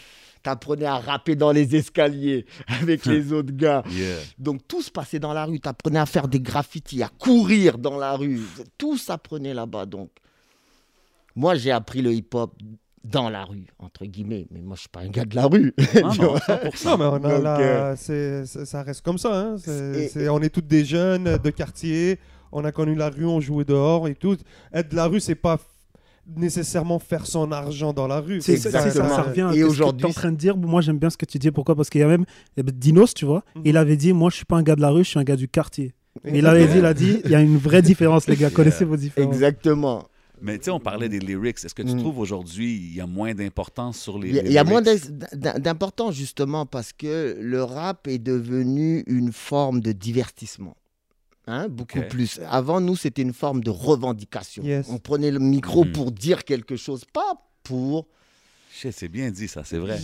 T'apprenais 0.42 0.86
à 0.86 0.98
rapper 0.98 1.36
dans 1.36 1.52
les 1.52 1.76
escaliers 1.76 2.46
avec 2.66 3.06
les 3.06 3.32
autres 3.32 3.52
gars. 3.52 3.84
Yeah. 3.90 4.16
Donc 4.38 4.66
tout 4.66 4.82
se 4.82 4.90
passait 4.90 5.20
dans 5.20 5.32
la 5.32 5.44
rue. 5.44 5.60
T'apprenais 5.60 6.00
à 6.00 6.06
faire 6.06 6.28
des 6.28 6.40
graffitis, 6.40 7.02
à 7.02 7.08
courir 7.08 7.78
dans 7.78 7.96
la 7.96 8.16
rue. 8.16 8.40
Tout 8.76 8.98
s'apprenait 8.98 9.54
là-bas. 9.54 9.86
Donc 9.86 10.10
moi, 11.36 11.54
j'ai 11.54 11.70
appris 11.70 12.02
le 12.02 12.12
hip-hop 12.12 12.52
dans 13.04 13.28
la 13.30 13.44
rue, 13.44 13.66
entre 13.78 14.04
guillemets. 14.06 14.46
Mais 14.52 14.60
moi, 14.60 14.76
je 14.76 14.80
suis 14.82 14.88
pas 14.88 15.00
un 15.00 15.08
gars 15.08 15.24
de 15.24 15.34
la 15.34 15.46
rue. 15.46 15.74
Ah 15.96 16.00
non, 16.18 16.36
100%. 16.36 16.84
Non, 16.86 16.98
mais 16.98 17.04
on 17.04 17.14
a 17.14 17.18
Donc, 17.34 17.42
la- 17.42 17.58
euh, 17.60 17.94
c'est- 17.96 18.46
c'est- 18.46 18.64
ça 18.64 18.82
reste 18.82 19.02
comme 19.02 19.18
ça. 19.18 19.34
hein. 19.34 19.56
C'est- 19.58 20.04
Et- 20.04 20.08
c'est- 20.08 20.28
on 20.28 20.40
est 20.40 20.50
tous 20.50 20.60
des 20.60 20.84
jeunes 20.84 21.38
de 21.42 21.50
quartier. 21.50 22.18
On 22.52 22.64
a 22.64 22.70
connu 22.72 22.94
la 22.94 23.08
rue, 23.08 23.24
on 23.24 23.40
jouait 23.40 23.64
dehors 23.64 24.06
et 24.08 24.14
tout. 24.14 24.36
Être 24.72 24.90
de 24.90 24.96
la 24.96 25.06
rue, 25.06 25.20
c'est 25.20 25.34
pas 25.34 25.58
nécessairement 26.36 26.98
faire 26.98 27.26
son 27.26 27.50
argent 27.50 27.92
dans 27.92 28.06
la 28.06 28.20
rue. 28.20 28.40
C'est 28.40 28.56
Faut 28.56 28.62
ça, 28.62 28.70
ça, 28.70 28.86
Exactement. 28.86 29.16
ça 29.16 29.22
revient 29.22 29.40
à 29.42 29.50
Et 29.52 29.56
ce 29.56 29.60
que 29.62 29.64
aujourd'hui, 29.70 30.00
tu 30.02 30.06
es 30.06 30.10
en 30.10 30.12
train 30.12 30.30
de 30.32 30.36
dire. 30.36 30.56
Moi, 30.56 30.80
j'aime 30.80 30.98
bien 30.98 31.10
ce 31.10 31.16
que 31.16 31.26
tu 31.26 31.38
dis. 31.38 31.50
Pourquoi? 31.50 31.74
Parce 31.74 31.90
qu'il 31.90 32.00
y 32.00 32.04
a 32.04 32.08
même 32.08 32.24
eh 32.56 32.62
ben, 32.62 32.72
Dinos, 32.76 33.14
tu 33.14 33.24
vois, 33.24 33.42
Mhm. 33.56 33.62
il 33.64 33.76
avait 33.76 33.96
dit 33.96 34.12
Moi, 34.12 34.30
je 34.30 34.36
suis 34.36 34.44
pas 34.44 34.56
un 34.56 34.62
gars 34.62 34.76
de 34.76 34.80
la 34.80 34.90
rue, 34.90 35.02
je 35.04 35.08
suis 35.10 35.18
un 35.18 35.24
gars 35.24 35.36
du 35.36 35.48
quartier. 35.48 35.94
Mais 36.24 36.38
il 36.38 36.46
avait 36.46 36.66
dit, 36.68 36.76
il 36.78 36.84
a 36.84 36.92
dit, 36.92 37.22
il 37.24 37.30
y 37.30 37.34
a 37.34 37.40
une 37.40 37.56
vraie 37.56 37.80
différence, 37.80 38.28
les 38.28 38.36
gars. 38.36 38.50
Connaissez 38.54 38.84
vos 38.84 38.96
différences. 38.98 39.32
Exactement. 39.34 40.04
Mais 40.42 40.58
tu 40.58 40.64
sais, 40.64 40.70
on 40.70 40.80
parlait 40.80 41.08
des 41.08 41.20
lyrics. 41.20 41.64
Est-ce 41.64 41.74
que 41.74 41.82
tu 41.82 41.94
Mm. 41.94 41.98
trouves 42.00 42.18
aujourd'hui 42.18 42.74
il 42.74 42.94
y 42.96 43.00
a 43.00 43.06
moins 43.06 43.32
d'importance 43.34 43.98
sur 43.98 44.18
les, 44.18 44.28
Il 44.30 44.34
y 44.34 44.38
a, 44.38 44.42
les 44.42 44.48
il 44.50 44.52
y 44.54 44.58
a 44.58 44.64
moins 44.64 44.80
lyrics? 44.80 45.10
d'im- 45.10 45.28
d'im- 45.34 45.58
d'importance 45.58 46.14
justement 46.14 46.66
parce 46.66 46.92
que 46.92 47.36
le 47.40 47.62
rap 47.62 48.08
est 48.08 48.18
devenu 48.18 49.04
une 49.06 49.32
forme 49.32 49.80
de 49.80 49.92
divertissement. 49.92 50.76
Hein, 51.46 51.68
beaucoup 51.68 52.00
plus. 52.08 52.40
Avant, 52.48 52.80
nous, 52.80 52.94
c'était 52.96 53.22
une 53.22 53.32
forme 53.32 53.62
de 53.64 53.70
revendication. 53.70 54.62
Yes. 54.62 54.86
On 54.90 54.98
prenait 54.98 55.30
le 55.30 55.38
micro 55.40 55.84
Mhm. 55.84 55.92
pour 55.92 56.12
dire 56.12 56.44
quelque 56.44 56.76
chose, 56.76 57.04
pas 57.12 57.34
pour... 57.64 58.06
C'est 58.74 59.06
bien 59.08 59.30
dit, 59.30 59.48
ça, 59.48 59.62
c'est 59.64 59.76
vrai. 59.78 59.98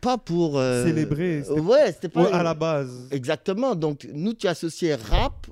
Pas 0.00 0.18
pour... 0.18 0.58
euh, 0.58 0.84
Célébrer, 0.86 1.42
Ouais, 1.50 1.92
c'était 1.92 2.08
pas... 2.08 2.24
Ouais, 2.24 2.30
à 2.32 2.42
la 2.42 2.54
base. 2.54 3.08
Exactement. 3.10 3.74
Donc, 3.74 4.06
nous, 4.12 4.34
tu 4.34 4.46
associais 4.46 4.94
rap. 4.96 5.46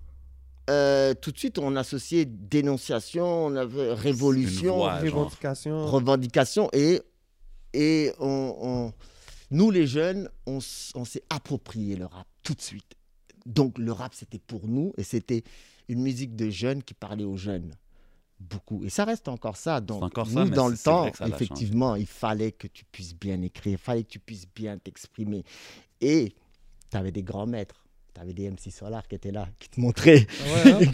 Euh, 0.71 1.15
tout 1.15 1.33
de 1.33 1.39
suite, 1.39 1.59
on 1.59 1.75
associait 1.77 2.25
dénonciation, 2.25 3.47
on 3.47 3.57
avait 3.57 3.93
révolution. 3.93 4.81
Revendication. 4.81 5.87
revendication 5.87 6.69
et, 6.73 7.03
et 7.73 8.13
on, 8.21 8.57
on- 8.61 8.93
nous 9.51 9.71
les 9.73 9.87
jeunes, 9.87 10.29
on, 10.47 10.61
s'est 10.61 11.25
approprié 11.29 11.97
le 11.97 12.07
rap 12.07 12.27
tout 12.43 12.55
de 12.55 12.61
suite. 12.61 12.95
Donc 13.47 13.79
le 13.79 13.91
rap 13.91 14.15
c'était 14.15 14.39
pour 14.39 14.69
nous 14.69 14.93
et 14.97 15.03
c'était 15.03 15.43
une 15.89 16.03
musique 16.03 16.37
de 16.37 16.51
jeunes 16.51 16.83
qui 16.83 16.95
parlait 16.95 17.25
aux 17.25 17.37
jeunes. 17.37 17.73
Beaucoup. 18.39 18.85
Et 18.85 18.91
ça 18.91 19.05
reste 19.05 19.29
encore 19.29 19.57
ça. 19.57 19.81
Donc, 19.83 20.03
encore 20.03 20.27
nous, 20.29 20.47
ça, 20.47 20.55
dans 20.55 20.69
le 20.69 20.77
temps, 20.79 21.11
effectivement, 21.27 21.95
il 21.97 22.07
fallait 22.07 22.53
que 22.53 22.69
tu 22.69 22.85
puisses 22.87 23.15
bien 23.15 23.43
écrire, 23.43 23.73
il 23.73 23.79
fallait 23.79 24.05
que 24.05 24.09
tu 24.09 24.19
puisses 24.19 24.47
bien 24.55 24.79
t'exprimer. 24.79 25.45
Et 26.01 26.35
tu 26.91 26.97
avais 26.97 27.13
des 27.13 27.23
grands 27.23 27.47
maîtres. 27.47 27.85
Tu 28.15 28.21
avais 28.21 28.33
des 28.33 28.51
MC 28.51 28.71
Solar 28.71 29.07
qui 29.07 29.15
étaient 29.15 29.31
là, 29.31 29.49
qui 29.59 29.69
te 29.69 29.81
montraient. 29.81 30.27
Ouais, 30.41 30.73
hein. 30.73 30.79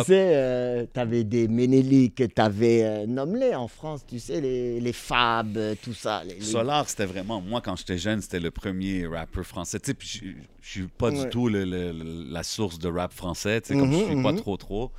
Tu 0.00 0.04
sais, 0.04 0.88
tu 0.92 1.00
avais 1.00 1.24
des 1.24 1.48
Ménéliques, 1.48 2.22
tu 2.34 2.40
avais 2.40 3.06
Nomley 3.06 3.54
en 3.54 3.68
France, 3.68 4.04
tu 4.06 4.18
sais, 4.18 4.40
les, 4.40 4.80
les 4.80 4.92
Fab, 4.92 5.56
euh, 5.56 5.74
tout 5.82 5.92
ça. 5.94 6.22
les- 6.24 6.34
les- 6.34 6.40
Solar, 6.40 6.88
c'était 6.88 7.06
vraiment, 7.06 7.40
moi, 7.40 7.60
quand 7.60 7.76
j'étais 7.76 7.98
jeune, 7.98 8.20
c'était 8.20 8.40
le 8.40 8.50
premier 8.50 9.06
rappeur 9.06 9.44
français. 9.44 9.78
Tu 9.80 9.86
sais, 9.88 9.94
puis 9.94 10.20
je 10.60 10.68
suis 10.70 10.86
pas 10.88 11.10
du 11.10 11.28
tout 11.30 11.48
le- 11.48 11.92
la 12.32 12.42
source 12.42 12.78
de 12.78 12.88
rap 12.88 13.12
français, 13.12 13.60
tu 13.60 13.68
sais, 13.68 13.74
comme 13.78 13.90
Mhm, 13.90 13.98
je 13.98 14.04
suis 14.04 14.22
pas 14.22 14.32
mhm. 14.32 14.38
trop, 14.38 14.56
trop. 14.56 14.92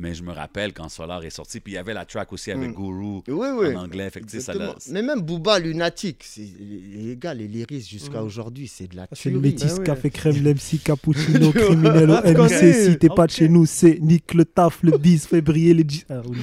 Mais 0.00 0.14
je 0.14 0.22
me 0.22 0.30
rappelle 0.32 0.72
quand 0.72 0.88
Solar 0.88 1.24
est 1.24 1.30
sorti, 1.30 1.58
puis 1.58 1.72
il 1.72 1.74
y 1.74 1.78
avait 1.78 1.92
la 1.92 2.04
track 2.04 2.32
aussi 2.32 2.52
avec 2.52 2.68
Mhm. 2.68 2.74
Guru 2.76 3.20
Oui, 3.26 3.48
oui. 3.52 3.74
en 3.74 3.80
anglais. 3.82 4.08
Fait 4.10 4.22
ça 4.40 4.54
l'a-. 4.54 4.76
Mais 4.90 5.02
même 5.02 5.20
Booba, 5.22 5.58
Lunatic, 5.58 6.24
les 6.36 7.16
gars, 7.16 7.34
les 7.34 7.48
lyrics 7.48 7.88
jusqu'à 7.88 8.20
Mhm. 8.20 8.26
aujourd'hui, 8.26 8.68
c'est 8.68 8.86
de 8.86 8.94
la 8.96 9.08
C'est 9.10 9.28
le 9.30 9.40
métis, 9.40 9.74
Ben 9.78 9.82
café 9.82 10.10
crème, 10.10 10.36
l'MC, 10.44 10.78
cappuccino, 10.84 11.50
criminel, 11.50 12.10
Ah, 12.12 12.22
tu 12.24 12.30
MC, 12.32 12.72
si 12.92 12.98
t'es 12.98 13.08
pas 13.08 13.26
de 13.26 13.32
chez 13.32 13.48
nous, 13.48 13.66
c'est 13.66 13.98
nique 14.00 14.34
le 14.34 14.44
taf, 14.44 14.82
le 14.84 14.96
bis, 14.98 15.26
fait 15.26 15.40
briller 15.40 15.74
les... 15.74 15.84
G- 15.88 16.04
Ah, 16.08 16.22
oui. 16.28 16.38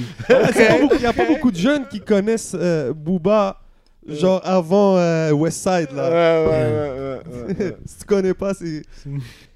Il 0.94 1.00
n'y 1.00 1.06
a 1.06 1.14
pas 1.14 1.26
beaucoup 1.26 1.52
de 1.52 1.58
jeunes 1.58 1.88
qui 1.88 2.02
connaissent 2.02 2.56
euh, 2.60 2.94
Booba, 2.94 3.62
genre 4.08 4.42
avant 4.44 4.98
euh, 4.98 5.32
Westside. 5.32 5.90
Ouais, 5.92 5.96
Là. 5.96 6.10
ouais, 6.10 6.48
ouais, 6.48 7.50
ouais, 7.50 7.56
ouais, 7.58 7.66
ouais. 7.66 7.78
si 7.86 7.98
tu 8.00 8.06
connais 8.06 8.34
pas, 8.34 8.54
c'est. 8.54 8.84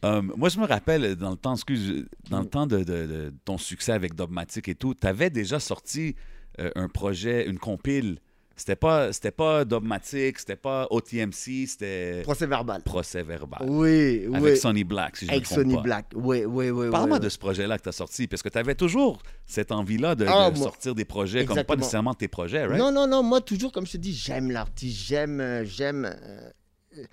Euh, 0.05 0.21
moi, 0.21 0.49
je 0.49 0.59
me 0.59 0.65
rappelle, 0.65 1.03
euh, 1.03 1.15
dans 1.15 1.31
le 1.31 1.35
temps, 1.37 1.53
excuse, 1.53 2.05
dans 2.29 2.39
le 2.41 2.47
temps 2.47 2.65
de, 2.67 2.77
de- 2.79 2.83
de 3.05 3.33
ton 3.45 3.57
succès 3.57 3.91
avec 3.91 4.15
Dogmatic 4.15 4.67
et 4.69 4.75
tout, 4.75 4.93
tu 4.93 5.05
avais 5.07 5.29
déjà 5.29 5.59
sorti 5.59 6.15
euh, 6.59 6.71
un 6.75 6.87
projet, 6.89 7.47
une 7.47 7.59
compile. 7.59 8.19
C'était 8.59 8.75
pas, 8.75 9.13
c'était 9.13 9.31
pas 9.31 9.63
Dogmatic, 9.63 10.37
c'était 10.37 10.57
pas 10.57 10.85
OTMC, 10.91 11.65
c'était 11.65 12.21
Procès 12.23 12.45
verbal. 12.45 12.81
Procès 12.83 13.23
Verbal. 13.23 13.61
Oui, 13.63 14.25
Avec 14.33 14.53
oui. 14.53 14.57
Sonny 14.57 14.83
Black, 14.83 15.15
si 15.15 15.25
je 15.25 15.31
Avec 15.31 15.49
me 15.49 15.55
Sonny 15.55 15.75
pas. 15.75 15.81
Black. 15.81 16.05
Oui, 16.13 16.43
oui, 16.45 16.69
oui. 16.69 16.89
Parle-moi 16.91 17.17
oui, 17.19 17.23
de 17.23 17.29
ce 17.29 17.37
projet-là 17.37 17.77
que 17.77 17.83
tu 17.83 17.89
as 17.89 17.93
sorti, 17.93 18.27
parce 18.27 18.43
que 18.43 18.49
tu 18.49 18.57
avais 18.57 18.75
toujours 18.75 19.21
cette 19.45 19.71
envie-là 19.71 20.15
de, 20.15 20.25
Ah, 20.27 20.51
de 20.51 20.57
moi- 20.57 20.67
sortir 20.67 20.93
des 20.93 21.05
projets, 21.05 21.45
comme 21.45 21.63
pas 21.63 21.75
nécessairement 21.77 22.13
tes 22.13 22.27
projets, 22.27 22.65
right? 22.65 22.77
Non, 22.77 22.91
non, 22.91 23.07
non, 23.07 23.23
moi 23.23 23.39
toujours, 23.39 23.71
comme 23.71 23.85
je 23.85 23.93
te 23.93 23.97
dis, 23.97 24.13
j'aime 24.13 24.51
l'artiste, 24.51 25.07
j'aime, 25.07 25.39
euh, 25.39 25.63
j'aime, 25.63 26.05
euh, 26.05 27.03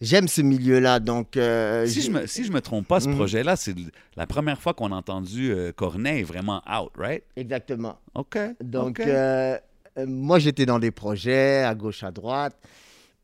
j'aime 0.00 0.28
ce 0.28 0.40
milieu-là. 0.40 1.00
Donc, 1.00 1.36
euh, 1.36 1.86
Si 1.86 2.02
je, 2.02 2.10
me, 2.10 2.26
si 2.26 2.44
je 2.44 2.52
me 2.52 2.60
trompe 2.60 2.86
pas, 2.86 3.00
ce 3.00 3.08
Mhm. 3.08 3.16
projet-là, 3.16 3.56
c'est 3.56 3.74
la 4.16 4.26
première 4.26 4.60
fois 4.60 4.72
qu'on 4.74 4.92
a 4.92 4.96
entendu 4.96 5.50
euh, 5.52 5.72
Corneille 5.72 6.22
vraiment 6.22 6.62
out, 6.68 6.92
right? 6.96 7.24
Exactement. 7.36 7.98
OK. 8.14 8.38
Donc, 8.62 9.00
euh, 9.00 9.58
euh, 9.98 10.06
moi, 10.06 10.38
j'étais 10.38 10.66
dans 10.66 10.78
des 10.78 10.90
projets 10.90 11.62
à 11.62 11.74
gauche, 11.74 12.02
à 12.02 12.10
droite. 12.10 12.56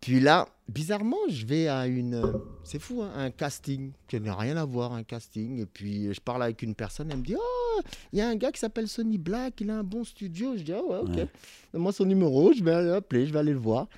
Puis 0.01 0.21
là, 0.21 0.47
bizarrement, 0.69 1.17
je 1.29 1.45
vais 1.45 1.67
à 1.67 1.87
une. 1.89 2.15
euh, 2.15 2.33
C'est 2.63 2.79
fou, 2.79 3.03
hein, 3.03 3.11
un 3.17 3.31
casting 3.33 3.91
qui 4.07 4.21
n'a 4.21 4.35
rien 4.37 4.57
à 4.57 4.65
voir, 4.65 4.93
un 4.93 5.03
casting. 5.03 5.59
Et 5.61 5.67
puis, 5.67 6.13
je 6.15 6.21
parle 6.21 6.43
avec 6.45 6.63
une 6.63 6.75
personne, 6.77 7.11
elle 7.11 7.19
me 7.19 7.25
dit 7.25 7.35
Oh, 7.37 7.81
il 8.13 8.19
y 8.21 8.23
a 8.23 8.29
un 8.29 8.37
gars 8.37 8.53
qui 8.53 8.61
s'appelle 8.61 8.87
Sonny 8.87 9.19
Black, 9.19 9.61
il 9.61 9.71
a 9.71 9.79
un 9.79 9.83
bon 9.83 10.05
studio. 10.05 10.57
Je 10.57 10.63
dis 10.63 10.73
Ah 10.73 10.83
ouais, 10.85 10.99
ok. 10.99 11.09
Ouais. 11.17 11.29
Donne-moi 11.73 11.93
son 11.93 12.05
numéro, 12.05 12.53
je 12.53 12.63
vais 12.63 12.81
l'appeler, 12.81 13.27
je 13.27 13.33
vais 13.33 13.41
aller 13.41 13.53
le 13.53 13.59
voir. 13.59 13.89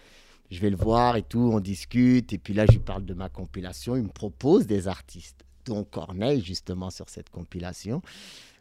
Je 0.50 0.58
vais 0.58 0.70
le 0.70 0.76
voir 0.76 1.16
et 1.16 1.22
tout, 1.22 1.50
on 1.52 1.60
discute. 1.60 2.32
Et 2.32 2.38
puis 2.38 2.54
là, 2.54 2.64
je 2.66 2.72
lui 2.72 2.78
parle 2.80 3.04
de 3.04 3.14
ma 3.14 3.28
compilation. 3.28 3.94
Il 3.94 4.04
me 4.04 4.08
propose 4.08 4.66
des 4.66 4.88
artistes, 4.88 5.44
dont 5.66 5.84
Corneille, 5.84 6.42
justement, 6.42 6.88
sur 6.90 7.08
cette 7.10 7.28
compilation. 7.30 8.00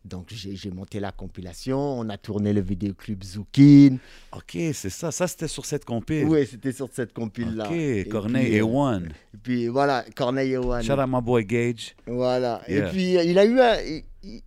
Donc, 0.06 0.28
j'ai 0.32 0.72
monté 0.72 1.00
la 1.00 1.12
compilation. 1.12 1.78
On 2.00 2.10
a 2.10 2.18
tourné 2.18 2.54
le 2.54 2.62
vidéoclub 2.62 3.24
Zoukin. 3.24 3.98
OK, 4.34 4.58
c'est 4.74 4.90
ça. 4.90 5.12
Ça, 5.12 5.28
c'était 5.28 5.48
sur 5.48 5.66
cette 5.66 5.86
compile. 5.86 6.26
Oui, 6.26 6.48
c'était 6.50 6.72
sur 6.72 6.90
cette 6.92 7.14
compile-là. 7.14 7.70
OK, 7.70 8.10
Corneille 8.10 8.56
et 8.56 8.62
euh, 8.62 8.66
One. 8.66 9.10
Et 9.34 9.38
puis 9.42 9.68
voilà, 9.68 10.06
Corneille 10.16 10.54
et 10.54 10.58
One. 10.58 10.84
Shout 10.84 10.94
out 10.94 11.08
my 11.08 11.22
boy 11.22 11.46
Gage. 11.46 11.96
Voilà. 12.08 12.62
Yeah. 12.68 12.88
Et 12.88 12.92
puis, 12.92 13.18
euh, 13.18 13.24
il 13.24 13.38
a 13.38 13.46
eu 13.46 13.60
un. 13.60 13.76
il- 13.82 14.04
il- 14.24 14.42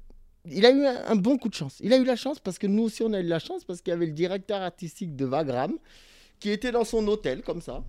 il 0.51 0.67
a 0.67 0.71
eu 0.73 0.85
un, 0.85 1.05
un 1.07 1.15
bon 1.15 1.39
coup 1.39 1.49
de 1.49 1.55
chance. 1.55 1.77
Il 1.81 1.93
a 1.93 1.97
eu 1.99 2.05
la 2.05 2.17
chance 2.17 2.41
parce 2.41 2.59
que 2.59 2.67
nous 2.67 2.83
aussi, 2.83 3.03
on 3.05 3.13
a 3.13 3.21
eu 3.21 3.27
la 3.27 3.39
chance 3.39 3.63
parce 3.65 3.81
qu'il 3.81 3.93
y 3.93 3.95
avait 3.95 4.07
le 4.07 4.13
directeur 4.13 4.61
artistique 4.61 5.15
de 5.15 5.25
Vagram 5.25 5.73
qui 6.41 6.51
était 6.51 6.73
dans 6.73 6.83
son 6.85 7.07
hôtel 7.07 7.43
comme 7.43 7.61
ça. 7.61 7.85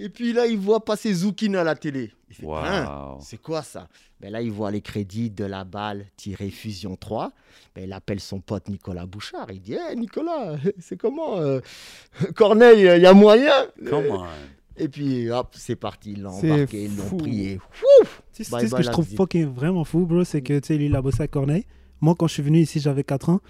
Et 0.00 0.08
puis 0.08 0.32
là, 0.32 0.46
il 0.46 0.58
voit 0.58 0.84
passer 0.84 1.12
Zoukin 1.12 1.54
à 1.54 1.64
la 1.64 1.74
télé. 1.74 2.12
Wow. 2.40 2.56
Hein, 2.56 3.18
c'est 3.20 3.42
quoi 3.42 3.62
ça? 3.62 3.88
Ben 4.20 4.30
Là, 4.30 4.40
il 4.40 4.52
voit 4.52 4.70
les 4.70 4.80
crédits 4.80 5.28
de 5.28 5.44
la 5.44 5.64
balle 5.64 6.06
tirée 6.16 6.50
Fusion 6.50 6.94
3. 6.94 7.32
Ben, 7.74 7.84
il 7.84 7.92
appelle 7.92 8.20
son 8.20 8.40
pote 8.40 8.68
Nicolas 8.68 9.06
Bouchard. 9.06 9.50
Il 9.50 9.60
dit 9.60 9.74
Hé 9.74 9.96
Nicolas, 9.96 10.56
c'est 10.78 10.96
comment 10.96 11.38
euh, 11.38 11.60
Corneille, 12.36 12.88
il 12.96 13.02
y 13.02 13.06
a 13.06 13.12
moyen? 13.12 13.66
Come 13.88 14.04
on. 14.10 14.26
Et 14.76 14.88
puis 14.88 15.28
hop, 15.30 15.48
c'est 15.56 15.74
parti. 15.74 16.12
Ils 16.12 16.22
l'ont 16.22 16.30
embarqué, 16.30 16.84
ils 16.84 16.96
l'ont 16.96 17.02
fou. 17.02 17.16
prié. 17.16 17.60
Tu 18.32 18.44
sais, 18.44 18.68
ce 18.68 18.74
que 18.74 18.82
je 18.82 18.90
trouve 18.90 19.08
fucking 19.08 19.46
vraiment 19.46 19.82
fou, 19.82 20.06
bro, 20.06 20.22
c'est 20.22 20.42
que, 20.42 20.60
tu 20.60 20.68
sais, 20.68 20.76
lui, 20.76 20.86
il 20.86 20.94
a 20.94 21.02
bossé 21.02 21.24
à 21.24 21.28
Corneille. 21.28 21.66
Moi, 22.00 22.14
quand 22.16 22.28
je 22.28 22.34
suis 22.34 22.42
venu 22.44 22.60
ici, 22.60 22.78
j'avais 22.78 23.02
4 23.02 23.30
ans. 23.30 23.40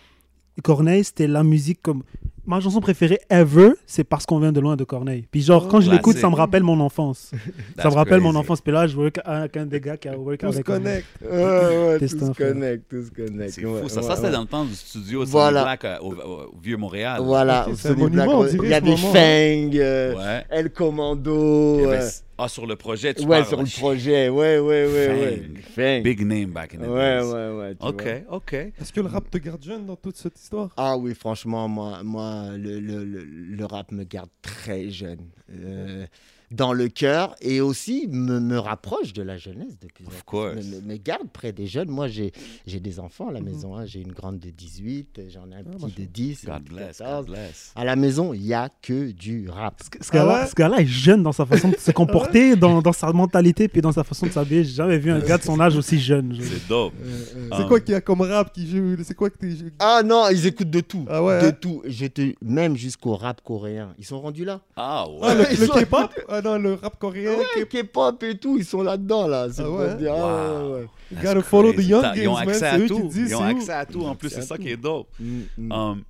Corneille, 0.62 1.05
c'était 1.05 1.26
la 1.26 1.44
musique 1.44 1.82
comme... 1.82 2.03
Ma 2.49 2.61
chanson 2.61 2.80
préférée 2.80 3.20
ever, 3.28 3.72
c'est 3.86 4.05
parce 4.05 4.24
qu'on 4.24 4.38
vient 4.40 4.53
de 4.53 4.59
loin 4.61 4.74
de 4.74 4.82
Corneille. 4.82 5.26
Puis 5.30 5.42
genre, 5.42 5.68
quand 5.68 5.82
je 5.82 5.90
l'écoute, 5.90 6.16
ça 6.16 6.30
me 6.30 6.34
rappelle 6.34 6.62
mon 6.62 6.80
enfance. 6.80 7.30
ça 7.78 7.90
me 7.90 7.94
rappelle 7.94 8.20
mon 8.20 8.34
enfance. 8.34 8.62
Puis 8.62 8.72
là, 8.72 8.86
je 8.86 8.96
work 8.96 9.20
avec 9.22 9.55
un 9.59 9.66
des 9.66 9.78
gars 9.80 9.99
qui 9.99 10.09
a 10.09 10.16
work 10.16 10.40
On 10.42 10.49
se 10.51 10.55
avec 10.57 10.64
connecte. 10.66 11.07
Ouais, 11.22 11.28
ouais, 11.30 11.99
T'es 11.99 12.09
tout 12.09 12.16
c'est 12.18 12.24
un 12.24 12.26
se 12.28 12.32
frère. 12.32 12.49
connecte, 12.55 12.84
tout 12.88 13.03
se 13.05 13.11
connecte. 13.11 13.51
C'est 13.53 13.64
Ouais, 13.66 13.82
fou. 13.82 13.88
Ça, 13.90 14.01
ouais, 14.01 14.07
ça 14.07 14.14
c'était 14.16 14.28
ouais. 14.28 14.32
dans 14.32 14.40
le 14.40 14.46
temps 14.46 14.64
du 14.64 14.74
studio 14.74 15.24
Voilà. 15.26 15.62
Black 15.62 15.84
euh, 15.84 15.99
au, 16.01 16.14
Vieux-Montréal. 16.62 17.20
Voilà, 17.22 17.66
c'est 17.74 17.90
un 17.90 17.92
Sony 17.92 18.01
monument, 18.03 18.24
Black, 18.24 18.36
on 18.36 18.40
ouais. 18.40 18.51
dirait, 18.51 18.66
il 18.66 18.70
y 18.70 18.74
avait 18.74 18.96
Fang, 18.96 19.78
euh, 19.78 20.14
Ouais. 20.14 20.44
El 20.49 20.70
Commando. 20.70 21.74
Il 21.76 21.82
y 21.82 21.84
avait- 21.84 21.96
euh, 22.03 22.09
Ah, 22.41 22.47
sur 22.49 22.66
le 22.66 22.76
projet, 22.76 23.14
tu 23.14 23.22
ouais, 23.22 23.41
parles. 23.41 23.47
sur 23.47 23.59
le 23.61 23.66
projet, 23.80 24.28
ouais, 24.28 24.59
ouais, 24.61 24.86
ouais, 24.86 25.09
ouais. 25.09 25.43
Fang. 25.74 26.03
Big 26.03 26.20
name 26.24 26.53
back 26.53 26.74
in 26.74 26.78
the 26.78 26.82
Ouais, 26.82 27.18
days. 27.20 27.32
ouais, 27.32 27.59
ouais. 27.59 27.74
tu 27.74 27.84
OK, 27.86 28.03
vois. 28.28 28.36
OK. 28.36 28.53
Est-ce 28.53 28.93
que 28.93 29.01
le 29.01 29.09
rap 29.09 29.28
te 29.28 29.39
garde 29.39 29.62
jeune 29.62 29.86
dans 29.86 29.97
toute 29.97 30.16
cette 30.16 30.39
histoire? 30.39 30.70
Ah 30.76 30.97
oui, 30.97 31.14
franchement, 31.16 31.66
moi, 31.66 32.03
moi 32.05 32.51
le, 32.57 32.78
le, 32.78 33.05
le, 33.05 33.24
le 33.24 33.64
rap 33.64 33.91
me 33.91 34.05
garde 34.05 34.30
très 34.41 34.89
jeune. 34.89 35.26
Euh, 35.53 36.07
dans 36.51 36.72
le 36.72 36.88
cœur 36.88 37.34
et 37.40 37.61
aussi 37.61 38.07
me, 38.11 38.40
me 38.40 38.59
rapproche 38.59 39.12
de 39.12 39.22
la 39.22 39.36
jeunesse 39.36 39.78
de 39.80 39.86
plus 39.86 40.05
en 40.05 40.09
Of 40.09 40.14
plus. 40.14 40.22
course. 40.24 40.55
Me, 40.84 40.96
garde 40.96 41.28
près 41.32 41.53
des 41.53 41.66
jeunes. 41.66 41.90
Moi, 41.90 42.09
j'ai 42.09 42.32
j'ai 42.66 42.80
des 42.80 43.01
enfants 43.01 43.28
à 43.28 43.32
la 43.32 43.40
Mhm. 43.40 43.46
maison. 43.46 43.76
hein. 43.76 43.84
J'ai 43.86 44.01
une 44.01 44.12
grande 44.12 44.38
de 44.38 44.51
18, 44.51 45.20
j'en 45.28 45.51
ai 45.51 45.57
un 45.57 45.59
Ah, 45.61 45.62
petit 45.70 45.82
machin. 45.84 45.94
de 45.99 46.05
10, 46.05 46.44
un 46.49 46.53
God 46.55 46.62
bless, 46.64 46.99
14. 46.99 47.26
God 47.26 47.34
bless. 47.34 47.72
À 47.76 47.84
la 47.84 47.96
maison, 47.96 48.32
il 48.32 48.40
n'y 48.42 48.55
a 48.55 48.68
que 48.82 49.11
du 49.12 49.49
rap. 49.49 49.80
Ce 50.01 50.11
gars-là 50.11 50.46
Ah 50.59 50.70
ouais 50.70 50.82
est 50.82 50.86
jeune 50.86 51.22
dans 51.22 51.32
sa 51.32 51.44
façon 51.46 51.68
de 51.68 51.76
se 51.76 51.90
comporter, 51.90 52.57
dans, 52.57 52.80
dans 52.82 52.92
sa 52.92 53.12
mentalité, 53.12 53.68
puis 53.68 53.80
dans 53.80 53.92
sa 53.92 54.05
façon 54.05 54.26
de 54.26 54.32
s'habiller. 54.32 54.64
J'ai 54.64 54.74
jamais 54.74 54.99
vu 54.99 55.11
un 55.11 55.20
gars 55.20 55.38
de 55.38 55.42
son 55.42 55.59
âge 55.61 55.76
aussi 55.76 55.99
jeune. 56.01 56.34
Je- 56.34 56.42
C'est 56.42 56.66
dope. 56.68 56.94
C'est 57.05 57.36
Ah. 57.51 57.64
quoi 57.68 57.80
qu'il 57.80 57.92
y 57.92 57.94
a 57.94 58.01
comme 58.01 58.22
rap 58.22 58.53
qui 58.53 58.66
joue? 58.68 58.96
C'est 59.05 59.14
quoi 59.14 59.28
que 59.30 59.38
t'es. 59.38 59.51
Ah 59.78 60.03
non, 60.05 60.28
ils 60.30 60.46
écoutent 60.46 60.70
de 60.70 60.80
tout. 60.80 61.05
Ah 61.09 61.22
ouais, 61.22 61.40
De 61.42 61.46
hein? 61.49 61.53
tout. 61.53 61.82
Je 61.86 62.07
te... 62.07 62.32
Même 62.42 62.76
jusqu'au 62.76 63.14
rap 63.16 63.40
coréen. 63.42 63.94
Ils 63.99 64.05
sont 64.07 64.20
rendus 64.20 64.44
là. 64.44 64.61
Ah 64.76 65.05
Ah, 65.07 65.09
ouais. 65.11 65.34
le, 65.34 65.53
Ils 65.53 65.61
le 65.61 65.66
sont- 65.66 65.72
K-pop 65.74 66.11
Ah 66.39 66.43
non, 66.43 66.59
le 66.59 66.74
rap 66.74 66.99
coréen. 66.99 67.32
Ouais, 67.36 67.66
K-pop 67.66 68.22
et 68.22 68.36
tout, 68.39 68.57
ils 68.59 68.64
sont 68.64 68.82
là-dedans 68.82 69.26
là. 69.26 69.49
C'est 69.51 69.62
Ah 69.62 69.70
ouais? 69.70 69.95
dire, 69.97 70.12
Wow. 70.14 70.72
ouais, 70.74 70.80
ouais. 70.80 70.86
You 71.11 71.16
gotta 71.22 71.43
follow 71.43 71.72
the 71.72 71.82
young 71.82 72.05
Ils 72.16 72.28
ont 72.28 72.34
man. 72.34 72.49
accès 72.49 72.59
C'est 72.61 72.66
à 72.66 72.78
eux 72.78 72.82
qui 72.82 72.89
tout. 72.89 73.09
disent. 73.09 73.30
Ils 73.30 73.34
ont 73.36 73.43
accès 73.43 73.72
à 73.72 73.86
tout. 73.86 74.03
En 74.05 74.14
plus, 74.14 74.28
c'est 74.30 74.43
ça 74.43 74.57
tout. 74.57 74.62
qui 74.62 74.68
est 74.70 74.76
dope. 74.76 75.09
Mm, 75.18 75.41
mm. 75.57 75.72
Um, 75.72 76.03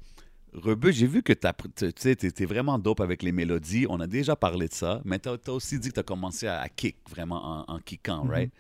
Rebeu, 0.55 0.91
j'ai 0.91 1.07
vu 1.07 1.23
que 1.23 1.33
tu 1.35 2.33
t'es 2.33 2.45
vraiment 2.47 2.79
dope 2.79 3.01
avec 3.01 3.23
les 3.23 3.33
mélodies. 3.33 3.87
On 3.89 4.01
a 4.01 4.07
déjà 4.07 4.35
parlé 4.35 4.67
de 4.69 4.75
ça, 4.75 5.01
mais 5.05 5.19
t'as 5.19 5.35
as 5.47 5.51
aussi 5.53 5.79
dit 5.79 5.91
que 5.91 5.95
t'as 5.95 6.03
commencé 6.03 6.47
à, 6.47 6.61
à 6.61 6.69
kick, 6.69 6.97
vraiment 7.09 7.65
en, 7.69 7.75
en 7.75 7.79
kickant, 7.79 8.25
Mhm. 8.25 8.31
right? 8.31 8.51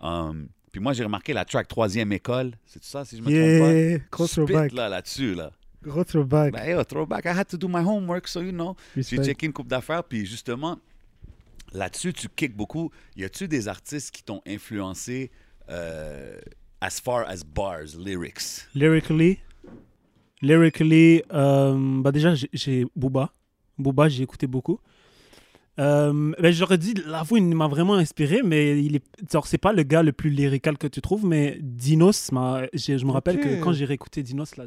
Um, 0.00 0.48
puis 0.70 0.80
moi, 0.80 0.92
j'ai 0.92 1.02
remarqué 1.04 1.32
la 1.32 1.44
track 1.44 1.66
Troisième 1.66 2.12
École. 2.12 2.52
C'est 2.66 2.84
ça, 2.84 3.04
si 3.04 3.16
je 3.16 3.22
me 3.22 3.26
trompe 3.26 3.66
pas? 3.66 3.72
Yeah, 3.72 3.98
gros 4.12 4.26
Spit, 4.26 4.34
throwback. 4.44 4.72
là, 4.72 4.88
là-dessus, 4.90 5.34
là. 5.34 5.50
Gros 5.82 6.04
throwback. 6.04 6.52
Ben, 6.52 6.60
hey, 6.78 6.84
throwback, 6.84 7.24
I 7.24 7.28
had 7.30 7.46
to 7.48 7.56
do 7.56 7.66
my 7.66 7.82
homework, 7.82 8.28
so 8.28 8.42
you 8.42 8.52
know. 8.52 8.76
J'ai 8.96 9.16
checké 9.22 9.46
une 9.46 9.52
coupe 9.52 9.68
d'affaires, 9.68 10.04
puis 10.04 10.26
justement, 10.26 10.78
là-dessus, 11.72 12.12
tu 12.12 12.28
kicks 12.28 12.56
beaucoup. 12.56 12.90
Y 13.16 13.24
a-tu 13.24 13.48
des 13.48 13.68
artistes 13.68 14.10
qui 14.10 14.22
t'ont 14.22 14.40
influencé 14.46 15.30
euh, 15.70 16.38
as 16.80 17.00
far 17.00 17.26
as 17.28 17.42
bars, 17.44 17.96
lyrics? 17.98 18.66
Lyrically, 18.74 19.38
lyrically 20.42 21.22
euh, 21.32 22.00
bah 22.02 22.12
déjà, 22.12 22.34
j'ai- 22.52 22.86
Booba. 22.96 23.32
Booba, 23.78 24.08
j'ai 24.08 24.22
écouté 24.22 24.46
beaucoup. 24.46 24.78
Euh, 25.78 26.32
ben, 26.40 26.52
J'aurais 26.52 26.78
dit, 26.78 26.94
l'avouer, 27.06 27.38
il 27.38 27.54
m'a 27.54 27.68
vraiment 27.68 27.94
inspiré, 27.94 28.42
mais 28.42 28.82
il 28.82 28.96
est, 28.96 29.04
genre, 29.32 29.46
c'est 29.46 29.58
pas 29.58 29.72
le 29.72 29.84
gars 29.84 30.02
le 30.02 30.12
plus 30.12 30.30
lyrical 30.30 30.76
que 30.76 30.88
tu 30.88 31.00
trouves, 31.00 31.24
mais 31.24 31.58
Dinos, 31.60 32.30
je 32.32 33.04
me 33.06 33.10
rappelle 33.12 33.38
que 33.38 33.62
quand 33.62 33.72
j'ai 33.72 33.84
réécouté 33.84 34.24
Dinos, 34.24 34.56
là, 34.56 34.64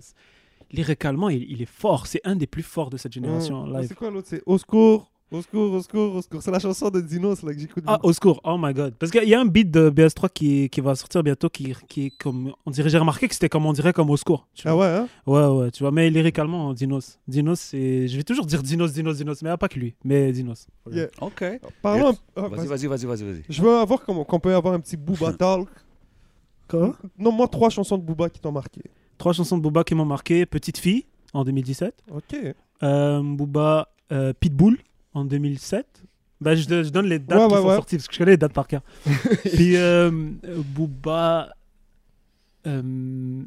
lyricalement, 0.72 1.28
il, 1.28 1.44
il 1.52 1.62
est 1.62 1.70
fort. 1.70 2.08
C'est 2.08 2.22
un 2.24 2.38
des 2.38 2.48
plus 2.48 2.64
forts 2.64 2.90
de 2.90 2.96
cette 2.96 3.12
génération 3.12 3.66
live. 3.66 3.88
C'est 3.90 3.96
quoi 3.96 4.10
l'autre? 4.10 4.30
C'est 4.30 4.42
Au 4.46 4.58
secours, 4.58 5.11
au 5.32 5.42
secours, 5.42 5.72
au 5.74 5.82
secours, 5.82 6.16
au 6.16 6.22
secours. 6.22 6.42
C'est 6.44 6.52
la 6.52 6.60
chanson 6.60 6.90
de 6.90 7.00
Dinos 7.02 7.42
là, 7.44 7.54
que 7.54 7.60
j'écoute. 7.60 7.84
Ah, 7.88 8.00
au 8.04 8.12
secours, 8.14 8.42
oh 8.44 8.58
my 8.60 8.74
god. 8.74 8.94
Parce 8.96 9.12
qu'il 9.12 9.28
y 9.28 9.34
a 9.34 9.40
un 9.40 9.46
beat 9.46 9.72
de 9.72 9.90
BS3 9.90 10.30
qui, 10.34 10.70
qui 10.70 10.82
va 10.82 10.94
sortir 10.96 11.24
bientôt 11.24 11.50
qui, 11.50 11.74
qui 11.88 12.08
est 12.08 12.10
comme. 12.12 12.54
On 12.66 12.72
dirait, 12.72 12.90
j'ai 12.90 12.98
remarqué 12.98 13.28
que 13.28 13.34
c'était 13.34 13.50
comme 13.50 13.66
on 13.66 13.74
dirait 13.74 13.94
comme 13.94 14.10
au 14.10 14.18
secours. 14.18 14.48
tu 14.54 14.68
Ah 14.68 14.74
vois. 14.74 14.86
ouais, 14.88 14.94
hein? 14.98 15.08
Ouais, 15.26 15.46
ouais, 15.48 15.72
tu 15.72 15.84
vois. 15.84 15.92
Mais 15.92 16.10
lyricalement, 16.10 16.74
Dinos. 16.74 17.20
Dinos, 17.28 17.60
c'est. 17.60 18.08
Je 18.08 18.18
vais 18.18 18.24
toujours 18.24 18.46
dire 18.46 18.62
Dinos, 18.62 18.92
Dinos, 18.94 19.18
Dinos, 19.18 19.42
mais 19.42 19.56
pas 19.58 19.68
que 19.70 19.80
lui, 19.80 19.96
mais 20.04 20.32
Dinos. 20.32 20.68
Yeah. 20.92 21.08
OK. 21.22 21.44
Parlons. 21.82 22.14
ah, 22.36 22.48
Vas-y, 22.50 22.68
vas-y, 22.68 22.88
vas-y, 22.88 23.06
vas-y, 23.06 23.24
vas-y. 23.24 23.44
Je 23.50 23.62
veux 23.62 23.78
avoir 23.78 24.04
qu'on 24.04 24.40
peut 24.40 24.54
avoir 24.54 24.74
un 24.74 24.80
petit 24.80 24.98
Booba 24.98 25.34
Talk. 25.38 25.70
Quoi? 26.70 26.96
Non, 27.18 27.32
moi, 27.32 27.48
trois 27.48 27.70
chansons 27.70 27.98
de 27.98 28.04
Booba 28.04 28.30
qui 28.30 28.40
t'ont 28.40 28.52
marqué. 28.52 28.82
Trois 29.18 29.34
chansons 29.34 29.58
de 29.58 29.62
Booba 29.64 29.84
qui 29.84 29.94
m'ont 29.94 30.06
marqué 30.06 30.46
Petite 30.46 30.78
fille 30.78 31.06
en 31.34 31.44
2017. 31.44 31.94
Ok. 32.12 32.36
Euh, 32.84 33.22
Booba 33.24 33.90
euh, 34.12 34.34
Pitbull 34.40 34.78
en 35.14 35.26
2007. 35.26 35.86
Bah, 36.40 36.56
je, 36.56 36.64
je 36.64 36.90
donne 36.90 37.06
les 37.06 37.20
dates 37.20 37.38
Ouais, 37.40 37.48
qui 37.48 37.54
ouais, 37.54 37.62
sont 37.62 37.68
ouais. 37.68 37.76
sorties 37.76 37.96
parce 37.98 38.08
que 38.08 38.14
je 38.14 38.18
connais 38.20 38.32
les 38.32 38.38
dates 38.38 38.54
par 38.54 38.68
cœur. 38.68 38.82
Puis 39.54 39.76
euh, 39.78 40.10
Booba. 40.74 41.50
euh, 42.68 43.42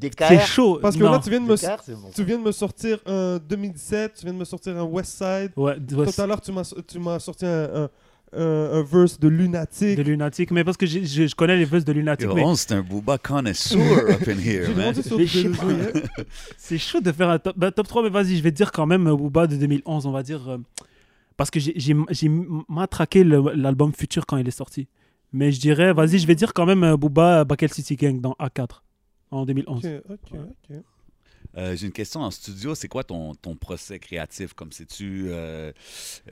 c'est 0.00 0.40
chaud. 0.40 0.78
Parce 0.82 0.96
que 0.96 1.02
non. 1.04 1.12
là, 1.12 1.20
tu 1.22 1.30
viens, 1.30 1.40
de 1.40 1.46
me, 1.46 1.54
bon. 1.94 2.10
tu 2.14 2.24
viens 2.24 2.38
de 2.38 2.42
me 2.42 2.52
sortir 2.52 2.98
un 3.06 3.38
2017, 3.38 4.14
tu 4.14 4.24
viens 4.24 4.32
de 4.34 4.38
me 4.38 4.44
sortir 4.44 4.76
un 4.76 4.82
West 4.82 5.12
Side. 5.18 5.52
Ouais, 5.56 5.76
Tout 5.78 6.20
à 6.20 6.26
l'heure, 6.26 6.40
tu 6.40 6.50
m'as 6.50 6.74
tu 6.86 6.98
m'as 6.98 7.18
sorti 7.20 7.46
un, 7.46 7.84
un, 7.84 7.88
un- 8.36 8.78
un 8.78 8.82
verse 8.82 9.18
de 9.18 9.28
Lunatic. 9.28 9.96
de 9.96 10.02
Lunatic. 10.02 10.50
Mais 10.50 10.64
parce 10.64 10.76
que 10.76 10.86
je, 10.86 11.00
je 11.04 11.34
connais 11.34 11.56
les 11.56 11.64
verses 11.64 11.84
de 11.84 11.92
Lunatic. 11.92 12.26
Yo, 12.28 12.34
mais 12.34 12.42
on, 12.44 12.54
c'est 12.54 12.72
un 12.72 12.82
booba 12.82 13.18
connoisseur 13.18 13.80
up 14.10 14.28
in 14.28 14.38
here, 14.38 14.68
man. 14.76 14.94
C'est 16.56 16.78
chaud 16.78 17.00
de 17.00 17.12
faire 17.12 17.28
un 17.30 17.38
top, 17.38 17.56
bah, 17.58 17.70
top 17.70 17.86
3, 17.88 18.02
mais 18.04 18.08
vas-y, 18.10 18.36
je 18.36 18.42
vais 18.42 18.50
te 18.50 18.56
dire 18.56 18.72
quand 18.72 18.86
même 18.86 19.06
euh, 19.06 19.16
Booba 19.16 19.46
de 19.46 19.56
2011, 19.56 20.06
on 20.06 20.12
va 20.12 20.22
dire. 20.22 20.48
euh, 20.48 20.58
parce 21.36 21.50
que 21.50 21.58
j'ai- 21.58 21.74
j'ai 21.76 21.96
j'ai 22.10 22.30
matraqué 22.68 23.24
l'album 23.24 23.92
Future 23.92 24.24
quand 24.26 24.36
il 24.36 24.46
est 24.46 24.52
sorti. 24.52 24.86
Mais 25.32 25.50
je 25.50 25.58
dirais, 25.60 25.92
vas-y, 25.92 26.18
je 26.20 26.26
vais 26.28 26.36
dire 26.36 26.52
quand 26.54 26.64
même 26.66 26.84
euh, 26.84 26.96
Booba 26.96 27.40
euh, 27.40 27.44
Bakel 27.44 27.72
City 27.72 27.96
Gang 27.96 28.20
dans 28.20 28.36
A4 28.40 28.82
en 29.32 29.44
2011. 29.44 29.84
Ok, 29.84 29.92
ok, 30.10 30.38
ok. 30.70 30.76
Euh, 31.56 31.76
J'ai 31.76 31.86
une 31.86 31.92
question 31.92 32.20
en 32.20 32.30
studio. 32.30 32.74
C'est 32.74 32.88
quoi 32.88 33.04
ton, 33.04 33.34
ton 33.34 33.54
procès 33.54 33.98
créatif? 33.98 34.54
Comme 34.54 34.72
c'est-tu 34.72 35.26
euh, 35.28 35.72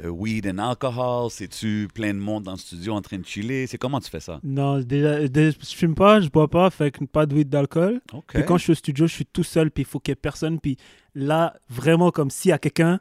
euh, 0.03 0.09
weed 0.09 0.47
and 0.49 0.59
alcohol? 0.59 1.31
C'est-tu 1.31 1.89
plein 1.95 2.13
de 2.13 2.19
monde 2.19 2.45
dans 2.45 2.53
le 2.53 2.59
studio 2.59 2.95
en 2.95 3.03
train 3.03 3.19
de 3.19 3.27
chiller? 3.27 3.67
C'est 3.67 3.79
comment 3.79 4.01
tu 4.01 4.11
fais 4.11 4.21
ça? 4.21 4.41
Non, 4.43 4.81
déjà, 4.81 5.29
déjà, 5.29 5.57
je 5.61 5.75
fume 5.75 5.95
pas, 5.95 6.21
je 6.21 6.29
bois 6.29 6.49
pas, 6.49 6.71
fait 6.71 6.93
pas 7.07 7.27
de 7.27 7.35
weed 7.35 7.49
d'alcool. 7.49 8.01
OK. 8.13 8.25
Puis 8.29 8.45
quand 8.45 8.57
je 8.59 8.65
suis 8.65 8.73
au 8.73 8.77
studio, 8.77 9.07
je 9.07 9.15
suis 9.15 9.27
tout 9.27 9.45
seul, 9.45 9.71
puis 9.71 9.83
il 9.83 9.87
faut 9.87 10.01
qu'il 10.01 10.13
y 10.13 10.15
ait 10.15 10.17
personne. 10.17 10.59
Puis 10.59 10.77
là, 11.15 11.55
vraiment, 11.69 12.11
comme 12.11 12.31
s'il 12.31 12.51
y 12.51 12.53
a 12.53 12.59
quelqu'un, 12.59 13.01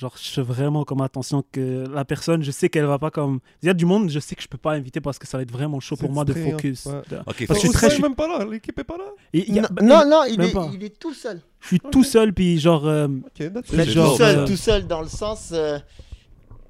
genre, 0.00 0.16
je 0.16 0.30
fais 0.30 0.40
vraiment 0.42 0.84
comme 0.84 1.02
attention 1.02 1.44
que 1.52 1.84
la 1.92 2.04
personne, 2.06 2.42
je 2.42 2.50
sais 2.50 2.68
qu'elle 2.70 2.86
va 2.86 2.98
pas 2.98 3.10
comme. 3.10 3.40
Il 3.62 3.66
y 3.66 3.68
a 3.68 3.74
du 3.74 3.84
monde, 3.84 4.08
je 4.10 4.18
sais 4.18 4.34
que 4.34 4.42
je 4.42 4.48
peux 4.48 4.56
pas 4.58 4.72
inviter 4.72 5.00
parce 5.00 5.18
que 5.18 5.26
ça 5.26 5.36
va 5.36 5.42
être 5.42 5.52
vraiment 5.52 5.78
chaud 5.78 5.96
pour 5.96 6.10
moi 6.10 6.24
de 6.24 6.32
focus. 6.32 6.86
ouais. 6.86 6.92
OK, 6.94 7.04
Parce 7.26 7.36
que 7.38 7.54
je 7.54 7.58
suis 7.60 7.70
très- 7.72 7.98
même 8.00 8.14
pas 8.14 8.26
là, 8.26 8.44
l'équipe 8.50 8.78
est 8.78 8.84
pas 8.84 8.96
là. 8.96 9.04
Et 9.34 9.46
il 9.48 9.54
y 9.54 9.58
a- 9.58 9.62
Non, 9.62 9.68
bah, 9.72 10.04
non, 10.06 10.22
il 10.24 10.40
est, 10.40 10.54
il 10.74 10.84
est 10.84 10.98
tout 10.98 11.12
seul. 11.14 11.40
Je 11.60 11.66
suis 11.66 11.80
tout 11.80 12.02
seul, 12.02 12.32
puis 12.32 12.58
genre. 12.58 12.86
euh, 12.86 13.06
Ok, 13.08 13.52
that's 13.52 13.72
Mais 13.72 13.84
C'est 13.84 13.90
genre, 13.90 14.12
tout 14.12 14.16
seul, 14.18 14.38
euh, 14.38 14.46
tout 14.46 14.56
seul 14.56 14.86
dans 14.86 15.02
le 15.02 15.08
sens. 15.08 15.50
euh, 15.52 15.78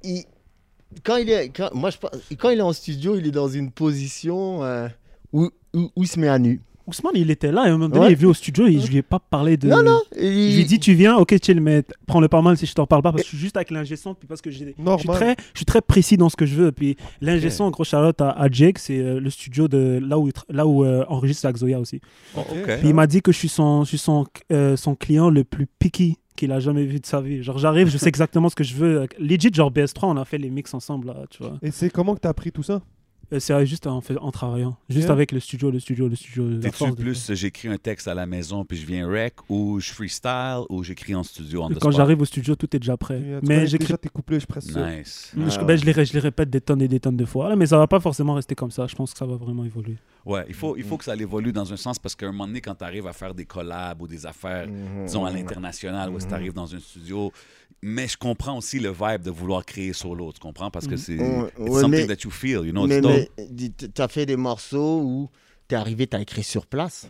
il- 0.03 0.25
quand 1.03 1.15
il 1.15 1.29
est, 1.29 1.49
quand, 1.49 1.73
moi 1.73 1.89
je, 1.89 1.97
quand 2.35 2.49
il 2.49 2.59
est 2.59 2.61
en 2.61 2.73
studio, 2.73 3.15
il 3.15 3.25
est 3.27 3.31
dans 3.31 3.47
une 3.47 3.71
position 3.71 4.63
euh, 4.65 4.89
où, 5.31 5.49
où, 5.73 5.89
où 5.95 6.03
il 6.03 6.07
se 6.07 6.19
met 6.19 6.27
à 6.27 6.37
nu. 6.37 6.61
Ousmane, 6.87 7.13
il 7.15 7.29
était 7.31 7.51
là, 7.51 7.65
et 7.65 7.69
à 7.69 7.73
un 7.73 7.77
moment 7.77 7.89
donné, 7.89 8.01
Ouais. 8.01 8.07
il 8.09 8.11
est 8.13 8.15
venu 8.15 8.29
au 8.29 8.33
studio, 8.33 8.67
et 8.67 8.79
je 8.79 8.87
lui 8.87 8.97
ai 8.97 9.01
pas 9.01 9.19
parlé 9.19 9.57
de. 9.57 9.67
Non, 9.69 9.83
non. 9.83 10.01
Je 10.15 10.21
lui 10.21 10.61
ai 10.61 10.63
dit, 10.63 10.79
tu 10.79 10.93
viens, 10.93 11.15
ok, 11.17 11.35
chill, 11.43 11.61
mais 11.61 11.83
prends-le 12.07 12.27
pas 12.27 12.41
mal 12.41 12.57
si 12.57 12.65
je 12.65 12.73
t'en 12.73 12.87
parle 12.87 13.01
pas, 13.01 13.11
parce 13.11 13.23
que 13.23 13.27
je 13.29 13.35
suis 13.35 13.37
juste 13.37 13.55
avec 13.55 13.71
l'ingé 13.71 13.95
son, 13.95 14.13
puis 14.13 14.27
parce 14.27 14.41
que 14.41 14.49
j'ai. 14.49 14.75
Je 14.77 14.97
suis, 14.97 15.07
très, 15.07 15.35
je 15.53 15.59
suis 15.59 15.65
très 15.65 15.81
précis 15.81 16.17
dans 16.17 16.29
ce 16.29 16.35
que 16.35 16.45
je 16.45 16.55
veux. 16.55 16.71
Puis 16.71 16.97
l'ingé 17.21 17.49
son, 17.49 17.69
gros 17.69 17.83
Charlotte 17.83 18.19
à, 18.21 18.31
à 18.31 18.49
Jake, 18.49 18.79
c'est 18.79 18.97
euh, 18.97 19.19
le 19.19 19.29
studio 19.29 19.67
de 19.67 19.99
là 20.03 20.17
où, 20.19 20.27
il 20.27 20.33
là 20.49 20.65
où 20.67 20.83
euh, 20.83 21.05
enregistre 21.07 21.45
la 21.47 21.53
Xoya 21.53 21.79
aussi. 21.79 22.01
Oh. 22.35 22.41
Puis 22.51 22.89
il 22.89 22.93
m'a 22.93 23.07
dit 23.07 23.21
que 23.21 23.31
je 23.31 23.37
suis 23.37 23.49
son, 23.49 23.83
je 23.83 23.89
suis 23.89 23.97
son, 23.97 24.25
euh, 24.51 24.75
son 24.75 24.95
client 24.95 25.29
le 25.29 25.43
plus 25.43 25.67
picky 25.79 26.17
qu'il 26.35 26.51
a 26.51 26.59
jamais 26.59 26.85
vu 26.85 26.99
de 26.99 27.05
sa 27.05 27.21
vie. 27.21 27.43
Genre 27.43 27.57
j'arrive, 27.57 27.89
je 27.89 27.97
sais 27.97 28.07
exactement 28.09 28.49
ce 28.49 28.55
que 28.55 28.63
je 28.63 28.73
veux. 28.75 29.07
Legit, 29.19 29.53
genre 29.53 29.71
BS3, 29.71 30.05
on 30.05 30.17
a 30.17 30.25
fait 30.25 30.37
les 30.37 30.49
mix 30.49 30.73
ensemble, 30.73 31.07
là, 31.07 31.15
tu 31.29 31.43
vois. 31.43 31.57
Et 31.61 31.71
c'est 31.71 31.89
comment 31.89 32.15
que 32.15 32.19
t'as 32.21 32.29
appris 32.29 32.51
tout 32.51 32.63
ça? 32.63 32.73
Euh, 32.73 32.79
C'est 33.39 33.65
juste 33.65 33.87
en, 33.87 34.01
fait, 34.01 34.17
en 34.17 34.31
travaillant. 34.31 34.77
Juste 34.89 35.01
Yeah. 35.05 35.13
avec 35.13 35.31
le 35.31 35.39
studio, 35.39 35.71
le 35.71 35.79
studio, 35.79 36.07
le 36.07 36.15
studio. 36.15 36.59
T'es-tu 36.59 36.91
plus 36.93 37.31
j'écris 37.33 37.67
un 37.69 37.77
texte 37.77 38.07
à 38.07 38.13
la 38.13 38.25
maison 38.25 38.65
puis 38.65 38.77
je 38.77 38.85
viens 38.85 39.07
rec 39.07 39.35
ou 39.49 39.79
je 39.79 39.91
freestyle 39.91 40.61
ou 40.69 40.83
j'écris 40.83 41.15
en 41.15 41.23
studio 41.23 41.63
on 41.63 41.69
the 41.69 41.79
Quand 41.79 41.91
j'arrive 41.91 42.21
au 42.21 42.25
studio, 42.25 42.55
tout 42.55 42.75
est 42.75 42.79
déjà 42.79 42.97
prêt. 42.97 43.21
Tu 43.41 43.47
mais 43.47 43.65
j'écris 43.67 43.87
déjà 43.87 43.97
tes 43.97 44.09
couplets, 44.09 44.39
je 44.39 44.59
sûr. 44.59 44.85
Nice. 44.85 45.31
Je, 45.35 45.41
Ah 45.41 45.63
ben, 45.63 45.67
ouais. 45.67 45.77
je, 45.77 45.85
les, 45.85 46.05
je 46.05 46.13
les 46.13 46.19
répète 46.19 46.49
des 46.49 46.61
tonnes 46.61 46.81
et 46.81 46.87
des 46.87 46.99
tonnes 46.99 47.17
de 47.17 47.25
fois. 47.25 47.49
Là, 47.49 47.55
mais 47.55 47.65
ça 47.65 47.77
va 47.77 47.87
pas 47.87 47.99
forcément 47.99 48.33
rester 48.33 48.55
comme 48.55 48.71
ça. 48.71 48.85
Je 48.87 48.95
pense 48.95 49.13
que 49.13 49.17
ça 49.17 49.25
va 49.25 49.35
vraiment 49.35 49.63
évoluer. 49.65 49.97
Ouais, 50.25 50.45
il 50.47 50.53
faut, 50.53 50.77
il 50.77 50.83
faut 50.83 50.97
que 50.97 51.05
ça 51.05 51.15
évolue 51.15 51.51
dans 51.51 51.71
un 51.73 51.77
sens 51.77 51.97
parce 51.97 52.15
qu'à 52.15 52.27
un 52.27 52.31
moment 52.31 52.45
donné, 52.47 52.61
quand 52.61 52.75
tu 52.75 52.83
arrives 52.83 53.07
à 53.07 53.13
faire 53.13 53.33
des 53.33 53.45
collabs 53.45 54.01
ou 54.01 54.07
des 54.07 54.25
affaires, 54.25 54.67
disons, 55.05 55.25
à 55.25 55.31
l'international, 55.31 56.09
où 56.11 56.19
tu 56.19 56.33
arrives 56.33 56.53
dans 56.53 56.75
un 56.75 56.79
studio, 56.79 57.31
mais 57.81 58.07
je 58.07 58.17
comprends 58.17 58.57
aussi 58.57 58.79
le 58.79 58.91
vibe 58.91 59.23
de 59.23 59.31
vouloir 59.31 59.65
créer 59.65 59.93
solo, 59.93 60.31
tu 60.31 60.39
comprends? 60.39 60.69
Parce 60.71 60.85
que 60.87 60.91
Mhm. 60.93 60.97
c'est 60.97 61.17
Ouais, 61.19 61.47
it's 61.47 61.59
ouais, 61.59 61.81
something 61.81 62.07
mais- 62.07 62.15
that 62.15 62.23
you 62.23 62.29
feel, 62.31 62.65
you 62.65 62.71
know, 62.71 62.85
mais 62.87 63.01
mais 63.01 63.29
dis- 63.49 63.71
t'as 63.71 64.07
fait 64.07 64.25
des 64.25 64.35
morceaux 64.37 65.01
où 65.01 65.29
t'es 65.67 65.75
arrivé, 65.75 66.05
t'as 66.07 66.19
écrit 66.21 66.43
sur 66.43 66.65
place. 66.65 67.09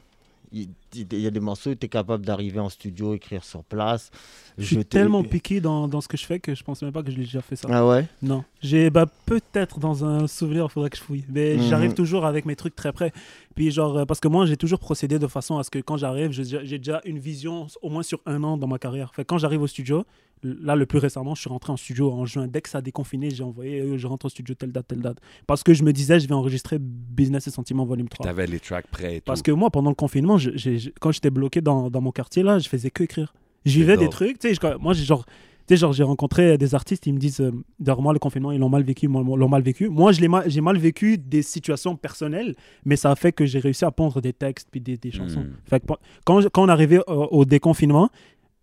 Il 0.53 0.67
il 0.93 1.21
y 1.21 1.27
a 1.27 1.31
des 1.31 1.39
morceaux 1.39 1.69
où 1.69 1.75
t'es 1.75 1.87
capable 1.87 2.25
d'arriver 2.25 2.59
en 2.59 2.67
studio, 2.67 3.13
écrire 3.13 3.45
sur 3.45 3.63
place. 3.63 4.11
Je 4.57 4.65
suis 4.65 4.83
tellement 4.83 5.23
piqué 5.23 5.61
dans, 5.61 5.87
dans 5.87 6.01
ce 6.01 6.09
que 6.09 6.17
je 6.17 6.25
fais 6.25 6.41
que 6.41 6.53
je 6.53 6.61
pense 6.61 6.81
même 6.81 6.91
pas 6.91 7.01
que 7.03 7.09
je 7.09 7.15
l'ai 7.15 7.23
déjà 7.23 7.41
fait 7.41 7.55
ça. 7.55 7.69
Ah 7.71 7.87
ouais? 7.87 8.05
Non. 8.21 8.43
J'ai 8.61 8.89
bah, 8.89 9.05
peut-être 9.25 9.79
dans 9.79 10.03
un 10.03 10.27
souvenir, 10.27 10.65
il 10.65 10.69
faudrait 10.69 10.89
que 10.89 10.97
je 10.97 11.01
fouille. 11.01 11.23
Mais 11.29 11.55
Mhm. 11.55 11.61
j'arrive 11.69 11.93
toujours 11.93 12.25
avec 12.25 12.43
mes 12.45 12.57
trucs 12.57 12.75
très 12.75 12.91
près. 12.91 13.13
Puis 13.55 13.71
genre, 13.71 13.99
euh, 13.99 14.05
parce 14.05 14.19
que 14.19 14.27
moi, 14.27 14.45
j'ai 14.45 14.57
toujours 14.57 14.79
procédé 14.79 15.17
de 15.19 15.27
façon 15.27 15.57
à 15.57 15.63
ce 15.63 15.69
que 15.71 15.79
quand 15.79 15.95
j'arrive, 15.95 16.31
j'ai 16.31 16.77
déjà 16.77 16.99
une 17.05 17.19
vision 17.19 17.67
au 17.81 17.89
moins 17.89 18.03
sur 18.03 18.19
un 18.25 18.43
an 18.43 18.57
dans 18.57 18.67
ma 18.67 18.77
carrière. 18.77 19.13
Fait 19.15 19.23
quand 19.23 19.37
j'arrive 19.37 19.61
au 19.61 19.67
studio, 19.67 20.03
là, 20.43 20.75
le 20.75 20.85
plus 20.85 20.99
récemment, 20.99 21.35
je 21.35 21.41
suis 21.41 21.49
rentré 21.49 21.71
en 21.71 21.77
studio 21.77 22.11
en 22.11 22.25
juin. 22.25 22.47
Dès 22.47 22.61
que 22.61 22.69
ça 22.69 22.79
a 22.79 22.81
déconfiné, 22.81 23.29
j'ai 23.29 23.43
envoyé, 23.43 23.79
euh, 23.81 23.97
je 23.97 24.07
rentre 24.07 24.25
au 24.25 24.29
studio 24.29 24.55
telle 24.55 24.71
date, 24.71 24.87
telle 24.87 25.01
date. 25.01 25.17
Parce 25.47 25.63
que 25.63 25.73
je 25.73 25.83
me 25.83 25.93
disais, 25.93 26.19
je 26.19 26.27
vais 26.27 26.33
enregistrer 26.33 26.77
Business 26.79 27.47
et 27.47 27.51
Sentiments 27.51 27.85
volume 27.85 28.09
3. 28.09 28.23
Tu 28.25 28.29
avais 28.29 28.47
les 28.47 28.59
tracks 28.59 28.87
prêts 28.87 29.17
et 29.17 29.21
tout. 29.21 29.25
Parce 29.25 29.41
que 29.41 29.51
moi, 29.51 29.69
pendant 29.69 29.89
le 29.91 29.95
confinement, 29.95 30.37
je- 30.37 30.89
quand 30.99 31.11
j'étais 31.11 31.29
bloqué 31.29 31.61
dans, 31.61 31.89
dans 31.89 32.01
mon 32.01 32.11
quartier, 32.11 32.43
là, 32.43 32.59
je 32.59 32.67
faisais 32.69 32.89
que 32.89 33.03
écrire. 33.03 33.33
Je 33.65 33.73
vivais 33.73 33.97
des 33.97 34.09
trucs, 34.09 34.39
tu 34.39 34.47
sais, 34.49 34.53
je- 34.55 34.77
moi, 34.77 34.93
j'ai 34.93 35.03
genre, 35.03 35.23
tu 35.25 35.31
sais, 35.67 35.77
genre, 35.77 35.93
j'ai 35.93 36.01
rencontré 36.03 36.57
des 36.57 36.73
artistes, 36.73 37.05
ils 37.05 37.13
me 37.13 37.19
disent, 37.19 37.39
euh, 37.41 37.51
derrière 37.79 38.01
moi, 38.01 38.11
le 38.11 38.17
confinement, 38.19 38.51
ils 38.51 38.59
l'ont 38.59 38.69
mal 38.69 38.81
vécu, 38.83 39.07
moi, 39.07 39.21
l'ont 39.37 39.47
mal 39.47 39.61
vécu. 39.61 39.87
Moi, 39.89 40.11
mal- 40.27 40.49
j'ai 40.49 40.61
mal 40.61 40.77
vécu 40.79 41.19
des 41.19 41.43
situations 41.43 41.95
personnelles, 41.95 42.55
mais 42.83 42.95
ça 42.95 43.11
a 43.11 43.15
fait 43.15 43.31
que 43.31 43.45
j'ai 43.45 43.59
réussi 43.59 43.85
à 43.85 43.91
pondre 43.91 44.19
des 44.21 44.33
textes 44.33 44.67
puis 44.71 44.81
des, 44.81 44.97
des 44.97 45.11
chansons. 45.11 45.41
Mm. 45.41 45.51
Fait 45.65 45.79
que 45.79 45.85
pour- 45.85 45.99
quand, 46.25 46.41
quand 46.51 46.63
on 46.63 46.69
arrivait 46.69 46.99
au, 47.07 47.27
au 47.31 47.45
déconfinement, 47.45 48.09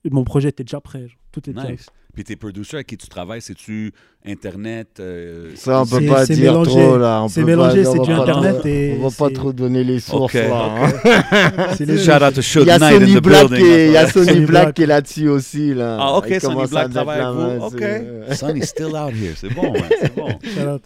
mon 0.04 0.24
projet 0.24 0.48
était 0.50 0.64
déjà 0.64 0.80
prêt. 0.80 1.08
genre. 1.08 1.18
Tout 1.32 1.50
était 1.50 1.72
Nice. 1.72 1.86
Puis 2.18 2.24
tes 2.24 2.34
producers 2.34 2.74
avec 2.78 2.88
qui 2.88 2.96
tu 2.96 3.06
travailles, 3.06 3.40
c'est-tu 3.40 3.92
Internet 4.26 4.88
euh, 4.98 5.52
Ça, 5.54 5.82
on 5.82 5.86
peut 5.86 6.00
C'est- 6.00 6.06
pas 6.08 6.26
dire 6.26 6.52
mélangé. 6.52 6.70
trop, 6.72 6.98
là. 6.98 7.22
On 7.22 7.28
C'est 7.28 7.40
peut 7.42 7.46
mélangé, 7.46 7.84
c'est 7.84 8.00
du 8.00 8.10
Internet 8.12 8.58
trop- 8.58 8.68
et 8.68 8.98
On 9.00 9.08
va 9.08 9.16
pas 9.28 9.32
trop 9.32 9.52
donner 9.52 9.84
les 9.84 10.00
sources, 10.00 10.34
là. 10.34 10.74
hein. 11.04 11.72
C'est 11.76 11.86
les- 11.86 11.96
Shout 11.98 12.10
out 12.24 12.34
to 12.34 12.42
Should 12.42 12.64
Il 12.64 12.68
y 12.68 12.70
a 12.72 12.78
Knight 12.80 12.94
in 12.96 13.06
Sony 13.06 13.14
the 13.14 13.22
Black, 13.22 13.46
building. 13.48 13.64
qui 13.64 13.70
est, 13.72 13.86
il 13.86 13.92
y 13.92 13.96
a 13.96 14.06
Sony 14.08 14.40
Black 14.46 14.74
qui 14.74 14.82
est 14.82 14.86
là-dessus 14.86 15.28
aussi, 15.28 15.72
là. 15.74 15.98
Ah, 16.00 16.16
ok, 16.18 16.26
Il 16.30 16.40
Sony 16.40 16.66
Black 16.66 16.90
travaille 16.90 17.20
avec 17.20 17.60
vous. 17.60 17.64
Ok. 17.66 18.34
Sonny's 18.34 18.64
still 18.68 18.86
out 18.96 19.12
here. 19.14 19.34
C'est 19.36 19.54
bon, 19.54 19.72
c'est 20.00 20.14
bon. 20.16 20.28
Shout 20.42 20.68
out. 20.68 20.82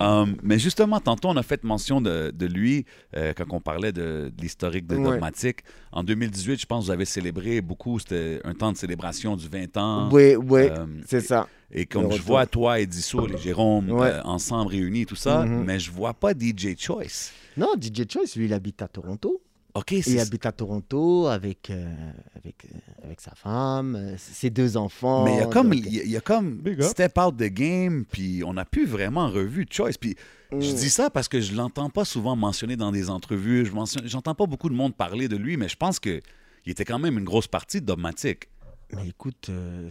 Um, 0.00 0.36
mais 0.42 0.58
justement, 0.58 1.00
tantôt, 1.00 1.28
on 1.28 1.36
a 1.38 1.42
fait 1.42 1.64
mention 1.64 2.02
de, 2.02 2.30
de 2.30 2.46
lui 2.46 2.84
euh, 3.16 3.32
quand 3.34 3.44
on 3.52 3.60
parlait 3.60 3.92
de, 3.92 4.30
de 4.36 4.42
l'historique 4.42 4.86
de 4.86 4.96
Ouais. 4.96 5.04
Dogmatic. 5.12 5.60
En 5.92 6.02
2018, 6.02 6.60
je 6.60 6.66
pense 6.66 6.80
que 6.82 6.86
vous 6.86 6.92
avez 6.92 7.04
célébré 7.06 7.60
beaucoup. 7.62 7.98
C'était 7.98 8.40
un 8.44 8.52
temps 8.52 8.72
de 8.72 8.76
célébration 8.76 9.36
du 9.36 9.48
20 9.48 9.76
ans. 9.78 10.08
Oui, 10.12 10.34
oui, 10.36 10.62
Euh, 10.70 10.73
c'est 11.06 11.20
ça. 11.20 11.48
et 11.70 11.86
comme 11.86 12.12
je 12.12 12.22
vois 12.22 12.46
toi 12.46 12.78
et 12.80 12.86
Dissou, 12.86 13.26
les 13.26 13.38
Jérôme, 13.38 13.90
Ouais. 13.90 14.08
euh, 14.08 14.22
ensemble 14.22 14.70
réunis, 14.70 15.06
tout 15.06 15.16
ça, 15.16 15.44
Mhm. 15.44 15.64
mais 15.64 15.78
je 15.78 15.90
vois 15.90 16.14
pas 16.14 16.32
DJ 16.32 16.76
Choice. 16.78 17.30
Non, 17.56 17.74
DJ 17.80 18.02
Choice, 18.10 18.36
lui, 18.36 18.46
il 18.46 18.52
habite 18.52 18.80
à 18.82 18.88
Toronto. 18.88 19.40
OK, 19.76 19.90
Il 19.90 20.20
habite 20.20 20.46
à 20.46 20.52
Toronto 20.52 21.26
avec, 21.26 21.68
euh, 21.70 21.92
avec, 22.36 22.64
euh, 22.64 22.78
avec 23.02 23.20
sa 23.20 23.32
femme, 23.34 23.96
euh, 23.96 24.14
ses 24.16 24.48
deux 24.48 24.76
enfants. 24.76 25.24
Mais 25.24 25.34
il 25.34 25.38
y 25.38 25.42
a 25.42 25.46
comme, 25.46 25.70
donc- 25.70 25.82
il 25.84 25.94
y 25.96 25.98
a- 26.00 26.04
il 26.04 26.10
y 26.12 26.16
a 26.16 26.20
comme 26.20 26.62
step 26.80 27.18
out 27.18 27.36
the 27.36 27.52
game, 27.52 28.04
puis 28.04 28.44
on 28.46 28.52
n'a 28.52 28.64
plus 28.64 28.86
vraiment 28.86 29.28
revu 29.28 29.66
Choice. 29.68 29.94
Puis 30.00 30.14
je 30.52 30.56
Mm. 30.70 30.74
dis 30.76 30.90
ça 30.90 31.10
parce 31.10 31.26
que 31.26 31.40
je 31.40 31.54
l'entends 31.56 31.90
pas 31.90 32.04
souvent 32.04 32.36
mentionné 32.36 32.76
dans 32.76 32.92
des 32.92 33.10
entrevues. 33.10 33.66
Je 33.66 33.72
mentionne- 33.72 34.06
J'entends 34.06 34.36
pas 34.36 34.46
beaucoup 34.46 34.68
de 34.68 34.76
monde 34.76 34.94
parler 34.94 35.26
de 35.26 35.36
lui, 35.36 35.56
mais 35.56 35.68
je 35.68 35.76
pense 35.76 35.98
que 35.98 36.20
il 36.66 36.70
était 36.70 36.84
quand 36.84 37.00
même 37.00 37.18
une 37.18 37.24
grosse 37.24 37.48
partie 37.48 37.80
de 37.80 37.86
Dogmatic. 37.86 38.48
Mais 38.94 39.08
écoute, 39.08 39.48
euh, 39.48 39.88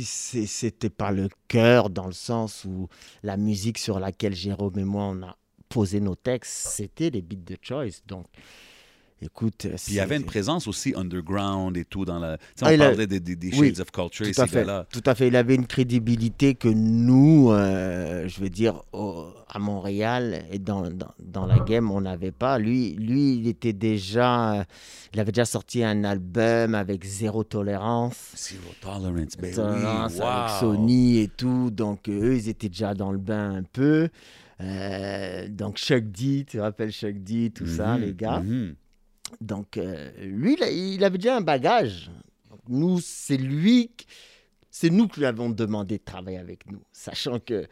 si 0.00 0.46
c'était 0.46 0.90
par 0.90 1.12
le 1.12 1.28
cœur, 1.48 1.90
dans 1.90 2.06
le 2.06 2.12
sens 2.12 2.64
où 2.64 2.88
la 3.22 3.36
musique 3.36 3.78
sur 3.78 4.00
laquelle 4.00 4.34
Jérôme 4.34 4.78
et 4.78 4.84
moi, 4.84 5.04
on 5.04 5.22
a 5.22 5.36
posé 5.68 6.00
nos 6.00 6.14
textes, 6.14 6.68
c'était 6.68 7.10
les 7.10 7.22
beats 7.22 7.36
de 7.36 7.56
Choice. 7.60 8.02
Donc, 8.06 8.26
écoute. 9.22 9.66
Puis 9.68 9.70
il 9.88 9.94
y 9.94 10.00
avait 10.00 10.16
une 10.16 10.24
présence 10.24 10.66
aussi 10.66 10.92
underground 10.96 11.76
et 11.76 11.84
tout 11.84 12.04
dans 12.04 12.18
la. 12.18 12.36
sais, 12.56 12.62
Ah, 12.62 12.66
on 12.66 12.70
il 12.70 12.82
a- 12.82 12.88
parlait 12.88 13.06
des, 13.06 13.20
des- 13.20 13.50
Oui, 13.56 13.68
Shades 13.68 13.80
of 13.80 13.90
Culture, 13.90 14.26
Tout 14.26 14.32
ces 14.34 14.46
gars-là. 14.54 14.86
Tout 14.90 15.02
à 15.06 15.14
fait. 15.14 15.28
Il 15.28 15.36
avait 15.36 15.54
une 15.54 15.66
crédibilité 15.66 16.54
que 16.54 16.68
nous, 16.68 17.50
euh, 17.52 18.26
je 18.28 18.40
veux 18.40 18.50
dire, 18.50 18.82
au- 18.92 19.26
à 19.48 19.58
Montréal 19.58 20.44
et 20.50 20.58
dans, 20.58 20.82
dans, 20.90 21.12
dans 21.18 21.46
la 21.46 21.60
game, 21.60 21.90
on 21.90 22.00
n'avait 22.00 22.32
pas. 22.32 22.58
Lui, 22.58 22.94
lui, 22.94 23.36
il 23.36 23.48
était 23.48 23.72
déjà, 23.74 24.60
euh, 24.60 24.64
il 25.12 25.20
avait 25.20 25.32
déjà 25.32 25.44
sorti 25.44 25.84
un 25.84 26.04
album 26.04 26.74
avec 26.74 27.04
zéro 27.04 27.44
tolérance. 27.44 28.32
Zero 28.36 28.62
Tolerance, 28.80 29.36
ben 29.38 29.54
Tolérance 29.54 30.12
oui, 30.14 30.20
avec 30.22 30.48
wow. 30.54 30.60
Sony 30.60 31.18
et 31.18 31.28
tout. 31.28 31.70
Donc, 31.70 32.08
euh, 32.08 32.30
eux, 32.30 32.36
ils 32.36 32.48
étaient 32.48 32.68
déjà 32.70 32.94
dans 32.94 33.12
le 33.12 33.18
bain 33.18 33.56
un 33.56 33.62
peu. 33.62 34.08
Euh, 34.60 35.48
donc, 35.48 35.76
Chuck 35.76 36.04
D, 36.04 36.44
tu 36.48 36.56
te 36.56 36.58
rappelles 36.58 36.92
Chuck 36.92 37.16
D, 37.22 37.50
tout 37.54 37.66
ça, 37.66 37.96
Mhm, 37.96 38.00
les 38.00 38.14
gars? 38.14 38.40
mhm. 38.40 38.74
Donc, 39.40 39.76
euh, 39.76 40.10
lui, 40.20 40.56
il, 40.60 41.04
avait 41.04 41.18
déjà 41.18 41.36
un 41.36 41.40
bagage. 41.40 42.10
Donc, 42.50 42.60
nous, 42.68 43.00
c'est 43.00 43.36
lui, 43.36 43.90
c'est 44.70 44.90
nous 44.90 45.08
qui 45.08 45.20
lui 45.20 45.26
avons 45.26 45.50
demandé 45.50 45.98
de 45.98 46.04
travailler 46.04 46.38
avec 46.38 46.70
nous, 46.70 46.82
sachant 46.92 47.38
que. 47.38 47.66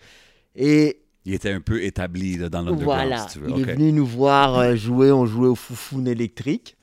Et 0.55 1.03
Il 1.25 1.35
était 1.35 1.53
un 1.53 1.61
peu 1.61 1.83
établi 1.83 2.37
là, 2.37 2.49
dans 2.49 2.63
l'underground, 2.63 2.85
voilà, 2.85 3.29
si 3.29 3.39
tu 3.39 3.45
veux. 3.45 3.51
il 3.51 3.69
est 3.69 3.75
venu 3.75 3.93
nous 3.93 4.07
voir 4.07 4.59
euh, 4.59 4.77
jouer, 4.77 5.13
on 5.13 5.27
jouait 5.27 5.49
au 5.49 5.55
Foufoune 5.55 6.09
électrique. 6.09 6.77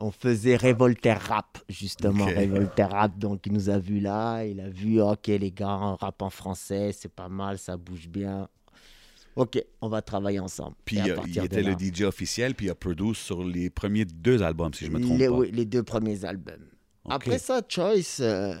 On 0.00 0.10
faisait 0.10 0.56
Revolter 0.56 1.20
Rap, 1.20 1.58
justement, 1.68 2.24
Ok. 2.24 2.34
Revolter 2.34 2.90
Rap. 2.90 3.16
Donc, 3.16 3.46
il 3.46 3.52
nous 3.52 3.70
a 3.70 3.78
vus 3.78 4.00
là, 4.00 4.44
il 4.44 4.60
a 4.60 4.68
vu, 4.68 5.00
ok, 5.00 5.28
les 5.28 5.52
gars, 5.52 5.78
on 5.80 5.94
rap 5.94 6.20
en 6.20 6.30
français, 6.30 6.90
c'est 6.92 7.12
pas 7.12 7.28
mal, 7.28 7.58
ça 7.58 7.76
bouge 7.76 8.08
bien. 8.08 8.48
Ok, 9.36 9.62
on 9.80 9.88
va 9.88 10.00
travailler 10.00 10.38
ensemble. 10.38 10.76
Puis 10.84 10.98
euh, 10.98 11.16
il 11.26 11.38
était 11.44 11.62
le 11.62 11.72
DJ 11.72 12.02
officiel, 12.02 12.54
puis 12.54 12.66
il 12.66 12.70
a 12.70 12.74
produit 12.74 13.14
sur 13.14 13.44
les 13.44 13.68
premiers 13.68 14.04
deux 14.04 14.42
albums, 14.42 14.72
si 14.72 14.86
je 14.86 14.90
me 14.90 15.00
trompe 15.00 15.18
les, 15.18 15.26
pas. 15.26 15.32
oui, 15.32 15.50
les 15.52 15.64
deux 15.64 15.82
premiers 15.82 16.24
albums. 16.24 16.66
Après 17.08 17.38
ça, 17.38 17.60
Choice, 17.68 18.20
euh, 18.20 18.54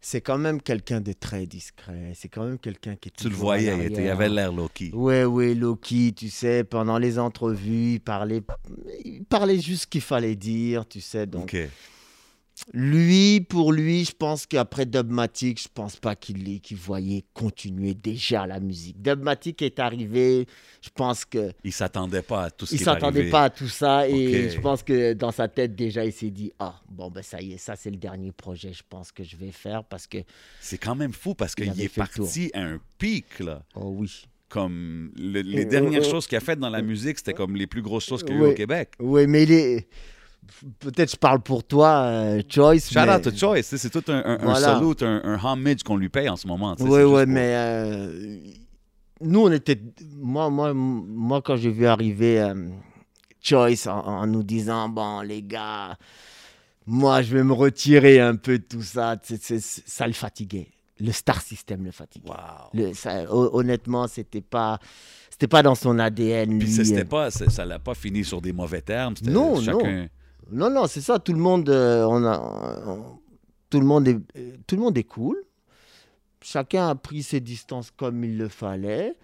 c'est 0.00 0.20
quand 0.20 0.38
même 0.38 0.60
quelqu'un 0.60 1.00
de 1.00 1.12
très 1.12 1.46
discret. 1.46 2.12
C'est 2.14 2.28
quand 2.28 2.44
même 2.44 2.58
quelqu'un 2.58 2.96
qui 2.96 3.08
est 3.08 3.12
Tu 3.16 3.28
le 3.28 3.34
voyais, 3.34 3.88
il, 3.88 4.08
avait 4.08 4.28
l'air 4.28 4.52
low-key. 4.52 4.90
Ouais, 4.92 5.24
ouais, 5.24 5.54
Loki, 5.54 6.12
tu 6.14 6.28
sais, 6.28 6.64
pendant 6.64 6.98
les 6.98 7.18
entrevues, 7.18 7.94
il 7.94 8.00
parlait, 8.00 8.42
il 9.04 9.24
parlait 9.24 9.58
juste 9.58 9.82
ce 9.82 9.86
qu'il 9.86 10.02
fallait 10.02 10.36
dire, 10.36 10.86
tu 10.86 11.00
sais. 11.00 11.26
Donc, 11.26 11.54
OK. 11.54 11.68
Lui, 12.72 13.40
pour 13.40 13.72
lui, 13.72 14.04
je 14.04 14.12
pense 14.12 14.46
qu'après 14.46 14.86
Dubmatic, 14.86 15.60
je 15.62 15.68
pense 15.72 15.96
pas 15.96 16.16
qu'il 16.16 16.48
ait- 16.54 16.58
qu'il 16.58 16.76
voyait 16.76 17.24
continuer 17.34 17.94
déjà 17.94 18.46
la 18.46 18.60
musique. 18.60 19.00
Dubmatic 19.00 19.62
est 19.62 19.78
arrivé, 19.78 20.46
je 20.82 20.88
pense 20.94 21.24
que 21.24 21.52
Il 21.64 21.72
s'attendait 21.72 22.22
pas 22.22 22.44
à 22.44 22.50
tout 22.50 22.66
ce 22.66 22.74
il 22.74 22.80
s'attendait 22.80 23.30
pas 23.30 23.44
à 23.44 23.50
tout 23.50 23.68
ça 23.68 24.08
et 24.08 24.48
je 24.50 24.60
pense 24.60 24.82
que 24.82 25.12
dans 25.12 25.32
sa 25.32 25.48
tête 25.48 25.74
déjà, 25.74 26.04
il 26.04 26.12
s'est 26.12 26.30
dit 26.30 26.52
ah 26.58 26.80
bon 26.88 27.10
ben 27.10 27.22
ça 27.22 27.40
y 27.40 27.52
est, 27.52 27.58
ça 27.58 27.76
c'est 27.76 27.90
le 27.90 27.96
dernier 27.96 28.32
projet, 28.32 28.72
je 28.72 28.82
pense 28.88 29.12
que 29.12 29.22
je 29.22 29.36
vais 29.36 29.52
faire 29.52 29.84
parce 29.84 30.06
que 30.06 30.18
C'est 30.60 30.78
quand 30.78 30.94
même 30.94 31.12
fou 31.12 31.34
parce 31.34 31.54
Il 31.58 31.72
qu'il 31.72 31.82
est 31.82 31.94
parti 31.94 32.50
à 32.54 32.62
un 32.62 32.80
pic, 32.98 33.38
là. 33.40 33.62
oh 33.74 33.94
oui. 33.98 34.24
Comme 34.48 35.10
le- 35.18 35.40
les 35.42 35.64
Euh, 35.66 35.68
dernières 35.68 36.04
euh, 36.04 36.10
choses 36.10 36.26
qu'il 36.28 36.38
a 36.38 36.40
faites 36.40 36.60
dans 36.60 36.70
la 36.70 36.80
musique, 36.80 37.18
c'était 37.18 37.34
comme 37.34 37.56
les 37.56 37.66
plus 37.66 37.82
grosses 37.82 38.06
choses 38.06 38.22
qu'il 38.22 38.36
y 38.36 38.38
a 38.38 38.42
eu 38.42 38.46
au 38.52 38.54
Québec. 38.54 38.92
Oui, 39.00 39.26
mais 39.26 39.42
il 39.42 39.50
est 39.52 39.88
peut-être 40.78 41.12
je 41.12 41.16
parle 41.16 41.40
pour 41.40 41.64
toi, 41.64 42.02
euh, 42.04 42.42
Choice. 42.48 42.80
Shout 42.90 43.00
mais... 43.06 43.14
out 43.14 43.22
to 43.22 43.30
Choice, 43.36 43.62
c'est 43.62 43.90
tout 43.90 44.04
un, 44.08 44.22
un, 44.24 44.38
un 44.40 44.44
Voilà. 44.44 44.60
salute, 44.60 45.02
un, 45.02 45.20
un 45.24 45.38
homage 45.44 45.82
qu'on 45.82 45.96
lui 45.96 46.08
paye 46.08 46.28
en 46.28 46.36
ce 46.36 46.46
moment. 46.46 46.74
Oui, 46.80 47.02
oui, 47.02 47.24
mais 47.26 47.52
euh, 47.54 48.38
nous, 49.20 49.40
on 49.40 49.52
était. 49.52 49.80
Moi, 50.16 50.50
moi, 50.50 50.72
moi 50.74 51.42
quand 51.42 51.56
j'ai 51.56 51.70
vu 51.70 51.86
arriver 51.86 52.40
euh, 52.40 52.68
Choice 53.42 53.86
en, 53.86 53.98
en 53.98 54.26
nous 54.26 54.42
disant 54.42 54.88
Bon, 54.88 55.20
les 55.20 55.42
gars, 55.42 55.96
moi, 56.86 57.22
je 57.22 57.34
vais 57.36 57.44
me 57.44 57.52
retirer 57.52 58.20
un 58.20 58.36
peu 58.36 58.58
de 58.58 58.64
tout 58.64 58.82
ça, 58.82 59.16
ça 59.22 60.06
le 60.06 60.12
fatiguait. 60.12 60.68
Le 60.98 61.12
star 61.12 61.42
system 61.42 61.84
le 61.84 61.90
fatiguait. 61.90 62.30
Wow. 62.30 62.70
Le- 62.72 62.94
ça- 62.94 63.24
hon- 63.30 63.50
honnêtement, 63.52 64.08
c'était 64.08 64.40
pas. 64.40 64.78
C'était 65.30 65.48
pas 65.48 65.62
dans 65.62 65.74
son 65.74 65.98
ADN. 65.98 66.58
Puis 66.58 66.70
ça, 66.72 66.82
c'était 66.82 67.02
euh. 67.02 67.04
pas, 67.04 67.30
ça 67.30 67.66
l'a 67.66 67.78
pas 67.78 67.92
fini 67.94 68.24
sur 68.24 68.40
des 68.40 68.54
mauvais 68.54 68.80
termes. 68.80 69.12
Non, 69.22 69.60
chacun... 69.60 70.02
Non, 70.02 70.08
non, 70.70 70.86
c'est 70.86 71.00
ça. 71.00 71.18
Tout 71.18 71.32
le 71.32 71.38
monde, 71.38 71.68
euh, 71.68 72.04
on 72.04 72.24
a, 72.24 72.38
on- 72.86 73.18
tout 73.70 73.80
le 73.80 73.86
monde 73.86 74.06
est, 74.08 74.18
tout 74.66 74.76
le 74.76 74.82
monde 74.82 74.96
est 74.98 75.04
cool. 75.04 75.36
Chacun 76.42 76.88
a 76.88 76.94
pris 76.94 77.22
ses 77.22 77.40
distances 77.40 77.90
comme 77.90 78.22
il 78.24 78.38
le 78.38 78.48
fallait. 78.48 79.14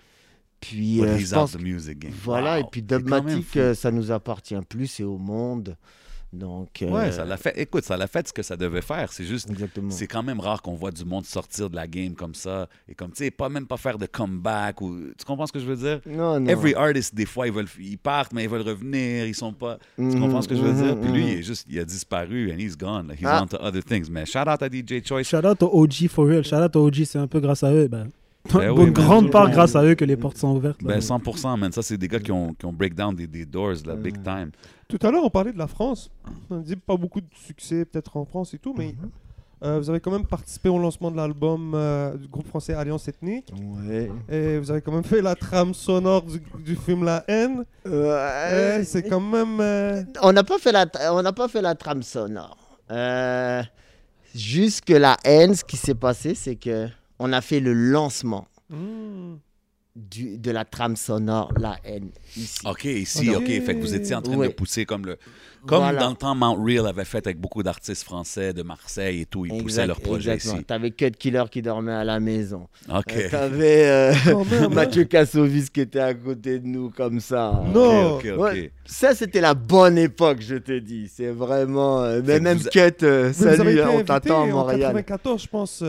Puis, 0.60 1.00
euh, 1.02 1.16
he's 1.16 1.28
je 1.30 1.34
out 1.34 1.40
pense 1.40 1.52
the 1.52 1.60
music 1.60 1.98
game? 2.00 2.12
voilà. 2.22 2.58
Wow. 2.58 2.60
Et 2.60 2.68
puis 2.70 2.82
Dogmatic, 2.82 3.56
euh, 3.56 3.74
ça 3.74 3.90
nous 3.90 4.10
appartient 4.10 4.54
plus, 4.68 4.86
c'est 4.86 5.02
au 5.04 5.18
monde. 5.18 5.76
Donc. 6.32 6.80
euh, 6.82 6.88
Ouais, 6.90 7.12
ça 7.12 7.24
l'a 7.24 7.36
fait. 7.36 7.52
Écoute, 7.58 7.84
ça 7.84 7.96
l'a 7.96 8.06
fait 8.06 8.26
ce 8.28 8.32
que 8.32 8.42
ça 8.42 8.56
devait 8.56 8.80
faire. 8.80 9.12
C'est 9.12 9.24
juste, 9.24 9.50
Exactement. 9.50 9.90
c'est 9.90 10.06
quand 10.06 10.22
même 10.22 10.40
rare 10.40 10.62
qu'on 10.62 10.74
voit 10.74 10.90
du 10.90 11.04
monde 11.04 11.26
sortir 11.26 11.68
de 11.68 11.76
la 11.76 11.86
game 11.86 12.14
comme 12.14 12.34
ça 12.34 12.68
et 12.88 12.94
comme 12.94 13.10
tu 13.10 13.24
sais, 13.24 13.30
pas 13.30 13.48
même 13.50 13.66
pas 13.66 13.76
faire 13.76 13.98
de 13.98 14.06
comeback 14.06 14.80
ou 14.80 14.96
tu 15.18 15.24
comprends 15.26 15.46
ce 15.46 15.52
que 15.52 15.58
je 15.60 15.66
veux 15.66 15.76
dire? 15.76 16.00
Non, 16.06 16.40
non. 16.40 16.46
Every 16.48 16.74
artist, 16.74 17.14
des 17.14 17.26
fois, 17.26 17.46
ils 17.46 17.52
veulent, 17.52 17.68
ils 17.78 17.98
partent, 17.98 18.32
mais 18.32 18.44
ils 18.44 18.48
veulent 18.50 18.62
revenir, 18.66 19.26
ils 19.26 19.34
sont 19.34 19.52
pas. 19.52 19.78
Tu 19.96 20.02
Mhm, 20.02 20.20
comprends 20.20 20.40
ce 20.42 20.48
que 20.48 20.54
je 20.56 20.62
veux 20.62 20.72
dire? 20.72 20.96
mhm, 20.96 21.00
Puis 21.02 21.12
lui, 21.12 21.22
mhm. 21.22 21.28
il 21.28 21.38
est 21.38 21.42
juste, 21.42 21.66
il 21.68 21.78
a 21.78 21.84
disparu 21.84 22.50
and 22.50 22.58
he's 22.58 22.76
gone. 22.78 23.08
Like, 23.08 23.18
he's 23.20 23.26
Ah. 23.28 23.42
on 23.42 23.46
to 23.48 23.56
other 23.60 23.82
things. 23.84 24.08
Mais 24.10 24.24
shout 24.24 24.48
out 24.48 24.62
à 24.62 24.68
DJ 24.70 25.04
Choice. 25.06 25.24
Shout 25.24 25.44
out 25.46 25.62
aux 25.62 25.70
OG 25.82 26.08
for 26.08 26.26
real. 26.26 26.42
Shout 26.44 26.56
out 26.56 26.74
aux 26.76 26.86
OG, 26.86 27.04
c'est 27.04 27.18
un 27.18 27.26
peu 27.26 27.40
grâce 27.40 27.62
à 27.62 27.72
eux. 27.72 27.88
Ben, 27.88 28.08
Ben 28.52 28.68
pour 28.68 28.78
oui, 28.78 28.86
une 28.86 28.92
grande 28.92 29.30
part 29.30 29.50
grâce 29.50 29.76
à 29.76 29.84
eux 29.84 29.94
que 29.94 30.04
les 30.04 30.16
portes 30.16 30.36
sont 30.38 30.56
ouvertes. 30.56 30.82
là. 30.82 30.94
Ben 30.94 30.98
100%, 31.00 31.56
man. 31.58 31.70
Ça, 31.72 31.80
c'est 31.82 31.96
des 31.96 32.08
gars 32.08 32.18
qui 32.18 32.32
ont, 32.32 32.52
qui 32.54 32.66
ont 32.66 32.72
break 32.72 32.94
down 32.94 33.14
des, 33.14 33.26
des 33.26 33.46
doors, 33.46 33.74
là, 33.86 33.94
big 33.94 34.22
time. 34.22 34.50
Tout 34.88 34.98
à 35.02 35.10
l'heure, 35.10 35.24
on 35.24 35.30
parlait 35.30 35.52
de 35.52 35.58
la 35.58 35.68
France. 35.68 36.10
On 36.50 36.58
dit 36.58 36.76
pas 36.76 36.96
beaucoup 36.96 37.20
de 37.20 37.26
succès, 37.34 37.84
peut-être 37.84 38.16
en 38.16 38.24
France 38.24 38.52
et 38.54 38.58
tout, 38.58 38.74
mais 38.76 38.88
Mhm. 38.88 39.10
euh, 39.64 39.78
vous 39.78 39.88
avez 39.90 40.00
quand 40.00 40.10
même 40.10 40.26
participé 40.26 40.68
au 40.68 40.78
lancement 40.78 41.10
de 41.12 41.16
l'album 41.16 41.72
euh, 41.74 42.16
du 42.16 42.26
groupe 42.26 42.48
français 42.48 42.74
Alliance 42.74 43.06
Ethnique. 43.06 43.52
Ouais. 43.86 44.10
Et 44.28 44.58
vous 44.58 44.70
avez 44.72 44.80
quand 44.82 44.92
même 44.92 45.04
fait 45.04 45.22
la 45.22 45.36
trame 45.36 45.72
sonore 45.72 46.22
du, 46.22 46.42
du 46.64 46.74
film 46.74 47.04
La 47.04 47.24
haine. 47.28 47.64
Ouais. 47.86 48.82
C'est 48.84 49.04
quand 49.08 49.20
même. 49.20 49.60
euh, 49.60 50.02
On 50.20 50.32
n'a 50.32 50.42
pas 50.42 50.58
fait 50.58 50.72
la, 50.72 50.86
on 51.12 51.22
n'a 51.22 51.32
pas 51.32 51.46
fait 51.48 51.62
la 51.62 51.74
trame 51.76 52.02
sonore. 52.02 52.56
Euh, 52.90 53.62
jusque 54.34 54.90
la 54.90 55.16
haine, 55.24 55.54
ce 55.54 55.64
qui 55.64 55.76
s'est 55.76 55.94
passé, 55.94 56.34
c'est 56.34 56.56
que 56.56 56.88
on 57.22 57.32
a 57.32 57.40
fait 57.40 57.60
le 57.60 57.72
lancement. 57.72 58.46
du, 59.94 60.38
de 60.38 60.50
la 60.50 60.64
trame 60.64 60.96
sonore, 60.96 61.52
la 61.60 61.76
haine, 61.84 62.10
ici. 62.34 62.58
OK, 62.64 62.84
ici, 62.84 63.28
Ok. 63.36 63.44
Fait 63.46 63.74
que 63.74 63.80
vous 63.80 63.94
étiez 63.94 64.14
en 64.14 64.22
train 64.22 64.36
de 64.38 64.48
pousser 64.48 64.86
comme 64.86 65.04
le. 65.04 65.18
Comme 65.66 65.78
Voilà. 65.82 66.00
dans 66.00 66.10
le 66.10 66.16
temps, 66.16 66.34
Mount 66.34 66.56
Real 66.64 66.86
avait 66.88 67.04
fait 67.04 67.24
avec 67.24 67.38
beaucoup 67.38 67.62
d'artistes 67.62 68.02
français 68.02 68.52
de 68.54 68.62
Marseille 68.64 69.20
et 69.20 69.26
tout. 69.26 69.44
Ils 69.44 69.50
poussaient 69.50 69.82
Exact- 69.82 69.86
leur 69.86 70.00
projet 70.00 70.32
exactement. 70.32 70.56
ici. 70.56 70.64
T'avais 70.64 70.90
Cut 70.92 71.10
Killer 71.12 71.44
qui 71.50 71.60
dormait 71.62 71.92
à 71.92 72.02
la 72.04 72.18
maison. 72.20 72.66
OK. 72.88 73.14
Euh, 73.14 73.28
T'avais 73.30 73.86
euh, 73.86 74.12
hein. 74.12 74.68
Mathieu 74.72 75.04
Kassovis 75.04 75.68
qui 75.70 75.82
était 75.82 76.00
à 76.00 76.14
côté 76.14 76.58
de 76.58 76.66
nous 76.66 76.90
comme 76.90 77.20
ça. 77.20 77.62
Non. 77.72 78.14
OK, 78.16 78.24
OK, 78.24 78.32
OK. 78.34 78.40
Ouais, 78.40 78.72
ça, 78.86 79.14
c'était 79.14 79.40
la 79.42 79.52
bonne 79.54 79.98
époque, 79.98 80.38
je 80.40 80.56
te 80.56 80.76
dis. 80.78 81.06
C'est 81.14 81.30
vraiment. 81.30 82.02
euh, 82.02 82.22
mais 82.24 82.40
même 82.40 82.58
vous 82.58 82.68
Cut, 82.70 83.04
euh, 83.04 83.32
salut, 83.34 83.80
on 83.82 84.02
t'attend 84.02 84.40
à 84.40 84.44
en 84.44 84.46
Montréal. 84.48 84.80
94, 84.94 85.42
je 85.42 85.46
pense, 85.48 85.82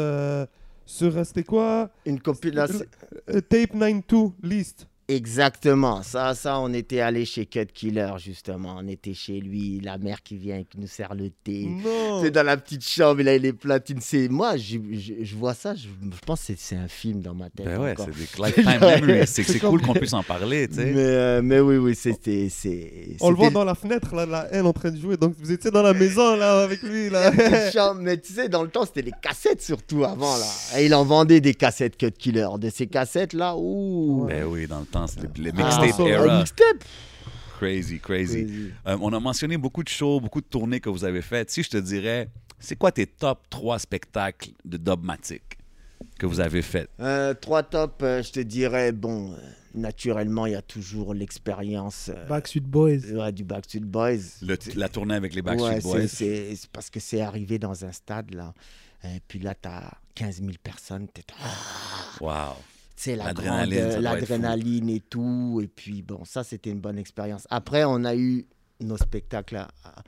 sur, 0.85 1.17
euh, 1.17 1.23
c'était 1.23 1.43
quoi? 1.43 1.89
Une 2.05 2.19
compilation. 2.19 2.85
Euh, 3.29 3.41
Tape 3.41 3.71
92 3.73 4.31
List. 4.43 4.87
Exactement. 5.07 6.01
Ça, 6.03 6.33
ça, 6.35 6.59
on 6.59 6.73
était 6.73 6.99
allé 7.01 7.25
chez 7.25 7.45
Cut 7.45 7.65
Killer, 7.73 8.11
justement. 8.17 8.75
On 8.79 8.87
était 8.87 9.13
chez 9.13 9.39
lui, 9.39 9.79
la 9.81 9.97
mère 9.97 10.21
qui 10.23 10.35
vient, 10.37 10.63
qui 10.63 10.79
nous 10.79 10.87
sert 10.87 11.13
le 11.13 11.29
thé. 11.29 11.65
Non. 11.67 12.21
C'est 12.21 12.31
dans 12.31 12.43
la 12.43 12.57
petite 12.57 12.87
chambre, 12.87 13.21
il 13.21 13.29
a 13.29 13.37
les 13.37 13.53
platines. 13.53 13.99
C'est 14.01 14.27
moi, 14.29 14.57
je, 14.57 14.77
je- 14.93 15.23
je 15.23 15.35
vois 15.35 15.53
ça, 15.53 15.75
je, 15.75 15.83
je 15.87 16.19
pense 16.25 16.45
que 16.45 16.53
c'est- 16.57 16.75
un 16.75 16.87
film 16.87 17.21
dans 17.21 17.33
ma 17.33 17.49
tête. 17.49 17.65
Ben 17.65 17.79
ouais, 17.79 17.95
c'est 17.97 18.05
des 18.11 18.43
lifetime 18.43 18.79
memories. 19.05 19.27
C'est 19.27 19.59
cool 19.59 19.81
qu'on 19.81 19.93
puisse 19.93 20.13
en 20.13 20.23
parler, 20.23 20.67
tu 20.67 20.75
sais. 20.75 20.85
mais, 20.85 20.93
euh, 20.97 21.41
mais 21.43 21.59
oui, 21.59 21.77
oui, 21.77 21.95
c'était. 21.95 22.47
On 23.21 23.29
le 23.29 23.35
voit 23.35 23.49
dans 23.49 23.63
la 23.63 23.75
fenêtre, 23.75 24.15
là, 24.15 24.25
la 24.25 24.53
haine 24.53 24.65
en 24.65 24.73
train 24.73 24.91
de 24.91 24.97
jouer. 24.99 25.17
Donc 25.17 25.35
vous 25.39 25.51
étiez 25.51 25.69
dans 25.71 25.83
la 25.83 25.93
maison, 25.93 26.35
là, 26.35 26.63
avec 26.63 26.81
lui, 26.81 27.09
là. 27.09 27.29
la 27.29 27.31
petite 27.31 27.73
chambre. 27.73 28.01
Mais 28.01 28.17
tu 28.17 28.33
sais, 28.33 28.49
dans 28.49 28.63
le 28.63 28.69
temps, 28.69 28.85
c'était 28.85 29.01
les 29.03 29.11
cassettes 29.21 29.61
surtout 29.61 30.03
avant, 30.03 30.37
là. 30.37 30.45
Et 30.77 30.85
il 30.85 30.93
en 30.95 31.03
vendait 31.03 31.41
des 31.41 31.53
cassettes 31.53 31.97
Cut 31.97 32.11
Killer. 32.11 32.47
De 32.59 32.69
ces 32.69 32.87
cassettes-là, 32.87 33.55
ouh. 33.57 34.25
Ben 34.27 34.45
oui, 34.45 34.67
dans 34.67 34.79
le 34.79 34.85
temps, 34.85 35.02
c'était 35.07 35.27
les 35.41 35.51
Ah, 35.57 35.81
mixtape 35.81 36.07
era. 36.07 36.37
mixtape? 36.39 36.83
Crazy, 37.59 37.99
crazy. 37.99 38.45
Crazy. 38.45 38.71
Euh, 38.87 38.97
on 39.01 39.13
a 39.13 39.19
mentionné 39.19 39.57
beaucoup 39.57 39.83
de 39.83 39.89
shows, 39.89 40.19
beaucoup 40.19 40.41
de 40.41 40.45
tournées 40.47 40.79
que 40.79 40.89
vous 40.89 41.03
avez 41.05 41.21
faites. 41.21 41.49
Si 41.49 41.63
je 41.63 41.69
te 41.69 41.77
dirais, 41.77 42.29
c'est 42.59 42.75
quoi 42.75 42.91
tes 42.91 43.05
top 43.07 43.39
3 43.49 43.79
spectacles 43.79 44.49
de 44.65 44.77
Dubmatic 44.77 45.57
que 46.19 46.25
vous 46.25 46.39
avez 46.39 46.61
fait? 46.61 46.89
Euh, 46.99 47.33
trois 47.33 47.63
tops, 47.63 47.95
euh, 48.03 48.21
je 48.21 48.31
te 48.31 48.39
dirais, 48.41 48.91
bon, 48.91 49.31
euh, 49.31 49.37
naturellement, 49.75 50.45
il 50.45 50.53
y 50.53 50.55
a 50.55 50.61
toujours 50.61 51.13
l'expérience 51.13 52.09
euh, 52.13 52.25
Backstreet 52.27 52.61
Boys. 52.61 53.11
ouais, 53.13 53.31
du 53.31 53.43
Backstreet 53.45 53.79
Boys. 53.85 54.17
Le- 54.41 54.57
la 54.75 54.89
tournée 54.89 55.15
avec 55.15 55.33
les 55.33 55.41
Backstreet 55.41 55.75
Ouais, 55.75 55.81
Boys. 55.81 56.07
c'est- 56.07 56.67
parce 56.73 56.89
que 56.89 56.99
c'est 56.99 57.21
arrivé 57.21 57.59
dans 57.59 57.85
un 57.85 57.91
stade, 57.93 58.33
là. 58.33 58.53
Et 59.05 59.19
puis 59.27 59.39
là, 59.39 59.53
tu 59.55 59.67
as 59.69 59.91
15 60.15 60.37
000 60.39 60.51
personnes. 60.61 61.07
Tu 61.13 61.21
Wow. 62.21 62.55
Sais, 62.95 63.15
la 63.15 63.25
L'adrénaline, 63.25 64.89
et 64.89 64.99
tout. 64.99 65.59
Et 65.63 65.67
puis, 65.67 66.01
bon, 66.01 66.23
ça, 66.25 66.43
c'était 66.43 66.69
une 66.69 66.79
bonne 66.79 66.97
expérience. 66.97 67.47
Après, 67.49 67.83
on 67.85 68.03
a 68.05 68.15
eu 68.15 68.45
nos 68.79 68.97
spectacles 68.97 69.57
à, 69.57 69.67
à- 69.83 70.03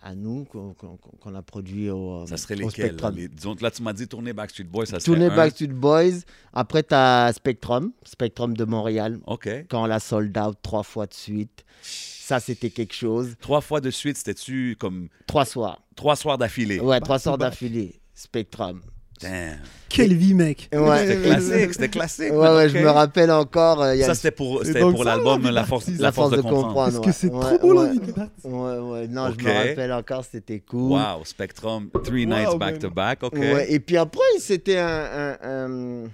à 0.00 0.14
nous 0.14 0.44
qu'on 0.44 1.34
a 1.34 1.42
produits 1.42 1.90
au, 1.90 2.24
Ça 2.26 2.36
serait 2.36 2.54
au 2.54 2.68
lesquels? 2.68 2.86
Spectrum. 2.90 3.16
Les- 3.16 3.26
disons, 3.28 3.56
là, 3.60 3.68
tu 3.70 3.82
m'as 3.82 3.92
dit 3.92 4.06
tourner 4.06 4.32
Backstreet 4.32 4.62
Boys, 4.64 4.86
ça 4.86 5.00
un. 5.26 5.36
Backstreet 5.36 5.66
Boys. 5.72 6.20
Après, 6.52 6.84
tu 6.84 6.94
as 6.94 7.32
Spectrum, 7.32 7.92
Spectrum 8.04 8.56
de 8.56 8.64
Montréal. 8.64 9.18
OK. 9.26 9.48
Quand 9.68 9.82
on 9.82 9.86
l'a 9.86 9.98
sold 9.98 10.38
out 10.38 10.56
trois 10.62 10.84
fois 10.84 11.06
de 11.06 11.14
suite. 11.14 11.64
Ça, 11.82 12.38
c'était 12.38 12.70
quelque 12.70 12.94
chose. 12.94 13.34
Trois 13.40 13.60
fois 13.60 13.80
de 13.80 13.90
suite, 13.90 14.16
c'était-tu 14.16 14.76
comme 14.78 15.08
Trois 15.26 15.44
soirs. 15.44 15.82
trois 15.96 16.14
soirs 16.14 16.38
d'affilée? 16.38 16.78
Ouais, 16.78 16.96
Back 17.00 17.04
trois 17.04 17.18
soirs 17.18 17.36
back. 17.36 17.50
d'affilée. 17.50 18.00
Spectrum. 18.14 18.80
Damn. 19.22 19.58
Quelle 19.88 20.14
vie, 20.14 20.32
mec. 20.32 20.70
Ouais, 20.72 21.06
C'était 21.06 21.22
classique, 21.22 21.72
c'était 21.74 21.88
classique. 21.88 22.32
Ouais, 22.32 22.54
ouais, 22.54 22.68
je 22.70 22.78
me 22.78 22.88
rappelle 22.88 23.30
encore. 23.30 23.82
euh, 23.82 23.94
il 23.94 24.00
y 24.00 24.02
a 24.02 24.06
Ça, 24.06 24.14
c'était 24.14 24.30
pour, 24.30 24.62
l'album 25.04 25.42
la 25.50 25.64
force, 25.64 25.86
la 25.98 26.12
force 26.12 26.30
de 26.30 26.40
comprendre. 26.40 26.74
Parce 26.74 26.96
ouais, 26.96 27.04
que 27.04 27.12
c'est 27.12 27.30
ouais, 27.30 27.58
trop 27.58 27.68
beau, 27.68 27.74
la 27.74 27.80
ouais. 27.82 27.92
vie. 27.92 27.98
Ouais, 28.44 28.78
ouais, 28.78 29.08
non, 29.08 29.30
je 29.38 29.44
me 29.44 29.52
rappelle 29.52 29.92
encore, 29.92 30.24
c'était 30.24 30.60
cool. 30.60 30.92
Wow, 30.92 31.24
Spectrum, 31.24 31.90
three 32.04 32.26
nights 32.26 32.48
Wow, 32.52 32.58
back 32.58 32.72
man. 32.72 32.78
to 32.80 32.90
back, 32.90 33.22
OK. 33.22 33.34
Ouais, 33.34 33.66
et 33.70 33.80
puis 33.80 33.98
après, 33.98 34.20
c'était 34.38 34.78
un, 34.78 34.86
un- 34.88 35.38
un- 35.42 36.04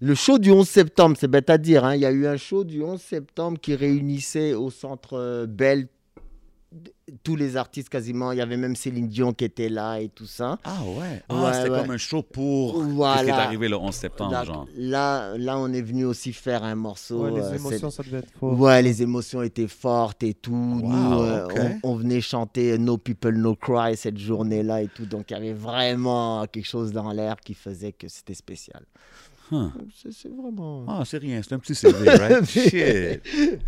Le 0.00 0.14
show 0.14 0.38
du 0.38 0.50
11 0.50 0.68
septembre, 0.68 1.16
c'est 1.18 1.28
bête 1.28 1.48
à 1.50 1.56
dire. 1.58 1.84
hein, 1.84 1.94
Il 1.94 2.00
y 2.02 2.06
a 2.06 2.10
eu 2.10 2.26
un 2.26 2.36
show 2.36 2.64
du 2.64 2.82
11 2.82 3.00
septembre 3.00 3.58
qui 3.60 3.74
réunissait 3.74 4.52
au 4.54 4.70
centre 4.70 5.14
euh, 5.18 5.46
Bell 5.46 5.88
tous 7.24 7.34
les 7.34 7.56
artistes 7.56 7.88
quasiment. 7.88 8.30
Il 8.30 8.38
y 8.38 8.40
avait 8.40 8.56
même 8.56 8.76
Céline 8.76 9.08
Dion 9.08 9.32
qui 9.32 9.44
était 9.44 9.68
là 9.68 9.98
et 9.98 10.08
tout 10.08 10.26
ça. 10.26 10.58
Ah 10.62 10.78
ouais. 10.84 11.20
Ah, 11.28 11.42
Ouais, 11.42 11.52
c'était 11.54 11.70
ouais. 11.70 11.80
comme 11.80 11.90
un 11.90 11.96
show 11.96 12.22
pour 12.22 12.76
ce 12.76 12.84
qui 12.84 12.90
est 12.90 12.94
Voilà. 12.94 13.36
arrivé 13.42 13.68
le 13.68 13.76
11 13.76 13.92
septembre, 13.94 14.30
Là, 14.30 14.44
genre. 14.44 14.68
là, 14.76 15.36
là, 15.36 15.58
on 15.58 15.72
est 15.72 15.82
venu 15.82 16.04
aussi 16.04 16.32
faire 16.32 16.62
un 16.62 16.76
morceau. 16.76 17.24
Ouais, 17.24 17.30
euh, 17.32 17.36
les 17.36 17.42
c'est- 17.42 17.56
émotions, 17.56 17.90
ça 17.90 18.02
devait 18.04 18.18
être 18.18 18.30
fort. 18.38 18.58
Ouais, 18.60 18.82
les 18.82 19.02
émotions 19.02 19.42
étaient 19.42 19.66
fortes 19.66 20.22
et 20.22 20.34
tout. 20.34 20.52
Nous, 20.54 21.20
euh, 21.22 21.48
on 21.82 21.96
venait 21.96 22.20
chanter 22.20 22.78
No 22.78 22.96
People 22.98 23.34
No 23.36 23.56
Cry 23.56 23.96
cette 23.96 24.18
journée-là 24.18 24.82
et 24.82 24.88
tout. 24.88 25.06
Donc, 25.06 25.30
il 25.30 25.34
y 25.34 25.36
avait 25.36 25.52
vraiment 25.52 26.46
quelque 26.46 26.66
chose 26.68 26.92
dans 26.92 27.10
l'air 27.10 27.36
qui 27.44 27.54
faisait 27.54 27.92
que 27.92 28.06
c'était 28.06 28.34
spécial. 28.34 28.84
Huh. 29.50 29.70
C'est 30.10 30.28
vraiment... 30.28 30.84
Ah, 30.88 31.02
c'est 31.04 31.18
rien, 31.18 31.40
c'est 31.42 31.54
un 31.54 31.58
petit 31.58 31.74
CV, 31.74 32.08
right? 32.08 32.44
Shit. 32.48 33.22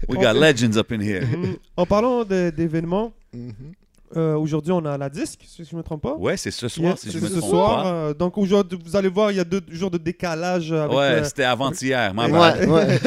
We 0.09 0.19
got 0.19 0.35
legends 0.35 0.77
up 0.77 0.93
in 0.93 1.01
here. 1.01 1.27
En 1.77 1.87
parlant 1.87 2.25
d'événements, 2.25 3.13
Mhm. 3.35 3.73
Euh, 4.17 4.35
aujourd'hui, 4.37 4.73
on 4.73 4.85
a 4.85 4.99
la 4.99 5.09
disque, 5.09 5.41
si 5.47 5.65
je 5.65 5.75
ne 5.75 5.79
me 5.79 5.83
trompe 5.83 6.03
pas. 6.03 6.15
Ouais, 6.17 6.37
c'est 6.37 6.51
ce 6.51 6.69
soir, 6.69 6.89
Yeah, 6.89 6.97
si 6.97 7.07
c'est 7.11 7.19
je 7.19 7.25
me 7.25 7.29
ce 7.29 7.39
trompe 7.39 7.51
soir. 7.51 7.83
pas. 7.83 7.89
euh, 7.93 8.15
donc 8.15 8.37
aujourd'hui, 8.39 8.79
vous 8.85 8.95
allez 8.97 9.09
voir, 9.09 9.31
il 9.31 9.39
y 9.39 9.41
a 9.41 9.45
deux 9.45 9.63
jours 9.71 9.91
de 9.91 9.99
décalage. 9.99 10.73
Avec, 10.73 10.91
Ouais, 10.97 10.99
euh, 11.21 11.25
c'était 11.25 11.45
avant-hier, 11.45 12.13
bad. 12.15 12.31
Ouais, 12.31 12.67
ouais. 12.69 12.99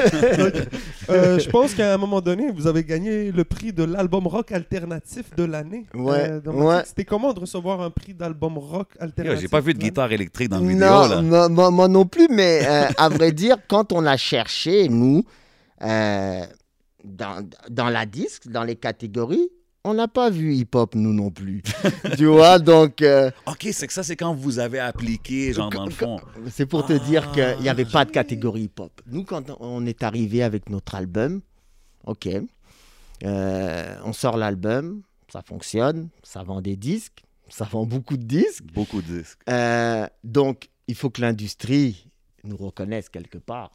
euh, 1.09 1.39
je 1.39 1.49
pense 1.49 1.73
qu'à 1.73 1.93
un 1.93 1.97
moment 1.97 2.21
donné, 2.21 2.51
vous 2.51 2.67
avez 2.67 2.83
gagné 2.83 3.31
le 3.31 3.43
prix 3.43 3.71
de 3.73 3.83
l'album 3.83 4.27
rock 4.27 4.51
alternatif 4.51 5.35
de 5.35 5.43
l'année. 5.43 5.85
Ouais, 5.93 6.29
Euh, 6.29 6.41
ouais. 6.45 6.63
ma 6.77 6.83
C'était 6.85 7.05
comment 7.05 7.33
de 7.33 7.39
recevoir 7.39 7.81
un 7.81 7.89
prix 7.91 8.13
d'album 8.13 8.57
rock 8.57 8.89
alternatif 8.99 9.41
J'ai 9.41 9.47
pas 9.47 9.59
vu 9.61 9.73
de 9.73 9.79
guitare 9.79 10.11
électrique 10.11 10.49
dans 10.49 10.59
la 10.59 10.67
vidéo, 10.67 10.85
non, 10.87 11.07
là. 11.07 11.21
moi, 11.21 11.49
moi- 11.49 11.71
moi 11.71 11.87
non 11.87 12.05
plus, 12.05 12.27
mais 12.29 12.61
euh, 12.67 12.85
à 12.97 13.09
vrai 13.09 13.31
dire, 13.31 13.57
quand 13.67 13.91
on 13.93 14.05
a 14.05 14.17
cherché, 14.17 14.89
nous, 14.89 15.23
euh, 15.83 16.41
dans, 17.03 17.47
dans 17.69 17.89
la 17.89 18.05
disque, 18.05 18.47
dans 18.47 18.63
les 18.63 18.75
catégories, 18.75 19.49
on 19.85 19.93
n'a 19.93 20.07
pas 20.07 20.31
vu 20.31 20.55
hip-hop, 20.55 20.95
nous 20.95 21.13
non 21.13 21.29
plus. 21.29 21.61
tu 22.17 22.25
vois, 22.25 22.57
donc... 22.57 23.03
euh, 23.03 23.29
OK, 23.45 23.67
c'est 23.71 23.85
que 23.85 23.93
ça, 23.93 24.01
c'est 24.01 24.15
quand 24.15 24.33
vous 24.33 24.57
avez 24.57 24.79
appliqué, 24.79 25.53
genre, 25.53 25.69
dans 25.69 25.85
le 25.85 25.91
fond. 25.91 26.19
C'est 26.49 26.65
pour 26.65 26.85
te 26.85 26.93
dire 26.93 27.29
Ah, 27.29 27.33
qu'il 27.33 27.61
n'y 27.61 27.69
avait 27.69 27.85
pas 27.85 28.03
de 28.03 28.11
catégorie 28.11 28.63
hip-hop. 28.63 28.91
Nous, 29.05 29.23
quand 29.23 29.43
on 29.59 29.85
est 29.85 30.01
arrivé 30.01 30.41
avec 30.41 30.69
notre 30.71 30.95
album, 30.95 31.41
ok, 32.03 32.27
euh, 33.23 33.95
on 34.03 34.11
sort 34.11 34.37
l'album, 34.37 35.03
ça 35.31 35.43
fonctionne, 35.43 36.09
ça 36.23 36.41
vend 36.41 36.61
des 36.61 36.75
disques, 36.75 37.23
ça 37.47 37.65
vend 37.65 37.85
beaucoup 37.85 38.17
de 38.17 38.23
disques. 38.23 38.65
Beaucoup 38.73 39.03
de 39.03 39.19
disques. 39.19 39.39
Euh, 39.49 40.07
donc, 40.23 40.69
il 40.87 40.95
faut 40.95 41.11
que 41.11 41.21
l'industrie 41.21 42.07
nous 42.43 42.57
reconnaisse 42.57 43.07
quelque 43.09 43.37
part. 43.37 43.71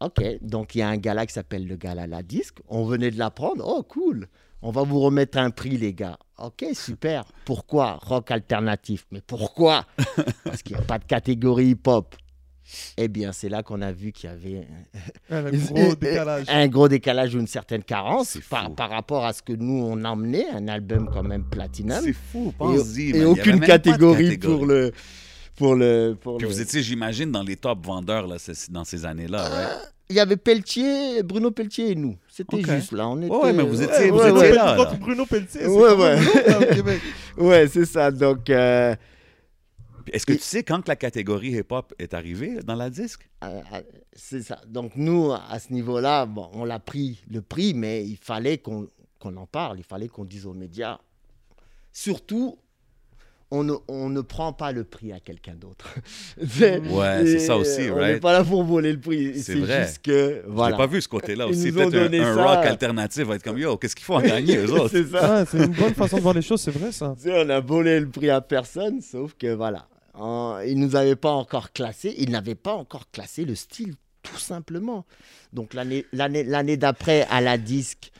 Ok, 0.00 0.20
donc 0.42 0.74
il 0.74 0.78
y 0.78 0.82
a 0.82 0.88
un 0.88 0.96
gala 0.96 1.26
qui 1.26 1.32
s'appelle 1.32 1.66
le 1.66 1.76
gala 1.76 2.08
La 2.08 2.22
Disque. 2.24 2.58
On 2.66 2.84
venait 2.84 3.12
de 3.12 3.18
l'apprendre. 3.18 3.64
Oh, 3.64 3.84
cool. 3.84 4.26
On 4.62 4.70
va 4.70 4.82
vous 4.82 5.00
remettre 5.00 5.38
un 5.38 5.50
prix, 5.50 5.76
les 5.76 5.92
gars. 5.92 6.16
Ok, 6.38 6.64
super. 6.74 7.24
Pourquoi 7.44 7.98
Rock 8.02 8.30
alternatif? 8.30 9.06
Mais 9.10 9.20
pourquoi? 9.26 9.86
Parce 10.44 10.62
qu'il 10.62 10.76
n'y 10.76 10.82
a 10.82 10.84
pas 10.84 10.98
de 10.98 11.04
catégorie 11.04 11.70
hip-hop. 11.70 12.14
Eh 12.96 13.08
bien, 13.08 13.32
c'est 13.32 13.48
là 13.48 13.62
qu'on 13.64 13.82
a 13.82 13.90
vu 13.92 14.12
qu'il 14.12 14.30
y 14.30 14.32
avait 14.32 14.66
Un 15.30 15.46
Et- 15.52 15.58
gros 15.58 15.76
et- 15.76 15.96
décalage. 15.96 16.44
un 16.48 16.68
gros 16.68 16.88
décalage 16.88 17.34
ou 17.34 17.40
une 17.40 17.46
certaine 17.48 17.82
carence 17.82 18.38
par, 18.48 18.70
rapport 18.88 19.24
à 19.24 19.32
ce 19.32 19.42
que 19.42 19.52
nous, 19.52 19.82
on 19.84 20.02
emmenait, 20.04 20.48
un 20.50 20.68
album 20.68 21.10
quand 21.12 21.24
même 21.24 21.44
platinum. 21.44 22.00
C'est 22.02 22.12
fou, 22.12 22.50
Et, 22.50 22.52
pense-y. 22.58 23.10
et 23.10 23.16
avait 23.16 23.24
aucune 23.24 23.60
catégorie, 23.60 24.38
pour 24.38 24.64
le... 24.64 24.92
Pour 25.56 25.74
le, 25.74 26.16
pour 26.18 26.38
Puis 26.38 26.46
le- 26.48 26.52
vous 26.54 26.60
étiez, 26.62 26.82
j'imagine, 26.82 27.30
dans 27.30 27.42
les 27.42 27.56
top 27.56 27.84
vendeurs 27.84 28.26
là, 28.26 28.36
dans 28.70 28.84
ces 28.84 29.04
années-là, 29.04 29.48
right? 29.48 29.92
Il 30.08 30.16
y 30.16 30.20
avait 30.20 30.36
Pelletier, 30.38 31.22
Bruno 31.22 31.50
Pelletier 31.50 31.90
et 31.90 31.94
nous. 31.94 32.16
C'était 32.34 32.56
Ok. 32.56 32.66
juste 32.70 32.92
là. 32.92 33.08
On 33.08 33.20
était... 33.20 33.30
ouais, 33.34 33.52
mais 33.52 33.62
vous 33.62 33.82
étiez- 33.82 33.94
Ouais, 33.94 34.10
vous 34.10 34.18
ouais, 34.18 34.30
étiez 34.30 34.40
ouais. 34.50 34.54
là. 34.54 34.94
Bruno 34.98 35.26
Pelletier, 35.26 35.60
c'est 35.60 35.66
Ouais, 35.66 35.92
ouais. 35.92 36.18
Ouais, 37.36 37.68
c'est 37.68 37.84
ça. 37.84 38.10
Donc, 38.10 38.48
euh, 38.48 38.94
Est-ce 40.10 40.24
que 40.24 40.32
tu 40.32 40.38
sais 40.38 40.62
quand 40.62 40.80
que 40.80 40.88
la 40.88 40.96
catégorie 40.96 41.50
hip-hop 41.58 41.92
est 41.98 42.14
arrivée 42.14 42.60
dans 42.64 42.74
la 42.74 42.88
disque? 42.88 43.28
euh, 43.44 43.60
euh, 43.74 43.82
c'est 44.14 44.42
ça. 44.42 44.60
Donc, 44.66 44.92
nous, 44.96 45.30
à 45.32 45.58
ce 45.58 45.72
niveau-là, 45.74 46.24
bon, 46.24 46.48
on 46.54 46.64
l'a 46.64 46.78
pris 46.78 47.20
le 47.30 47.42
prix, 47.42 47.74
mais 47.74 48.02
il 48.04 48.16
fallait 48.16 48.56
qu'on 48.58 48.88
qu'on 49.18 49.36
en 49.36 49.46
parle. 49.46 49.78
Il 49.78 49.84
fallait 49.84 50.08
qu'on 50.08 50.24
dise 50.24 50.46
aux 50.46 50.54
médias. 50.54 50.98
Surtout, 51.92 52.58
on 53.54 53.64
ne, 53.64 53.74
on 53.86 54.08
ne 54.08 54.22
prend 54.22 54.54
pas 54.54 54.72
le 54.72 54.82
prix 54.82 55.12
à 55.12 55.20
quelqu'un 55.20 55.52
d'autre. 55.54 55.94
C'est- 56.48 56.78
Ouais, 56.80 57.26
c'est 57.26 57.38
ça 57.38 57.56
aussi, 57.58 57.90
On 57.90 57.96
right? 57.96 58.14
n'est 58.14 58.20
pas 58.20 58.32
là 58.32 58.42
pour 58.44 58.64
voler 58.64 58.92
le 58.92 58.98
prix. 58.98 59.34
C'est 59.34 59.52
C'est 59.52 59.54
vrai. 59.60 59.82
juste 59.84 59.98
que, 60.02 60.42
Je 60.46 60.50
voilà. 60.50 60.76
l'ai 60.76 60.82
pas 60.82 60.86
vu 60.86 61.02
ce 61.02 61.08
côté-là 61.08 61.44
Ils 61.48 61.50
aussi. 61.50 61.70
nous 61.70 61.78
ont 61.82 61.90
Peut-être 61.90 62.02
donné 62.04 62.18
un, 62.20 62.32
un 62.32 62.34
ça. 62.34 62.42
rock 62.56 62.64
alternatif 62.66 63.24
va 63.24 63.34
être 63.34 63.42
comme 63.42 63.58
yo, 63.58 63.76
qu'est-ce 63.76 63.94
qu'il 63.94 64.04
faut 64.06 64.14
en 64.14 64.20
gagner 64.34 64.56
eux 64.56 64.72
autres? 64.72 64.88
c'est 64.88 65.06
ça. 65.06 65.40
Ah, 65.40 65.44
c'est 65.44 65.58
une 65.58 65.66
bonne 65.74 65.92
façon 65.94 66.16
de 66.16 66.22
voir 66.22 66.34
les 66.34 66.40
choses, 66.42 66.62
c'est 66.62 66.70
vrai 66.70 66.92
ça. 66.92 67.14
On 67.26 67.48
a 67.50 67.60
volé 67.60 68.00
le 68.00 68.08
prix 68.08 68.30
à 68.30 68.40
personne, 68.40 69.00
sauf 69.02 69.34
que 69.34 69.52
voilà. 69.52 69.86
En- 70.14 70.58
ils 70.66 70.78
nous 70.78 70.96
avaient 70.96 71.16
pas 71.16 71.32
encore 71.32 71.72
classé. 71.72 72.14
Ils 72.18 72.30
n'avaient 72.30 72.54
pas 72.54 72.72
encore 72.74 73.10
classé 73.10 73.44
le 73.44 73.54
style, 73.54 73.94
tout 74.22 74.38
simplement. 74.38 75.04
Donc 75.52 75.74
l'année, 75.74 76.06
l'année, 76.14 76.44
l'année 76.44 76.78
d'après, 76.78 77.26
à 77.30 77.40
la 77.42 77.58
disque, 77.58 78.12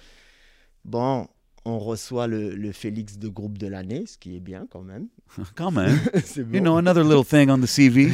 bon, 0.85 1.27
on 1.65 1.79
reçoit 1.79 2.27
le, 2.27 2.55
le 2.55 2.73
Félix 2.73 3.19
de 3.19 3.29
groupe 3.29 3.57
de 3.59 3.67
l'année, 3.69 4.05
ce 4.07 4.19
qui 4.19 4.37
est 4.37 4.41
bien 4.41 4.67
quand 4.71 4.83
même. 4.83 5.07
Quand 5.55 5.71
même. 5.71 5.99
C'est 6.25 6.43
bon. 6.45 6.57
You 6.57 6.61
know, 6.61 6.77
another 6.77 7.05
little 7.05 7.25
thing 7.25 7.51
on 7.51 7.59
the 7.61 7.67
CV. 7.67 8.11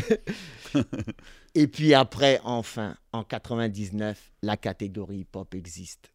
Et 1.55 1.67
puis 1.67 1.95
après, 1.95 2.41
enfin, 2.45 2.95
en 3.13 3.25
99, 3.25 4.19
la 4.43 4.57
catégorie 4.57 5.21
hip-hop 5.21 5.55
existe. 5.55 6.13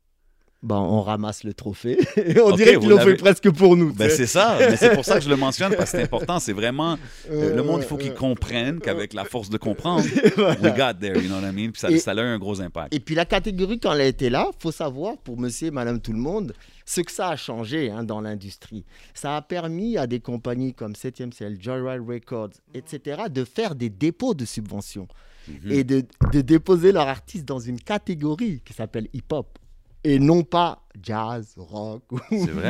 Bon, 0.61 0.77
on 0.77 1.01
ramasse 1.01 1.43
le 1.43 1.53
trophée. 1.53 1.97
on 2.41 2.55
dirait 2.55 2.77
qu'ils 2.77 2.88
l'ont 2.88 2.97
fait 2.99 3.15
presque 3.18 3.49
pour 3.51 3.76
nous. 3.76 3.91
Ben, 3.93 4.10
c'est 4.10 4.27
ça, 4.27 4.55
mais 4.60 4.77
c'est 4.77 4.93
pour 4.93 5.03
ça 5.03 5.15
que 5.18 5.23
je 5.26 5.27
le 5.30 5.35
mentionne 5.35 5.76
parce 5.76 5.91
que 5.91 5.97
c'est 5.97 6.03
important. 6.03 6.39
C'est 6.39 6.53
vraiment 6.53 6.97
euh, 7.30 7.53
le 7.53 7.64
monde, 7.64 7.81
il 7.84 7.85
faut 7.88 7.97
qu'il 7.97 8.11
Euh, 8.11 8.15
comprenne 8.15 8.80
qu'avec 8.80 9.14
la 9.14 9.26
force 9.26 9.49
de 9.49 9.57
comprendre, 9.57 10.05
we 10.38 10.73
got 10.73 10.93
there, 11.01 11.18
you 11.22 11.27
know 11.27 11.35
what 11.41 11.49
I 11.49 11.51
mean? 11.53 11.72
Puis 11.72 11.81
ça, 11.81 11.91
Et- 11.91 11.97
ça 11.99 12.11
a 12.11 12.15
eu 12.15 12.19
un 12.19 12.39
gros 12.39 12.61
impact. 12.61 12.93
Et 12.93 13.01
puis 13.01 13.14
la 13.14 13.26
catégorie, 13.26 13.77
quand 13.77 13.91
elle 13.91 14.01
a 14.01 14.05
été 14.05 14.30
là, 14.30 14.51
faut 14.60 14.72
savoir, 14.72 15.18
pour 15.18 15.38
monsieur 15.38 15.68
et 15.68 15.72
madame 15.72 15.99
tout 15.99 16.14
le 16.14 16.19
monde, 16.19 16.53
ce 16.85 17.01
que 17.01 17.11
ça 17.11 17.30
a 17.30 17.35
changé 17.35 17.89
hein, 17.91 18.03
dans 18.03 18.22
l'industrie. 18.22 18.85
Ça 19.14 19.35
a 19.38 19.41
permis 19.41 19.97
à 19.97 20.07
des 20.07 20.19
compagnies 20.19 20.73
comme 20.73 20.93
7e 20.93 21.31
Ciel, 21.34 21.61
Joyride 21.61 22.07
Records, 22.07 22.51
etc., 22.73 23.23
de 23.30 23.43
faire 23.43 23.76
des 23.76 23.89
dépôts 23.89 24.34
de 24.34 24.45
subventions 24.45 25.07
Mhm. 25.47 25.72
et 25.73 25.84
de, 25.84 26.05
de 26.31 26.39
déposer 26.39 26.93
leur 26.93 27.07
artiste 27.10 27.43
dans 27.43 27.60
une 27.60 27.77
catégorie 27.80 28.61
qui 28.64 28.72
s'appelle 28.72 29.10
hip-hop. 29.14 29.60
Et 30.05 30.18
non 30.18 30.43
pas 30.43 30.84
jazz, 31.01 31.53
rock 31.57 32.03
ou 32.11 32.19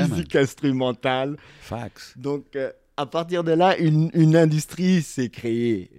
musique 0.10 0.35
instrumentale. 0.35 1.38
Facts. 1.61 2.14
Donc, 2.15 2.56
euh, 2.56 2.72
à 2.98 3.06
partir 3.06 3.44
de 3.44 3.52
là, 3.52 3.77
une, 3.77 4.10
une 4.14 4.35
industrie 4.35 5.02
s'est 5.03 5.30
créée. 5.30 5.90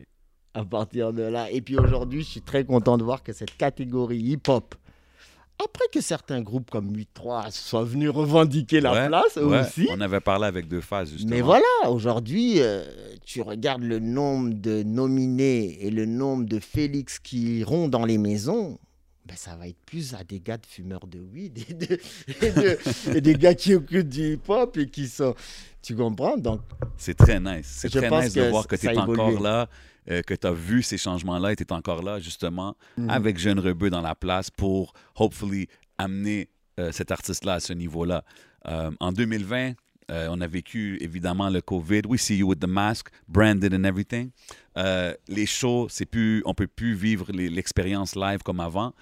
À 0.52 0.64
partir 0.64 1.12
de 1.12 1.22
là. 1.22 1.50
Et 1.50 1.60
puis 1.60 1.76
aujourd'hui, 1.76 2.22
je 2.22 2.28
suis 2.30 2.42
très 2.42 2.64
content 2.64 2.96
de 2.98 3.02
voir 3.04 3.22
que 3.22 3.32
cette 3.32 3.56
catégorie 3.56 4.18
hip-hop, 4.18 4.74
après 5.62 5.84
que 5.92 6.00
certains 6.00 6.40
groupes 6.42 6.70
comme 6.70 6.92
8-3 6.92 7.50
soient 7.52 7.84
venus 7.84 8.10
revendiquer 8.10 8.80
la 8.80 8.92
Ouais, 8.92 9.06
place, 9.08 9.36
ouais. 9.36 9.60
aussi. 9.60 9.86
On 9.90 10.00
avait 10.00 10.20
parlé 10.20 10.46
avec 10.46 10.68
deux 10.68 10.80
phases, 10.80 11.10
justement. 11.10 11.30
Mais 11.30 11.40
voilà, 11.40 11.64
aujourd'hui, 11.88 12.54
euh, 12.60 12.84
tu 13.24 13.40
regardes 13.40 13.82
le 13.82 13.98
nombre 14.00 14.54
de 14.54 14.82
nominés 14.82 15.84
et 15.86 15.90
le 15.90 16.06
nombre 16.06 16.44
de 16.44 16.58
Félix 16.58 17.18
qui 17.18 17.58
iront 17.60 17.88
dans 17.88 18.04
les 18.04 18.18
maisons. 18.18 18.78
Ben, 19.26 19.36
ça 19.36 19.56
va 19.56 19.68
être 19.68 19.78
plus 19.86 20.12
à 20.14 20.22
des 20.22 20.38
gars 20.40 20.58
de 20.58 20.66
fumeurs 20.66 21.06
de 21.06 21.18
weed 21.18 21.58
et, 21.70 21.72
de- 21.72 21.98
et 22.42 22.50
de- 22.50 23.16
et 23.16 23.20
des 23.22 23.34
gars 23.34 23.54
qui 23.54 23.72
écoutent 23.72 24.08
du 24.08 24.34
hip-hop 24.34 24.76
et 24.76 24.86
qui 24.90 25.08
sont. 25.08 25.34
Tu 25.80 25.96
comprends? 25.96 26.36
Donc, 26.36 26.60
C'est 26.98 27.14
très 27.16 27.40
nice. 27.40 27.66
C'est 27.66 27.88
très 27.90 28.08
pense 28.10 28.24
nice 28.24 28.34
de 28.34 28.42
voir 28.50 28.66
que 28.66 28.76
tu 28.76 28.86
es 28.86 28.96
encore 28.98 29.40
là, 29.40 29.68
euh, 30.10 30.22
que 30.22 30.34
tu 30.34 30.46
as 30.46 30.52
vu 30.52 30.82
ces 30.82 30.98
changements-là 30.98 31.52
et 31.52 31.56
tu 31.56 31.64
es 31.64 31.72
encore 31.72 32.02
là, 32.02 32.18
justement, 32.20 32.76
Mhm. 32.96 33.10
avec 33.10 33.38
Jeune 33.38 33.58
Rebeu 33.58 33.90
dans 33.90 34.02
la 34.02 34.14
place 34.14 34.50
pour, 34.50 34.92
hopefully, 35.16 35.68
amener 35.98 36.48
euh, 36.78 36.90
cet 36.92 37.10
artiste-là 37.12 37.54
à 37.54 37.60
ce 37.60 37.72
niveau-là. 37.72 38.24
Euh, 38.66 38.90
en 38.98 39.12
2020, 39.12 39.74
euh, 40.10 40.26
on 40.30 40.40
a 40.40 40.46
vécu 40.46 40.98
évidemment 41.00 41.48
le 41.48 41.60
COVID. 41.60 42.02
We 42.08 42.20
see 42.20 42.36
you 42.38 42.48
with 42.48 42.58
the 42.58 42.66
mask, 42.66 43.08
branded 43.28 43.72
and 43.72 43.84
everything. 43.84 44.30
Les 45.28 45.46
shows, 45.46 45.86
c'est 45.88 46.04
plus, 46.06 46.42
on 46.46 46.52
peut 46.54 46.66
plus 46.66 46.94
vivre 46.94 47.30
l'expérience 47.32 48.16
live 48.16 48.40
comme 48.42 48.60
avant. 48.60 48.92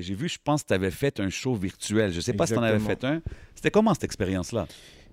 J'ai 0.00 0.14
vu, 0.14 0.28
je 0.28 0.38
pense 0.42 0.62
que 0.62 0.68
tu 0.68 0.74
avais 0.74 0.90
fait 0.90 1.18
un 1.20 1.30
show 1.30 1.54
virtuel. 1.54 2.12
Je 2.12 2.20
sais 2.20 2.32
pas 2.32 2.46
si 2.46 2.52
tu 2.52 2.58
en 2.58 2.62
avais 2.62 2.78
fait 2.80 3.02
un. 3.04 3.22
C'était 3.54 3.70
comment 3.70 3.94
cette 3.94 4.04
expérience-là? 4.04 4.66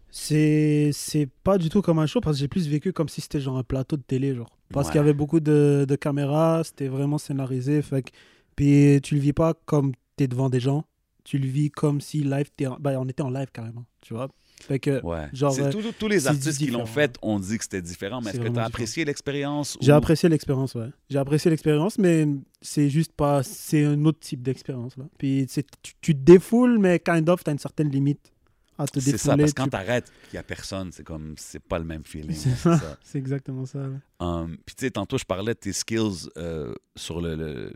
C'est 0.09 0.89
c'est 0.93 1.27
pas 1.43 1.57
du 1.57 1.69
tout 1.69 1.81
comme 1.81 1.99
un 1.99 2.05
show 2.07 2.21
parce 2.21 2.37
que 2.37 2.39
j'ai 2.39 2.47
plus 2.47 2.67
vécu 2.67 2.93
comme 2.93 3.09
si 3.09 3.21
c'était 3.21 3.39
genre 3.41 3.57
un 3.57 3.63
plateau 3.63 3.97
de 3.97 4.01
télé 4.03 4.33
genre 4.35 4.56
parce 4.73 4.88
Ouais. 4.88 4.91
qu'il 4.94 4.99
y 4.99 5.03
avait 5.03 5.14
beaucoup 5.14 5.39
de, 5.39 5.85
de 5.88 5.95
caméras, 5.95 6.64
c'était 6.64 6.88
vraiment 6.88 7.18
scénarisé 7.18 7.81
fait 7.81 8.02
que- 8.03 8.11
puis 8.56 8.99
tu 9.02 9.15
le 9.15 9.22
vis 9.22 9.34
pas 9.34 9.53
comme 9.65 9.94
t'es 10.15 10.27
devant 10.27 10.49
des 10.49 10.60
gens, 10.60 10.85
tu 11.23 11.38
le 11.38 11.48
vis 11.48 11.69
comme 11.72 12.02
si 12.02 12.23
live 12.23 12.49
en- 12.65 12.77
ben, 12.80 12.98
on 12.99 13.07
était 13.07 13.22
en 13.23 13.30
live 13.30 13.48
carrément, 13.53 13.85
tu 14.02 14.14
vois. 14.14 14.27
Fait 14.60 14.80
que 14.80 15.03
Ouais. 15.06 15.27
Genre, 15.34 15.56
euh, 15.60 15.72
tous, 15.72 15.84
tous 15.99 16.07
les 16.07 16.26
artistes 16.26 16.57
qui 16.57 16.72
l'ont 16.72 16.88
fait 16.88 17.15
ont 17.22 17.39
dit 17.39 17.60
que 17.60 17.64
c'était 17.64 17.81
différent, 17.81 18.22
mais 18.22 18.31
est-ce 18.31 18.39
que 18.39 18.48
tu 18.48 18.57
as 18.60 18.64
apprécié 18.65 19.06
l'expérience? 19.06 19.77
j'ai 19.80 19.91
ou- 19.91 19.95
apprécié 19.95 20.27
l'expérience 20.30 20.73
ouais. 20.73 20.88
J'ai 21.11 21.19
apprécié 21.19 21.52
l'expérience 21.52 21.99
mais 21.99 22.26
c'est 22.60 22.89
juste 22.89 23.11
pas 23.11 23.44
c'est 23.44 23.85
un 23.85 24.03
autre 24.06 24.19
type 24.19 24.41
d'expérience 24.41 24.98
là. 24.98 25.03
Puis 25.19 25.45
tu, 25.45 25.64
tu 26.02 26.15
te 26.15 26.19
défoules 26.23 26.80
mais 26.80 26.98
kind 26.99 27.30
of 27.30 27.44
t'as 27.44 27.52
une 27.52 27.60
certaine 27.60 27.89
limite 27.91 28.31
à 28.77 28.87
te 28.87 28.99
C'est 28.99 29.17
ça, 29.17 29.35
parce 29.37 29.51
que 29.51 29.55
quand 29.57 29.63
tu- 29.65 29.69
t'arrêtes, 29.71 30.11
il 30.31 30.35
n'y 30.35 30.39
a 30.39 30.43
personne, 30.43 30.91
c'est 30.91 31.03
comme, 31.03 31.33
c'est 31.37 31.59
pas 31.59 31.79
le 31.79 31.85
même 31.85 32.03
feeling. 32.03 32.35
C'est 32.35 32.55
ça. 32.55 32.77
ça. 32.77 32.97
C'est 33.03 33.17
exactement 33.17 33.65
ça. 33.65 33.79
là. 33.79 33.89
Um, 34.19 34.57
Puis 34.65 34.75
tu 34.75 34.85
sais, 34.85 34.91
tantôt, 34.91 35.17
je 35.17 35.25
parlais 35.25 35.53
de 35.53 35.59
tes 35.59 35.73
skills 35.73 36.29
euh, 36.37 36.73
sur 36.95 37.21
le, 37.21 37.35
le- 37.35 37.73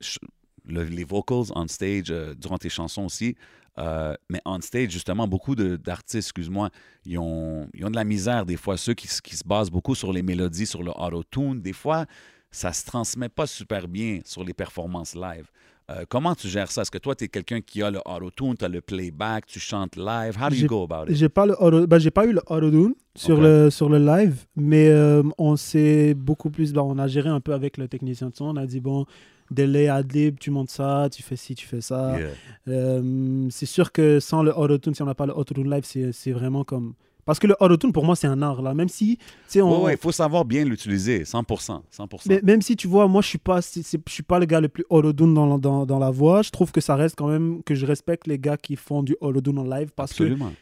ch- 0.00 0.18
le- 0.66 0.84
les 0.84 1.04
vocals 1.04 1.46
on 1.54 1.66
stage 1.68 2.10
euh, 2.10 2.34
durant 2.34 2.58
tes 2.58 2.68
chansons 2.68 3.04
aussi. 3.06 3.36
Euh, 3.76 4.14
mais 4.30 4.40
on 4.44 4.60
stage, 4.60 4.90
justement, 4.90 5.26
beaucoup 5.26 5.56
d'artistes, 5.56 6.28
excuse-moi, 6.28 6.70
ils 7.04 7.18
ont, 7.18 7.68
ils 7.74 7.84
ont 7.84 7.90
de 7.90 7.96
la 7.96 8.04
misère 8.04 8.46
des 8.46 8.56
fois. 8.56 8.76
Ceux 8.76 8.94
qui, 8.94 9.08
qui 9.22 9.36
se 9.36 9.42
basent 9.44 9.70
beaucoup 9.70 9.94
sur 9.96 10.12
les 10.12 10.22
mélodies, 10.22 10.66
sur 10.66 10.82
le 10.84 10.92
auto-tune, 10.92 11.60
des 11.60 11.72
fois, 11.72 12.06
ça 12.52 12.72
se 12.72 12.84
transmet 12.84 13.28
pas 13.28 13.48
super 13.48 13.88
bien 13.88 14.20
sur 14.24 14.44
les 14.44 14.54
performances 14.54 15.16
live. 15.16 15.50
Euh, 15.90 16.04
comment 16.08 16.34
tu 16.34 16.48
gères 16.48 16.70
ça? 16.70 16.82
Est-ce 16.82 16.90
que 16.90 16.98
toi, 16.98 17.14
tu 17.14 17.24
es 17.24 17.28
quelqu'un 17.28 17.60
qui 17.60 17.82
a 17.82 17.90
le 17.90 18.00
auto-tune, 18.06 18.56
tu 18.56 18.64
as 18.64 18.68
le 18.68 18.80
playback, 18.80 19.44
tu 19.46 19.60
chantes 19.60 19.96
live? 19.96 20.34
How 20.40 20.48
do 20.48 20.56
you 20.56 20.66
go 20.66 20.82
about 20.82 21.10
it? 21.10 21.16
J'ai 21.16 21.28
pas 21.28 21.44
le 21.44 21.54
auto, 21.60 21.86
j'ai 21.98 22.10
pas 22.10 22.24
eu 22.24 22.32
le 22.32 22.40
auto-tune 22.46 22.94
sur 23.14 23.38
le 23.38 23.68
sur 23.68 23.90
le 23.90 23.98
live, 23.98 24.46
mais 24.56 24.88
euh, 24.88 25.22
on 25.36 25.56
s'est 25.56 26.14
beaucoup 26.14 26.48
plus, 26.48 26.72
bah, 26.72 26.82
on 26.82 26.98
a 26.98 27.06
géré 27.06 27.28
un 27.28 27.40
peu 27.40 27.52
avec 27.52 27.76
le 27.76 27.86
technicien 27.86 28.30
de 28.30 28.34
son. 28.34 28.46
On 28.46 28.56
a 28.56 28.66
dit 28.66 28.80
bon, 28.80 29.04
délai 29.50 29.88
adlib, 29.88 30.38
tu 30.38 30.50
montes 30.50 30.70
ça, 30.70 31.08
tu 31.12 31.22
fais 31.22 31.36
ci, 31.36 31.54
tu 31.54 31.66
fais 31.66 31.82
ça. 31.82 32.16
Yeah. 32.18 32.28
Euh, 32.68 33.46
c'est 33.50 33.66
sûr 33.66 33.92
que 33.92 34.20
sans 34.20 34.42
le 34.42 34.56
auto-tune, 34.56 34.94
si 34.94 35.02
on 35.02 35.06
n'a 35.06 35.14
pas 35.14 35.26
le 35.26 35.36
auto-tune 35.36 35.70
live, 35.70 35.84
c'est 35.84 36.12
c'est 36.12 36.32
vraiment 36.32 36.64
comme 36.64 36.94
parce 37.24 37.38
que 37.38 37.46
le 37.46 37.56
auto-tune 37.60 37.92
pour 37.92 38.04
moi 38.04 38.16
c'est 38.16 38.26
un 38.26 38.40
art 38.42 38.60
là, 38.62 38.74
même 38.74 38.88
si 38.88 39.18
on 39.56 39.60
Ouais, 39.78 39.84
ouais, 39.84 39.92
il 39.94 39.98
faut 39.98 40.12
savoir 40.12 40.44
bien 40.44 40.64
l'utiliser, 40.64 41.24
100%. 41.24 41.80
100%. 41.90 42.22
mais 42.28 42.40
même 42.42 42.62
si 42.62 42.76
tu 42.76 42.86
vois, 42.88 43.06
moi 43.08 43.22
je 43.22 43.28
suis 43.28 43.38
pas, 43.38 43.60
je 43.60 43.80
suis 44.12 44.22
pas 44.22 44.38
le 44.38 44.46
gars 44.46 44.60
le 44.60 44.68
plus 44.68 44.84
auto-tune 44.90 45.34
dans, 45.34 45.58
dans, 45.58 45.86
dans 45.86 45.98
la 45.98 46.10
voix. 46.10 46.42
Je 46.42 46.50
trouve 46.50 46.72
que 46.72 46.80
ça 46.80 46.94
reste 46.96 47.16
quand 47.16 47.28
même 47.28 47.62
que 47.64 47.74
je 47.74 47.86
respecte 47.86 48.26
les 48.26 48.38
gars 48.38 48.56
qui 48.56 48.76
font 48.76 49.02
du 49.02 49.16
auto-tune 49.20 49.58
en 49.58 49.64
live 49.64 49.90
parce 49.96 50.12
que 50.12 50.22
Absolument. 50.24 50.52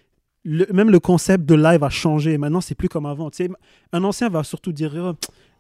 le- 0.45 0.67
même 0.73 0.91
le 0.91 0.99
concept 1.01 1.45
de 1.47 1.55
live 1.55 1.83
a 1.85 1.91
changé. 1.91 2.37
Maintenant, 2.39 2.61
c'est 2.61 2.75
plus 2.75 2.89
comme 2.89 3.07
avant. 3.07 3.31
Tu 3.31 3.45
sais, 3.45 3.51
un 3.93 4.03
ancien 4.05 4.29
va 4.29 4.43
surtout 4.45 4.73
dire 4.73 4.95
euh, 4.97 5.13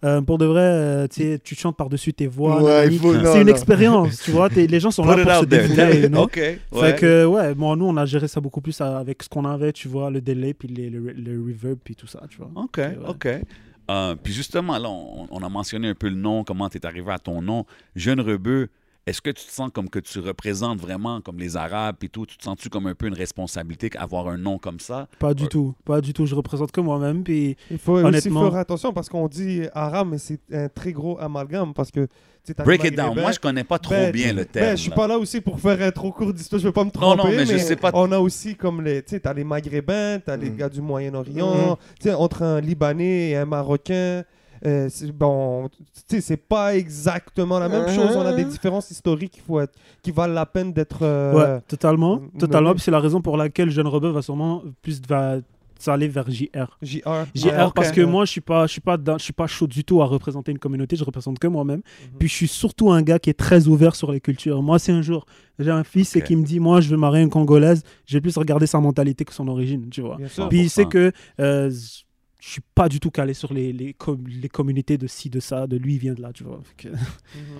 euh, 0.05 0.21
pour 0.21 0.39
de 0.39 0.47
vrai, 0.47 0.61
euh, 0.63 1.07
tu 1.09 1.55
chantes 1.55 1.77
par-dessus 1.77 2.13
tes 2.13 2.27
voix. 2.27 2.63
Ouais, 2.63 2.91
c'est 2.91 3.41
une 3.43 3.49
expérience, 3.49 4.21
tu 4.25 4.31
vois. 4.33 4.49
Les 4.49 4.81
gens 4.81 4.91
sont 4.91 5.03
Put 5.05 5.17
là 5.25 5.25
pour 5.25 5.41
se 5.43 5.45
défouler. 5.47 6.01
you 6.03 6.09
know. 6.09 6.23
OK. 6.23 6.37
ouais. 6.37 6.59
Fait 6.81 6.99
que, 6.99 7.25
ouais, 7.27 7.55
bon, 7.55 7.77
nous, 7.77 7.87
on 7.87 7.97
a 7.97 8.05
géré 8.07 8.27
ça 8.29 8.41
beaucoup 8.41 8.61
plus 8.61 8.81
avec 8.81 9.23
ce 9.23 9.29
qu'on 9.29 9.45
avait, 9.45 9.73
tu 9.73 9.89
vois, 9.89 10.11
le 10.11 10.21
délai, 10.21 10.55
puis 10.55 10.69
les- 10.69 10.91
le, 10.91 11.01
le 11.13 11.41
reverb, 11.45 11.79
puis 11.83 11.95
tout 11.95 12.07
ça, 12.07 12.21
tu 12.29 12.39
vois. 12.39 12.51
OK, 12.57 12.79
ouais. 12.79 12.97
OK. 13.09 13.29
Euh, 13.91 14.15
puis 14.23 14.33
justement, 14.33 14.79
là, 14.79 14.89
on, 14.89 15.27
on 15.31 15.39
a 15.43 15.49
mentionné 15.49 15.89
un 15.89 15.95
peu 15.95 16.09
le 16.09 16.15
nom, 16.15 16.45
comment 16.45 16.69
tu 16.69 16.79
es 16.79 16.87
arrivé 16.87 17.11
à 17.13 17.19
ton 17.19 17.43
nom. 17.43 17.67
Jeune 17.97 18.21
Rebeu, 18.21 18.69
est-ce 19.07 19.21
que 19.21 19.31
tu 19.31 19.45
te 19.45 19.51
sens 19.51 19.71
comme 19.75 19.89
que 19.91 19.99
tu 19.99 20.21
représentes 20.21 20.79
vraiment 20.81 21.21
comme 21.21 21.39
les 21.39 21.57
Arabes 21.57 21.97
et 22.03 22.09
tout? 22.09 22.25
Tu 22.27 22.37
te 22.37 22.45
sens-tu 22.45 22.69
comme 22.69 22.87
un 22.87 22.95
peu 22.95 23.07
une 23.09 23.15
responsabilité 23.15 23.91
qu'avoir 23.91 24.29
un 24.29 24.37
nom 24.39 24.59
comme 24.59 24.79
ça? 24.81 25.09
Pas 25.19 25.35
du 25.35 25.45
Ouais. 25.45 25.49
tout, 25.49 25.75
pas 25.85 26.01
du 26.01 26.13
tout. 26.13 26.25
Je 26.27 26.35
représente 26.35 26.71
que 26.73 26.81
moi-même, 26.81 27.25
puis 27.25 27.57
Il 27.71 27.79
faut 27.79 27.99
aussi 27.99 28.31
faire 28.31 28.55
attention 28.57 28.93
parce 28.93 29.09
qu'on 29.09 29.27
dit 29.29 29.63
arabe, 29.75 30.09
mais 30.13 30.19
c'est 30.19 30.41
un 30.53 30.69
très 30.69 30.93
gros 30.93 31.19
amalgame 31.21 31.75
parce 31.75 31.91
que. 31.91 32.07
Break 32.65 32.83
les 32.83 32.89
it 32.89 32.97
down. 32.97 33.15
Moi, 33.15 33.31
je 33.31 33.39
connais 33.39 33.63
pas 33.63 33.79
trop 33.79 33.95
Ben, 33.95 34.11
bien 34.11 34.33
le 34.33 34.45
terme. 34.45 34.67
Ben, 34.67 34.77
je 34.77 34.83
suis 34.83 34.91
pas 34.91 35.07
là 35.07 35.17
aussi 35.17 35.41
pour 35.41 35.61
faire 35.61 35.81
un 35.81 35.93
trop 35.93 36.11
court 36.11 36.33
d'histoire, 36.33 36.61
je 36.61 36.67
veux 36.67 36.73
pas 36.73 36.83
me 36.83 36.87
Non, 36.87 36.91
tromper. 37.15 37.17
non, 37.23 37.29
mais 37.37 37.47
je 37.47 37.57
sais 37.57 37.77
pas- 37.77 37.93
On 37.95 38.11
a 38.11 38.19
aussi 38.19 38.57
comme 38.57 38.83
les. 38.83 39.01
Tu 39.05 39.11
sais, 39.11 39.21
t'as 39.21 39.33
les 39.33 39.45
Maghrébins, 39.45 40.19
t'as 40.19 40.37
les 40.37 40.51
Mm. 40.51 40.57
gars 40.57 40.69
du 40.69 40.81
Moyen-Orient, 40.81 41.77
tu 42.01 42.09
sais, 42.09 42.15
entre 42.15 42.43
un 42.43 42.61
Libanais 42.61 43.31
et 43.31 43.37
un 43.37 43.45
Marocain. 43.47 44.25
Euh, 44.67 44.89
c'est- 44.91 45.11
bon, 45.13 45.69
tu 45.69 45.83
sais, 46.09 46.21
c'est 46.21 46.37
pas 46.37 46.77
exactement 46.77 47.59
la 47.59 47.69
même 47.69 47.89
chose. 47.89 48.17
On 48.17 48.21
a 48.23 48.33
des 48.35 48.45
différences 48.45 48.91
historiques 48.91 49.33
qui, 49.33 49.41
faut 49.41 49.61
être, 49.61 49.75
qui 50.03 50.11
valent 50.13 50.35
la 50.35 50.47
peine 50.47 50.73
d'être. 50.73 50.99
euh, 51.03 51.33
Ouais, 51.57 51.61
totalement. 51.69 52.17
mm, 52.21 52.39
Totalement. 52.39 52.75
c'est 52.79 52.91
la 52.91 53.01
raison 53.01 53.21
pour 53.21 53.37
laquelle 53.37 53.71
Jeune 53.71 53.87
Rebeu 53.89 54.11
va 54.11 54.23
sûrement 54.23 54.63
plus 54.83 55.01
va 55.09 55.39
s'aller 55.79 56.07
vers 56.07 56.31
JR. 56.31 56.79
JR. 56.81 57.27
JR 57.35 57.67
ok. 57.67 57.75
parce 57.75 57.91
que 57.91 58.03
moi 58.03 58.25
je 58.25 58.31
suis 58.31 58.41
pas 58.41 58.69
je 58.69 58.73
suis 58.73 58.81
pas 58.81 58.97
je 59.19 59.25
suis 59.25 59.33
pas 59.33 59.49
chaud 59.49 59.67
du 59.67 59.83
tout 59.83 60.01
à 60.01 60.05
représenter 60.07 60.53
une 60.53 60.61
communauté, 60.61 60.95
je 60.95 61.03
représente 61.03 61.41
que 61.41 61.49
moi-même. 61.49 61.79
Mhm. 61.81 62.19
Puis 62.21 62.29
je 62.29 62.35
suis 62.35 62.47
surtout 62.47 62.93
un 62.93 63.03
gars 63.03 63.19
qui 63.19 63.31
est 63.31 63.35
très 63.35 63.67
ouvert 63.67 63.97
sur 63.97 64.13
les 64.13 64.21
cultures. 64.21 64.63
Moi 64.63 64.79
c'est 64.79 64.93
un 64.93 65.03
jour, 65.03 65.27
j'ai 65.59 65.73
un 65.73 65.83
fils 65.83 66.15
et 66.15 66.23
qui 66.23 66.37
me 66.37 66.45
dit 66.45 66.61
moi 66.61 66.81
je 66.81 66.89
veux 66.89 66.97
marier 66.97 67.25
une 67.25 67.31
congolaise, 67.31 67.83
je 68.07 68.15
vais 68.17 68.21
plus 68.21 68.37
regarder 68.39 68.67
sa 68.69 68.79
mentalité 68.79 69.25
que 69.25 69.35
son 69.35 69.49
origine, 69.49 69.89
tu 69.91 70.03
vois. 70.03 70.19
Bien 70.19 70.29
sûr. 70.29 70.49
Puis 70.49 70.61
il 70.61 70.71
sait 70.71 70.85
100%. 70.85 70.89
que 70.89 71.13
euh, 71.41 71.71
je 72.45 72.49
suis 72.49 72.61
pas 72.75 72.89
du 72.89 72.99
tout 72.99 73.13
calé 73.13 73.35
sur 73.35 73.55
les, 73.55 73.73
les, 73.73 73.95
com- 73.95 74.25
les 74.29 74.49
communautés 74.49 74.99
de 74.99 75.07
ci, 75.07 75.31
de 75.31 75.39
ça, 75.39 75.69
de 75.69 75.77
lui, 75.77 75.95
il 75.95 75.99
vient 76.01 76.13
de 76.15 76.21
là, 76.21 76.33
tu 76.35 76.43
vois. 76.43 76.61
Que- 76.77 76.89
Mhm. 76.89 76.97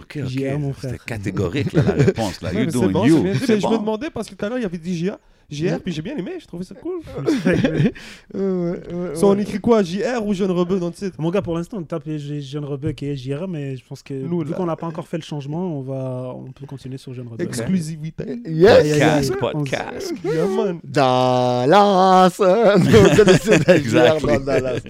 OK, 0.01 0.19
OK. 0.25 0.29
JR, 0.29 0.59
mon 0.59 0.73
frère. 0.73 0.91
C'était 0.91 1.05
catégorique, 1.05 1.73
là, 1.73 1.83
la 1.85 1.93
réponse. 1.93 2.41
Là. 2.43 2.51
Doing 2.67 2.91
bon, 2.91 3.05
you. 3.07 3.19
Je 3.19 3.53
me 3.55 3.79
demandais 3.79 4.11
parce 4.11 4.29
que 4.29 4.35
tout 4.35 4.45
à 4.45 4.49
l'heure 4.49 4.59
il 4.59 4.63
y 4.63 4.65
avait 4.65 4.79
dit 4.79 5.09
JR. 5.53 5.81
Puis 5.81 5.93
j'ai 5.93 6.03
bien 6.03 6.17
aimé, 6.17 6.33
j'ai 6.39 6.47
trouvé 6.47 6.65
ça 6.65 6.75
cool. 6.75 7.01
Ouais, 8.35 8.41
ouais, 8.41 8.95
ouais, 8.95 9.15
So, 9.15 9.31
on 9.31 9.39
écrit 9.39 9.61
quoi 9.61 9.83
JR 9.83 10.25
ou 10.25 10.33
Jeune 10.33 10.51
Rebeu 10.51 10.79
dans 10.79 10.87
le 10.89 10.93
titre? 10.93 11.17
Mon 11.19 11.31
gars, 11.31 11.43
pour 11.43 11.55
l'instant, 11.55 11.79
on 11.79 11.83
tape 11.83 12.09
Jeune 12.09 12.65
Rebuck 12.65 13.03
et 13.03 13.17
JR, 13.17 13.47
mais 13.49 13.77
je 13.77 13.85
pense 13.85 14.03
que 14.03 14.15
Nous, 14.15 14.45
vu 14.45 14.55
qu'on 14.55 14.67
n'a 14.67 14.77
pas 14.77 14.87
encore 14.87 15.07
fait 15.07 15.19
le 15.19 15.23
changement, 15.23 15.79
on, 15.79 15.83
va, 15.83 16.33
on 16.35 16.51
peut 16.53 16.67
continuer 16.67 16.99
sur 16.99 17.13
Jeune 17.13 17.29
Rebuck. 17.29 17.47
Exclusivité. 17.47 18.41
Yes. 18.47 19.03
Aïe. 19.03 19.31
Podcast, 19.39 19.39
podcast. 19.39 20.13
Yeah, 20.25 20.47
man. 20.47 20.81
Dallas. 20.85 22.37
Dans 22.39 24.39
Dallas. 24.45 24.81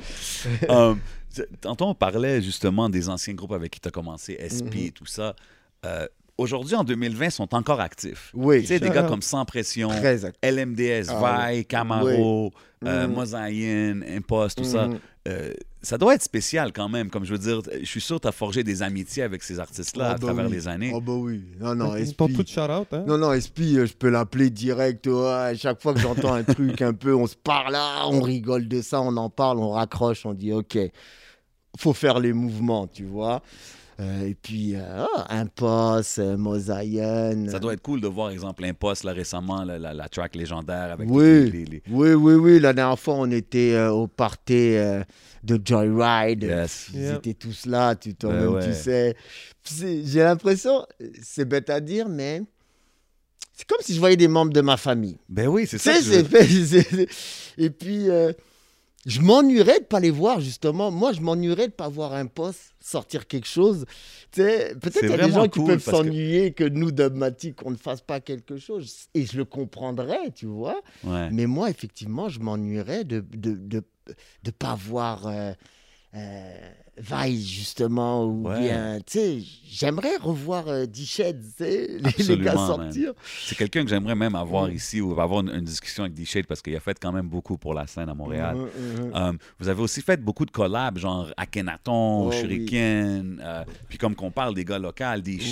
Um, 0.69 0.99
tantôt, 1.61 1.87
on 1.87 1.95
parlait 1.95 2.43
justement 2.43 2.89
des 2.89 3.09
anciens 3.09 3.35
groupes 3.35 3.53
avec 3.53 3.71
qui 3.71 3.81
tu 3.81 3.89
as 3.89 3.91
commencé, 3.91 4.39
SP 4.41 4.87
et 4.87 4.91
tout 4.91 5.07
ça. 5.07 5.35
Euh, 5.85 6.07
Aujourd'hui, 6.39 6.75
en 6.75 6.83
2020, 6.85 7.27
ils 7.27 7.31
sont 7.31 7.55
encore 7.55 7.81
actifs. 7.81 8.31
Oui. 8.35 8.61
Tu 8.63 8.67
sais, 8.69 8.81
des 8.81 8.91
gars 8.91 9.03
comme 9.05 9.23
Sans 9.23 9.45
Pression. 9.45 9.91
LMDS, 10.43 11.07
Ah, 11.11 11.21
Vai, 11.49 11.65
Camaro, 11.65 12.51
euh, 12.85 13.07
Mhm. 13.07 13.15
Mosaïen, 13.15 14.03
Impost, 14.09 14.59
tout 14.59 14.65
ça. 14.65 14.89
Mhm. 14.89 14.99
Euh, 15.29 15.53
ça 15.83 15.99
doit 15.99 16.15
être 16.15 16.23
spécial 16.23 16.73
quand 16.73 16.89
même. 16.89 17.11
Comme 17.11 17.25
je 17.25 17.33
veux 17.33 17.39
dire, 17.39 17.61
je 17.81 17.85
suis 17.85 18.01
sûr 18.01 18.17
que 18.17 18.23
tu 18.23 18.29
as 18.29 18.33
forgé 18.33 18.65
des 18.65 18.83
amitiés 18.83 19.23
avec 19.23 19.43
ces 19.43 19.61
artistes-là 19.61 20.07
Ah 20.07 20.11
à 20.11 20.15
bah 20.15 20.19
travers 20.27 20.47
oui. 20.47 20.53
les 20.53 20.67
années. 20.69 20.91
Oh 20.95 21.01
bah 21.01 21.13
oui. 21.13 21.45
Non, 21.61 21.75
non, 21.77 21.95
SP. 21.95 22.27
tout 22.35 22.45
shout-out, 22.47 22.89
hein 22.93 23.05
Non, 23.07 23.19
non, 23.19 23.33
SP, 23.39 23.77
euh, 23.77 23.87
je 23.87 23.93
peux 23.93 24.09
l'appeler 24.09 24.51
direct. 24.51 25.07
ouais. 25.07 25.27
À 25.29 25.55
chaque 25.55 25.81
fois 25.81 25.93
que 25.95 26.01
j'entends 26.01 26.33
un 26.35 26.43
truc 26.45 26.81
un 26.83 26.93
peu, 26.95 27.15
on 27.15 27.27
se 27.29 27.37
parle 27.37 27.73
là, 27.73 28.07
on 28.09 28.21
rigole 28.21 28.67
de 28.67 28.81
ça, 28.83 29.01
on 29.01 29.17
en 29.17 29.31
parle, 29.31 29.59
on 29.61 29.71
raccroche, 29.71 30.27
on 30.27 30.33
dit 30.35 30.53
OK, 30.53 30.77
faut 31.79 31.93
faire 31.93 32.19
les 32.19 32.33
mouvements, 32.33 32.87
tu 32.89 33.05
vois. 33.05 33.43
Euh, 34.03 34.27
et 34.29 34.35
puis, 34.35 34.74
euh, 34.74 35.05
ah, 35.15 35.27
Impost, 35.39 36.19
euh, 36.19 36.37
Mosaïen. 36.37 37.49
Ça 37.49 37.61
doit 37.61 37.74
être 37.74 37.83
cool 37.83 38.01
de 38.01 38.09
voir, 38.09 38.31
exemple, 38.31 38.65
Impost 38.65 39.05
là, 39.05 39.12
récemment, 39.12 39.62
la, 39.65 39.79
la- 39.79 39.95
la 39.95 40.09
track 40.09 40.35
légendaire 40.35 40.91
avec 40.93 41.09
Oui. 41.09 41.23
les- 41.23 41.51
les- 41.51 41.65
les- 41.66 41.83
Oui, 41.91 42.12
oui, 42.15 42.35
oui. 42.35 42.59
La 42.61 42.73
dernière 42.73 42.99
fois, 42.99 43.15
on 43.15 43.31
était 43.31 43.74
euh, 43.74 43.91
au 43.93 44.09
party 44.09 44.74
euh, 44.77 45.03
de 45.45 45.61
Joyride. 45.65 46.43
Yes. 46.43 46.89
Ils 46.95 47.01
Yeah. 47.01 47.15
étaient 47.16 47.35
tous 47.35 47.66
là, 47.66 47.95
tu, 47.95 48.12
Ben 48.20 48.49
ouais. 48.49 48.65
tu 48.65 48.74
sais. 48.74 49.15
J'ai 50.05 50.23
l'impression, 50.23 50.85
c'est 51.23 51.45
bête 51.45 51.70
à 51.70 51.79
dire, 51.81 52.09
mais 52.09 52.43
c'est 53.55 53.66
comme 53.69 53.79
si 53.83 53.95
je 53.95 54.01
voyais 54.01 54.16
des 54.16 54.27
membres 54.29 54.53
de 54.53 54.61
ma 54.62 54.77
famille. 54.77 55.19
Ben 55.29 55.47
oui, 55.47 55.66
c'est 55.69 55.79
ça. 55.79 55.93
que 55.93 56.03
je 56.03 57.07
Et 57.59 57.70
puis, 57.70 58.09
euh, 58.11 58.33
je 59.07 59.20
m'ennuierais 59.20 59.81
de 59.81 59.85
pas 59.85 59.99
les 60.01 60.11
voir, 60.11 60.41
justement. 60.41 60.91
Moi, 60.91 61.12
je 61.12 61.20
m'ennuierais 61.20 61.69
de 61.69 61.73
pas 61.73 61.89
voir 61.89 62.12
un 62.15 62.27
poste 62.27 62.74
sortir 62.81 63.27
quelque 63.27 63.49
chose. 63.49 63.85
Tu 64.31 64.41
sais, 64.43 64.74
peut-être 64.81 65.01
qu'il 65.01 65.11
y 65.11 65.12
a 65.15 65.27
des 65.27 65.33
gens 65.33 65.49
qui 65.49 65.59
peuvent 65.65 65.85
que- 65.85 65.91
s'ennuyer 65.91 66.53
que... 66.53 66.65
nous, 66.65 66.93
Dogmatic, 66.93 67.65
on 67.66 67.70
ne 67.73 67.77
fasse 67.77 68.01
pas 68.01 68.20
quelque 68.20 68.57
chose. 68.59 69.09
Et 69.15 69.27
je 69.27 69.37
le 69.37 69.45
comprendrais, 69.45 70.31
tu 70.35 70.47
vois. 70.47 70.81
Ouais. 71.05 71.31
Mais 71.31 71.47
moi, 71.47 71.69
effectivement, 71.70 72.29
je 72.29 72.39
m'ennuierais 72.41 73.05
de 73.05 73.16
ne 73.16 73.20
de, 73.37 73.55
de, 73.57 73.83
de 74.45 74.51
pas 74.51 74.74
voir 74.77 75.27
euh, 75.27 75.53
euh, 76.15 76.69
Vice, 76.99 77.49
justement, 77.49 78.27
ou 78.27 78.47
Ouais. 78.47 78.61
bien, 78.61 78.99
tu 79.07 79.19
sais, 79.19 79.39
j'aimerais 79.67 80.17
revoir 80.21 80.69
euh, 80.69 80.85
tu 80.85 81.07
sais, 81.07 81.35
les, 81.59 82.37
gars 82.39 82.53
sortir. 82.53 83.15
C'est 83.47 83.57
quelqu'un 83.57 83.83
que 83.83 83.89
j'aimerais 83.89 84.15
même 84.15 84.35
avoir 84.35 84.71
ici 84.71 85.01
ou 85.01 85.19
avoir 85.19 85.41
une, 85.41 85.49
une 85.49 85.65
discussion 85.65 86.03
avec 86.05 86.13
D-Shade 86.13 86.47
parce 86.47 86.61
qu'il 86.61 86.77
a 86.77 86.81
fait 86.81 86.99
quand 87.01 87.13
même 87.13 87.29
beaucoup 87.29 87.57
pour 87.57 87.73
la 87.73 87.87
scène 87.87 88.11
à 88.11 88.15
Montréal. 88.15 88.57
Mhm, 88.57 89.07
mhm. 89.07 89.15
Um, 89.15 89.39
vous 89.59 89.69
avez 89.69 89.81
aussi 89.83 90.03
fait 90.03 90.21
beaucoup 90.23 90.45
de 90.45 90.51
collabs, 90.51 90.99
genre 90.99 91.33
Akhenaton, 91.39 92.27
Oh, 92.29 92.31
Shuriken, 92.31 93.41
euh, 93.43 93.65
puis 93.89 93.97
comme 93.97 94.15
qu'on 94.15 94.31
parle 94.31 94.55
des 94.55 94.67
gars 94.67 94.79
locaux, 94.79 95.05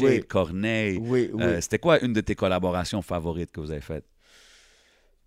Oui. 0.03 0.21
Corneille. 0.29 0.99
Oui. 1.01 1.31
Euh, 1.41 1.59
C'était 1.63 1.79
quoi 1.79 2.05
une 2.05 2.13
de 2.13 2.21
tes 2.21 2.35
collaborations 2.35 3.01
favorites 3.01 3.51
que 3.51 3.61
vous 3.61 3.71
avez 3.71 3.81
faites? 3.81 4.05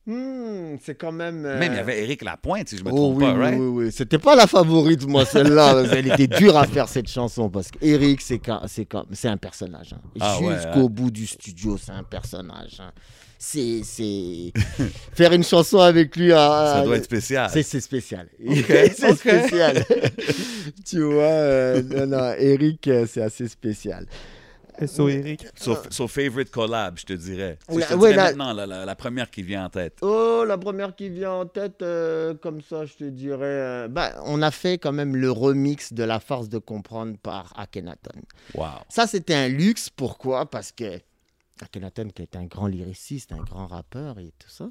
Hmm, 0.06 0.76
c'est 0.84 0.96
quand 0.96 1.14
même. 1.14 1.46
euh, 1.46 1.58
Même 1.60 1.72
il 1.72 1.78
y 1.78 1.80
avait 1.80 2.04
Eric 2.04 2.24
Lapointe, 2.24 2.68
si 2.68 2.78
je 2.78 2.84
me 2.84 2.90
Oh 2.92 2.96
trompe 2.96 3.18
oui, 3.20 3.24
pas, 3.24 3.34
oui, 3.34 3.40
right? 3.40 3.58
oui, 3.60 3.68
oui. 3.86 3.92
C'était 3.92 4.18
pas 4.18 4.36
la 4.36 4.48
favorite, 4.48 5.06
moi, 5.08 5.26
celle-là. 5.26 5.84
qu'elle 5.90 6.08
était 6.12 6.28
dure 6.28 6.58
à 6.58 6.68
faire 6.68 6.90
cette 6.90 7.08
chanson 7.10 7.50
parce 7.50 7.72
qu'Eric, 7.72 8.20
c'est 8.22 8.42
c'est 9.14 9.28
un 9.30 9.38
personnage. 9.38 9.94
hein. 9.94 10.02
Ah 10.20 10.40
ouais, 10.42 10.56
Jusqu'au 10.56 10.86
hein. 10.88 10.90
bout 10.92 11.10
du 11.10 11.26
studio, 11.26 11.78
c'est 11.82 11.94
un 11.94 12.04
personnage. 12.04 12.82
hein. 12.82 12.92
C'est. 13.38 13.82
Faire 15.14 15.32
une 15.34 15.44
chanson 15.44 15.80
avec 15.80 16.16
lui. 16.18 16.32
à- 16.34 16.74
Ça 16.78 16.82
doit 16.84 16.98
être 16.98 17.04
spécial. 17.06 17.50
C'est 17.54 17.64
spécial. 17.64 18.28
C'est 18.96 19.16
spécial. 19.16 19.86
tu 20.86 21.02
vois, 21.02 21.24
euh, 21.24 21.82
non, 21.84 22.08
non, 22.08 22.34
Eric, 22.38 22.88
euh, 22.88 23.06
c'est 23.10 23.22
assez 23.22 23.48
spécial. 23.48 24.06
SO 24.86 25.08
Eric. 25.10 25.46
So, 25.56 25.78
so 25.90 26.08
favorite 26.08 26.50
collab, 26.52 26.98
je 26.98 27.06
te 27.06 27.14
dirais. 27.14 27.58
Si 27.70 27.76
Ouais, 27.76 27.82
je 27.84 27.88
te 27.88 27.94
ouais, 27.94 28.10
dirais 28.12 28.16
là- 28.16 28.24
maintenant, 28.30 28.54
la, 28.54 28.66
la- 28.66 28.86
la 28.86 28.96
première 28.96 29.30
qui 29.32 29.44
vient 29.44 29.66
en 29.66 29.70
tête. 29.70 29.98
Oh, 30.02 30.44
la 30.48 30.58
première 30.58 30.96
qui 30.96 31.10
vient 31.10 31.32
en 31.34 31.46
tête, 31.46 31.82
euh, 31.82 32.34
comme 32.36 32.62
ça, 32.62 32.86
je 32.86 32.94
te 32.96 33.04
dirais. 33.04 33.40
euh, 33.44 33.88
bah, 33.88 34.14
on 34.26 34.42
a 34.42 34.52
fait 34.52 34.78
quand 34.78 34.92
même 34.92 35.16
le 35.16 35.30
remix 35.32 35.94
de 35.94 36.04
La 36.04 36.20
Force 36.20 36.50
de 36.50 36.58
comprendre 36.58 37.18
par 37.18 37.54
Akhenaton. 37.58 38.22
Wow. 38.56 38.68
Ça, 38.90 39.08
c'était 39.08 39.36
un 39.36 39.48
luxe. 39.48 39.90
Pourquoi? 39.90 40.50
Parce 40.50 40.72
que 40.72 41.00
Akhenaton, 41.62 42.10
qui 42.10 42.22
est 42.22 42.36
un 42.36 42.46
grand 42.46 42.68
lyriciste, 42.68 43.32
un 43.32 43.44
grand 43.44 43.68
rappeur 43.68 44.20
et 44.20 44.32
tout 44.40 44.50
ça. 44.50 44.70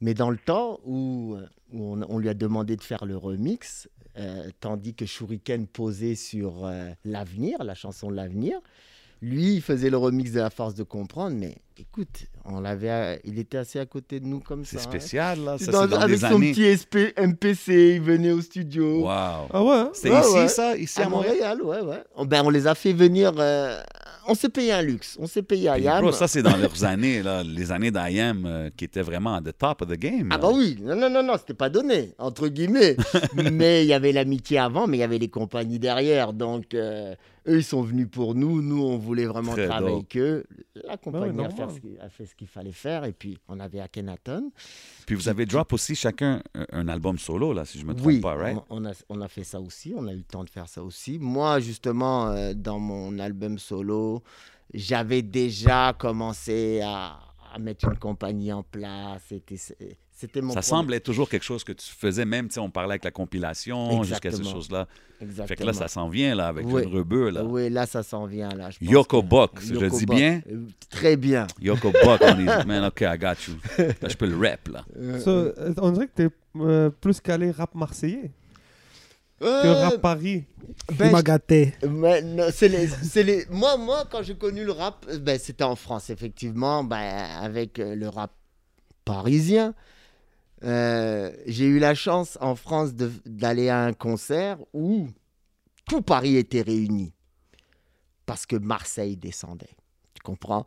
Mais 0.00 0.12
dans 0.12 0.30
le 0.30 0.36
temps 0.38 0.80
où, 0.84 1.36
où 1.72 1.94
on, 1.94 2.02
on 2.08 2.18
lui 2.18 2.28
a 2.28 2.34
demandé 2.34 2.76
de 2.76 2.82
faire 2.82 3.04
le 3.06 3.16
remix, 3.16 3.88
euh, 4.18 4.50
tandis 4.60 4.92
que 4.94 5.06
Shuriken 5.06 5.66
posait 5.66 6.14
sur 6.16 6.66
euh, 6.66 6.90
L'avenir, 7.04 7.62
la 7.64 7.74
chanson 7.74 8.10
L'avenir, 8.10 8.58
lui, 9.24 9.54
il 9.54 9.62
faisait 9.62 9.90
le 9.90 9.96
remix 9.96 10.32
de 10.32 10.40
La 10.40 10.50
Force 10.50 10.74
de 10.74 10.82
comprendre. 10.82 11.36
Mais 11.38 11.54
écoute, 11.78 12.26
on 12.44 12.60
l'avait, 12.60 13.20
il 13.24 13.38
était 13.38 13.58
assez 13.58 13.78
à 13.80 13.86
côté 13.86 14.20
de 14.20 14.26
nous 14.26 14.40
comme 14.40 14.64
C'est 14.64 14.76
ça. 14.78 14.82
hein. 14.86 14.90
spécial, 14.90 15.38
là. 15.44 15.58
Ça, 15.58 15.72
Dans- 15.72 15.82
c'est 15.82 15.88
dans 15.88 16.00
avec 16.00 16.16
des 16.20 16.26
son 16.26 16.34
années. 16.36 16.52
petit 16.52 16.64
SP, 16.76 16.96
MPC, 17.16 17.94
il 17.96 18.00
venait 18.02 18.32
au 18.32 18.40
studio. 18.40 19.00
Wow. 19.02 19.08
Ah 19.08 19.62
ouais? 19.64 19.84
C'était 19.92 20.10
Ouais, 20.10 20.20
ici, 20.20 20.34
ouais. 20.34 20.48
ça? 20.48 20.76
Ici 20.76 21.00
à, 21.00 21.06
À 21.06 21.08
Montréal? 21.08 21.58
Montréal, 21.58 21.62
ouais, 21.62 21.80
ouais. 21.90 22.02
On, 22.16 22.24
ben, 22.26 22.42
on 22.44 22.50
les 22.50 22.66
a 22.66 22.74
fait 22.74 22.92
venir. 22.92 23.32
euh, 23.38 23.80
on 24.26 24.34
s'est 24.34 24.48
payé 24.48 24.72
un 24.72 24.82
luxe. 24.82 25.16
On 25.20 25.26
s'est 25.26 25.42
payé 25.42 25.68
à 25.68 25.78
Yam. 25.78 26.00
bro, 26.02 26.12
ça, 26.12 26.28
c'est 26.28 26.42
dans 26.42 26.56
leurs 26.56 26.84
années, 26.84 27.22
là, 27.22 27.42
les 27.42 27.72
années 27.72 27.90
d'IAM 27.90 28.44
euh, 28.46 28.70
qui 28.76 28.84
étaient 28.84 29.02
vraiment 29.02 29.34
à 29.34 29.40
the 29.42 29.56
top 29.56 29.82
of 29.82 29.88
the 29.88 29.98
game. 29.98 30.28
Ah 30.30 30.36
là. 30.36 30.42
bah 30.42 30.50
oui, 30.54 30.78
non, 30.82 30.96
non, 30.96 31.10
non, 31.10 31.22
non, 31.22 31.34
c'était 31.38 31.54
pas 31.54 31.68
donné, 31.70 32.12
entre 32.18 32.48
guillemets. 32.48 32.96
mais 33.52 33.84
il 33.84 33.88
y 33.88 33.92
avait 33.92 34.12
l'amitié 34.12 34.58
avant, 34.58 34.86
mais 34.86 34.96
il 34.96 35.00
y 35.00 35.04
avait 35.04 35.18
les 35.18 35.28
compagnies 35.28 35.78
derrière. 35.78 36.32
Donc, 36.32 36.72
euh, 36.74 37.14
eux, 37.46 37.58
ils 37.58 37.64
sont 37.64 37.82
venus 37.82 38.08
pour 38.10 38.34
nous. 38.34 38.62
Nous, 38.62 38.82
on 38.82 38.96
voulait 38.98 39.26
vraiment 39.26 39.52
Très 39.52 39.66
travailler 39.66 39.96
avec 39.96 40.16
eux. 40.16 40.44
La 40.84 40.96
compagnie 40.96 41.44
a, 41.44 41.50
fait 41.50 41.68
ce 41.70 41.80
qu'il- 41.80 42.00
a 42.00 42.08
fait 42.08 42.26
ce 42.26 42.34
qu'il 42.34 42.48
fallait 42.48 42.72
faire. 42.72 43.04
Et 43.04 43.12
puis, 43.12 43.38
on 43.48 43.60
avait 43.60 43.80
Akhenaton. 43.80 44.50
Puis 45.06 45.14
vous 45.14 45.28
avez 45.28 45.46
drop 45.46 45.72
aussi 45.72 45.94
chacun 45.94 46.42
un, 46.72 46.88
album 46.88 47.18
solo, 47.18 47.52
là, 47.52 47.64
si 47.64 47.78
je 47.78 47.84
me 47.86 47.94
trompe 47.94 48.06
Oui, 48.06 48.20
pas, 48.20 48.34
right? 48.34 48.58
on, 48.70 48.84
on 48.84 48.90
a, 48.90 48.92
on 49.08 49.20
a 49.20 49.28
fait 49.28 49.44
ça 49.44 49.60
aussi. 49.60 49.92
On 49.96 50.06
a 50.06 50.12
eu 50.12 50.16
le 50.18 50.22
temps 50.22 50.44
de 50.44 50.50
faire 50.50 50.68
ça 50.68 50.82
aussi. 50.82 51.18
Moi, 51.18 51.60
justement, 51.60 52.28
euh, 52.28 52.54
dans 52.54 52.78
mon 52.78 53.18
album 53.18 53.58
solo, 53.58 54.22
j'avais 54.72 55.22
déjà 55.22 55.94
commencé 55.98 56.80
à, 56.82 57.18
à 57.52 57.58
mettre 57.58 57.88
une 57.88 57.98
compagnie 57.98 58.52
en 58.52 58.62
place. 58.62 59.22
C'était, 59.28 59.56
c'était 60.16 60.40
mon 60.40 60.50
Ça 60.54 60.60
premier- 60.60 60.68
semble 60.68 60.94
être 60.94 61.02
toujours 61.02 61.28
quelque 61.28 61.42
chose 61.42 61.64
que 61.64 61.72
tu 61.72 61.90
faisais, 61.90 62.24
même, 62.24 62.46
tu 62.48 62.54
sais, 62.54 62.60
on 62.60 62.70
parlait 62.70 62.92
avec 62.92 63.04
la 63.04 63.10
compilation, 63.10 64.02
jusqu'à 64.04 64.30
ces 64.30 64.44
choses-là. 64.44 64.86
Exactement. 65.20 65.46
Fait 65.48 65.56
que 65.56 65.64
là, 65.64 65.72
ça 65.72 65.88
s'en 65.88 66.08
vient, 66.08 66.34
là, 66.34 66.48
avec 66.48 66.66
Oui. 66.68 66.82
le 66.82 66.88
rebeu, 66.98 67.30
là. 67.30 67.44
Oui, 67.44 67.68
là, 67.70 67.86
ça 67.86 68.02
s'en 68.02 68.24
vient. 68.26 68.48
Là, 68.50 68.70
je 68.70 68.78
pense 68.78 68.88
Yoko 68.88 69.22
que- 69.22 69.26
Buck, 69.26 69.50
je 69.60 69.74
Yoko 69.74 69.98
dis 69.98 70.06
Buck. 70.06 70.16
bien? 70.16 70.40
Euh, 70.50 70.66
Très 70.90 71.16
bien. 71.16 71.46
Yoko 71.60 71.90
Buck, 71.90 72.20
on 72.20 72.38
est... 72.40 72.64
Man, 72.64 72.84
OK, 72.84 73.00
I 73.02 73.18
got 73.18 73.34
you. 73.48 73.54
Là, 73.78 74.08
je 74.08 74.16
peux 74.16 74.26
le 74.26 74.36
rap, 74.36 74.68
là. 74.68 74.84
Euh, 74.96 75.52
euh, 75.58 75.74
on 75.78 75.90
dirait 75.92 76.06
que 76.06 76.12
t'es 76.14 76.28
euh, 76.60 76.90
plus 76.90 77.20
calé 77.20 77.50
rap 77.50 77.74
marseillais 77.74 78.30
que 79.40 79.44
euh, 79.46 79.74
rap 79.82 80.00
Paris. 80.00 80.44
ben, 80.96 81.10
m'a 81.10 81.22
gâté. 81.22 81.74
Mais 81.88 82.22
non, 82.22 82.46
c'est 82.52 82.68
les, 82.68 82.86
c'est 82.86 83.22
les... 83.24 83.46
Moi, 83.50 83.76
moi, 83.76 84.04
quand 84.10 84.22
j'ai 84.22 84.36
connu 84.36 84.64
le 84.64 84.72
rap, 84.72 85.04
ben, 85.20 85.38
c'était 85.38 85.64
en 85.64 85.76
France, 85.76 86.08
effectivement, 86.10 86.82
ben, 86.84 86.96
avec 87.42 87.78
le 87.78 88.08
rap 88.08 88.30
parisien. 89.04 89.74
Euh, 90.64 91.30
j'ai 91.46 91.66
eu 91.66 91.78
la 91.78 91.94
chance 91.94 92.38
en 92.40 92.56
France 92.56 92.94
d'aller 92.94 93.68
à 93.68 93.84
un 93.84 93.92
concert 93.92 94.58
où 94.72 95.08
tout 95.86 96.00
Paris 96.02 96.36
était 96.36 96.62
réuni. 96.62 97.12
Parce 98.26 98.46
que 98.46 98.56
Marseille 98.56 99.16
descendait. 99.16 99.76
Tu 100.14 100.22
comprends? 100.22 100.64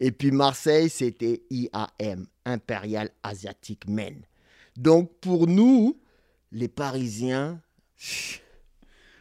Et 0.00 0.12
puis 0.12 0.30
Marseille, 0.30 0.90
c'était 0.90 1.42
IAM, 1.50 2.26
Impérial 2.44 3.10
Asiatic 3.22 3.88
Men. 3.88 4.14
Donc 4.76 5.10
pour 5.20 5.46
nous, 5.46 5.98
les 6.52 6.68
Parisiens, 6.68 7.60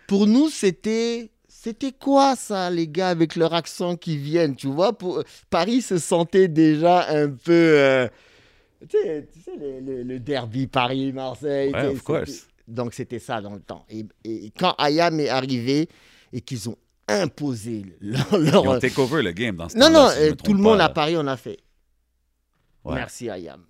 pour 0.08 0.28
nous, 0.28 0.50
c'était. 0.50 1.32
C'était 1.50 1.92
quoi 1.92 2.36
ça, 2.36 2.70
les 2.70 2.88
gars, 2.88 3.10
avec 3.10 3.36
leur 3.36 3.54
accent 3.54 3.98
qui 3.98 4.16
viennent, 4.16 4.56
tu 4.56 4.68
vois? 4.68 4.98
Pour... 4.98 5.24
Paris 5.50 5.82
se 5.82 5.98
sentait 5.98 6.48
déjà 6.48 7.10
un 7.10 7.30
peu. 7.30 7.52
euh, 7.52 8.08
Tu 8.82 8.98
sais, 9.02 9.28
tu 9.34 9.42
sais, 9.42 9.52
le, 9.58 10.20
derby 10.20 10.68
Paris-Marseille. 10.68 11.72
Ouais, 11.74 11.88
of 11.88 12.04
course. 12.04 12.48
Donc 12.68 12.94
c'était 12.94 13.20
ça 13.20 13.42
dans 13.42 13.54
le 13.54 13.62
temps. 13.62 13.86
Et, 13.90 14.06
et 14.24 14.52
quand 14.58 14.76
Ayam 14.78 15.20
est 15.20 15.30
arrivé 15.30 15.88
et 16.34 16.42
qu'ils 16.42 16.70
ont 16.70 16.78
imposé 17.08 17.86
leur. 18.02 18.38
leur- 18.38 18.64
Ils 18.64 18.68
ont 18.70 18.80
take 18.80 19.00
over 19.00 19.22
le 19.24 19.32
game 19.32 19.56
dans 19.56 19.70
ce 19.70 19.78
Non, 19.78 19.90
non, 19.90 20.10
si 20.10 20.20
euh, 20.20 20.34
tout 20.36 20.54
le 20.54 20.60
monde 20.60 20.78
pas, 20.80 20.86
à. 20.86 20.90
Paris, 20.90 21.16
on 21.18 21.26
a 21.28 21.38
fait. 21.38 21.58
Ouais. 22.84 22.96
Merci 22.96 23.30
Ayam. 23.30 23.64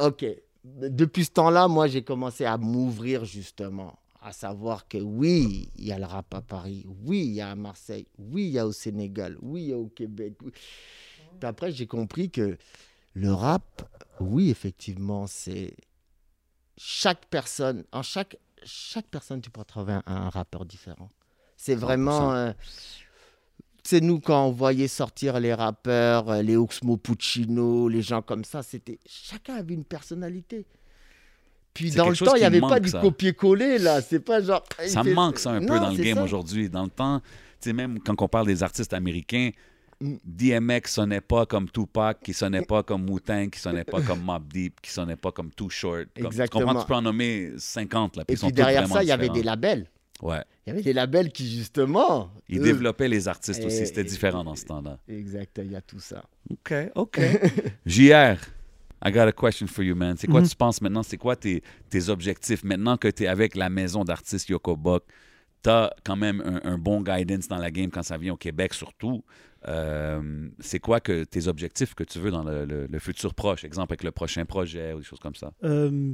ok. 0.00 0.24
Depuis 0.64 1.26
ce 1.26 1.30
temps-là, 1.32 1.68
moi, 1.68 1.88
j'ai 1.88 2.02
commencé 2.02 2.46
à 2.46 2.56
m'ouvrir 2.56 3.24
justement, 3.26 3.98
à 4.22 4.32
savoir 4.32 4.88
que 4.88 4.96
oui, 4.96 5.68
il 5.76 5.84
y 5.86 5.92
a 5.92 5.98
le 5.98 6.06
rap 6.06 6.32
à 6.32 6.40
Paris, 6.40 6.86
oui, 7.04 7.20
il 7.26 7.32
y 7.34 7.40
a 7.42 7.50
à 7.50 7.54
Marseille, 7.54 8.06
oui, 8.18 8.44
il 8.46 8.52
y 8.52 8.58
a 8.58 8.66
au 8.66 8.72
Sénégal, 8.72 9.36
oui, 9.42 9.64
il 9.64 9.68
y 9.68 9.72
a 9.74 9.78
au 9.78 9.88
Québec. 9.88 10.34
oui. 10.42 10.52
Puis 10.52 11.46
après, 11.48 11.70
j'ai 11.70 11.86
compris 11.86 12.30
que 12.30 12.56
le 13.12 13.32
rap, 13.32 13.82
oui, 14.20 14.50
effectivement, 14.50 15.26
c'est 15.26 15.74
chaque 16.76 17.26
personne, 17.26 17.84
en 17.92 18.02
chaque, 18.02 18.36
chaque 18.64 19.06
personne, 19.06 19.40
tu 19.40 19.50
peux 19.50 19.64
trouver 19.64 19.92
un, 19.94 20.02
un 20.06 20.28
rappeur 20.28 20.64
différent. 20.64 21.08
C'est 21.56 21.74
vraiment. 21.74 22.34
euh, 22.34 22.52
c'est 23.82 24.00
nous, 24.00 24.18
quand 24.18 24.46
on 24.46 24.50
voyait 24.50 24.88
sortir 24.88 25.38
les 25.40 25.52
rappeurs, 25.52 26.30
euh, 26.30 26.42
les 26.42 26.56
Oxmo 26.56 26.96
Puccino, 26.96 27.88
les 27.88 28.02
gens 28.02 28.22
comme 28.22 28.44
ça, 28.44 28.62
c'était 28.62 28.98
chacun 29.06 29.56
avait 29.56 29.74
une 29.74 29.84
personnalité. 29.84 30.66
Puis 31.74 31.90
dans 31.90 32.08
le 32.08 32.16
temps, 32.16 32.34
il 32.36 32.40
n'y 32.40 32.44
avait 32.44 32.60
pas 32.60 32.80
du 32.80 32.90
copier-coller, 33.02 33.78
là. 33.78 34.00
C'est 34.00 34.20
pas 34.20 34.40
genre. 34.40 34.64
Ça 34.86 35.02
me 35.02 35.08
fait- 35.10 35.14
manque 35.14 35.38
ça 35.38 35.50
un 35.50 35.60
peu 35.60 35.66
dans 35.78 35.90
le 35.90 35.96
game 35.96 36.18
aujourd'hui. 36.24 36.68
Dans 36.70 36.84
le 36.84 36.90
temps, 36.90 37.20
tu 37.20 37.26
sais, 37.60 37.72
même 37.72 37.98
quand 38.00 38.20
on 38.22 38.28
parle 38.28 38.46
des 38.46 38.62
artistes 38.62 38.92
américains. 38.92 39.50
DMX 40.00 40.90
sonnait 40.92 41.20
pas 41.20 41.46
comme 41.46 41.70
Tupac, 41.70 42.20
qui 42.22 42.32
sonnait 42.34 42.62
pas 42.62 42.82
comme 42.82 43.08
Wu-Tang, 43.08 43.48
qui 43.50 43.60
sonnait 43.60 43.84
pas 43.84 44.02
comme 44.02 44.20
Mob 44.22 44.46
Deep, 44.52 44.80
qui 44.80 44.90
sonnait 44.90 45.16
pas 45.16 45.32
comme 45.32 45.50
Too 45.50 45.70
Short. 45.70 46.06
Comme, 46.14 46.22
tu 46.22 46.26
Exactement. 46.26 46.66
comprends, 46.66 46.80
tu 46.82 46.86
peux 46.86 46.94
en 46.94 47.02
nommer 47.02 47.52
50 47.56 48.16
là, 48.16 48.24
puis 48.24 48.34
Et 48.34 48.38
puis 48.38 48.52
derrière 48.52 48.86
ça, 48.88 49.02
il 49.02 49.08
y 49.08 49.12
avait 49.12 49.28
des 49.28 49.42
labels. 49.42 49.86
Ouais. 50.22 50.42
Il 50.66 50.70
y 50.70 50.72
avait 50.72 50.82
des 50.82 50.92
labels 50.92 51.30
qui, 51.32 51.50
justement. 51.50 52.30
Ils 52.48 52.60
eux- 52.60 52.62
développaient 52.62 53.08
les 53.08 53.26
artistes 53.28 53.64
aussi, 53.64 53.82
Et- 53.82 53.86
c'était 53.86 54.04
différent 54.04 54.44
dans 54.44 54.54
ce 54.54 54.64
temps-là. 54.64 54.98
Exact, 55.08 55.60
il 55.62 55.72
y 55.72 55.76
a 55.76 55.80
tout 55.82 55.98
ça. 56.00 56.22
OK, 56.50 56.72
OK. 56.94 57.20
JR, 57.84 58.36
I 59.04 59.10
got 59.12 59.22
a 59.22 59.32
question 59.32 59.66
for 59.66 59.82
you, 59.84 59.94
man. 59.94 60.16
C'est 60.16 60.28
quoi 60.28 60.40
Mhm. 60.40 60.48
tu 60.48 60.56
penses 60.56 60.80
maintenant? 60.80 61.02
C'est 61.02 61.18
quoi 61.18 61.36
tes, 61.36 61.62
tes 61.90 62.08
objectifs? 62.08 62.62
Maintenant 62.64 62.96
que 62.96 63.08
tu 63.08 63.24
es 63.24 63.26
avec 63.26 63.54
la 63.54 63.68
maison 63.68 64.04
d'artistes 64.04 64.48
Yoko 64.48 64.76
Buck, 64.76 65.02
tu 65.62 65.68
as 65.70 65.92
quand 66.04 66.16
même 66.16 66.40
un, 66.42 66.72
un 66.72 66.78
bon 66.78 67.02
guidance 67.02 67.48
dans 67.48 67.58
la 67.58 67.70
game 67.70 67.90
quand 67.90 68.02
ça 68.02 68.16
vient 68.16 68.32
au 68.34 68.36
Québec, 68.38 68.72
surtout. 68.72 69.22
Euh, 69.68 70.48
c'est 70.60 70.78
quoi 70.80 71.00
que 71.00 71.24
tes 71.24 71.48
objectifs 71.48 71.94
que 71.94 72.04
tu 72.04 72.18
veux 72.18 72.30
dans 72.30 72.42
le, 72.44 72.64
le- 72.64 72.86
le 72.86 72.98
futur 72.98 73.34
proche? 73.34 73.64
Exemple, 73.64 73.92
avec 73.92 74.04
le 74.04 74.12
prochain 74.12 74.44
projet 74.44 74.92
ou 74.92 74.98
des 74.98 75.04
choses 75.04 75.20
comme 75.20 75.34
ça. 75.34 75.52
Euh, 75.64 76.12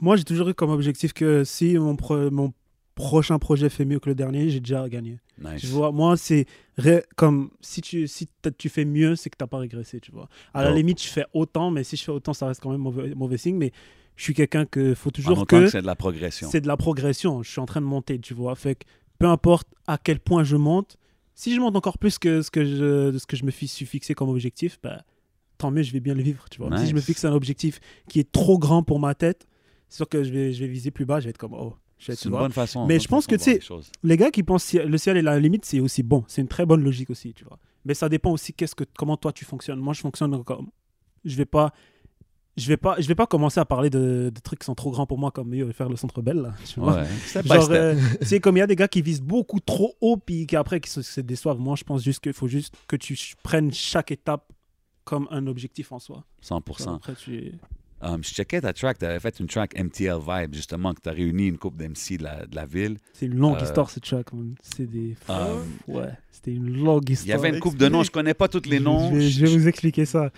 moi, 0.00 0.16
j'ai 0.16 0.24
toujours 0.24 0.48
eu 0.48 0.54
comme 0.54 0.70
objectif 0.70 1.12
que 1.12 1.44
si 1.44 1.76
mon, 1.78 1.96
pro- 1.96 2.30
mon 2.30 2.52
prochain 2.94 3.38
projet 3.38 3.68
fait 3.68 3.84
mieux 3.84 3.98
que 3.98 4.08
le 4.08 4.14
dernier, 4.14 4.48
j'ai 4.50 4.60
déjà 4.60 4.88
gagné. 4.88 5.18
Nice. 5.42 5.60
Tu 5.60 5.66
vois, 5.66 5.90
moi, 5.92 6.16
c'est 6.16 6.46
comme 7.16 7.50
si 7.60 7.80
tu, 7.80 8.06
si 8.06 8.28
t'as- 8.40 8.50
tu 8.50 8.68
fais 8.68 8.84
mieux, 8.84 9.16
c'est 9.16 9.30
que 9.30 9.36
tu 9.36 9.42
n'as 9.42 9.48
pas 9.48 9.58
régressé, 9.58 10.00
tu 10.00 10.12
vois. 10.12 10.28
À 10.54 10.62
la 10.64 10.72
limite, 10.72 11.02
je 11.02 11.08
fais 11.08 11.24
autant, 11.34 11.70
mais 11.70 11.84
si 11.84 11.96
je 11.96 12.04
fais 12.04 12.12
autant, 12.12 12.32
ça 12.34 12.46
reste 12.46 12.62
quand 12.62 12.70
même 12.70 12.80
mauvais, 12.80 13.14
mauvais 13.14 13.36
signe. 13.38 13.56
Mais 13.56 13.72
je 14.16 14.22
suis 14.24 14.34
quelqu'un 14.34 14.64
que 14.66 14.94
faut 14.94 15.08
En 15.08 15.12
toujours 15.12 15.38
autant 15.38 15.44
que, 15.46 15.64
que 15.64 15.70
c'est 15.70 15.82
de 15.82 15.86
la 15.86 15.96
progression. 15.96 16.48
c'est 16.50 16.60
de 16.60 16.66
la 16.68 16.76
progression. 16.76 17.42
Je 17.42 17.50
suis 17.50 17.60
en 17.60 17.66
train 17.66 17.80
de 17.80 17.86
monter, 17.86 18.18
tu 18.18 18.34
vois. 18.34 18.54
Fait 18.54 18.74
que 18.74 18.84
peu 19.18 19.26
importe 19.26 19.68
à 19.86 19.98
quel 19.98 20.18
point 20.20 20.44
je 20.44 20.56
monte, 20.56 20.96
si 21.40 21.54
je 21.54 21.60
monte 21.60 21.74
encore 21.74 21.96
plus 21.96 22.18
que 22.18 22.42
ce 22.42 22.50
que 22.50 22.66
je, 22.66 23.16
ce 23.16 23.26
que 23.26 23.34
je 23.34 23.44
me 23.46 23.50
suis 23.50 23.66
fixé 23.66 24.14
comme 24.14 24.28
objectif, 24.28 24.78
bah, 24.82 25.04
tant 25.56 25.70
mieux, 25.70 25.82
je 25.82 25.90
vais 25.90 26.00
bien 26.00 26.12
le 26.12 26.22
vivre, 26.22 26.44
tu 26.50 26.60
vois. 26.60 26.76
Si 26.76 26.86
je 26.86 26.94
me 26.94 27.00
fixe 27.00 27.24
un 27.24 27.32
objectif 27.32 27.80
qui 28.10 28.20
est 28.20 28.30
trop 28.30 28.58
grand 28.58 28.82
pour 28.82 29.00
ma 29.00 29.14
tête, 29.14 29.48
c'est 29.88 29.96
sûr 29.96 30.08
que 30.10 30.22
je 30.22 30.30
vais, 30.30 30.52
je 30.52 30.60
vais 30.60 30.70
viser 30.70 30.90
plus 30.90 31.06
bas, 31.06 31.18
je 31.18 31.24
vais 31.24 31.30
être 31.30 31.38
comme, 31.38 31.54
oh, 31.54 31.76
je 31.98 32.08
vais, 32.08 32.16
C'est 32.16 32.26
une 32.26 32.32
vois. 32.32 32.40
bonne 32.40 32.52
façon. 32.52 32.86
Mais 32.86 33.00
je 33.00 33.08
pense 33.08 33.26
que, 33.26 33.36
tu 33.36 33.58
les 34.02 34.16
gars 34.18 34.30
qui 34.30 34.42
pensent 34.42 34.74
le 34.74 34.98
ciel 34.98 35.16
est 35.16 35.22
la 35.22 35.40
limite, 35.40 35.64
c'est 35.64 35.80
aussi 35.80 36.02
bon. 36.02 36.24
C'est 36.28 36.42
une 36.42 36.48
très 36.48 36.66
bonne 36.66 36.84
logique 36.84 37.08
aussi, 37.08 37.32
tu 37.32 37.44
vois. 37.44 37.58
Mais 37.86 37.94
ça 37.94 38.10
dépend 38.10 38.32
aussi 38.32 38.52
qu'est-ce 38.52 38.74
que, 38.74 38.84
comment 38.98 39.16
toi 39.16 39.32
tu 39.32 39.46
fonctionnes. 39.46 39.80
Moi, 39.80 39.94
je 39.94 40.02
fonctionne 40.02 40.44
comme. 40.44 40.68
Je 41.24 41.36
vais 41.36 41.46
pas. 41.46 41.72
Je 42.60 42.68
vais 42.68 42.76
pas, 42.76 42.96
je 42.98 43.06
vais 43.08 43.14
pas 43.14 43.26
commencer 43.26 43.58
à 43.60 43.64
parler 43.64 43.90
de, 43.90 44.30
de 44.34 44.40
trucs 44.40 44.58
qui 44.60 44.64
sont 44.66 44.74
trop 44.74 44.90
grands 44.90 45.06
pour 45.06 45.18
moi, 45.18 45.30
comme 45.30 45.54
yo, 45.54 45.70
faire 45.72 45.88
le 45.88 45.96
centre 45.96 46.20
belle, 46.22 46.38
là, 46.42 46.54
tu 46.66 46.78
vois. 46.80 46.94
Ouais. 47.00 47.06
Step 47.26 47.42
by 47.44 47.48
Genre, 47.54 47.62
step. 47.64 47.74
euh, 47.76 47.94
c'est 48.22 48.40
comme 48.40 48.56
il 48.56 48.60
y 48.60 48.62
a 48.62 48.66
des 48.66 48.76
gars 48.76 48.88
qui 48.88 49.02
visent 49.02 49.22
beaucoup 49.22 49.60
trop 49.60 49.94
haut, 50.00 50.16
puis 50.16 50.46
qu'après 50.46 50.80
qui 50.80 50.90
se, 50.90 51.02
se 51.02 51.20
déçoivent. 51.20 51.58
Moi, 51.58 51.76
je 51.76 51.84
pense 51.84 52.02
juste 52.04 52.20
qu'il 52.20 52.32
faut 52.34 52.48
juste 52.48 52.74
que 52.86 52.96
tu 52.96 53.16
prennes 53.42 53.72
chaque 53.72 54.10
étape 54.12 54.52
comme 55.04 55.26
un 55.30 55.46
objectif 55.46 55.90
en 55.92 55.98
soi. 55.98 56.24
100%. 56.44 56.96
Après, 56.96 57.14
tu... 57.14 57.52
Um, 58.02 58.24
je 58.24 58.30
checkais 58.30 58.62
ta 58.62 58.72
track, 58.72 58.98
tu 58.98 59.04
avais 59.04 59.20
fait 59.20 59.38
une 59.40 59.46
track 59.46 59.78
MTL 59.78 60.16
Vibe, 60.26 60.54
justement, 60.54 60.94
que 60.94 61.02
tu 61.02 61.08
as 61.10 61.12
réuni 61.12 61.48
une 61.48 61.58
couple 61.58 61.76
d'MC 61.82 62.16
de 62.16 62.22
la, 62.22 62.46
de 62.46 62.56
la 62.56 62.64
ville. 62.64 62.96
C'est 63.12 63.26
une 63.26 63.36
longue 63.36 63.58
Euh, 63.58 63.64
histoire, 63.64 63.90
cette 63.90 64.04
track. 64.04 64.28
C'est 64.62 64.86
des. 64.86 65.16
Euh, 65.28 65.62
ouais, 65.86 66.08
c'était 66.30 66.52
une 66.54 66.82
longue 66.82 67.02
Il 67.06 67.10
y 67.10 67.12
histoire. 67.12 67.38
avait 67.40 67.50
une 67.50 67.60
couple 67.60 67.76
de 67.76 67.88
noms, 67.90 68.02
je 68.02 68.10
connais 68.10 68.32
pas 68.32 68.48
tous 68.48 68.66
les 68.70 68.80
noms. 68.80 69.10
Je 69.20 69.44
vais 69.44 69.54
vous 69.54 69.68
expliquer 69.68 70.06
ça. 70.06 70.30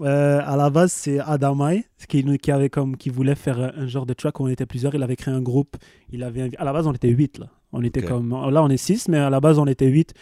Euh, 0.00 0.40
à 0.44 0.56
la 0.56 0.70
base, 0.70 0.92
c'est 0.92 1.18
Adamai 1.18 1.84
qui, 2.08 2.24
qui, 2.38 2.50
avait 2.50 2.70
comme, 2.70 2.96
qui 2.96 3.10
voulait 3.10 3.34
faire 3.34 3.60
un, 3.60 3.72
un 3.82 3.86
genre 3.86 4.06
de 4.06 4.14
track 4.14 4.40
où 4.40 4.44
on 4.44 4.48
était 4.48 4.66
plusieurs. 4.66 4.94
Il 4.94 5.02
avait 5.02 5.16
créé 5.16 5.34
un 5.34 5.42
groupe. 5.42 5.76
Il 6.10 6.22
avait 6.22 6.48
invi- 6.48 6.56
À 6.56 6.64
la 6.64 6.72
base, 6.72 6.86
on 6.86 6.92
était 6.92 7.08
8. 7.08 7.38
Là. 7.38 7.46
On 7.72 7.82
était 7.82 8.02
comme... 8.02 8.30
là, 8.30 8.62
on 8.62 8.68
est 8.68 8.76
6, 8.76 9.08
mais 9.08 9.18
à 9.18 9.30
la 9.30 9.40
base, 9.40 9.58
on 9.58 9.66
était 9.66 9.86
8. 9.86 10.14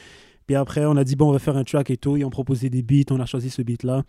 Puis 0.46 0.56
après, 0.56 0.84
on 0.84 0.96
a 0.96 1.04
dit, 1.04 1.14
bon, 1.16 1.28
on 1.28 1.32
va 1.32 1.38
faire 1.38 1.56
un 1.56 1.64
track 1.64 1.90
et 1.90 1.96
tout. 1.96 2.16
Ils 2.16 2.24
ont 2.24 2.30
proposé 2.30 2.70
des 2.70 2.82
beats. 2.82 3.10
On 3.10 3.20
a 3.20 3.26
choisi 3.26 3.50
ce 3.50 3.62
beat-là. 3.62 4.02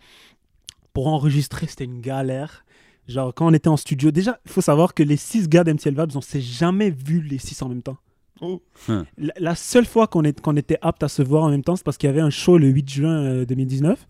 Pour 0.92 1.06
enregistrer, 1.06 1.66
c'était 1.66 1.84
une 1.84 2.00
galère. 2.00 2.64
Genre, 3.06 3.32
quand 3.34 3.46
on 3.46 3.52
était 3.52 3.68
en 3.68 3.76
studio, 3.76 4.10
déjà, 4.10 4.40
il 4.46 4.50
faut 4.50 4.60
savoir 4.60 4.94
que 4.94 5.02
les 5.02 5.16
6 5.16 5.48
gars 5.48 5.64
d'MTL 5.64 5.94
Vibes, 5.94 6.16
on 6.16 6.20
s'est 6.20 6.40
jamais 6.40 6.90
vu 6.90 7.20
les 7.20 7.38
6 7.38 7.62
en 7.62 7.68
même 7.68 7.82
temps. 7.82 7.96
Oh. 8.40 8.62
Hein. 8.88 9.04
La, 9.18 9.32
la 9.38 9.54
seule 9.54 9.84
fois 9.84 10.06
qu'on 10.06 10.22
est, 10.24 10.40
qu'on 10.40 10.56
était 10.56 10.78
apte 10.80 11.02
à 11.02 11.08
se 11.08 11.22
voir 11.22 11.44
en 11.44 11.50
même 11.50 11.62
temps, 11.62 11.76
c'est 11.76 11.84
parce 11.84 11.96
qu'il 11.98 12.08
y 12.08 12.10
avait 12.10 12.20
un 12.20 12.30
show 12.30 12.56
le 12.58 12.68
8 12.68 12.90
juin 12.90 13.22
euh, 13.22 13.44
2019 13.44 14.06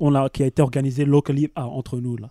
on 0.00 0.14
a, 0.14 0.28
qui 0.28 0.42
a 0.42 0.46
été 0.46 0.62
organisé 0.62 1.04
locally 1.04 1.48
ah, 1.54 1.66
entre 1.66 1.98
nous. 1.98 2.16
Là. 2.16 2.30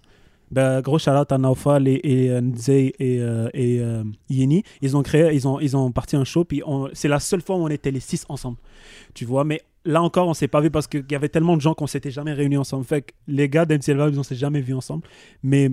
Ben, 0.49 0.81
gros 0.81 0.97
shout 0.97 1.11
out 1.11 1.31
à 1.31 1.37
Naufal 1.37 1.87
et, 1.87 1.99
et 2.03 2.31
euh, 2.31 2.41
Nzei 2.41 2.93
et, 2.99 3.19
euh, 3.19 3.49
et 3.53 3.79
euh, 3.81 4.03
Yeni. 4.29 4.63
Ils 4.81 4.95
ont 4.95 5.03
créé, 5.03 5.33
ils 5.33 5.47
ont, 5.47 5.59
ils 5.59 5.75
ont 5.75 5.91
parti 5.91 6.15
un 6.15 6.23
show, 6.23 6.45
puis 6.45 6.63
c'est 6.93 7.09
la 7.09 7.19
seule 7.19 7.41
fois 7.41 7.57
où 7.57 7.59
on 7.59 7.67
était 7.67 7.91
les 7.91 7.99
six 7.99 8.25
ensemble. 8.29 8.57
Tu 9.13 9.25
vois, 9.25 9.43
mais 9.43 9.61
là 9.83 10.01
encore, 10.01 10.27
on 10.27 10.33
s'est 10.33 10.47
pas 10.47 10.61
vu 10.61 10.71
parce 10.71 10.87
qu'il 10.87 11.05
y 11.11 11.15
avait 11.15 11.29
tellement 11.29 11.57
de 11.57 11.61
gens 11.61 11.73
qu'on 11.73 11.87
s'était 11.87 12.11
jamais 12.11 12.33
réunis 12.33 12.57
ensemble. 12.57 12.85
Fait 12.85 13.01
que 13.01 13.11
les 13.27 13.49
gars 13.49 13.65
d'MCL 13.65 13.97
Vibes, 14.05 14.19
on 14.19 14.23
s'est 14.23 14.35
jamais 14.35 14.61
vus 14.61 14.73
ensemble. 14.73 15.03
Mais 15.43 15.71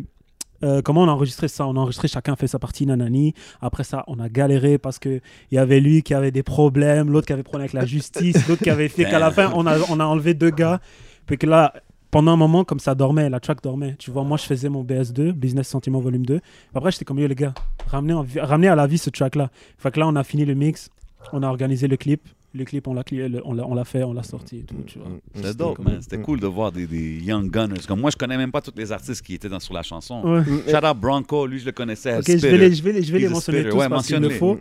euh, 0.64 0.82
comment 0.82 1.02
on 1.02 1.08
a 1.08 1.12
enregistré 1.12 1.46
ça? 1.48 1.66
On 1.66 1.76
a 1.76 1.80
enregistré, 1.80 2.08
chacun 2.08 2.36
fait 2.36 2.46
sa 2.46 2.58
partie 2.58 2.86
nanani. 2.86 3.34
Après 3.60 3.84
ça, 3.84 4.04
on 4.06 4.18
a 4.18 4.28
galéré 4.28 4.78
parce 4.78 4.98
qu'il 4.98 5.20
y 5.52 5.58
avait 5.58 5.80
lui 5.80 6.02
qui 6.02 6.14
avait 6.14 6.30
des 6.30 6.42
problèmes, 6.42 7.10
l'autre 7.10 7.26
qui 7.26 7.32
avait 7.32 7.42
des 7.42 7.48
problèmes 7.48 7.64
avec 7.64 7.74
la 7.74 7.86
justice, 7.86 8.48
l'autre 8.48 8.62
qui 8.62 8.70
avait 8.70 8.88
fait 8.88 9.04
qu'à 9.04 9.18
la 9.18 9.30
fin, 9.30 9.52
on 9.54 9.66
a, 9.66 9.78
on 9.90 10.00
a 10.00 10.04
enlevé 10.04 10.34
deux 10.34 10.50
gars. 10.50 10.80
Puis 11.26 11.38
que 11.38 11.46
là, 11.46 11.72
pendant 12.10 12.32
un 12.32 12.36
moment, 12.36 12.64
comme 12.64 12.78
ça 12.78 12.94
dormait, 12.94 13.28
la 13.28 13.40
track 13.40 13.62
dormait. 13.62 13.96
Tu 13.98 14.10
vois, 14.10 14.22
moi, 14.22 14.36
je 14.36 14.44
faisais 14.44 14.68
mon 14.68 14.84
BS2, 14.84 15.32
Business 15.32 15.66
Sentiment 15.66 15.98
Volume 16.00 16.24
2. 16.24 16.40
Après, 16.74 16.92
j'étais 16.92 17.04
comme, 17.04 17.18
yo, 17.18 17.26
les 17.26 17.34
gars, 17.34 17.54
ramenez, 17.88 18.12
en 18.12 18.24
ramenez 18.40 18.68
à 18.68 18.76
la 18.76 18.86
vie 18.86 18.98
ce 18.98 19.10
track-là. 19.10 19.50
Fait 19.78 19.90
que 19.90 19.98
là, 19.98 20.06
on 20.06 20.14
a 20.14 20.22
fini 20.22 20.44
le 20.44 20.54
mix, 20.54 20.90
on 21.32 21.42
a 21.42 21.48
organisé 21.48 21.88
le 21.88 21.96
clip. 21.96 22.22
Le 22.56 22.64
clip, 22.64 22.86
on 22.86 22.94
l'a 22.94 23.02
on 23.44 23.52
l'a 23.52 23.66
on 23.66 23.74
l'a 23.74 23.84
fait, 23.84 24.04
on 24.04 24.12
l'a 24.12 24.22
sorti 24.22 24.58
et 24.58 24.62
tout, 24.62 24.76
tu 24.86 25.00
vois. 25.00 25.08
C'était 25.34 25.54
dope, 25.54 25.80
man. 25.80 26.00
C'était 26.00 26.18
cool 26.18 26.38
de 26.38 26.46
voir 26.46 26.70
des, 26.70 26.86
des 26.86 27.18
young 27.18 27.50
gunners. 27.50 27.80
Comme 27.88 28.00
moi, 28.00 28.10
je 28.12 28.16
connais 28.16 28.36
même 28.36 28.52
pas 28.52 28.60
tous 28.60 28.74
les 28.76 28.92
artistes 28.92 29.22
qui 29.22 29.34
étaient 29.34 29.48
dans, 29.48 29.58
sur 29.58 29.74
la 29.74 29.82
chanson. 29.82 30.22
Ouais. 30.22 30.44
Shout 30.70 30.86
out 30.86 30.96
Bronco, 30.96 31.48
lui, 31.48 31.58
je 31.58 31.66
le 31.66 31.72
connaissais. 31.72 32.18
Ok, 32.18 32.26
je 32.28 32.36
vais 32.36 32.56
les, 32.56 32.72
je 32.72 32.80
vais 32.84 32.92
les, 32.92 33.02
je 33.02 33.12
vais 33.12 33.18
les 33.18 33.28
mentionner 33.28 33.58
spitter. 33.58 33.70
tous 33.72 33.80
Ouais, 33.80 33.88
parce 33.88 34.06
qu'il 34.06 34.18
le 34.18 34.30
faut. 34.30 34.60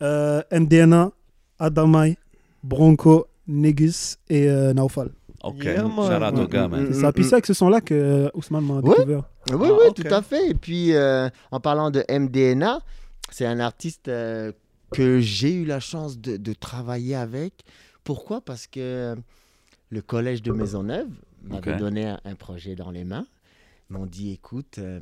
Euh, 0.00 0.40
MDNA, 0.50 1.12
Adamai, 1.58 2.16
Bronco, 2.64 3.26
Negus 3.46 4.16
et 4.30 4.48
euh, 4.48 4.72
Naufal. 4.72 5.10
Ok, 5.44 5.64
Yeah, 5.64 5.82
shout 5.82 6.22
out 6.22 6.34
Mm, 6.34 6.46
gars, 6.46 6.68
mm, 6.68 6.70
man. 6.70 6.82
mm. 6.82 6.86
C'est 6.92 7.00
ça. 7.00 7.12
Puis 7.12 7.24
c'est 7.24 7.34
avec 7.34 7.46
ce 7.46 7.54
son-là 7.54 7.80
que 7.80 7.94
euh, 7.94 8.28
Ousmane 8.34 8.64
m'a 8.64 8.82
découvert. 8.82 9.22
Oui, 9.50 9.68
Ah, 9.70 9.72
oui, 9.78 9.88
ok. 9.88 9.94
tout 9.94 10.14
à 10.14 10.20
fait. 10.22 10.50
Et 10.50 10.54
puis, 10.54 10.92
euh, 10.94 11.28
en 11.52 11.60
parlant 11.60 11.90
de 11.90 12.04
MDNA, 12.08 12.80
c'est 13.30 13.46
un 13.46 13.60
artiste 13.60 14.08
euh, 14.08 14.52
que 14.92 15.20
j'ai 15.20 15.52
eu 15.54 15.64
la 15.64 15.80
chance 15.80 16.18
de, 16.18 16.36
de 16.36 16.52
travailler 16.52 17.14
avec. 17.14 17.64
Pourquoi? 18.04 18.40
Parce 18.40 18.66
que 18.66 19.14
le 19.90 20.02
collège 20.02 20.42
de 20.42 20.50
Maisonneuve 20.52 21.08
m'avait 21.42 21.72
Ok. 21.72 21.78
donné 21.78 22.06
un, 22.08 22.20
un 22.24 22.34
projet 22.34 22.74
dans 22.74 22.90
les 22.90 23.04
mains. 23.04 23.26
Ils 23.90 23.96
m'ont 23.96 24.06
dit, 24.06 24.32
écoute, 24.32 24.78
euh, 24.78 24.98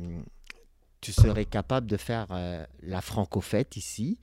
tu 1.00 1.12
serais 1.12 1.44
capable 1.44 1.86
de 1.86 1.96
faire 1.96 2.26
euh, 2.30 2.64
la 2.82 3.00
franco-fête 3.00 3.76
ici, 3.76 4.18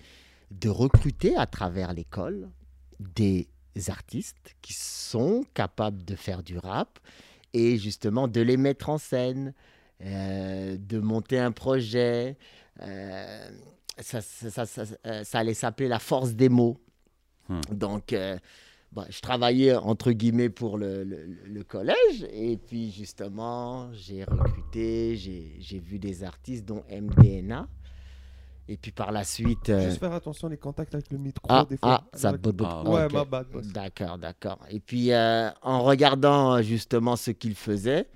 de 0.52 0.70
recruter 0.70 1.36
à 1.36 1.46
travers 1.48 1.94
l'école 1.94 2.50
des 3.00 3.48
artistes 3.90 4.56
qui 4.62 4.74
sont 4.74 5.44
capables 5.54 6.04
de 6.06 6.16
faire 6.16 6.44
du 6.44 6.58
rap 6.58 7.00
et 7.54 7.78
justement 7.78 8.28
de 8.28 8.42
les 8.42 8.58
mettre 8.58 8.90
en 8.90 8.98
scène, 8.98 9.54
euh, 10.02 10.78
de 10.78 11.00
monter 11.00 11.40
un 11.40 11.52
projet. 11.52 12.38
euh, 12.82 13.50
ça, 14.00 14.22
ça, 14.22 14.50
ça- 14.50 14.66
ça- 14.66 14.96
euh, 15.06 15.24
ça 15.24 15.40
allait 15.40 15.54
s'appeler 15.54 15.88
la 15.88 16.00
force 16.00 16.34
des 16.34 16.50
mots. 16.50 16.80
Hmm. 17.48 17.62
Donc, 17.72 18.12
euh, 18.14 18.38
bah, 18.92 19.06
je 19.10 19.20
travaillais 19.22 19.76
entre 19.76 20.12
guillemets 20.12 20.50
pour 20.50 20.78
le, 20.80 21.04
le- 21.04 21.26
le 21.46 21.64
collège 21.64 22.26
et 22.32 22.58
puis 22.58 22.92
justement, 22.92 23.92
j'ai 23.94 24.24
recruté, 24.24 25.16
j'ai 25.16 25.56
j'ai 25.60 25.80
vu 25.80 26.00
des 26.00 26.24
artistes 26.24 26.66
dont 26.66 26.84
MDNA. 26.90 27.68
Et 28.70 28.78
puis 28.78 28.92
par 28.92 29.12
la 29.12 29.24
suite. 29.26 29.70
euh, 29.70 29.88
Juste 29.90 30.00
faire 30.00 30.14
attention 30.14 30.48
les 30.48 30.58
contacts 30.58 30.94
avec 30.96 31.12
le 31.12 31.18
micro. 31.18 31.46
ah, 31.50 31.66
des 31.70 31.78
fois. 31.78 32.04
ah, 32.12 32.18
ça 32.18 32.32
botte, 32.32 32.56
botte. 32.56 32.68
Ah, 32.70 32.84
Ouais, 32.90 33.08
ma 33.12 33.26
bad. 33.26 33.48
D'accord, 33.74 34.18
d'accord. 34.18 34.60
Et 34.70 34.80
puis, 34.80 35.12
euh, 35.12 35.50
en 35.62 35.84
regardant 35.84 36.56
euh, 36.56 36.62
justement 36.62 37.16
ce 37.18 37.32
qu'il 37.32 37.56
faisait, 37.56 38.08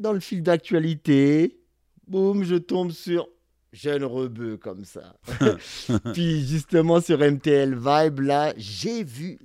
dans 0.00 0.12
le 0.12 0.20
fil 0.20 0.42
d'actualité, 0.42 1.60
boum, 2.08 2.42
je 2.42 2.56
tombe 2.56 2.90
sur 2.90 3.28
Jeune 3.72 4.04
Rebeu 4.04 4.56
comme 4.56 4.84
ça. 4.84 5.14
Puis 6.14 6.46
justement 6.46 7.00
sur 7.00 7.18
MTL 7.20 7.74
Vibe, 7.74 8.20
là, 8.20 8.54
j'ai 8.56 9.04
vu, 9.04 9.38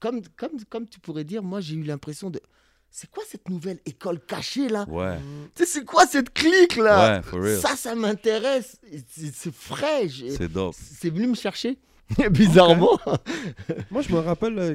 comme, 0.00 0.22
comme, 0.36 0.64
comme 0.68 0.88
tu 0.88 0.98
pourrais 0.98 1.24
dire, 1.24 1.42
moi 1.42 1.60
j'ai 1.60 1.74
eu 1.74 1.82
l'impression 1.82 2.30
de. 2.30 2.40
C'est 2.94 3.10
quoi 3.10 3.22
cette 3.26 3.48
nouvelle 3.48 3.78
école 3.86 4.20
cachée 4.20 4.68
là 4.68 4.84
Ouais, 4.86 5.16
Tu 5.54 5.64
sais, 5.64 5.78
C'est 5.78 5.84
quoi 5.84 6.06
cette 6.06 6.30
clique 6.34 6.76
là 6.76 7.16
ouais, 7.16 7.22
for 7.22 7.40
real. 7.40 7.58
Ça, 7.58 7.74
ça 7.74 7.94
m'intéresse. 7.94 8.78
C'est 9.08 9.52
frais. 9.52 10.08
j'ai- 10.08 10.30
C'est 10.36 10.48
dope. 10.48 10.74
C'est 10.78 11.08
venu 11.08 11.26
me 11.28 11.34
chercher. 11.34 11.78
Bizarrement. 12.30 12.98
Moi, 13.90 14.02
je 14.02 14.12
me 14.12 14.18
rappelle, 14.18 14.58
euh, 14.58 14.74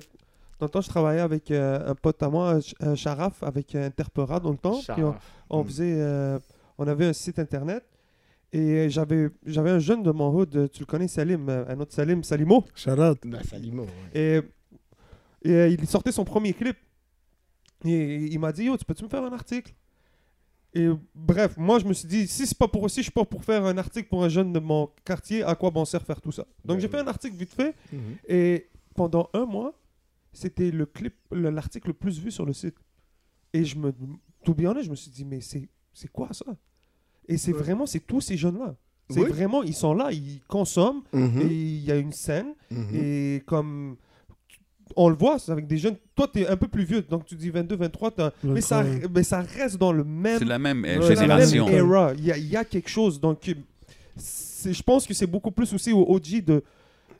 dans 0.59 0.65
le 0.65 0.69
temps, 0.71 0.81
je 0.81 0.89
travaillais 0.89 1.19
avec 1.21 1.51
euh, 1.51 1.91
un 1.91 1.93
pote 1.93 2.21
à 2.23 2.29
moi, 2.29 2.57
euh, 2.81 2.95
Sharaf, 2.95 3.43
avec 3.43 3.75
euh, 3.75 3.85
Interpora 3.85 4.39
dans 4.39 4.49
le 4.51 4.57
temps. 4.57 4.81
Puis 4.93 5.03
on, 5.03 5.15
on 5.51 5.63
Mm. 5.63 5.67
faisait, 5.67 5.95
euh, 5.99 6.39
on 6.79 6.87
avait 6.87 7.05
un 7.05 7.13
site 7.13 7.37
internet. 7.37 7.85
Et 8.51 8.89
j'avais, 8.89 9.29
j'avais 9.45 9.69
un 9.69 9.79
jeune 9.79 10.01
de 10.01 10.09
mon 10.11 10.33
hood, 10.33 10.71
tu 10.73 10.79
le 10.79 10.85
connais, 10.87 11.07
Salim, 11.07 11.47
un 11.49 11.79
autre 11.79 11.93
Salim, 11.93 12.23
Salimo. 12.23 12.65
Shout 12.73 12.91
out. 12.99 13.19
Bah, 13.25 13.39
Salimo, 13.47 13.83
ouais. 13.83 14.41
Et, 15.43 15.49
et, 15.51 15.67
il 15.79 15.87
sortait 15.87 16.11
son 16.11 16.25
premier 16.25 16.53
clip. 16.53 16.77
Et 17.85 18.25
il 18.25 18.39
m'a 18.39 18.51
dit, 18.51 18.63
yo, 18.65 18.77
tu 18.77 18.85
peux-tu 18.85 19.03
me 19.03 19.09
faire 19.09 19.23
un 19.23 19.33
article? 19.33 19.73
Et 20.73 20.87
bref, 21.15 21.55
moi, 21.57 21.79
je 21.79 21.85
me 21.85 21.93
suis 21.93 22.07
dit, 22.07 22.27
si 22.27 22.45
c'est 22.45 22.57
pas 22.57 22.67
pour 22.67 22.83
aussi, 22.83 22.97
je 22.99 23.03
suis 23.03 23.11
pas 23.11 23.25
pour 23.25 23.43
faire 23.43 23.65
un 23.65 23.77
article 23.77 24.09
pour 24.09 24.23
un 24.23 24.29
jeune 24.29 24.51
de 24.53 24.59
mon 24.59 24.89
quartier, 25.05 25.43
à 25.43 25.55
quoi 25.55 25.71
bon 25.71 25.85
sert 25.85 26.03
faire 26.03 26.21
tout 26.21 26.31
ça? 26.31 26.43
Donc 26.65 26.77
Ben 26.77 26.79
j'ai 26.81 26.87
fait 26.87 26.99
un 26.99 27.07
article 27.07 27.35
vite 27.35 27.53
fait. 27.53 27.75
Mhm. 27.91 27.99
Et 28.27 28.67
pendant 28.95 29.29
un 29.33 29.45
mois, 29.45 29.73
c'était 30.33 30.69
le 30.71 30.85
clip, 30.85 31.15
le- 31.31 31.49
l'article 31.49 31.87
le 31.87 31.93
plus 31.93 32.19
vu 32.19 32.31
sur 32.31 32.45
le 32.45 32.53
site. 32.53 32.75
Et 33.53 33.63
je 33.63 33.77
me, 33.77 33.93
tout 34.43 34.53
bien 34.53 34.71
honnête, 34.71 34.83
je 34.83 34.89
me 34.91 34.95
suis 34.95 35.09
dit, 35.09 35.23
mais 35.25 35.41
c'est, 35.41 35.67
c'est 35.93 36.11
quoi 36.11 36.29
ça? 36.33 36.45
Et 37.27 37.37
c'est 37.37 37.53
Ouais. 37.53 37.59
vraiment, 37.59 37.85
c'est 37.85 37.99
tous 38.05 38.21
ces 38.21 38.37
jeunes-là. 38.37 38.75
C'est 39.09 39.21
Oui. 39.21 39.29
vraiment, 39.29 39.63
ils 39.63 39.73
sont 39.73 39.93
là, 39.93 40.11
ils 40.11 40.41
consomment, 40.47 41.01
Mhm. 41.13 41.41
et 41.41 41.45
il 41.45 41.79
y 41.85 41.91
a 41.91 41.95
une 41.95 42.11
scène, 42.11 42.53
Mhm. 42.69 42.89
et 42.93 43.43
comme 43.45 43.95
on 44.97 45.09
le 45.09 45.15
voit, 45.15 45.39
c'est 45.39 45.51
avec 45.51 45.67
des 45.67 45.77
jeunes. 45.77 45.95
Toi, 46.15 46.27
tu 46.33 46.41
es 46.41 46.47
un 46.47 46.57
peu 46.57 46.67
plus 46.67 46.83
vieux, 46.83 47.01
donc 47.01 47.25
tu 47.25 47.35
dis 47.35 47.49
22, 47.49 47.75
23, 47.75 48.11
t'as- 48.11 48.31
mais, 48.43 48.61
ça, 48.61 48.81
23. 48.83 49.09
mais 49.13 49.23
ça 49.23 49.41
reste 49.41 49.77
dans 49.77 49.91
le 49.93 50.03
même 50.03 50.39
C'est 50.39 50.45
la 50.45 50.59
même 50.59 50.83
euh, 50.85 51.01
c'est 51.01 51.15
la 51.27 51.37
même 51.37 51.47
génération. 51.47 51.67
era. 51.69 52.13
Il 52.17 52.25
y 52.25 52.31
a, 52.31 52.37
il 52.37 52.47
y 52.47 52.55
a 52.57 52.65
quelque 52.65 52.89
chose. 52.89 53.19
Donc, 53.21 53.39
c'est- 54.15 54.73
je 54.73 54.83
pense 54.83 55.05
que 55.05 55.13
c'est 55.13 55.27
beaucoup 55.27 55.51
plus 55.51 55.71
aussi 55.73 55.93
au 55.93 56.01
OG 56.09 56.41
de, 56.43 56.63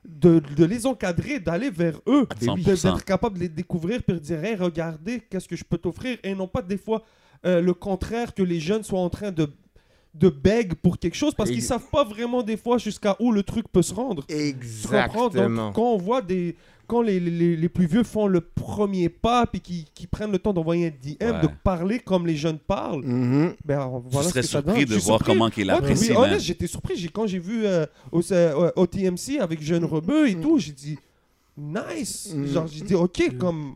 de, 0.05 0.41
de 0.55 0.65
les 0.65 0.85
encadrer, 0.85 1.39
d'aller 1.39 1.69
vers 1.69 1.99
eux, 2.07 2.27
oui. 2.41 2.63
de- 2.63 2.75
100%. 2.75 2.83
d'être 2.93 3.05
capable 3.05 3.35
de 3.35 3.41
les 3.41 3.49
découvrir, 3.49 4.01
puis 4.03 4.15
de 4.15 4.19
dire 4.19 4.43
Hey, 4.43 4.55
regardez, 4.55 5.21
qu'est-ce 5.29 5.47
que 5.47 5.55
je 5.55 5.63
peux 5.63 5.77
t'offrir, 5.77 6.17
et 6.23 6.33
non 6.33 6.47
pas 6.47 6.61
des 6.61 6.77
fois 6.77 7.03
euh, 7.45 7.61
le 7.61 7.73
contraire, 7.73 8.33
que 8.33 8.41
les 8.41 8.59
jeunes 8.59 8.83
soient 8.83 8.99
en 8.99 9.09
train 9.09 9.31
de 9.31 9.47
de 10.15 10.29
beg 10.29 10.73
pour 10.73 10.97
quelque 10.97 11.13
chose 11.15 11.35
parce 11.35 11.51
qu'ils 11.51 11.61
savent 11.61 11.89
pas 11.91 12.03
vraiment 12.03 12.41
des 12.41 12.57
fois 12.57 12.79
jusqu'à 12.79 13.15
où 13.19 13.31
le 13.31 13.43
truc 13.43 13.67
peut 13.71 13.83
se 13.83 13.93
rendre. 13.93 14.23
Exactement. 14.27 15.29
Donc, 15.67 15.75
quand 15.75 15.93
on 15.93 15.97
voit 15.97 16.21
des. 16.23 16.55
Quand 16.87 17.01
les, 17.01 17.19
les, 17.19 17.57
les 17.57 17.69
plus 17.69 17.85
vieux 17.85 18.03
font 18.03 18.27
le 18.27 18.39
premier 18.39 19.09
pas 19.09 19.45
puis 19.45 19.59
qui, 19.59 19.85
qui 19.93 20.07
prennent 20.07 20.31
le 20.31 20.39
temps 20.39 20.53
d'envoyer 20.53 20.87
un 20.87 20.89
DM, 20.89 21.35
Ouais. 21.35 21.41
de 21.41 21.47
parler 21.63 21.99
comme 21.99 22.25
les 22.25 22.37
jeunes 22.37 22.59
parlent, 22.59 23.03
Mhm. 23.03 23.55
ben 23.65 23.81
on- 23.87 24.03
Je 24.07 24.13
voilà 24.13 24.29
serais 24.29 24.41
ce 24.41 24.47
que 24.47 24.51
ça 24.53 24.61
surpris 24.63 24.85
de 24.85 24.91
voir 24.95 25.01
surpris. 25.19 25.25
comment 25.33 25.49
il 25.49 25.57
Ouais, 25.57 25.63
puis 25.63 25.69
apprécie, 25.71 26.13
man. 26.13 26.23
honnête, 26.23 26.39
j'étais 26.39 26.67
surpris. 26.67 26.95
J'ai- 26.95 27.09
Quand 27.09 27.27
j'ai 27.27 27.39
vu 27.39 27.65
euh, 27.65 27.85
au, 28.13 28.21
euh, 28.31 28.71
au 28.77 28.87
TMC 28.87 29.37
avec 29.39 29.61
Jeune 29.61 29.83
Rebeu 29.83 30.29
et 30.29 30.35
tout, 30.39 30.59
j'ai 30.59 30.71
dit 30.71 30.97
nice. 31.57 32.33
Mm. 32.33 32.45
Genre, 32.47 32.67
j'ai 32.67 32.81
dit 32.85 32.95
ok, 32.95 33.37
comme. 33.37 33.75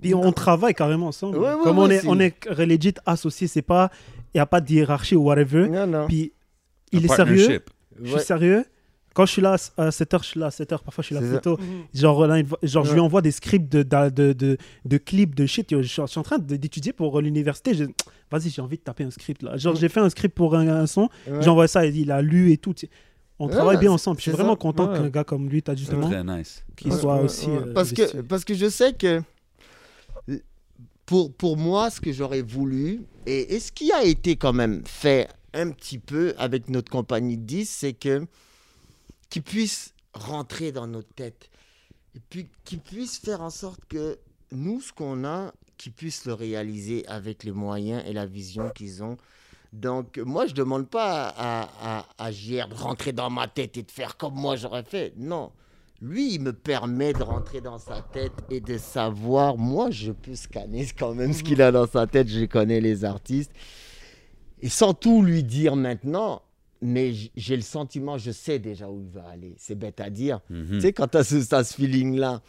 Puis 0.00 0.14
on 0.14 0.30
travaille 0.32 0.74
carrément 0.74 1.08
ensemble. 1.08 1.38
Ouais, 1.38 1.54
ouais, 1.54 1.62
Comme 1.64 1.78
ouais, 1.78 1.84
on, 1.86 1.90
est, 1.90 2.00
c'est- 2.00 2.08
on 2.08 2.20
est 2.20 2.46
legit 2.66 2.94
associés, 3.06 3.46
c'est 3.48 3.62
pas. 3.62 3.90
Il 4.34 4.36
n'y 4.36 4.40
a 4.40 4.46
pas 4.46 4.60
de 4.60 4.70
hiérarchie 4.72 5.16
ou 5.16 5.22
whatever. 5.24 5.68
Non, 5.68 5.86
non. 5.86 6.06
Puis 6.06 6.32
il 6.92 7.04
est 7.04 7.08
sérieux. 7.08 7.60
Je 8.00 8.04
suis 8.06 8.14
Ouais. 8.14 8.20
sérieux. 8.20 8.64
Quand 9.14 9.24
je 9.26 9.32
suis 9.32 9.42
là 9.42 9.56
à 9.78 9.88
7h, 9.90 10.18
je 10.22 10.26
suis 10.26 10.40
là 10.40 10.46
à 10.46 10.50
7h. 10.50 10.66
Parfois, 10.82 11.00
je 11.02 11.06
suis 11.06 11.14
là 11.14 11.20
plus 11.22 11.40
tôt. 11.40 11.56
Mhm. 11.56 11.84
Genre, 11.94 12.26
là, 12.26 12.42
genre 12.62 12.84
je 12.84 12.92
lui 12.92 13.00
envoie 13.00 13.22
des 13.22 13.30
scripts 13.30 13.70
de, 13.72 13.82
de, 13.82 14.10
de, 14.10 14.32
de, 14.32 14.56
de 14.84 14.96
clips, 14.98 15.34
de 15.36 15.46
shit. 15.46 15.70
Je 15.70 15.82
suis, 15.86 16.02
je 16.02 16.06
suis 16.06 16.18
en 16.18 16.22
train 16.24 16.38
d'étudier 16.38 16.92
pour 16.92 17.20
l'université. 17.20 17.74
Je- 17.74 17.84
Vas-y, 18.30 18.50
j'ai 18.50 18.60
envie 18.62 18.76
de 18.78 18.82
taper 18.82 19.04
un 19.04 19.10
script 19.10 19.42
là. 19.42 19.56
Genre, 19.56 19.76
j'ai 19.76 19.88
fait 19.88 20.00
un 20.00 20.10
script 20.10 20.34
pour 20.34 20.56
un, 20.56 20.66
un 20.66 20.86
son. 20.86 21.08
Ouais. 21.28 21.40
J'ai 21.40 21.48
envoyé 21.50 21.68
ça, 21.68 21.86
il 21.86 21.96
il 21.96 22.10
a 22.10 22.20
lu 22.20 22.50
et 22.52 22.56
tout. 22.58 22.74
On 23.38 23.46
Ouais, 23.46 23.52
travaille 23.52 23.76
bien 23.78 23.92
ensemble. 23.92 24.16
Je 24.18 24.22
suis 24.22 24.30
vraiment 24.32 24.52
ça. 24.54 24.56
content 24.56 24.90
Ouais. 24.90 24.98
qu'un 24.98 25.08
gars 25.10 25.24
comme 25.24 25.48
lui, 25.48 25.62
t'as 25.62 25.72
C'est 25.72 25.78
justement, 25.78 26.08
très 26.08 26.24
nice. 26.24 26.64
qu'il 26.76 26.90
Ouais, 26.92 26.98
soit 26.98 27.16
ouais, 27.18 27.22
aussi. 27.24 27.46
ouais. 27.46 27.58
euh, 27.58 27.72
parce, 27.72 27.92
que, 27.92 28.20
parce 28.22 28.44
que 28.44 28.54
je 28.54 28.68
sais 28.68 28.92
que 28.94 29.22
pour, 31.06 31.32
pour 31.32 31.56
moi, 31.56 31.90
ce 31.90 32.00
que 32.00 32.12
j'aurais 32.12 32.42
voulu, 32.42 33.02
et, 33.26 33.54
et 33.54 33.60
ce 33.60 33.70
qui 33.70 33.92
a 33.92 34.02
été 34.04 34.36
quand 34.36 34.52
même 34.52 34.82
fait 34.86 35.28
un 35.52 35.70
petit 35.70 35.98
peu 35.98 36.34
avec 36.38 36.68
notre 36.68 36.90
compagnie 36.90 37.36
de 37.36 37.42
10, 37.42 37.68
c'est 37.68 37.92
que 37.92 38.26
qu'ils 39.28 39.42
puissent 39.42 39.94
rentrer 40.14 40.72
dans 40.72 40.86
notre 40.86 41.12
tête. 41.14 41.50
Et 42.14 42.20
puis 42.30 42.48
qu'ils 42.64 42.80
puissent 42.80 43.18
faire 43.18 43.42
en 43.42 43.50
sorte 43.50 43.84
que 43.86 44.18
nous, 44.52 44.80
ce 44.80 44.92
qu'on 44.92 45.24
a, 45.24 45.52
qu'ils 45.76 45.92
puissent 45.92 46.24
le 46.26 46.34
réaliser 46.34 47.06
avec 47.08 47.44
les 47.44 47.52
moyens 47.52 48.02
et 48.06 48.12
la 48.12 48.26
vision 48.26 48.70
qu'ils 48.70 49.02
ont. 49.02 49.16
Donc, 49.72 50.18
moi, 50.18 50.46
je 50.46 50.52
ne 50.52 50.56
demande 50.56 50.88
pas 50.88 51.28
à, 51.28 51.68
à, 51.82 52.06
à 52.18 52.30
JR 52.30 52.68
de 52.68 52.74
rentrer 52.74 53.12
dans 53.12 53.30
ma 53.30 53.48
tête 53.48 53.76
et 53.76 53.82
de 53.82 53.90
faire 53.90 54.16
comme 54.16 54.34
moi 54.34 54.54
j'aurais 54.54 54.84
fait. 54.84 55.12
Non. 55.16 55.50
Lui, 56.00 56.34
il 56.34 56.40
me 56.42 56.52
permet 56.52 57.12
de 57.12 57.22
rentrer 57.22 57.60
dans 57.60 57.78
sa 57.78 58.00
tête 58.02 58.32
et 58.50 58.60
de 58.60 58.78
savoir. 58.78 59.56
Moi, 59.56 59.90
je 59.90 60.12
peux 60.12 60.34
scanner 60.36 60.86
quand 60.96 61.14
même 61.14 61.32
ce 61.32 61.42
qu'il 61.42 61.60
a 61.62 61.72
dans 61.72 61.86
sa 61.86 62.06
tête. 62.06 62.28
Je 62.28 62.44
connais 62.44 62.80
les 62.80 63.04
artistes. 63.04 63.52
Et 64.60 64.68
sans 64.68 64.94
tout 64.94 65.22
lui 65.22 65.42
dire 65.42 65.76
maintenant, 65.76 66.42
mais 66.84 67.14
j'ai 67.34 67.56
le 67.56 67.62
sentiment, 67.62 68.18
je 68.18 68.30
sais 68.30 68.58
déjà 68.58 68.90
où 68.90 69.00
il 69.00 69.08
va 69.08 69.26
aller. 69.26 69.54
C'est 69.56 69.74
bête 69.74 70.00
à 70.00 70.10
dire. 70.10 70.40
Mhm. 70.50 70.68
Tu 70.68 70.80
sais, 70.82 70.92
quand 70.92 71.08
tu 71.08 71.16
as 71.16 71.24
ce, 71.24 71.74
feeling-là, 71.74 72.42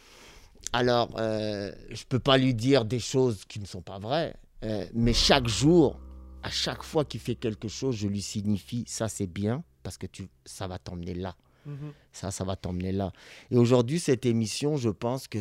alors 0.74 1.18
euh, 1.18 1.72
je 1.90 2.04
peux 2.04 2.18
pas 2.18 2.36
lui 2.36 2.52
dire 2.52 2.84
des 2.84 2.98
choses 2.98 3.46
qui 3.46 3.58
ne 3.60 3.64
sont 3.64 3.80
pas 3.80 3.98
vraies, 3.98 4.36
euh, 4.62 4.84
mais 4.92 5.14
chaque 5.14 5.48
jour, 5.48 5.98
à 6.42 6.50
chaque 6.50 6.82
fois 6.82 7.06
qu'il 7.06 7.20
fait 7.20 7.34
quelque 7.34 7.66
chose, 7.66 7.96
je 7.96 8.08
lui 8.08 8.20
signifie 8.20 8.84
ça 8.86 9.08
c'est 9.08 9.26
bien 9.26 9.64
parce 9.82 9.96
que 9.96 10.06
tu, 10.06 10.28
ça 10.44 10.66
va 10.66 10.78
t'emmener 10.78 11.14
là. 11.14 11.34
Mhm. 11.64 11.92
Ça, 12.12 12.30
ça 12.30 12.44
va 12.44 12.56
t'emmener 12.56 12.92
là. 12.92 13.12
Et 13.50 13.56
aujourd'hui, 13.56 13.98
cette 13.98 14.26
émission, 14.26 14.76
je 14.76 14.90
pense 14.90 15.28
que 15.28 15.38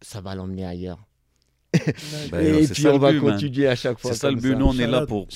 ça 0.00 0.22
va 0.22 0.34
l'emmener 0.34 0.64
ailleurs. 0.64 1.04
Ben, 2.30 2.62
et 2.62 2.66
puis 2.68 2.82
ça 2.82 2.94
on 2.94 2.98
va 2.98 3.12
but, 3.12 3.20
man. 3.20 3.32
continuer 3.32 3.68
à 3.68 3.76
chaque 3.76 3.98
fois. 3.98 4.12
C'est 4.12 4.18
ça 4.18 4.30
le 4.30 4.36
but. 4.36 4.54
Nous, 4.56 4.66
on 4.66 4.78
est 4.78 4.86
là 4.86 5.06
pour, 5.06 5.26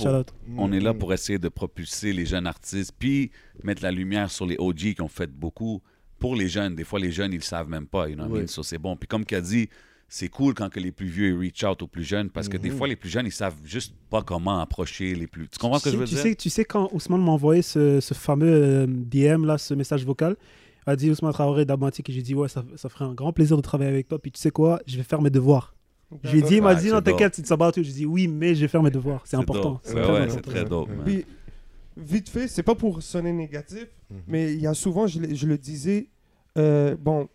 on 0.57 0.71
est 0.71 0.79
là 0.79 0.93
Mhm. 0.93 0.99
pour 0.99 1.13
essayer 1.13 1.39
de 1.39 1.49
propulser 1.49 2.13
les 2.13 2.25
jeunes 2.25 2.47
artistes, 2.47 2.93
puis 2.97 3.31
mettre 3.63 3.83
la 3.83 3.91
lumière 3.91 4.29
sur 4.31 4.45
les 4.45 4.55
OG 4.57 4.93
qui 4.95 5.01
ont 5.01 5.07
fait 5.07 5.29
beaucoup 5.31 5.81
pour 6.17 6.35
les 6.35 6.47
jeunes. 6.47 6.75
Des 6.75 6.83
fois, 6.83 6.99
les 6.99 7.11
jeunes, 7.11 7.31
ils 7.33 7.37
le 7.37 7.43
savent 7.43 7.69
même 7.69 7.85
pas. 7.87 8.09
You 8.09 8.15
know 8.15 8.25
Oui. 8.29 8.47
So, 8.47 8.63
c'est 8.63 8.77
bon. 8.77 8.95
Puis 8.95 9.07
comme 9.07 9.23
a 9.31 9.41
dit, 9.41 9.69
c'est 10.11 10.27
cool 10.29 10.53
quand 10.55 10.69
que 10.69 10.79
les 10.79 10.91
plus 10.91 11.05
vieux 11.07 11.29
ils 11.29 11.37
reach 11.37 11.63
out 11.63 11.81
aux 11.83 11.87
plus 11.87 12.03
jeunes 12.03 12.29
parce 12.31 12.49
que 12.49 12.57
des 12.57 12.69
Mhm. 12.71 12.77
fois, 12.77 12.87
les 12.87 12.95
plus 12.95 13.09
jeunes, 13.09 13.27
ils 13.27 13.31
savent 13.31 13.55
juste 13.63 13.93
pas 14.09 14.21
comment 14.23 14.59
approcher 14.59 15.13
les 15.13 15.27
plus. 15.27 15.47
Tu 15.49 15.59
comprends 15.59 15.77
ce 15.79 15.83
que 15.85 15.89
tu, 15.89 15.95
je 15.95 15.99
veux 15.99 16.07
tu 16.07 16.15
dire? 16.15 16.23
sais, 16.23 16.35
tu 16.35 16.49
sais, 16.49 16.65
quand 16.65 16.89
Ousmane 16.93 17.23
m'a 17.23 17.31
envoyé 17.31 17.61
ce, 17.61 17.99
ce 17.99 18.13
fameux 18.15 18.47
euh, 18.51 18.87
DM, 18.87 19.45
là, 19.45 19.57
ce 19.59 19.73
message 19.75 20.03
vocal, 20.05 20.35
a 20.87 20.95
dit 20.95 21.11
Ousmane 21.11 21.31
Traoré 21.33 21.65
d'Amatique, 21.65 22.09
et 22.09 22.13
j'ai 22.13 22.23
dit, 22.23 22.33
ouais, 22.33 22.47
ça, 22.49 22.65
ça 22.75 22.89
ferait 22.89 23.05
un 23.05 23.13
grand 23.13 23.31
plaisir 23.31 23.55
de 23.55 23.61
travailler 23.61 23.91
avec 23.91 24.07
toi. 24.07 24.17
Puis 24.17 24.31
tu 24.31 24.39
sais 24.39 24.49
quoi, 24.49 24.81
je 24.87 24.97
vais 24.97 25.03
faire 25.03 25.21
mes 25.21 25.29
devoirs. 25.29 25.75
Je 26.23 26.31
lui 26.31 26.39
ai 26.39 26.41
dit, 26.41 26.55
il 26.55 26.61
m'a 26.63 26.73
dit, 26.75 26.89
non, 26.89 27.01
t'inquiète, 27.01 27.35
c'est 27.35 27.51
about 27.51 27.71
you. 27.77 27.83
J'ai 27.83 27.91
dit, 27.93 28.05
oui, 28.05 28.27
mais 28.27 28.55
je 28.55 28.61
vais 28.61 28.67
faire 28.67 28.81
mes 28.83 28.89
devoirs. 28.89 29.21
C'est 29.25 29.37
important. 29.37 29.79
C'est 29.83 29.93
Ouais, 29.95 30.01
très 30.01 30.11
ouais, 30.11 30.17
important. 30.21 30.41
c'est 30.43 30.51
très 30.51 30.65
dope, 30.65 30.89
man. 30.89 31.01
Puis, 31.05 31.25
vite 31.97 32.29
fait, 32.29 32.47
c'est 32.47 32.63
pas 32.63 32.75
pour 32.75 33.01
sonner 33.03 33.31
négatif, 33.31 33.87
Mhm. 34.09 34.17
mais 34.27 34.53
il 34.53 34.59
y 34.61 34.67
a 34.67 34.73
souvent, 34.73 35.05
je, 35.07 35.19
le- 35.19 35.35
je 35.35 35.45
le 35.45 35.57
disais, 35.57 36.07
euh, 36.57 36.95
bon, 36.99 37.27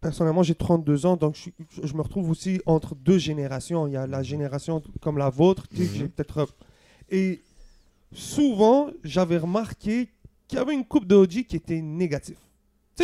personnellement, 0.00 0.42
j'ai 0.44 0.54
32 0.54 1.06
ans, 1.06 1.16
donc 1.16 1.34
je, 1.36 1.50
je 1.86 1.94
me 1.94 2.02
retrouve 2.02 2.30
aussi 2.30 2.60
entre 2.66 2.94
deux 2.94 3.18
générations. 3.18 3.86
Il 3.88 3.94
y 3.94 3.96
a 3.96 4.06
la 4.06 4.22
génération 4.22 4.80
comme 5.00 5.18
la 5.18 5.28
vôtre, 5.30 5.64
Mhm. 5.72 5.86
j'ai 5.94 6.08
peut-être. 6.08 6.38
euh, 6.38 6.46
Et 7.12 7.42
souvent, 8.12 8.90
j'avais 9.04 9.38
remarqué 9.38 10.08
qu'il 10.46 10.58
y 10.58 10.62
avait 10.62 10.74
une 10.74 10.84
coupe 10.84 11.06
de 11.06 11.14
OG 11.16 11.44
qui 11.44 11.56
était 11.56 11.80
négative. 11.80 12.36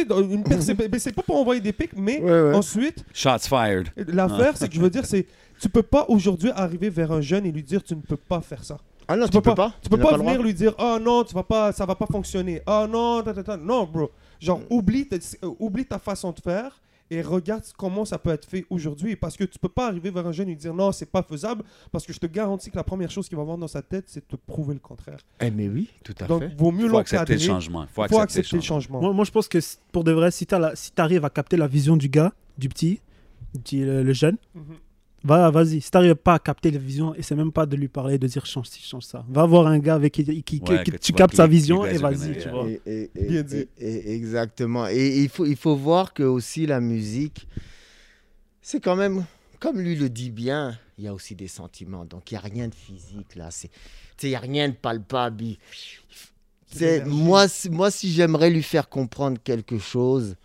Une 0.02 0.44
mais 0.92 0.98
c'est 0.98 1.12
pas 1.12 1.22
pour 1.22 1.36
envoyer 1.36 1.60
des 1.60 1.72
pics, 1.72 1.96
mais 1.96 2.20
Ouais, 2.20 2.30
ouais. 2.30 2.54
ensuite, 2.54 3.04
Shots 3.12 3.48
fired. 3.48 3.88
l'affaire, 3.96 4.56
c'est 4.56 4.68
que 4.68 4.74
je 4.74 4.80
veux 4.80 4.90
dire, 4.90 5.04
c'est. 5.06 5.26
Tu 5.60 5.68
peux 5.70 5.82
pas 5.82 6.04
aujourd'hui 6.08 6.50
arriver 6.54 6.90
vers 6.90 7.12
un 7.12 7.20
jeune 7.22 7.46
et 7.46 7.52
lui 7.52 7.62
dire 7.62 7.82
tu 7.82 7.96
ne 7.96 8.00
peux 8.02 8.16
pas 8.18 8.40
faire 8.42 8.62
ça. 8.62 8.76
Ah 9.08 9.16
non, 9.16 9.24
Tu 9.24 9.30
tu, 9.30 9.36
peux 9.40 9.50
peux 9.50 9.54
pas. 9.54 9.72
Tu 9.82 9.88
peux 9.88 9.96
pas 9.98 10.16
venir 10.18 10.42
lui 10.42 10.52
dire 10.52 10.74
oh 10.78 10.98
non 11.00 11.22
tu 11.24 11.32
vas 11.34 11.44
pas 11.44 11.70
ça 11.72 11.86
va 11.86 11.94
pas 11.94 12.06
fonctionner 12.06 12.60
oh 12.66 12.86
non 12.90 13.22
ta, 13.22 13.32
ta, 13.32 13.42
ta. 13.44 13.56
non 13.56 13.84
bro 13.84 14.10
genre 14.40 14.60
oublie 14.68 15.06
ta, 15.06 15.14
euh, 15.44 15.50
oublie 15.60 15.86
ta 15.86 15.98
façon 16.00 16.32
de 16.32 16.40
faire 16.40 16.76
et 17.10 17.22
regarde 17.22 17.62
comment 17.76 18.04
ça 18.04 18.18
peut 18.18 18.30
être 18.30 18.44
fait 18.46 18.64
aujourd'hui 18.70 19.14
parce 19.16 19.36
que 19.36 19.44
tu 19.44 19.58
peux 19.58 19.68
pas 19.68 19.86
arriver 19.88 20.10
vers 20.10 20.26
un 20.26 20.32
jeune 20.32 20.48
et 20.48 20.52
lui 20.52 20.56
dire 20.58 20.74
non 20.74 20.90
c'est 20.92 21.10
pas 21.10 21.22
faisable 21.22 21.62
parce 21.92 22.04
que 22.04 22.12
je 22.12 22.18
te 22.18 22.26
garantis 22.26 22.70
que 22.70 22.76
la 22.76 22.84
première 22.84 23.10
chose 23.10 23.28
qu'il 23.28 23.36
va 23.36 23.42
avoir 23.42 23.58
dans 23.58 23.68
sa 23.68 23.82
tête 23.82 24.04
c'est 24.08 24.20
de 24.28 24.36
te 24.36 24.40
prouver 24.46 24.74
le 24.74 24.80
contraire 24.80 25.18
Eh 25.40 25.50
mais 25.50 25.68
oui, 25.68 25.88
tout 26.04 26.14
à 26.20 26.26
donc 26.26 26.42
fait. 26.42 26.54
vaut 26.56 26.72
mieux 26.72 26.84
Il 26.86 26.90
faut 26.90 26.98
accepter 26.98 27.34
le 27.34 27.38
changement. 27.38 27.82
Il 27.84 27.88
faut 27.88 27.94
faut 27.94 28.02
accepter, 28.02 28.22
accepter 28.40 28.56
le 28.56 28.62
changement. 28.62 29.00
Moi, 29.00 29.12
moi, 29.12 29.24
je 29.24 29.30
pense 29.30 29.46
que 29.48 29.58
pour 29.92 30.04
de 30.04 30.12
vrai, 30.12 30.30
si 30.30 30.46
tu 30.46 30.54
si 30.74 30.92
arrives 30.96 31.24
à 31.24 31.30
capter 31.30 31.56
la 31.56 31.66
vision 31.68 31.96
du 31.96 32.08
gars, 32.08 32.32
du 32.58 32.68
petit, 32.68 33.00
du- 33.64 33.84
le, 33.84 34.02
le 34.02 34.12
jeune, 34.12 34.36
Mhm. 34.54 34.62
Va, 35.24 35.50
vas-y. 35.50 35.80
Si 35.80 35.90
t'arrives 35.90 36.14
pas 36.14 36.34
à 36.34 36.38
capter 36.38 36.70
la 36.70 36.78
vision, 36.78 37.14
et 37.14 37.22
c'est 37.22 37.34
même 37.34 37.50
pas 37.50 37.66
de 37.66 37.74
lui 37.74 37.88
parler, 37.88 38.16
de 38.18 38.26
dire 38.28 38.46
change 38.46 38.68
ci, 38.68 38.80
change 38.82 39.02
ça. 39.04 39.24
Va 39.28 39.44
voir 39.44 39.66
un 39.66 39.78
gars 39.78 39.94
avec 39.96 40.12
qui, 40.12 40.24
qui- 40.24 40.42
qui- 40.42 40.60
Ouais, 40.68 40.84
qui- 40.84 40.92
que 40.92 40.96
tu 40.98 41.12
captes 41.12 41.34
sa 41.34 41.46
vision 41.48 41.84
et 41.84 41.96
vas-y, 41.98 42.38
tu 42.38 42.48
vois. 42.48 42.68
Et- 42.68 42.80
et- 42.86 43.10
et- 43.16 43.26
Bien 43.28 43.42
dit. 43.42 43.56
et- 43.56 43.68
et- 43.78 44.14
exactement. 44.14 44.86
Et 44.88 45.18
il 45.22 45.28
faut, 45.28 45.44
il 45.46 45.56
faut 45.56 45.74
voir 45.74 46.12
que 46.14 46.22
aussi 46.22 46.66
la 46.66 46.80
musique, 46.80 47.48
c'est 48.62 48.80
quand 48.80 48.94
même, 48.96 49.24
comme 49.58 49.80
lui 49.80 49.96
le 49.96 50.08
dit 50.08 50.30
bien, 50.30 50.78
il 50.98 51.04
y 51.04 51.08
a 51.08 51.14
aussi 51.14 51.34
des 51.34 51.48
sentiments. 51.48 52.04
Donc 52.04 52.30
il 52.30 52.34
n'y 52.34 52.38
a 52.38 52.42
rien 52.42 52.68
de 52.68 52.74
physique 52.74 53.34
là. 53.34 53.50
C'est, 53.50 53.68
tu 53.68 53.74
sais, 54.18 54.26
il 54.28 54.30
n'y 54.30 54.36
a 54.36 54.40
rien 54.40 54.68
de 54.68 54.74
palpable. 54.74 55.44
Moi, 57.06 57.46
moi, 57.70 57.90
si 57.90 58.12
j'aimerais 58.12 58.50
lui 58.50 58.62
faire 58.62 58.88
comprendre 58.88 59.38
quelque 59.42 59.78
chose, 59.78 60.36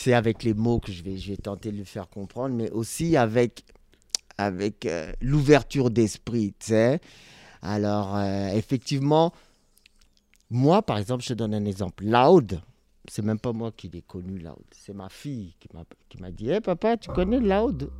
c'est 0.00 0.14
avec 0.14 0.44
les 0.44 0.54
mots 0.54 0.80
que 0.80 0.90
je 0.92 1.02
vais, 1.02 1.18
je 1.18 1.30
vais 1.32 1.36
tenter 1.36 1.70
de 1.70 1.76
lui 1.76 1.84
faire 1.84 2.08
comprendre, 2.08 2.54
mais 2.54 2.70
aussi 2.70 3.18
avec, 3.18 3.64
avec 4.38 4.86
euh, 4.86 5.12
l'ouverture 5.20 5.90
d'esprit, 5.90 6.54
tu 6.58 6.68
sais. 6.68 7.00
Alors, 7.60 8.16
euh, 8.16 8.48
effectivement, 8.54 9.34
moi, 10.48 10.80
par 10.80 10.96
exemple, 10.96 11.22
je 11.22 11.28
te 11.28 11.34
donne 11.34 11.54
un 11.54 11.66
exemple. 11.66 12.04
Loud, 12.06 12.62
c'est 13.10 13.20
même 13.20 13.38
pas 13.38 13.52
moi 13.52 13.72
qui 13.72 13.90
l'ai 13.90 14.00
connu, 14.00 14.38
Loud. 14.38 14.64
C'est 14.70 14.94
ma 14.94 15.10
fille 15.10 15.54
qui 15.60 15.68
m'a, 16.18 16.30
dit 16.30 16.50
Hé 16.50 16.62
papa, 16.62 16.96
tu 16.96 17.10
connais 17.10 17.38
Loud? 17.38 17.90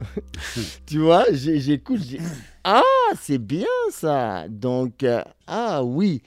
Tu 0.87 1.01
vois, 1.01 1.27
j'écoute. 1.33 2.01
Ah, 2.65 2.83
c'est 3.21 3.39
bien 3.39 3.67
ça. 3.91 4.49
Donc, 4.49 5.03
euh, 5.03 5.23
ah 5.47 5.85
oui. 5.85 6.23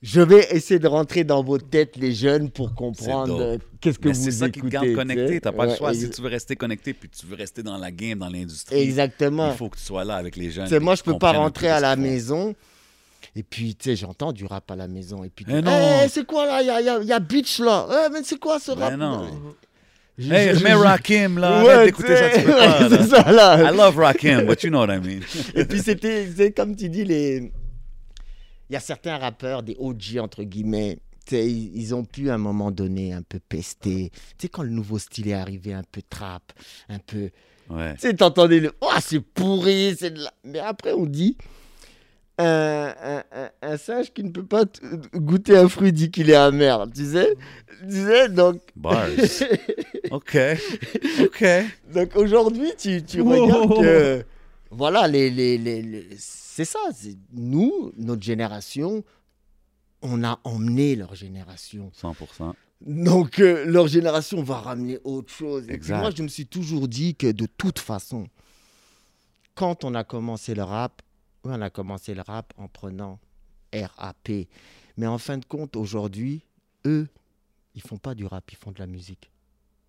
Je 0.00 0.20
vais 0.20 0.46
essayer 0.52 0.78
de 0.78 0.86
rentrer 0.86 1.24
dans 1.24 1.42
vos 1.42 1.58
têtes, 1.58 1.96
les 1.96 2.12
jeunes, 2.12 2.50
pour 2.50 2.72
comprendre 2.74 3.40
euh, 3.40 3.58
qu'est-ce 3.80 3.98
que 3.98 4.08
Mais 4.08 4.14
vous 4.14 4.22
c'est 4.24 4.30
ça 4.30 4.46
qui 4.46 4.52
te 4.52 4.58
écoutez. 4.60 4.72
garde 4.72 4.86
tu 4.86 4.94
connecté. 4.94 5.28
sais. 5.34 5.40
T'as 5.40 5.50
pas 5.52 5.66
le 5.66 5.74
choix. 5.74 5.90
ex- 5.92 5.98
Si 6.04 6.10
tu 6.10 6.22
veux 6.22 6.28
rester 6.28 6.54
connecté 6.54 6.94
puis 6.94 7.08
tu 7.08 7.26
veux 7.26 7.34
rester 7.34 7.64
dans 7.64 7.76
la 7.76 7.90
game, 7.90 8.18
dans 8.20 8.28
l'industrie, 8.28 8.78
Exactement. 8.80 9.50
il 9.50 9.56
faut 9.56 9.68
que 9.68 9.76
tu 9.76 9.82
sois 9.82 10.04
là 10.04 10.14
avec 10.14 10.36
les 10.36 10.52
jeunes. 10.52 10.68
Tu 10.68 10.78
moi, 10.78 10.94
je 10.94 11.02
peux 11.02 11.18
pas 11.18 11.32
rentrer 11.32 11.68
à 11.68 11.80
la 11.80 11.96
maison. 11.96 12.54
Et 13.34 13.42
puis, 13.42 13.74
tu 13.74 13.90
sais, 13.90 13.96
j'entends 13.96 14.32
du 14.32 14.44
rap 14.46 14.70
à 14.70 14.76
la 14.76 14.86
maison. 14.86 15.24
Et 15.24 15.30
puis, 15.30 15.44
Eh 15.48 15.54
hey, 15.54 15.62
non. 15.62 15.72
c'est 16.08 16.24
quoi 16.24 16.46
là? 16.46 16.62
Il 16.62 16.66
y 16.66 16.70
a, 16.70 16.80
y 16.80 16.88
a- 16.88 17.02
y 17.02 17.12
a 17.12 17.18
Beach 17.18 17.58
là. 17.58 17.86
Eh, 18.06 18.12
mais 18.12 18.20
c'est 18.22 18.38
quoi 18.38 18.60
ce 18.60 18.70
Ben 18.72 18.80
rap? 18.80 18.94
non. 18.94 19.26
Je- 20.16 20.32
Hey, 20.32 20.54
je- 20.54 20.60
je- 20.60 20.74
Rakim, 20.74 21.38
là. 21.38 21.64
Ouais, 21.64 21.84
d'écouter 21.86 22.16
ça, 22.16 22.30
tu 22.30 22.42
peux 22.44 22.52
pas, 22.52 22.80
là. 22.80 22.88
c'est 22.88 23.06
ça 23.08 23.30
là. 23.32 23.70
I 23.72 23.76
love 23.76 23.96
Rakim, 23.98 24.46
but 24.46 24.62
you 24.62 24.70
know 24.70 24.78
what 24.86 24.94
I 24.94 24.98
mean. 25.00 25.20
Et 25.54 25.64
puis, 25.64 25.80
c'était, 25.80 26.28
c'est 26.36 26.52
comme 26.52 26.74
tu 26.76 26.88
dis, 26.88 27.04
les... 27.04 27.52
il 28.70 28.74
y 28.74 28.76
a 28.76 28.80
certains 28.80 29.18
rappeurs, 29.18 29.62
des 29.62 29.76
OG 29.78 30.18
entre 30.20 30.42
guillemets. 30.44 30.98
Ils 31.30 31.94
ont 31.94 32.04
pu 32.04 32.30
à 32.30 32.34
un 32.34 32.38
moment 32.38 32.70
donné 32.70 33.12
un 33.12 33.20
peu 33.22 33.38
pester. 33.38 34.10
Tu 34.10 34.18
sais, 34.42 34.48
quand 34.48 34.62
le 34.62 34.70
nouveau 34.70 34.98
style 34.98 35.28
est 35.28 35.34
arrivé, 35.34 35.74
un 35.74 35.82
peu 35.82 36.00
trap, 36.08 36.52
un 36.88 36.98
peu. 36.98 37.28
Ouais. 37.68 37.92
Tu 37.94 38.00
sais, 38.00 38.14
t'entendais 38.14 38.60
le. 38.60 38.72
Oh, 38.80 38.88
c'est 39.02 39.20
pourri, 39.20 39.94
c'est 39.98 40.10
de 40.12 40.20
la. 40.22 40.32
Mais 40.44 40.58
après, 40.58 40.92
on 40.94 41.04
dit. 41.04 41.36
Un, 42.40 42.94
un, 43.02 43.24
un- 43.32 43.50
un 43.62 43.76
singe 43.76 44.12
qui 44.14 44.22
ne 44.22 44.30
peut 44.30 44.44
pas 44.46 44.62
goûter 45.12 45.56
un 45.56 45.68
fruit 45.68 45.92
dit 45.92 46.08
qu'il 46.12 46.30
est 46.30 46.34
amer, 46.36 46.86
tu 46.94 47.04
sais 47.04 47.34
Tu 47.82 47.94
sais, 48.06 48.28
donc. 48.28 48.60
Bars. 48.76 49.08
OK. 50.12 50.38
OK. 51.20 51.44
donc 51.92 52.14
aujourd'hui, 52.16 52.70
tu, 52.78 53.02
tu 53.02 53.20
regardes 53.22 53.82
que. 53.82 54.24
Voilà, 54.70 55.08
les, 55.08 55.30
les, 55.30 55.58
les- 55.58 55.82
les- 55.82 56.06
c'est 56.58 56.64
ça. 56.64 56.80
Nous, 57.30 57.92
notre 57.96 58.24
génération, 58.24 59.04
on 60.02 60.24
a 60.24 60.40
emmené 60.42 60.96
leur 60.96 61.14
génération. 61.14 61.92
100%. 61.94 62.52
Donc, 62.80 63.38
euh, 63.38 63.64
leur 63.64 63.86
génération 63.86 64.42
va 64.42 64.56
ramener 64.58 64.98
autre 65.04 65.32
chose. 65.32 65.70
Et 65.70 65.78
moi, 65.90 66.10
je 66.10 66.20
me 66.24 66.26
suis 66.26 66.46
toujours 66.46 66.88
dit 66.88 67.14
que 67.14 67.30
de 67.30 67.46
toute 67.46 67.78
façon, 67.78 68.26
quand 69.54 69.84
on 69.84 69.94
a 69.94 70.02
commencé 70.02 70.56
le 70.56 70.64
rap, 70.64 71.00
on 71.44 71.62
a 71.62 71.70
commencé 71.70 72.12
le 72.12 72.22
rap 72.22 72.52
en 72.56 72.66
prenant 72.66 73.20
RAP. 73.72 74.28
Mais 74.96 75.06
en 75.06 75.18
fin 75.18 75.38
de 75.38 75.44
compte, 75.44 75.76
aujourd'hui, 75.76 76.42
eux, 76.86 77.06
ils 77.76 77.82
font 77.82 77.98
pas 77.98 78.16
du 78.16 78.26
rap, 78.26 78.50
ils 78.50 78.58
font 78.58 78.72
de 78.72 78.80
la 78.80 78.88
musique. 78.88 79.30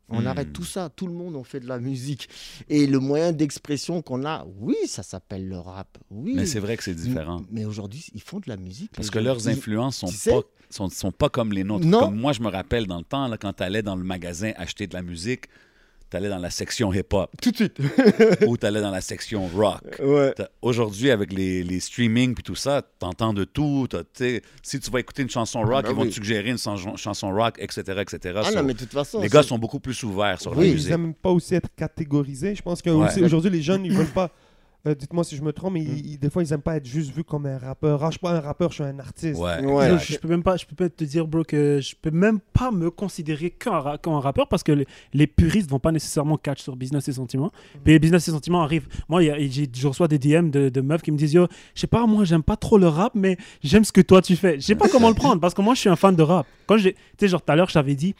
On 0.09 0.21
Hmm. 0.21 0.27
arrête 0.27 0.51
tout 0.53 0.63
ça, 0.63 0.89
tout 0.95 1.07
le 1.07 1.13
monde 1.13 1.35
on 1.35 1.43
fait 1.43 1.59
de 1.59 1.67
la 1.67 1.79
musique. 1.79 2.29
Et 2.69 2.87
le 2.87 2.99
moyen 2.99 3.31
d'expression 3.31 4.01
qu'on 4.01 4.25
a, 4.25 4.45
oui, 4.59 4.75
ça 4.87 5.03
s'appelle 5.03 5.47
le 5.47 5.57
rap. 5.59 5.97
Oui. 6.11 6.33
Mais 6.35 6.45
c'est 6.45 6.59
vrai 6.59 6.77
que 6.77 6.83
c'est 6.83 6.95
différent. 6.95 7.41
Mais 7.51 7.65
aujourd'hui, 7.65 8.05
ils 8.13 8.21
font 8.21 8.37
de 8.39 8.47
la 8.47 8.57
musique. 8.57 8.91
Parce 8.95 9.09
que 9.09 9.19
leurs 9.19 9.47
influences 9.47 9.97
sont 9.97 10.07
tu 10.07 10.15
sais- 10.15 10.31
pas, 10.31 10.41
sont, 10.69 10.89
sont 10.89 11.11
pas 11.11 11.29
comme 11.29 11.51
les 11.53 11.63
nôtres. 11.63 11.85
Non. 11.85 11.99
Comme 11.99 12.15
moi, 12.19 12.33
je 12.33 12.41
me 12.41 12.47
rappelle 12.49 12.87
dans 12.87 12.97
le 12.97 13.03
temps, 13.03 13.27
là, 13.27 13.37
quand 13.37 13.53
tu 13.53 13.63
allais 13.63 13.81
dans 13.83 13.95
le 13.95 14.03
magasin 14.03 14.51
acheter 14.57 14.87
de 14.87 14.93
la 14.93 15.01
musique, 15.01 15.45
tu 16.09 16.17
allais 16.17 16.29
dans 16.29 16.37
la 16.39 16.49
section 16.49 16.91
hip-hop 16.93 17.29
Tout 17.41 17.51
de 17.51 17.55
suite. 17.55 17.77
ou 18.47 18.57
tu 18.57 18.65
allais 18.65 18.81
dans 18.81 18.91
la 18.91 19.01
section 19.01 19.47
rock. 19.47 19.81
ouais. 19.99 20.33
Aujourd'hui, 20.61 21.11
avec 21.11 21.31
les, 21.33 21.63
les 21.63 21.79
streamings 21.79 22.33
puis 22.33 22.43
tout 22.43 22.55
ça, 22.55 22.81
t'entends 22.99 23.33
de 23.33 23.43
tout. 23.43 23.87
si 24.63 24.79
tu 24.79 24.91
vas 24.91 24.99
écouter 24.99 25.21
une 25.23 25.29
chanson 25.29 25.61
rock, 25.61 25.83
bah 25.83 25.89
ils 25.91 25.95
vont 25.95 26.05
te 26.05 26.11
suggérer 26.11 26.49
une 26.49 26.57
chan- 26.57 26.95
chanson 26.95 27.31
rock, 27.31 27.55
etc., 27.59 27.81
etc. 28.01 28.35
Ah 28.37 28.43
So, 28.45 28.55
non, 28.55 28.63
mais 28.63 28.73
de 28.73 28.79
toute 28.79 28.91
façon. 28.91 29.21
les 29.21 29.29
gars 29.29 29.43
sont 29.43 29.57
beaucoup 29.59 29.79
plus 29.79 30.01
ouverts 30.03 30.41
sur 30.41 30.55
Oui. 30.57 30.69
la 30.71 30.73
Ils 30.79 30.89
n'aiment 30.89 31.13
pas 31.13 31.29
aussi 31.29 31.55
être 31.55 31.69
catégorisés. 31.75 32.55
Je 32.55 32.61
pense 32.61 32.79
Ouais. 32.85 33.07
qu'aujourd'hui, 33.21 33.49
les 33.51 33.61
jeunes, 33.61 33.85
ils 33.85 33.93
veulent 33.93 34.07
pas. 34.07 34.31
Euh, 34.89 34.95
Dites-moi 34.95 35.23
si 35.23 35.35
je 35.35 35.41
me 35.41 35.53
trompe, 35.53 35.73
mais 35.73 35.81
Mm. 35.81 35.87
ils- 35.97 36.05
ils- 36.13 36.17
des 36.19 36.29
fois, 36.29 36.43
ils 36.43 36.51
aiment 36.53 36.61
pas 36.61 36.75
être 36.77 36.85
juste 36.85 37.11
vus 37.15 37.23
comme 37.23 37.45
un 37.45 37.57
rappeur. 37.57 38.03
Ah, 38.03 38.07
je 38.07 38.11
suis 38.11 38.19
pas 38.19 38.31
un 38.31 38.39
rappeur, 38.39 38.69
je 38.69 38.75
suis 38.75 38.83
un 38.83 38.99
artiste. 38.99 39.39
Ouais, 39.39 39.63
Ouais. 39.65 39.85
exact. 39.93 40.03
Je, 40.07 40.13
je 40.13 40.19
peux 40.19 40.27
même 40.27 40.43
pas, 40.43 40.57
je 40.57 40.65
peux 40.65 40.75
pas 40.75 40.89
te 40.89 41.03
dire, 41.03 41.27
bro, 41.27 41.43
que 41.43 41.79
je 41.81 41.95
peux 42.01 42.11
même 42.11 42.39
pas 42.39 42.71
me 42.71 42.89
considérer 42.91 43.49
qu'un 43.51 43.97
qu'un 43.97 44.19
rappeur 44.19 44.47
parce 44.47 44.63
que 44.63 44.71
les, 44.71 44.87
les 45.13 45.27
puristes 45.27 45.69
vont 45.69 45.79
pas 45.79 45.91
nécessairement 45.91 46.37
catch 46.37 46.61
sur 46.61 46.75
Business 46.75 47.07
et 47.07 47.13
Sentiments. 47.13 47.51
Puis 47.83 47.97
Business 47.99 48.27
et 48.27 48.31
Sentiments 48.31 48.61
arrive. 48.61 48.87
Moi, 49.07 49.23
y 49.23 49.29
a- 49.29 49.37
je 49.39 49.87
reçois 49.87 50.07
des 50.07 50.19
DM 50.19 50.49
de, 50.49 50.69
de 50.69 50.81
meufs 50.81 51.01
qui 51.01 51.11
me 51.11 51.17
disent, 51.17 51.33
yo, 51.33 51.47
je 51.75 51.81
sais 51.81 51.87
pas, 51.87 52.05
moi, 52.05 52.23
j'aime 52.25 52.43
pas 52.43 52.55
trop 52.57 52.77
le 52.77 52.87
rap, 52.87 53.13
mais 53.15 53.37
j'aime 53.63 53.83
ce 53.83 53.91
que 53.91 54.01
toi 54.01 54.21
tu 54.21 54.35
fais. 54.35 54.59
Je 54.59 54.65
sais 54.65 54.75
pas 54.75 54.87
comment 54.89 55.09
le 55.09 55.15
prendre 55.15 55.39
parce 55.41 55.53
que 55.53 55.61
moi, 55.61 55.73
je 55.75 55.79
suis 55.81 55.89
un 55.89 55.95
fan 55.95 56.15
de 56.15 56.23
rap. 56.23 56.45
Quand 56.67 56.77
j'ai, 56.77 56.93
tu 56.93 56.99
sais, 57.21 57.27
genre 57.27 57.41
tout 57.41 57.51
à 57.51 57.55
l'heure, 57.55 57.67
je 57.69 57.73
t'avais 57.73 57.95
dit. 57.95 58.15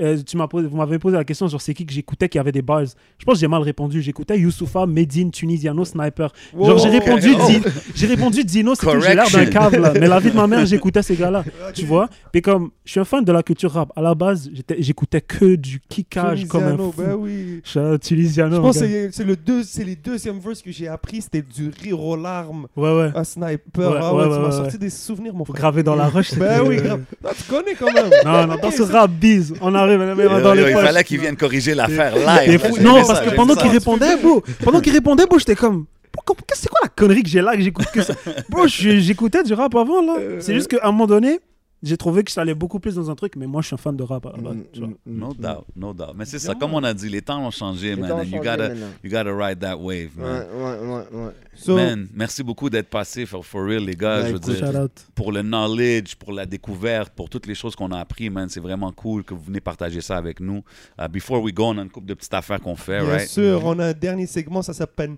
Euh, 0.00 0.18
tu 0.26 0.36
m'as 0.36 0.48
posé, 0.48 0.66
vous 0.66 0.76
m'avez 0.76 0.98
posé 0.98 1.16
la 1.16 1.24
question 1.24 1.46
sur 1.48 1.60
c'est 1.60 1.72
qui 1.74 1.86
que 1.86 1.92
j'écoutais 1.92 2.28
qui 2.28 2.38
avait 2.38 2.50
des 2.52 2.62
bars. 2.62 2.82
Je 3.18 3.24
pense 3.24 3.34
que 3.34 3.40
j'ai 3.40 3.48
mal 3.48 3.62
répondu. 3.62 4.02
J'écoutais 4.02 4.38
Youssoufa, 4.38 4.86
Medine, 4.86 5.30
Tunisiano, 5.30 5.84
Sniper. 5.84 6.32
Genre 6.58 6.78
j'ai 6.78 6.88
répondu, 6.90 7.28
Oh. 7.38 7.48
J'ai 7.94 8.06
répondu 8.06 8.42
Dino, 8.44 8.74
c'est. 8.74 9.00
J'ai 9.00 9.14
l'air 9.14 9.30
d'un 9.30 9.46
cave 9.46 9.76
là. 9.76 9.92
Mais 9.94 10.06
la 10.08 10.18
vie 10.20 10.30
de 10.30 10.36
ma 10.36 10.46
mère, 10.46 10.66
j'écoutais 10.66 11.02
ces 11.02 11.14
gars-là. 11.16 11.44
Tu 11.74 11.84
vois 11.84 12.08
Puis 12.32 12.42
comme 12.42 12.70
je 12.84 12.90
suis 12.92 13.00
un 13.00 13.04
fan 13.04 13.24
de 13.24 13.32
la 13.32 13.42
culture 13.42 13.70
rap, 13.72 13.92
à 13.96 14.02
la 14.02 14.14
base, 14.14 14.50
j'écoutais 14.78 15.20
que 15.20 15.54
du 15.56 15.80
kickage 15.88 16.46
comme 16.48 16.64
un 16.64 16.76
fou. 16.76 16.94
ben 16.96 17.14
oui. 17.14 17.60
Out 17.76 18.00
Tunisiano. 18.02 18.56
Je 18.56 18.60
pense 18.60 18.78
que 18.80 19.10
c'est- 19.12 19.24
le 19.24 19.36
deux, 19.36 19.62
les 19.84 19.96
deuxièmes 19.96 20.38
verses 20.38 20.60
que 20.62 20.70
j'ai 20.72 20.88
appris, 20.88 21.22
c'était 21.22 21.42
du 21.42 21.70
rire 21.82 22.00
aux 22.02 22.16
larmes 22.16 22.66
Ouais, 22.76 22.96
ouais. 22.96 23.10
à 23.14 23.24
sniper. 23.24 23.90
Ouais, 23.90 23.98
ah 24.00 24.14
ouais, 24.14 24.24
tu 24.24 24.40
m'as 24.40 24.50
sorti 24.52 24.78
des 24.78 24.90
souvenirs, 24.90 25.34
mon 25.34 25.44
frère. 25.44 25.56
Gravé 25.56 25.82
dans 25.82 25.94
la 25.94 26.08
roche. 26.08 26.34
Ben 26.34 26.62
oui, 26.66 26.76
grave. 26.76 27.02
Tu 27.36 27.42
connais 27.50 27.74
quand 27.74 27.92
même. 27.92 28.10
Non, 28.24 28.46
non, 28.46 28.56
dans 28.60 28.70
ce 28.70 28.82
rap 28.92 29.10
bise, 29.10 29.54
on 29.60 29.74
arrive 29.74 29.83
dans 29.86 30.54
les 30.54 30.62
il 30.62 30.72
poches. 30.74 30.84
fallait 30.84 31.04
qu'ils 31.04 31.20
viennent 31.20 31.36
corriger 31.36 31.74
l'affaire 31.74 32.14
live. 32.14 32.60
J'ai 32.76 32.80
Non, 32.82 32.94
parce 32.94 33.08
ça, 33.18 33.24
que 33.24 33.30
j'ai 33.30 33.36
pendant 33.36 33.54
qu'il 33.54 33.66
ça. 33.66 33.72
répondait, 33.72 34.16
bro, 34.16 34.42
pendant 34.64 34.80
qu'il 34.80 34.92
répondait, 34.92 35.26
bro, 35.26 35.38
j'étais 35.38 35.54
comme. 35.54 35.86
Pourquoi- 36.12 36.36
qu'est-ce- 36.46 36.62
C'est 36.62 36.68
quoi 36.68 36.78
la 36.82 36.88
connerie 36.88 37.22
que 37.22 37.28
j'ai 37.28 37.40
là, 37.42 37.56
que 37.56 37.62
j'écoute 37.62 37.86
que 37.92 38.02
ça? 38.02 38.14
Bro, 38.48 38.66
je- 38.68 38.98
j'écoutais 39.00 39.42
du 39.42 39.52
rap 39.54 39.74
avant, 39.74 40.00
là. 40.00 40.14
C'est 40.38 40.54
juste 40.54 40.68
qu'à 40.68 40.78
un 40.86 40.92
moment 40.92 41.06
donné, 41.06 41.40
j'ai 41.84 41.96
trouvé 41.96 42.24
que 42.24 42.30
ça 42.32 42.40
allait 42.40 42.54
beaucoup 42.54 42.80
plus 42.80 42.94
dans 42.96 43.10
un 43.10 43.14
truc, 43.14 43.36
mais 43.36 43.46
moi, 43.46 43.60
je 43.62 43.66
suis 43.68 43.74
un 43.74 43.78
fan 43.78 43.96
de 43.96 44.02
rap 44.02 44.26
à 44.26 44.32
la 44.32 44.38
base. 44.42 44.56
Tu 44.72 44.80
vois. 44.80 44.88
mm, 44.88 44.92
mm, 45.06 45.18
No 45.18 45.28
mm. 45.28 45.34
doubt, 45.34 45.64
no 45.76 45.92
doubt. 45.92 46.14
Mais 46.16 46.24
c'est 46.24 46.38
ça, 46.38 46.54
comme 46.54 46.74
on 46.74 46.82
a 46.82 46.94
dit, 46.94 47.08
les 47.08 47.22
temps 47.22 47.46
ont 47.46 47.50
changé, 47.50 47.94
Les 47.94 48.00
man. 48.00 48.08
temps 48.10 48.16
ont 48.16 48.20
and 48.20 48.24
you 48.24 48.30
changé 48.32 48.44
gotta, 48.44 48.68
maintenant. 48.70 48.86
you 49.04 49.10
gotta 49.10 49.32
ride 49.34 49.60
that 49.60 49.76
wave, 49.76 50.10
man. 50.16 50.46
ouais, 50.54 50.78
ouais, 50.88 51.24
ouais. 51.26 51.32
So, 51.56 51.76
Man, 51.76 52.08
merci 52.12 52.42
beaucoup 52.42 52.68
d'être 52.68 52.88
passé, 52.90 53.26
for, 53.26 53.44
for 53.46 53.64
real, 53.64 53.84
les 53.84 53.94
gars. 53.94 54.22
Ouais, 54.22 54.28
je 54.28 54.32
veux 54.32 54.38
dire, 54.40 54.56
Shout 54.56 54.76
out. 54.76 55.06
pour 55.14 55.30
le 55.30 55.42
knowledge, 55.42 56.16
pour 56.16 56.32
la 56.32 56.46
découverte, 56.46 57.12
pour 57.14 57.28
toutes 57.28 57.46
les 57.46 57.54
choses 57.54 57.76
qu'on 57.76 57.92
a 57.92 57.98
appris, 58.00 58.28
man. 58.30 58.48
C'est 58.48 58.60
vraiment 58.60 58.90
cool 58.90 59.22
que 59.22 59.34
vous 59.34 59.42
venez 59.44 59.60
partager 59.60 60.00
ça 60.00 60.16
avec 60.16 60.40
nous. 60.40 60.64
Uh, 61.00 61.06
before 61.08 61.40
we 61.42 61.52
go, 61.54 61.66
on 61.66 61.78
a 61.78 61.82
une 61.82 61.90
couple 61.90 62.06
de 62.06 62.14
petites 62.14 62.34
affaires 62.34 62.60
qu'on 62.60 62.74
fait, 62.76 63.00
Bien 63.02 63.08
right? 63.10 63.28
sûr, 63.28 63.60
on 63.64 63.78
a 63.78 63.86
un 63.88 63.92
dernier 63.92 64.26
segment, 64.26 64.62
ça 64.62 64.72
s'appelle 64.72 65.14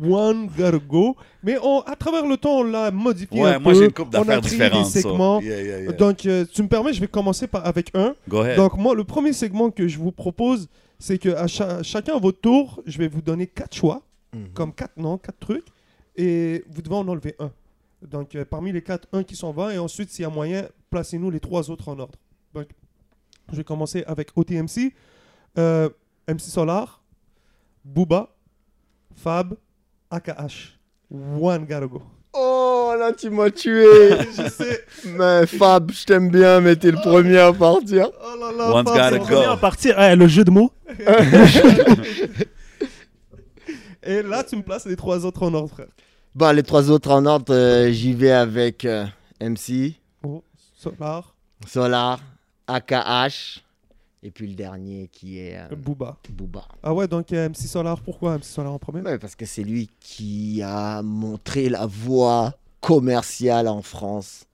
One 0.00 0.48
Gotta 0.56 0.78
Go. 0.78 1.16
Mais 1.42 1.58
on, 1.62 1.80
à 1.80 1.96
travers 1.96 2.26
le 2.26 2.36
temps, 2.36 2.58
on 2.60 2.62
l'a 2.64 2.90
modifié 2.90 3.40
Ouais, 3.42 3.54
un 3.54 3.58
moi 3.58 3.74
j'ai 3.74 3.86
une 3.86 3.92
a 3.96 4.04
d'affaires 4.04 4.40
différentes. 4.40 4.92
des 4.92 5.00
segments. 5.00 5.40
Yeah, 5.40 5.62
yeah, 5.62 5.80
yeah. 5.82 5.92
Donc, 5.92 6.24
euh, 6.26 6.44
tu 6.52 6.62
me 6.62 6.68
permets, 6.68 6.92
je 6.92 7.00
vais 7.00 7.08
commencer 7.08 7.46
par, 7.46 7.66
avec 7.66 7.90
un. 7.94 8.14
Go 8.28 8.40
ahead. 8.40 8.56
Donc, 8.56 8.76
moi, 8.76 8.94
le 8.94 9.04
premier 9.04 9.32
segment 9.32 9.70
que 9.70 9.86
je 9.88 9.98
vous 9.98 10.12
propose, 10.12 10.68
c'est 10.98 11.18
que 11.18 11.30
à 11.30 11.46
cha- 11.46 11.82
chacun 11.82 12.16
à 12.16 12.18
votre 12.18 12.40
tour, 12.40 12.80
je 12.86 12.96
vais 12.98 13.08
vous 13.08 13.22
donner 13.22 13.46
quatre 13.46 13.74
choix, 13.74 14.02
Mhm. 14.34 14.48
comme 14.54 14.72
quatre 14.72 14.96
noms, 14.96 15.18
quatre 15.18 15.38
trucs, 15.40 15.66
et 16.16 16.64
vous 16.70 16.80
devez 16.82 16.94
en 16.96 17.06
enlever 17.08 17.34
un. 17.38 17.50
Donc, 18.06 18.34
euh, 18.34 18.44
parmi 18.44 18.72
les 18.72 18.82
quatre, 18.82 19.06
un 19.12 19.22
qui 19.22 19.36
s'en 19.36 19.52
va, 19.52 19.74
et 19.74 19.78
ensuite, 19.78 20.10
s'il 20.10 20.22
y 20.22 20.26
a 20.26 20.30
moyen, 20.30 20.64
placez-nous 20.90 21.30
les 21.30 21.40
trois 21.40 21.70
autres 21.70 21.88
en 21.88 21.98
ordre. 21.98 22.18
Donc, 22.54 22.66
je 23.50 23.56
vais 23.56 23.64
commencer 23.64 24.04
avec 24.06 24.30
OTMC, 24.36 24.94
euh, 25.58 25.88
MC 26.28 26.40
Solar, 26.50 27.02
Booba, 27.84 28.30
Fab, 29.14 29.56
AKH. 30.12 30.76
One 31.10 31.64
gotta 31.66 31.86
go. 31.86 32.02
Oh, 32.34 32.94
là, 32.98 33.12
tu 33.12 33.30
m'as 33.30 33.50
tué. 33.50 33.84
je 34.36 34.48
sais. 34.48 34.84
mais 35.04 35.46
Fab, 35.46 35.90
je 35.90 36.04
t'aime 36.04 36.30
bien, 36.30 36.60
mais 36.60 36.76
t'es 36.76 36.90
le 36.90 36.98
premier 36.98 37.38
à 37.38 37.52
partir. 37.52 38.10
Oh 38.22 38.36
là 38.38 38.52
là, 38.52 38.74
One's 38.74 38.88
Fab, 38.90 38.96
gotta 38.96 39.18
go. 39.18 39.24
trop 39.24 39.34
Premier 39.34 39.46
à 39.46 39.56
partir, 39.56 39.98
eh, 40.00 40.14
le 40.16 40.28
jeu 40.28 40.44
de 40.44 40.50
mots. 40.50 40.70
Et 44.04 44.22
là, 44.22 44.42
tu 44.44 44.56
me 44.56 44.62
places 44.62 44.84
les 44.86 44.96
trois 44.96 45.24
autres 45.24 45.42
en 45.44 45.54
ordre, 45.54 45.70
frère. 45.70 45.86
Bon, 46.34 46.54
les 46.54 46.62
trois 46.62 46.90
autres 46.90 47.10
en 47.10 47.24
ordre, 47.24 47.54
euh, 47.54 47.90
j'y 47.92 48.12
vais 48.14 48.32
avec 48.32 48.84
euh, 48.84 49.06
MC, 49.40 49.94
Oh, 50.24 50.42
Solar, 50.76 51.34
Solar, 51.66 52.20
AKH, 52.66 53.61
et 54.22 54.30
puis 54.30 54.46
le 54.46 54.54
dernier 54.54 55.08
qui 55.08 55.38
est 55.38 55.58
euh, 55.58 55.74
Booba. 55.76 56.16
Booba. 56.30 56.66
Ah 56.82 56.94
ouais, 56.94 57.08
donc 57.08 57.32
euh, 57.32 57.48
MC 57.48 57.66
Solar, 57.66 58.00
pourquoi 58.00 58.36
MC 58.38 58.44
Solar 58.44 58.72
en 58.72 58.78
premier? 58.78 59.00
Ouais, 59.02 59.18
parce 59.18 59.34
que 59.36 59.46
c'est 59.46 59.64
lui 59.64 59.90
qui 60.00 60.62
a 60.62 61.02
montré 61.02 61.68
la 61.68 61.86
voie 61.86 62.54
commerciale 62.80 63.68
en 63.68 63.82
France 63.82 64.44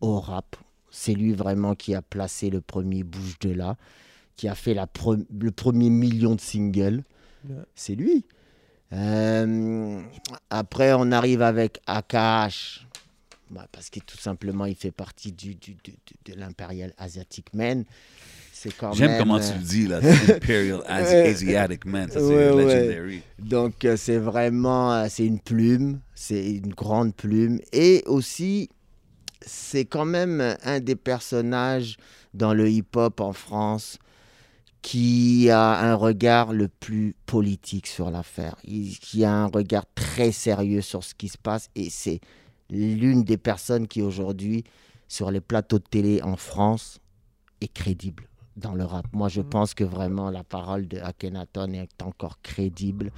au 0.00 0.20
rap. 0.20 0.56
C'est 0.90 1.14
lui 1.14 1.32
vraiment 1.32 1.74
qui 1.74 1.94
a 1.94 2.02
placé 2.02 2.50
le 2.50 2.60
premier 2.60 3.04
bouge 3.04 3.38
de 3.40 3.50
là, 3.50 3.76
qui 4.36 4.48
a 4.48 4.54
fait 4.54 4.74
la 4.74 4.86
pre- 4.86 5.24
le 5.38 5.50
premier 5.50 5.90
million 5.90 6.34
de 6.34 6.40
singles. 6.40 7.04
Ouais. 7.48 7.56
C'est 7.74 7.94
lui. 7.94 8.24
Euh, 8.92 10.02
après, 10.50 10.92
on 10.94 11.12
arrive 11.12 11.42
avec 11.42 11.80
AKH. 11.86 12.86
Bah, 13.50 13.66
parce 13.72 13.90
que 13.90 13.98
tout 14.00 14.16
simplement, 14.18 14.64
il 14.66 14.74
fait 14.76 14.90
partie 14.92 15.32
du, 15.32 15.54
du- 15.54 15.74
du- 15.82 15.96
du- 16.06 16.32
de 16.32 16.38
l'Imperial 16.38 16.92
Asiatic 16.98 17.52
Man. 17.54 17.84
C'est 18.62 18.76
quand 18.76 18.92
J'aime 18.92 19.12
même, 19.12 19.20
comment 19.20 19.36
euh, 19.38 19.40
tu 19.40 19.58
le 19.58 19.64
dis, 19.64 19.86
là. 19.86 20.00
Imperial 20.28 20.80
Ouais. 20.80 20.86
Asiatic 21.30 21.86
Man. 21.86 22.10
Ça, 22.10 22.20
c'est 22.20 22.26
Ouais, 22.26 22.50
ouais. 22.50 22.64
legendary. 22.64 23.22
Donc 23.38 23.86
euh, 23.86 23.96
c'est 23.96 24.18
vraiment, 24.18 24.92
euh, 24.92 25.06
c'est 25.08 25.24
une 25.24 25.40
plume, 25.40 26.00
c'est 26.14 26.56
une 26.56 26.74
grande 26.74 27.14
plume. 27.14 27.58
Et 27.72 28.02
aussi, 28.04 28.68
c'est 29.40 29.86
quand 29.86 30.04
même 30.04 30.42
euh, 30.42 30.54
un 30.62 30.78
des 30.78 30.94
personnages 30.94 31.96
dans 32.34 32.52
le 32.52 32.68
hip-hop 32.68 33.20
en 33.20 33.32
France 33.32 33.98
qui 34.82 35.48
a 35.48 35.78
un 35.80 35.94
regard 35.94 36.52
le 36.52 36.68
plus 36.68 37.14
politique 37.24 37.86
sur 37.86 38.10
l'affaire, 38.10 38.56
qui 38.62 39.24
a 39.24 39.32
un 39.32 39.46
regard 39.46 39.86
très 39.94 40.32
sérieux 40.32 40.82
sur 40.82 41.02
ce 41.02 41.14
qui 41.14 41.28
se 41.28 41.38
passe. 41.38 41.70
Et 41.76 41.88
c'est 41.88 42.20
l'une 42.68 43.24
des 43.24 43.38
personnes 43.38 43.88
qui 43.88 44.02
aujourd'hui, 44.02 44.64
sur 45.08 45.30
les 45.30 45.40
plateaux 45.40 45.78
de 45.78 45.84
télé 45.90 46.20
en 46.20 46.36
France, 46.36 46.98
est 47.62 47.72
crédible 47.72 48.29
dans 48.56 48.74
le 48.74 48.84
rap. 48.84 49.06
Moi, 49.12 49.28
je 49.28 49.40
Mhm. 49.40 49.48
pense 49.48 49.74
que 49.74 49.84
vraiment 49.84 50.30
la 50.30 50.44
parole 50.44 50.86
de 50.88 50.98
Akhenaton 50.98 51.72
est 51.72 52.02
encore 52.02 52.40
crédible. 52.42 53.10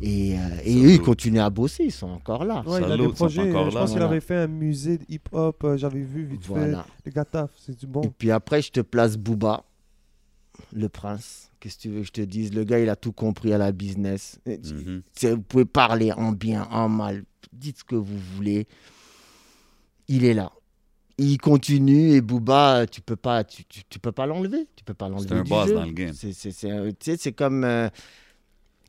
Et, 0.00 0.38
euh, 0.38 0.42
et 0.64 0.76
eux, 0.84 0.92
ils 0.92 1.00
continuent 1.02 1.40
à 1.40 1.50
bosser, 1.50 1.84
ils 1.86 1.92
sont 1.92 2.06
encore 2.08 2.44
là. 2.44 2.62
Ouais, 2.66 2.80
il 2.80 2.84
a 2.92 2.96
des 2.96 3.08
projets. 3.08 3.50
je 3.50 3.52
pense 3.52 3.72
qu'il 3.72 3.98
Voilà. 3.98 4.04
avait 4.06 4.20
fait 4.20 4.36
un 4.36 4.46
musée 4.46 4.98
de 4.98 5.04
hip-hop, 5.08 5.64
euh, 5.64 5.76
j'avais 5.76 6.02
vu 6.02 6.24
vite 6.24 6.42
fait. 6.42 6.48
Voilà. 6.52 6.86
Les 7.04 7.10
gars 7.10 7.24
taffent, 7.24 7.56
c'est 7.58 7.76
du 7.76 7.84
Et 7.86 7.88
bon. 7.88 8.12
puis 8.16 8.30
après, 8.30 8.62
je 8.62 8.70
te 8.70 8.80
place 8.80 9.16
Booba, 9.16 9.64
le 10.72 10.88
prince. 10.88 11.50
Qu'est-ce 11.58 11.76
que 11.78 11.82
tu 11.82 11.88
veux 11.88 12.00
que 12.02 12.06
je 12.06 12.12
te 12.12 12.20
dise? 12.20 12.54
Le 12.54 12.62
gars, 12.62 12.78
il 12.78 12.88
a 12.88 12.94
tout 12.94 13.10
compris 13.10 13.52
à 13.52 13.58
la 13.58 13.72
business. 13.72 14.38
Et 14.46 14.58
Mhm. 14.58 15.02
Vous 15.34 15.42
pouvez 15.42 15.64
parler 15.64 16.12
en 16.12 16.30
bien, 16.30 16.68
en 16.70 16.88
mal, 16.88 17.24
dites 17.52 17.78
ce 17.78 17.84
que 17.84 17.96
vous 17.96 18.18
voulez. 18.36 18.68
Il 20.06 20.24
est 20.24 20.34
là. 20.34 20.52
Il 21.18 21.38
continue 21.38 22.12
et 22.12 22.20
Booba, 22.20 22.86
tu 22.86 23.00
peux 23.00 23.16
pas, 23.16 23.42
tu, 23.42 23.64
tu, 23.64 23.82
tu 23.88 23.98
peux 23.98 24.12
pas 24.12 24.26
l'enlever. 24.26 24.68
Tu 24.76 24.84
peux 24.84 24.94
pas 24.94 25.08
l'enlever. 25.08 25.28
C'est 25.28 25.34
un 25.34 25.42
du 25.42 25.50
boss 25.50 25.68
jeu. 25.68 25.74
dans 25.74 25.84
le 25.84 25.90
game. 25.90 26.12
C'est 26.14 27.32
comme, 27.32 27.64
euh, 27.64 27.88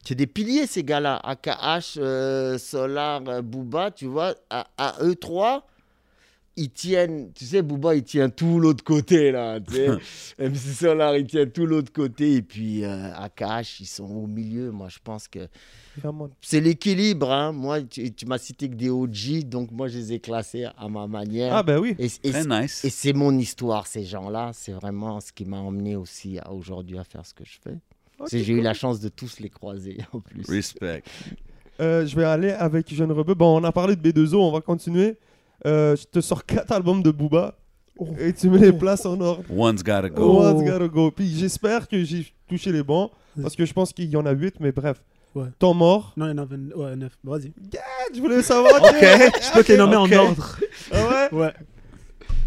c'est 0.06 0.16
des 0.16 0.28
piliers 0.28 0.68
ces 0.68 0.84
gars-là. 0.84 1.20
AKH, 1.24 1.98
euh, 1.98 2.58
Solar, 2.60 3.22
euh, 3.28 3.42
Booba, 3.42 3.90
tu 3.92 4.06
vois, 4.06 4.36
à, 4.50 4.68
à 4.78 4.96
eux 5.04 5.16
trois, 5.16 5.66
ils 6.60 6.70
tiennent, 6.70 7.32
tu 7.34 7.46
sais, 7.46 7.62
Booba, 7.62 7.96
il 7.96 8.04
tient 8.04 8.30
tout 8.30 8.60
l'autre 8.60 8.84
côté 8.84 9.32
là. 9.32 9.60
Tu 9.60 9.74
sais. 9.76 9.88
MC 10.40 10.56
Solar, 10.58 11.16
il 11.18 11.26
tient 11.26 11.46
tout 11.48 11.66
l'autre 11.66 11.92
côté 11.92 12.36
et 12.36 12.42
puis 12.42 12.84
euh, 12.84 13.14
AKH, 13.16 13.80
ils 13.80 13.86
sont 13.88 14.06
au 14.10 14.28
milieu. 14.28 14.72
Moi, 14.72 14.88
je 14.90 15.00
pense 15.04 15.28
que 15.28 15.48
c'est 16.42 16.60
l'équilibre. 16.62 17.32
Hein. 17.32 17.52
Moi, 17.52 17.82
tu, 17.82 18.12
tu 18.14 18.26
m'as 18.26 18.38
cité 18.38 18.70
que 18.70 18.76
des 18.76 18.90
OG, 18.90 19.44
donc 19.46 19.72
moi, 19.72 19.88
je 19.88 19.98
les 19.98 20.14
ai 20.14 20.20
classés 20.20 20.66
à 20.78 20.88
ma 20.90 21.08
manière. 21.08 21.54
Ah 21.56 21.64
ben 21.64 21.80
oui. 21.80 21.96
et, 22.00 22.08
et- 22.24 22.32
Très 22.32 22.46
nice. 22.46 22.84
et 22.86 22.90
c'est 22.90 23.14
mon 23.14 23.38
histoire, 23.38 23.88
ces 23.88 24.04
gens-là. 24.06 24.52
C'est 24.54 24.72
vraiment 24.74 25.20
ce 25.20 25.32
qui 25.32 25.46
m'a 25.46 25.58
emmené 25.58 25.96
aussi 25.96 26.40
aujourd'hui 26.50 26.98
à 26.98 27.04
faire 27.04 27.26
ce 27.26 27.34
que 27.34 27.44
je 27.46 27.58
fais. 27.64 27.78
J'ai 28.32 28.52
eu 28.54 28.62
la 28.62 28.74
chance 28.74 29.00
de 29.00 29.08
tous 29.10 29.40
les 29.40 29.50
croiser 29.50 29.98
en 30.14 30.20
plus. 30.20 30.44
Respect. 30.50 31.04
Euh, 31.80 32.06
je 32.06 32.16
vais 32.16 32.26
aller 32.26 32.52
avec 32.52 32.94
Jeune 32.94 33.12
Rebeu. 33.12 33.34
Bon, 33.34 33.58
on 33.60 33.64
a 33.64 33.72
parlé 33.72 33.96
de 33.96 34.12
B2O, 34.12 34.36
on 34.36 34.52
va 34.52 34.60
continuer. 34.60 35.18
Euh, 35.66 35.96
je 35.96 36.06
te 36.06 36.22
sors 36.22 36.46
quatre 36.46 36.72
albums 36.72 37.04
de 37.04 37.12
Booba 37.12 37.56
et 38.18 38.32
tu 38.34 38.50
mets 38.50 38.60
les 38.60 38.74
places 38.74 39.06
en 39.06 39.20
ordre. 39.20 39.44
One's 39.50 39.84
gotta 39.84 40.10
go. 40.10 40.24
Oh. 40.24 40.40
Oh. 40.42 40.48
One's 40.48 40.64
gotta 40.64 40.88
go. 40.88 41.12
Puis 41.12 41.28
j'espère 41.36 41.88
que 41.88 42.04
j'ai 42.04 42.26
touché 42.48 42.72
les 42.72 42.84
bons 42.84 43.10
parce 43.42 43.56
que 43.56 43.66
je 43.66 43.74
pense 43.74 43.94
qu'il 43.94 44.10
y 44.10 44.16
en 44.16 44.26
a 44.26 44.32
huit, 44.32 44.56
mais 44.60 44.72
bref. 44.72 45.02
Ouais. 45.36 45.48
Temps 45.60 45.74
mort. 45.74 46.14
Non, 46.18 46.26
il 46.26 46.30
y 46.30 46.34
en 46.34 46.38
a 46.40 46.46
20 46.46 46.74
ouais, 46.76 46.96
9. 46.96 47.12
Vas-y. 47.24 47.54
Ah, 47.78 47.80
Je 48.14 48.20
voulais 48.20 48.42
savoir. 48.42 48.82
Ok. 48.82 48.96
Je 49.00 49.54
peux 49.54 49.64
te 49.64 49.72
les 49.72 49.78
nommer 49.78 49.96
en 49.96 50.12
ordre. 50.12 50.60
Ah 50.92 51.08
ouais? 51.08 51.30
Ouais. 51.40 51.54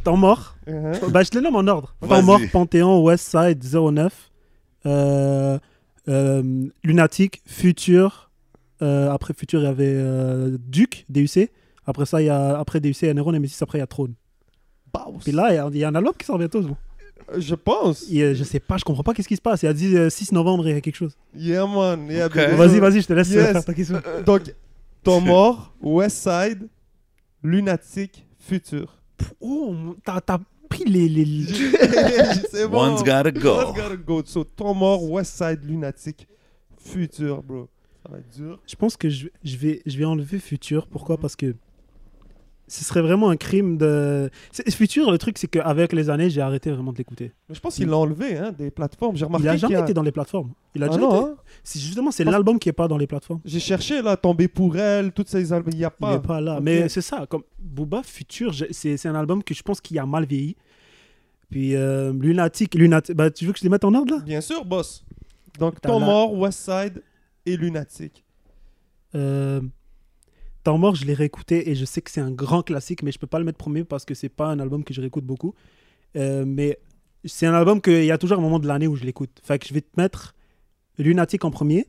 Temps 0.02 0.16
mort. 0.16 0.56
Uh-huh. 0.66 1.10
Bah, 1.12 1.22
je 1.22 1.30
te 1.30 1.38
les 1.38 1.44
nomme 1.44 1.54
en 1.54 1.66
ordre. 1.68 1.94
Temps 2.00 2.22
mort, 2.22 2.40
Panthéon, 2.50 3.04
Westside, 3.04 3.62
09. 3.62 4.30
Euh, 4.84 5.58
euh, 6.08 6.42
Lunatic, 6.82 7.40
Futur. 7.46 8.30
Euh, 8.82 9.12
après 9.12 9.32
Futur, 9.32 9.60
il 9.60 9.64
y 9.64 9.68
avait 9.68 9.94
euh, 9.94 10.56
Duke, 10.58 11.04
DUC. 11.08 11.50
Après 11.86 12.06
ça, 12.06 12.22
il 12.22 12.26
y 12.26 12.28
a, 12.30 12.58
après 12.58 12.80
DUC, 12.80 13.02
il 13.02 13.06
y 13.06 13.10
a 13.10 13.14
Neron, 13.14 13.32
M6, 13.32 13.62
après 13.62 13.78
il 13.78 13.80
y 13.80 13.84
a 13.84 13.86
Trône. 13.86 14.14
Bounce. 14.92 15.22
Puis 15.24 15.32
là, 15.32 15.52
il 15.52 15.54
y 15.56 15.58
a- 15.58 15.68
il 15.72 15.78
y, 15.78 15.84
a 15.84 15.88
un 15.88 15.94
album 15.94 16.12
qui 16.18 16.24
sort 16.26 16.38
bientôt. 16.38 16.60
bon. 16.62 16.76
Euh, 17.32 17.40
Je 17.40 17.54
pense. 17.54 18.04
Et, 18.10 18.22
euh, 18.22 18.34
je 18.34 18.44
sais 18.44 18.60
pas, 18.60 18.76
je 18.76 18.84
comprends 18.84 19.02
pas 19.02 19.14
qu'est-ce 19.14 19.28
qui 19.28 19.36
se 19.36 19.40
passe. 19.40 19.62
Il 19.62 19.66
y 19.66 19.68
a 19.68 19.72
dit 19.72 19.96
euh, 19.96 20.10
6 20.10 20.32
novembre, 20.32 20.68
il 20.68 20.74
y 20.74 20.76
a 20.76 20.80
quelque 20.80 20.96
chose. 20.96 21.16
Yeah, 21.34 21.66
man. 21.66 22.06
Yeah, 22.10 22.26
Ok. 22.26 22.34
B2O. 22.36 22.54
Vas-y, 22.56 22.78
vas-y, 22.80 23.00
je 23.00 23.06
te 23.06 23.12
laisse 23.14 23.30
euh, 23.32 23.42
Yes. 23.42 23.52
faire 23.52 23.64
ta 23.64 23.74
question. 23.74 24.00
Euh, 24.06 24.22
Donc, 24.22 24.54
Temps 25.02 25.20
mort, 25.20 25.72
Westside, 25.82 26.68
Lunatic, 27.42 28.26
Futur. 28.38 28.98
Oh, 29.40 29.74
t'as 30.04 30.20
pris 30.68 30.84
les. 30.84 31.08
les... 31.08 31.44
C'est 32.50 32.68
bon. 32.68 32.92
One's 32.92 33.02
gotta 33.02 33.30
go. 33.30 33.56
One's 33.68 33.74
gotta 33.76 33.96
go. 33.96 34.22
So, 34.24 34.44
Temps 34.44 34.74
mort, 34.74 35.02
Westside, 35.02 35.60
Lunatic, 35.64 36.26
Futur, 36.78 37.42
bro. 37.42 37.68
Ça 38.04 38.08
va 38.12 38.18
être 38.18 38.30
dur. 38.36 38.60
Je 38.66 38.74
pense 38.74 38.96
que 38.96 39.08
je, 39.08 39.28
je 39.44 39.56
vais, 39.56 39.80
je 39.86 39.96
vais 39.96 40.04
enlever 40.04 40.38
Futur. 40.38 40.86
Pourquoi? 40.86 41.16
Parce 41.18 41.36
que 41.36 41.54
ce 42.72 42.84
serait 42.84 43.02
vraiment 43.02 43.28
un 43.28 43.36
crime 43.36 43.76
de. 43.76 44.30
Futur, 44.70 45.10
le 45.10 45.18
truc, 45.18 45.36
c'est 45.36 45.46
qu'avec 45.48 45.92
les 45.92 46.08
années, 46.08 46.30
j'ai 46.30 46.40
arrêté 46.40 46.70
vraiment 46.70 46.92
de 46.92 46.96
l'écouter. 46.98 47.32
Je 47.50 47.60
pense 47.60 47.74
qu'il 47.74 47.88
l'a 47.88 47.96
enlevé 47.98 48.38
hein, 48.38 48.52
des 48.56 48.70
plateformes. 48.70 49.14
J'ai 49.16 49.26
remarqué 49.26 49.44
Il 49.46 49.48
a 49.50 49.56
jamais 49.56 49.74
a- 49.76 49.80
été 49.82 49.92
dans 49.92 50.02
les 50.02 50.12
plateformes. 50.12 50.52
Il 50.74 50.82
a 50.82 50.86
Ah 50.86 50.88
déjà 50.88 51.00
non, 51.00 51.10
été- 51.20 51.30
hein. 51.32 51.36
Justement, 51.64 52.10
c'est 52.10 52.24
l'album 52.24 52.58
qui 52.58 52.70
est 52.70 52.72
pas 52.72 52.88
dans 52.88 52.96
les 52.96 53.06
plateformes. 53.06 53.40
J'ai 53.44 53.60
cherché 53.60 54.00
là, 54.00 54.16
Tomber 54.16 54.48
pour 54.48 54.76
elle, 54.78 55.12
toutes 55.12 55.28
ces 55.28 55.52
albums. 55.52 55.72
Il 55.74 55.78
n'y 55.78 55.84
a 55.84 55.92
Il 55.94 56.00
pas. 56.00 56.14
est 56.14 56.22
pas 56.26 56.40
là. 56.40 56.60
Mais 56.62 56.88
c'est 56.88 57.02
ça, 57.02 57.26
comme 57.28 57.42
Booba 57.58 58.02
Futur, 58.02 58.54
c'est 58.70 59.06
un 59.06 59.14
album 59.14 59.42
que 59.44 59.52
je 59.54 59.62
pense 59.62 59.80
qu'il 59.80 59.98
a 59.98 60.06
mal 60.06 60.24
vieilli. 60.24 60.56
Puis 61.50 61.76
euh, 61.76 62.12
Lunatic, 62.14 62.74
Lunatic, 62.74 63.14
bah, 63.14 63.30
tu 63.30 63.44
veux 63.44 63.52
que 63.52 63.58
je 63.58 63.64
les 63.64 63.68
mette 63.70 63.84
en 63.84 63.92
ordre 63.92 64.14
là? 64.16 64.20
Bien 64.22 64.40
sûr, 64.40 64.64
boss. 64.64 65.04
Donc, 65.58 65.74
la- 65.84 65.98
mort, 65.98 66.32
Westside 66.38 67.02
et 67.44 67.58
Lunatic. 67.58 68.24
euh, 69.14 69.60
Temps 70.62 70.78
mort, 70.78 70.94
je 70.94 71.04
l'ai 71.04 71.14
réécouté 71.14 71.70
et 71.70 71.74
je 71.74 71.84
sais 71.84 72.00
que 72.02 72.10
c'est 72.10 72.20
un 72.20 72.30
grand 72.30 72.62
classique, 72.62 73.02
mais 73.02 73.10
je 73.12 73.18
peux 73.18 73.26
pas 73.26 73.38
le 73.38 73.44
mettre 73.44 73.58
premier 73.58 73.84
parce 73.84 74.04
que 74.04 74.14
c'est 74.14 74.28
pas 74.28 74.46
un 74.46 74.60
album 74.60 74.84
que 74.84 74.94
je 74.94 75.00
réécoute 75.00 75.24
beaucoup. 75.24 75.54
Euh, 76.16 76.44
mais 76.46 76.78
c'est 77.24 77.46
un 77.46 77.54
album 77.54 77.80
qu'il 77.80 78.04
y 78.04 78.10
a 78.10 78.18
toujours 78.18 78.38
un 78.38 78.42
moment 78.42 78.58
de 78.58 78.66
l'année 78.68 78.86
où 78.86 78.96
je 78.96 79.04
l'écoute. 79.04 79.40
Fait 79.42 79.58
que 79.58 79.66
je 79.66 79.74
vais 79.74 79.80
te 79.80 79.98
mettre 80.00 80.34
Lunatic 80.98 81.44
en 81.44 81.50
premier, 81.50 81.86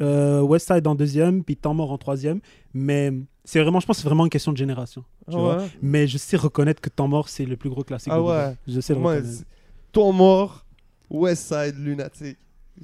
euh, 0.00 0.40
Westside 0.40 0.86
en 0.86 0.94
deuxième, 0.94 1.44
puis 1.44 1.56
Temps 1.56 1.74
mort 1.74 1.92
en 1.92 1.98
troisième. 1.98 2.40
Mais 2.74 3.12
c'est 3.44 3.60
vraiment, 3.60 3.78
je 3.80 3.86
pense, 3.86 3.96
que 3.96 4.02
c'est 4.02 4.08
vraiment 4.08 4.24
une 4.24 4.30
question 4.30 4.52
de 4.52 4.56
génération. 4.56 5.04
tu 5.30 5.36
vois. 5.36 5.64
Mais 5.80 6.06
je 6.06 6.18
sais 6.18 6.36
reconnaître 6.36 6.80
que 6.80 6.88
Temps 6.88 7.08
mort, 7.08 7.28
c'est 7.28 7.44
le 7.44 7.56
plus 7.56 7.70
gros 7.70 7.84
classique. 7.84 8.12
Ah 8.12 8.18
de 8.18 8.22
ouais. 8.22 8.56
Je 8.66 8.80
sais 8.80 8.94
le 8.94 9.00
Moi, 9.00 9.14
reconnaître. 9.16 9.44
Temps 9.92 10.12
mort, 10.12 10.64
Westside, 11.10 11.76
Lunatic. 11.78 12.38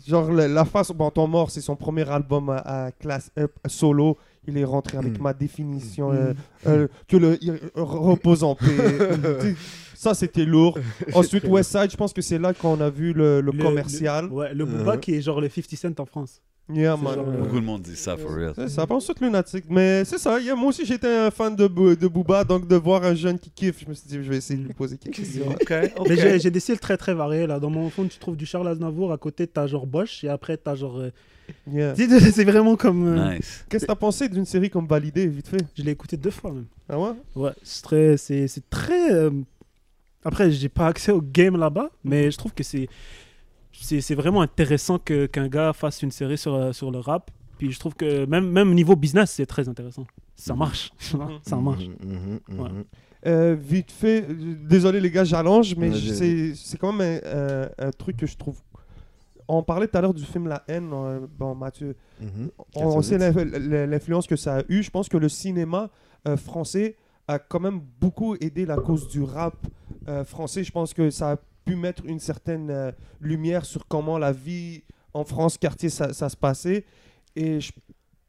Genre, 0.06 0.30
la, 0.30 0.46
la 0.46 0.64
face. 0.64 0.90
Bon, 0.92 1.10
Temps 1.10 1.26
mort, 1.26 1.50
c'est 1.50 1.62
son 1.62 1.74
premier 1.76 2.08
album 2.08 2.50
à, 2.50 2.84
à 2.86 2.92
classe 2.92 3.30
euh, 3.38 3.48
solo. 3.66 4.16
Il 4.48 4.56
est 4.58 4.64
rentré 4.64 4.98
avec 4.98 5.18
Mm. 5.18 5.22
ma 5.22 5.32
définition. 5.34 6.10
Mm. 6.12 6.16
euh, 6.16 6.34
euh, 6.66 6.88
que 7.06 7.16
le 7.16 7.38
il 7.42 7.52
repose 7.76 8.42
en 8.42 8.54
paix. 8.54 8.66
Ça, 9.94 10.14
c'était 10.14 10.44
lourd. 10.44 10.78
Ensuite, 11.14 11.44
Westside, 11.44 11.90
je 11.90 11.96
pense 11.96 12.12
que 12.12 12.22
c'est 12.22 12.38
là 12.38 12.54
qu'on 12.54 12.80
a 12.80 12.88
vu 12.90 13.12
le, 13.12 13.40
le 13.40 13.50
Le- 13.52 13.62
commercial. 13.62 14.26
le- 14.26 14.30
ouais, 14.32 14.54
le 14.54 14.64
Booba 14.64 14.94
Mhm. 14.94 15.00
qui 15.00 15.14
est 15.14 15.20
genre 15.20 15.40
le 15.40 15.48
50 15.48 15.76
Cent 15.76 16.00
en 16.00 16.06
France. 16.06 16.40
Yeah, 16.72 16.96
man. 16.98 17.14
genre, 17.14 17.28
Euh, 17.28 17.32
euh, 17.32 17.38
Beaucoup 17.42 17.60
de 17.60 17.64
monde 17.64 17.80
dit 17.82 17.96
ça, 17.96 18.16
for 18.16 18.30
real. 18.30 18.52
C'est 18.54 18.68
ça, 18.68 18.86
pas 18.86 18.94
ensuite 18.94 19.20
lunatique. 19.20 19.64
Mais 19.70 20.04
c'est 20.04 20.18
ça, 20.18 20.38
yeah, 20.38 20.54
moi 20.54 20.68
aussi 20.68 20.84
j'étais 20.84 21.08
un 21.08 21.30
fan 21.30 21.56
de, 21.56 21.66
Boo- 21.66 21.96
de 21.96 22.06
Booba, 22.06 22.44
donc 22.44 22.68
de 22.68 22.76
voir 22.76 23.02
un 23.04 23.14
jeune 23.14 23.38
qui 23.38 23.50
kiffe, 23.50 23.80
je 23.82 23.88
me 23.88 23.94
suis 23.94 24.06
dit, 24.06 24.14
je 24.22 24.28
vais 24.30 24.36
essayer 24.36 24.60
de 24.60 24.66
lui 24.66 24.74
poser 24.74 24.98
quelques 24.98 25.16
questions. 25.16 25.46
Mais 26.08 26.16
j'ai 26.16 26.38
j'ai 26.38 26.50
des 26.50 26.60
styles 26.60 26.78
très 26.78 26.96
très 26.98 27.14
variés 27.14 27.46
là. 27.46 27.58
Dans 27.58 27.70
mon 27.70 27.88
fond, 27.90 28.04
tu 28.06 28.18
trouves 28.18 28.36
du 28.36 28.44
Charles 28.46 28.68
Aznavour, 28.68 29.12
à 29.12 29.18
côté 29.18 29.46
t'as 29.46 29.66
genre 29.66 29.86
Bosch 29.86 30.22
et 30.24 30.28
après 30.28 30.56
t'as 30.58 30.74
genre. 30.74 30.98
euh, 30.98 31.10
Yeah. 31.70 31.94
C'est 32.32 32.44
vraiment 32.44 32.76
comme. 32.76 33.06
euh, 33.06 33.34
Nice. 33.36 33.64
Qu'est-ce 33.68 33.84
que 33.84 33.88
t'as 33.88 33.94
pensé 33.96 34.28
d'une 34.28 34.44
série 34.44 34.70
comme 34.70 34.86
Validé, 34.86 35.26
vite 35.26 35.48
fait? 35.48 35.64
Je 35.76 35.82
l'ai 35.82 35.92
écouté 35.92 36.16
deux 36.16 36.30
fois 36.30 36.52
même. 36.52 36.66
Ah 36.88 36.98
ouais? 36.98 37.10
Ouais, 37.36 37.52
c'est 37.62 37.82
très. 37.82 38.16
C'est 38.16 38.68
très. 38.70 39.12
euh, 39.12 39.30
Après, 40.24 40.50
j'ai 40.50 40.68
pas 40.68 40.86
accès 40.86 41.12
au 41.12 41.20
game 41.22 41.56
là-bas, 41.56 41.90
mais 42.04 42.30
je 42.30 42.36
trouve 42.38 42.52
que 42.52 42.62
c'est. 42.64 42.88
C'est 43.72 44.00
c'est 44.00 44.14
vraiment 44.14 44.40
intéressant 44.42 44.98
que- 44.98 45.26
qu'un 45.26 45.46
gars 45.48 45.72
fasse 45.72 46.02
une 46.02 46.10
série 46.10 46.36
sur, 46.38 46.54
euh, 46.54 46.72
sur 46.72 46.90
le 46.90 46.98
rap. 46.98 47.30
Puis 47.58 47.70
je 47.72 47.78
trouve 47.78 47.94
que 47.94 48.24
même, 48.26 48.48
même 48.50 48.72
niveau 48.74 48.94
business, 48.96 49.32
c'est 49.32 49.46
très 49.46 49.68
intéressant. 49.68 50.06
Ça 50.36 50.52
Mhm. 50.54 50.58
marche. 50.58 50.92
ça 51.42 51.56
marche. 51.56 51.86
Mhm, 51.86 52.40
mhm, 52.48 52.60
Ouais. 52.60 52.68
mhm. 52.70 52.84
Euh, 53.26 53.56
vite 53.58 53.90
fait, 53.90 54.24
désolé 54.30 55.00
les 55.00 55.10
gars, 55.10 55.24
j'allonge, 55.24 55.74
mais 55.76 55.90
c'est 55.92 56.54
c'est 56.54 56.78
quand 56.78 56.92
même 56.92 57.20
un, 57.24 57.62
un- 57.84 57.88
un 57.88 57.90
truc 57.90 58.16
que 58.16 58.26
je 58.26 58.36
trouve. 58.36 58.56
On 59.48 59.62
parlait 59.62 59.88
tout 59.88 59.96
à 59.96 60.00
l'heure 60.02 60.14
du 60.14 60.24
film 60.24 60.46
La 60.46 60.62
haine. 60.68 60.90
euh, 60.92 61.26
bon, 61.38 61.54
Mathieu, 61.54 61.96
Mhm. 62.20 62.50
on, 62.74 62.84
on 62.98 63.02
sait 63.02 63.16
l'influence 63.18 64.26
que 64.26 64.36
ça 64.36 64.58
a 64.58 64.62
eu. 64.68 64.82
Je 64.82 64.90
pense 64.90 65.08
que 65.08 65.16
le 65.16 65.28
cinéma 65.28 65.90
euh, 66.26 66.36
français 66.36 66.96
a 67.26 67.38
quand 67.38 67.60
même 67.60 67.80
beaucoup 68.00 68.34
aidé 68.36 68.66
la 68.66 68.76
cause 68.76 69.08
du 69.08 69.22
rap 69.22 69.54
euh, 70.08 70.24
français. 70.24 70.64
Je 70.64 70.72
pense 70.72 70.92
que 70.94 71.10
ça 71.10 71.32
a 71.32 71.36
pu 71.64 71.76
mettre 71.76 72.04
une 72.06 72.18
certaine 72.20 72.92
lumière 73.20 73.64
sur 73.64 73.86
comment 73.86 74.18
la 74.18 74.32
vie 74.32 74.82
en 75.14 75.24
France, 75.24 75.58
quartier, 75.58 75.88
ça, 75.90 76.12
ça 76.12 76.28
se 76.28 76.36
passait. 76.36 76.84
Et 77.36 77.60
je 77.60 77.72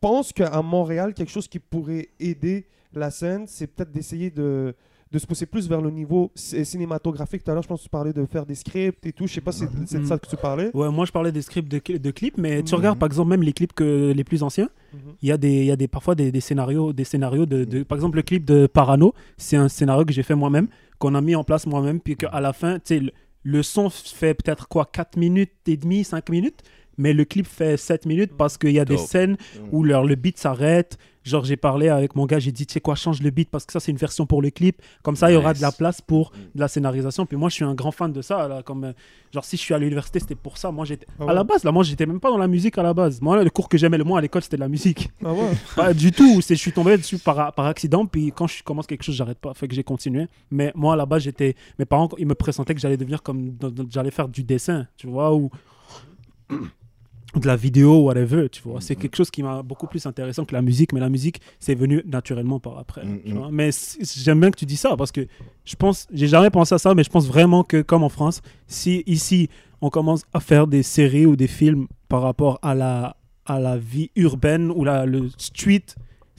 pense 0.01 0.31
qu'à 0.33 0.61
Montréal, 0.61 1.13
quelque 1.13 1.31
chose 1.31 1.47
qui 1.47 1.59
pourrait 1.59 2.09
aider 2.19 2.67
la 2.93 3.11
scène, 3.11 3.45
c'est 3.47 3.67
peut-être 3.67 3.91
d'essayer 3.91 4.29
de, 4.29 4.75
de 5.11 5.17
se 5.17 5.25
pousser 5.25 5.45
plus 5.47 5.67
vers 5.67 5.81
le 5.81 5.89
niveau 5.89 6.31
cinématographique. 6.35 7.43
Tout 7.43 7.51
à 7.51 7.53
l'heure, 7.55 7.63
je 7.63 7.67
pense 7.67 7.79
que 7.79 7.85
tu 7.85 7.89
parlais 7.89 8.13
de 8.13 8.25
faire 8.25 8.45
des 8.45 8.55
scripts 8.55 9.05
et 9.05 9.11
tout. 9.13 9.25
Je 9.27 9.33
sais 9.33 9.41
pas 9.41 9.51
si 9.51 9.59
c'est 9.61 9.69
c'est 9.87 9.99
de 9.99 10.05
ça 10.05 10.17
que 10.19 10.27
tu 10.27 10.35
parlais. 10.37 10.69
Ouais, 10.75 10.89
moi 10.91 11.05
je 11.05 11.11
parlais 11.11 11.31
des 11.31 11.41
scripts 11.41 11.69
de, 11.71 11.79
cli- 11.79 11.99
de 11.99 12.11
clips, 12.11 12.37
mais 12.37 12.61
tu 12.63 12.73
Mhm. 12.73 12.77
regardes 12.79 12.99
par 12.99 13.07
exemple 13.07 13.29
même 13.29 13.41
les 13.41 13.53
clips 13.53 13.73
que 13.73 14.11
les 14.15 14.23
plus 14.23 14.43
anciens, 14.43 14.69
Mhm. 14.93 14.99
il 15.21 15.29
y 15.29 15.31
a 15.31 15.37
des, 15.37 15.51
il 15.61 15.65
y 15.65 15.71
a 15.71 15.75
des 15.75 15.87
parfois 15.87 16.15
des, 16.15 16.31
des 16.31 16.41
scénarios, 16.41 16.93
des 16.93 17.03
scénarios 17.05 17.45
de, 17.45 17.63
de- 17.63 17.83
par 17.83 17.97
exemple 17.97 18.17
le 18.17 18.21
clip 18.23 18.45
de 18.45 18.67
Parano, 18.67 19.13
c'est 19.37 19.57
un 19.57 19.67
scénario 19.69 20.05
que 20.05 20.13
j'ai 20.13 20.23
fait 20.23 20.35
moi-même, 20.35 20.67
qu'on 20.99 21.15
a 21.15 21.21
mis 21.21 21.35
en 21.35 21.43
place 21.43 21.65
moi-même, 21.65 21.99
puis 21.99 22.15
qu'à 22.15 22.39
la 22.39 22.53
fin, 22.53 22.75
tu 22.75 22.81
sais, 22.85 22.99
le, 22.99 23.11
le 23.43 23.63
son 23.63 23.89
fait 23.89 24.33
peut-être 24.35 24.67
quoi, 24.67 24.85
4 24.91 25.17
minutes 25.17 25.51
et 25.67 25.77
demie, 25.77 26.03
5 26.03 26.29
minutes, 26.29 26.61
mais 26.97 27.13
le 27.13 27.23
clip 27.25 27.47
fait 27.47 27.77
7 27.77 28.05
minutes 28.05 28.33
parce 28.37 28.57
qu'il 28.57 28.71
y 28.71 28.79
a 28.79 28.85
des 28.85 28.97
scènes 28.97 29.37
où 29.71 29.83
leur, 29.83 30.03
le 30.05 30.15
beat 30.15 30.37
s'arrête. 30.37 30.97
Genre, 31.29 31.45
j'ai 31.45 31.57
parlé 31.57 31.89
avec 31.89 32.15
mon 32.15 32.25
gars, 32.25 32.39
j'ai 32.39 32.51
dit, 32.51 32.65
tu 32.65 32.73
sais 32.73 32.81
quoi, 32.81 32.95
change 32.95 33.21
le 33.21 33.29
beat 33.29 33.49
parce 33.49 33.65
que 33.65 33.71
ça, 33.73 33.79
c'est 33.79 33.91
une 33.91 33.97
version 33.97 34.25
pour 34.25 34.41
le 34.41 34.49
clip. 34.49 34.81
Comme 35.03 35.15
ça, 35.15 35.29
il 35.31 35.35
y 35.35 35.37
aura 35.37 35.53
de 35.53 35.61
la 35.61 35.71
place 35.71 36.01
pour 36.01 36.31
Mm. 36.31 36.37
de 36.55 36.59
la 36.59 36.67
scénarisation. 36.67 37.25
Puis 37.25 37.37
moi, 37.37 37.49
je 37.49 37.55
suis 37.55 37.63
un 37.65 37.75
grand 37.75 37.91
fan 37.91 38.11
de 38.11 38.21
ça. 38.21 38.47
Là, 38.47 38.63
comme, 38.63 38.83
euh, 38.83 38.93
genre, 39.33 39.45
si 39.45 39.55
je 39.57 39.61
suis 39.61 39.73
à 39.73 39.77
l'université, 39.77 40.19
c'était 40.19 40.35
pour 40.35 40.57
ça. 40.57 40.71
Moi, 40.71 40.85
j'étais. 40.85 41.05
Ah 41.19 41.25
À 41.29 41.33
la 41.33 41.43
base, 41.43 41.63
là, 41.63 41.71
moi, 41.71 41.83
j'étais 41.83 42.05
même 42.05 42.19
pas 42.19 42.29
dans 42.31 42.37
la 42.37 42.47
musique 42.47 42.77
à 42.77 42.83
la 42.83 42.93
base. 42.93 43.21
Moi, 43.21 43.43
le 43.43 43.49
cours 43.49 43.69
que 43.69 43.77
j'aimais 43.77 43.97
le 43.97 44.03
moins 44.03 44.17
à 44.17 44.21
l'école, 44.21 44.41
c'était 44.41 44.57
de 44.57 44.61
la 44.61 44.67
musique. 44.69 45.09
Ah 45.23 45.31
ouais. 45.33 45.51
pas 45.75 45.93
du 45.93 46.11
tout. 46.11 46.41
Je 46.47 46.53
suis 46.55 46.71
tombé 46.71 46.97
dessus 46.97 47.17
par, 47.19 47.53
par 47.53 47.65
accident. 47.67 48.05
Puis 48.05 48.31
quand 48.35 48.47
je 48.47 48.63
commence 48.63 48.87
quelque 48.87 49.03
chose, 49.03 49.15
j'arrête 49.15 49.39
pas. 49.39 49.53
Fait 49.53 49.67
que 49.67 49.75
j'ai 49.75 49.83
continué. 49.83 50.27
Mais 50.49 50.71
moi, 50.75 50.93
à 50.93 50.95
la 50.97 51.05
base, 51.05 51.21
j'étais. 51.23 51.55
Mes 51.77 51.85
parents, 51.85 52.09
ils 52.17 52.25
me 52.27 52.35
pressentaient 52.35 52.73
que 52.73 52.81
j'allais 52.81 52.97
devenir 52.97 53.21
comme. 53.21 53.55
J'allais 53.91 54.11
faire 54.11 54.27
du 54.27 54.43
dessin, 54.43 54.87
tu 54.97 55.07
vois, 55.07 55.33
ou. 55.35 55.49
Ou 57.35 57.39
de 57.39 57.47
la 57.47 57.55
vidéo, 57.55 58.01
whatever, 58.01 58.49
tu 58.49 58.61
vois. 58.61 58.81
C'est 58.81 58.95
quelque 58.95 59.15
chose 59.15 59.29
qui 59.29 59.43
m'a 59.43 59.61
beaucoup 59.61 59.87
plus 59.87 60.05
intéressant 60.05 60.45
que 60.45 60.53
la 60.53 60.61
musique, 60.61 60.93
mais 60.93 60.99
la 60.99 61.09
musique, 61.09 61.41
c'est 61.59 61.75
venu 61.75 62.01
naturellement 62.05 62.59
par 62.59 62.77
après. 62.77 63.05
Mhm. 63.05 63.19
tu 63.25 63.33
vois. 63.33 63.49
Mais 63.51 63.69
j'aime 64.01 64.39
bien 64.39 64.51
que 64.51 64.57
tu 64.57 64.65
dis 64.65 64.77
ça 64.77 64.95
parce 64.97 65.11
que 65.11 65.27
je 65.65 65.75
pense, 65.75 66.07
j'ai 66.11 66.27
jamais 66.27 66.49
pensé 66.49 66.75
à 66.75 66.77
ça, 66.77 66.93
mais 66.95 67.03
je 67.03 67.09
pense 67.09 67.27
vraiment 67.27 67.63
que, 67.63 67.81
comme 67.81 68.03
en 68.03 68.09
France, 68.09 68.41
si 68.67 69.03
ici, 69.05 69.49
on 69.81 69.89
commence 69.89 70.23
à 70.33 70.39
faire 70.39 70.67
des 70.67 70.83
séries 70.83 71.25
ou 71.25 71.35
des 71.35 71.47
films 71.47 71.87
par 72.07 72.21
rapport 72.21 72.59
à 72.61 72.73
la, 72.73 73.15
à 73.45 73.59
la 73.59 73.77
vie 73.77 74.09
urbaine 74.15 74.71
ou 74.71 74.83
la, 74.83 75.05
le 75.05 75.29
street, 75.37 75.85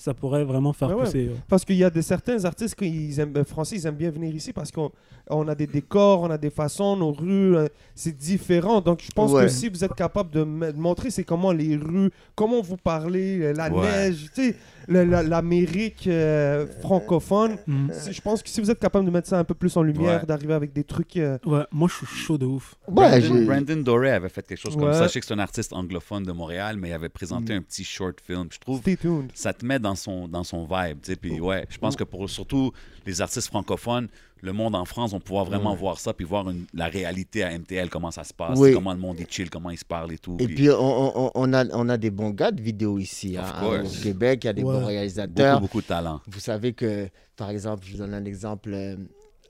ça 0.01 0.15
pourrait 0.15 0.45
vraiment 0.45 0.73
faire 0.73 0.89
Ouais, 0.97 1.05
pousser. 1.05 1.31
Parce 1.47 1.65
qu'il 1.65 1.77
y 1.77 1.85
a 1.85 1.91
des, 1.91 2.01
certains 2.01 2.43
artistes 2.47 2.75
qui 2.75 2.87
ils 2.89 3.21
aiment, 3.21 3.37
euh, 3.37 3.45
français, 3.45 3.77
ils 3.77 3.87
aiment 3.87 3.97
bien 3.97 4.11
venir 4.11 4.35
ici 4.35 4.53
parce 4.53 4.71
qu'on 4.73 4.91
on 5.29 5.47
a 5.47 5.55
des 5.55 5.67
décors, 5.67 6.23
on 6.23 6.31
a 6.31 6.39
des 6.39 6.49
façons, 6.51 6.97
nos 6.97 7.13
rues, 7.13 7.55
euh, 7.57 7.67
c'est 7.95 8.17
différent. 8.17 8.81
Donc 8.81 9.03
je 9.03 9.11
pense 9.15 9.31
Ouais. 9.33 9.43
que 9.43 9.49
si 9.49 9.69
vous 9.69 9.85
êtes 9.85 9.95
capable 9.95 10.31
de, 10.31 10.43
me- 10.43 10.73
de 10.73 10.79
montrer 10.79 11.11
c'est 11.11 11.25
comment 11.25 11.53
les 11.53 11.77
rues, 11.77 12.11
comment 12.35 12.63
vous 12.63 12.79
parlez, 12.79 13.41
euh, 13.43 13.53
la 13.53 13.71
Ouais. 13.71 13.83
neige, 13.83 14.31
tu 14.35 14.43
sais, 14.51 14.57
l'Amérique 14.91 16.07
euh, 16.07 16.67
francophone. 16.81 17.57
Mhm. 17.67 17.91
Si- 17.93 18.13
Je 18.13 18.21
pense 18.21 18.43
que 18.43 18.49
si 18.49 18.61
vous 18.61 18.71
êtes 18.71 18.79
capable 18.79 19.05
de 19.07 19.11
mettre 19.11 19.29
ça 19.29 19.39
un 19.39 19.45
peu 19.45 19.55
plus 19.55 19.77
en 19.77 19.83
lumière, 19.83 20.21
Ouais. 20.21 20.27
d'arriver 20.27 20.55
avec 20.55 20.73
des 20.73 20.85
trucs. 20.85 21.17
euh, 21.17 21.39
Ouais, 21.47 21.65
moi, 21.73 21.89
je 21.89 22.05
suis 22.05 22.17
chaud 22.17 22.39
de 22.39 22.47
ouf. 22.47 22.75
Ouais, 22.89 23.21
Brandon, 23.47 23.77
Doré 23.77 24.11
avait 24.11 24.29
fait 24.29 24.47
quelque 24.47 24.59
chose 24.59 24.75
comme 24.77 24.89
Ouais. 24.89 24.95
ça. 24.95 25.07
Je 25.07 25.13
sais 25.13 25.21
que 25.21 25.27
c'est 25.27 25.35
un 25.35 25.39
artiste 25.39 25.73
anglophone 25.73 26.25
de 26.25 26.33
Montréal, 26.33 26.77
mais 26.79 26.91
il 26.91 26.93
avait 26.93 27.09
présenté 27.09 27.55
Mm. 27.55 27.59
un 27.59 27.63
petit 27.63 27.85
short 27.85 28.21
film. 28.21 28.49
Je 28.51 28.59
trouve 28.59 28.81
stay 28.81 28.97
tuned. 28.97 29.31
ça 29.35 29.53
te 29.53 29.65
met 29.65 29.79
dans 29.79 29.95
son, 29.95 30.29
dans 30.29 30.45
son 30.45 30.65
vibe. 30.65 30.99
tu 31.03 31.13
sais. 31.13 31.17
Puis 31.17 31.41
ouais, 31.41 31.67
je 31.71 31.79
pense 31.79 31.97
que 31.97 32.05
pour 32.05 32.29
surtout 32.29 32.73
les 33.07 33.21
artistes 33.21 33.49
francophones, 33.49 34.09
le 34.43 34.53
monde 34.53 34.75
en 34.75 34.85
France, 34.85 35.13
on 35.13 35.21
pourra 35.21 35.45
vraiment 35.45 35.73
Ouais. 35.73 35.79
voir 35.79 35.99
ça, 36.01 36.13
puis 36.15 36.25
voir 36.25 36.49
une- 36.51 36.65
la 36.75 36.87
réalité 36.87 37.43
à 37.45 37.53
MTL, 37.53 37.89
comment 37.91 38.11
ça 38.11 38.25
se 38.25 38.33
passe, 38.35 38.59
Oui. 38.59 38.73
comment 38.73 38.93
le 38.93 38.99
monde 38.99 39.21
est 39.21 39.31
chill, 39.31 39.51
comment 39.51 39.71
ils 39.71 39.79
se 39.79 39.85
parlent 39.85 40.13
et 40.13 40.19
tout. 40.19 40.37
Et 40.41 40.47
puis 40.47 40.55
puis, 40.55 40.71
on, 40.71 41.27
on- 41.27 41.31
on 41.35 41.53
a, 41.53 41.65
on 41.75 41.89
a 41.89 41.97
des 41.97 42.11
bons 42.11 42.31
gars 42.31 42.51
de 42.51 42.61
vidéo 42.63 42.99
ici. 42.99 43.37
Hein. 43.37 43.45
Au 43.85 44.03
Québec, 44.03 44.45
il 44.45 44.47
y 44.47 44.51
a 44.51 44.53
des 44.53 44.63
Ouais. 44.63 44.67
bons 44.73 44.79
beaucoup, 44.81 44.87
réalisateurs. 44.89 45.61
beaucoup 45.61 45.81
de 45.83 45.87
talent. 45.87 46.21
Vous 46.27 46.41
savez 46.41 46.73
que, 46.73 47.09
par 47.37 47.51
exemple, 47.51 47.85
je 47.87 47.93
vous 47.93 47.99
donne 47.99 48.15
un 48.15 48.25
exemple, 48.25 48.71
euh, 48.73 48.97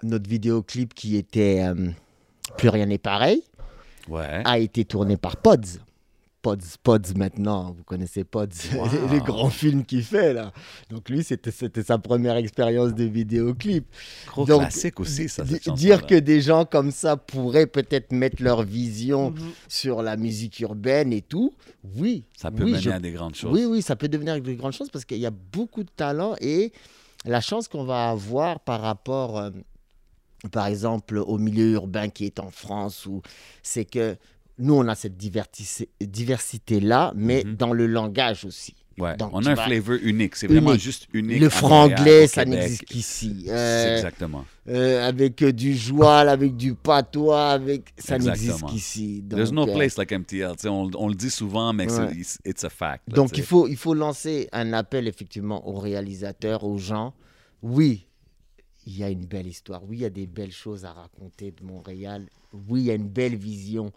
notre 0.02 0.28
vidéoclip 0.28 0.94
qui 0.94 1.16
était 1.16 1.62
euh, 1.62 1.90
Plus 2.56 2.68
rien 2.68 2.86
n'est 2.86 2.98
pareil 2.98 3.44
Ouais. 4.08 4.42
a 4.44 4.58
été 4.58 4.84
tourné 4.84 5.16
par 5.16 5.36
Pods. 5.36 5.78
Pods, 6.42 6.56
Pods 6.82 7.14
maintenant, 7.16 7.72
vous 7.76 7.84
connaissez 7.84 8.24
Pods, 8.24 8.46
Wow. 8.74 8.88
les 9.10 9.18
grands 9.20 9.50
films 9.50 9.84
qu'il 9.84 10.02
fait 10.02 10.32
là. 10.32 10.52
Donc 10.88 11.08
lui, 11.10 11.22
c'était 11.22 11.50
c'était 11.50 11.82
sa 11.82 11.98
première 11.98 12.36
expérience 12.36 12.94
de 12.94 13.04
vidéoclip. 13.04 13.84
Gros 14.28 14.46
Donc, 14.46 14.60
classique 14.62 15.00
aussi, 15.00 15.28
ça. 15.28 15.44
D- 15.44 15.60
dire 15.76 16.06
que 16.06 16.14
des 16.14 16.40
gens 16.40 16.64
comme 16.64 16.92
ça 16.92 17.16
pourraient 17.18 17.66
peut-être 17.66 18.12
mettre 18.12 18.42
leur 18.42 18.62
vision 18.62 19.32
Mhm. 19.32 19.50
sur 19.68 20.02
la 20.02 20.16
musique 20.16 20.60
urbaine 20.60 21.12
et 21.12 21.20
tout, 21.22 21.52
oui. 21.96 22.24
ça 22.36 22.50
peut 22.50 22.64
oui, 22.64 22.70
mener 22.72 22.82
je- 22.82 22.90
à 22.90 22.98
des 23.00 23.12
grandes 23.12 23.34
choses. 23.34 23.52
Oui, 23.52 23.66
oui, 23.66 23.82
ça 23.82 23.94
peut 23.96 24.08
devenir 24.08 24.40
de 24.40 24.52
grandes 24.54 24.72
choses 24.72 24.90
parce 24.90 25.04
qu'il 25.04 25.18
y 25.18 25.26
a 25.26 25.30
beaucoup 25.30 25.84
de 25.84 25.90
talent 25.94 26.36
et 26.40 26.72
la 27.26 27.42
chance 27.42 27.68
qu'on 27.68 27.84
va 27.84 28.08
avoir 28.08 28.60
par 28.60 28.80
rapport, 28.80 29.38
euh, 29.38 29.50
par 30.52 30.66
exemple, 30.68 31.18
au 31.18 31.36
milieu 31.36 31.72
urbain 31.72 32.08
qui 32.08 32.24
est 32.24 32.40
en 32.40 32.50
France, 32.50 33.04
où 33.04 33.20
c'est 33.62 33.84
que 33.84 34.16
nous, 34.60 34.74
on 34.74 34.86
a 34.88 34.94
cette 34.94 35.16
diversité-là, 36.00 37.12
mais 37.16 37.42
Mhm. 37.44 37.54
dans 37.56 37.72
le 37.72 37.86
langage 37.86 38.44
aussi. 38.44 38.74
Ouais. 38.98 39.16
Donc, 39.16 39.30
On 39.32 39.42
a 39.46 39.52
un 39.52 39.54
vas- 39.54 39.64
flavor 39.64 39.96
unique. 40.02 40.36
C'est 40.36 40.46
vraiment 40.46 40.74
juste 40.76 41.06
unique. 41.14 41.40
le 41.40 41.48
franglais, 41.48 42.26
ça 42.26 42.44
n'existe 42.44 42.84
qu'ici. 42.84 43.46
Euh, 43.48 43.96
Exactement. 43.96 44.44
euh, 44.68 45.08
avec 45.08 45.40
euh, 45.42 45.52
du 45.52 45.74
joual, 45.74 46.28
avec 46.28 46.54
du 46.54 46.74
patois, 46.74 47.50
avec 47.50 47.94
ça 47.96 48.18
n'existe 48.18 48.62
qu'ici. 48.66 49.24
There's 49.26 49.52
no 49.52 49.66
euh, 49.66 49.72
place 49.74 49.96
like 49.96 50.12
MTL. 50.12 50.52
On, 50.66 50.90
on 50.98 51.08
le 51.08 51.14
dit 51.14 51.30
souvent, 51.30 51.72
mais 51.72 51.90
Ouais. 51.90 52.12
it's, 52.14 52.38
it's 52.44 52.62
a 52.64 52.68
fact. 52.68 53.04
là, 53.08 53.14
Donc 53.14 53.38
il 53.38 53.42
faut, 53.44 53.66
il 53.68 53.76
faut 53.76 53.94
lancer 53.94 54.48
un 54.52 54.74
appel 54.74 55.08
effectivement 55.08 55.66
aux 55.66 55.78
réalisateurs, 55.78 56.64
aux 56.64 56.76
gens. 56.76 57.14
Oui, 57.62 58.06
il 58.86 58.98
y 58.98 59.04
a 59.04 59.08
une 59.08 59.24
belle 59.24 59.46
histoire. 59.46 59.82
Oui, 59.88 59.96
il 59.98 60.02
y 60.02 60.06
a 60.06 60.10
des 60.10 60.26
belles 60.26 60.52
choses 60.52 60.84
à 60.84 60.92
raconter 60.92 61.52
de 61.52 61.64
Montréal. 61.64 62.26
Oui, 62.68 62.80
il 62.82 62.86
y 62.86 62.90
a 62.90 62.94
une 62.94 63.08
belle 63.08 63.36
vision 63.36 63.92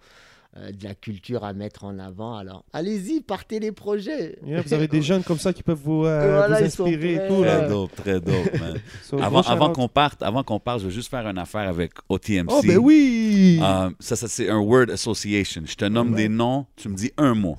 euh, 0.55 0.71
de 0.71 0.83
la 0.83 0.93
culture 0.93 1.43
à 1.43 1.53
mettre 1.53 1.83
en 1.83 1.97
avant. 1.99 2.35
Alors 2.37 2.63
allez-y, 2.73 3.21
partez 3.21 3.59
les 3.59 3.71
projets. 3.71 4.37
Yeah, 4.45 4.61
vous 4.61 4.73
avez 4.73 4.87
des 4.87 5.01
jeunes 5.09 5.23
comme 5.23 5.39
ça 5.39 5.51
qui 5.53 5.63
peuvent 5.63 5.81
vous, 5.83 6.05
euh, 6.05 6.37
Voilà, 6.37 6.59
vous 6.59 6.65
inspirer 6.65 7.13
et 7.15 7.27
tout. 7.27 7.41
Très 7.41 7.61
Là. 7.61 7.67
dope, 7.67 7.95
très 7.95 8.19
dope, 8.21 8.59
man. 8.59 8.77
Avant 9.21 9.41
avant 9.41 9.71
qu'on 9.71 9.87
parte, 9.87 10.21
avant 10.21 10.43
qu'on 10.43 10.59
parte, 10.59 10.79
je 10.81 10.85
veux 10.85 10.91
juste 10.91 11.09
faire 11.09 11.27
une 11.27 11.37
affaire 11.39 11.67
avec 11.67 11.93
OTMC. 12.09 12.47
Oh, 12.49 12.61
ben 12.63 12.77
oui! 12.77 13.59
Euh, 13.63 13.89
ça, 13.99 14.15
ça 14.15 14.27
c'est 14.27 14.49
un 14.49 14.59
word 14.59 14.89
association. 14.91 15.63
Je 15.65 15.75
te 15.75 15.85
nomme 15.85 16.11
Ouais. 16.11 16.17
des 16.17 16.29
noms, 16.29 16.65
tu 16.75 16.89
me 16.89 16.95
dis 16.95 17.11
un 17.17 17.33
mot. 17.33 17.57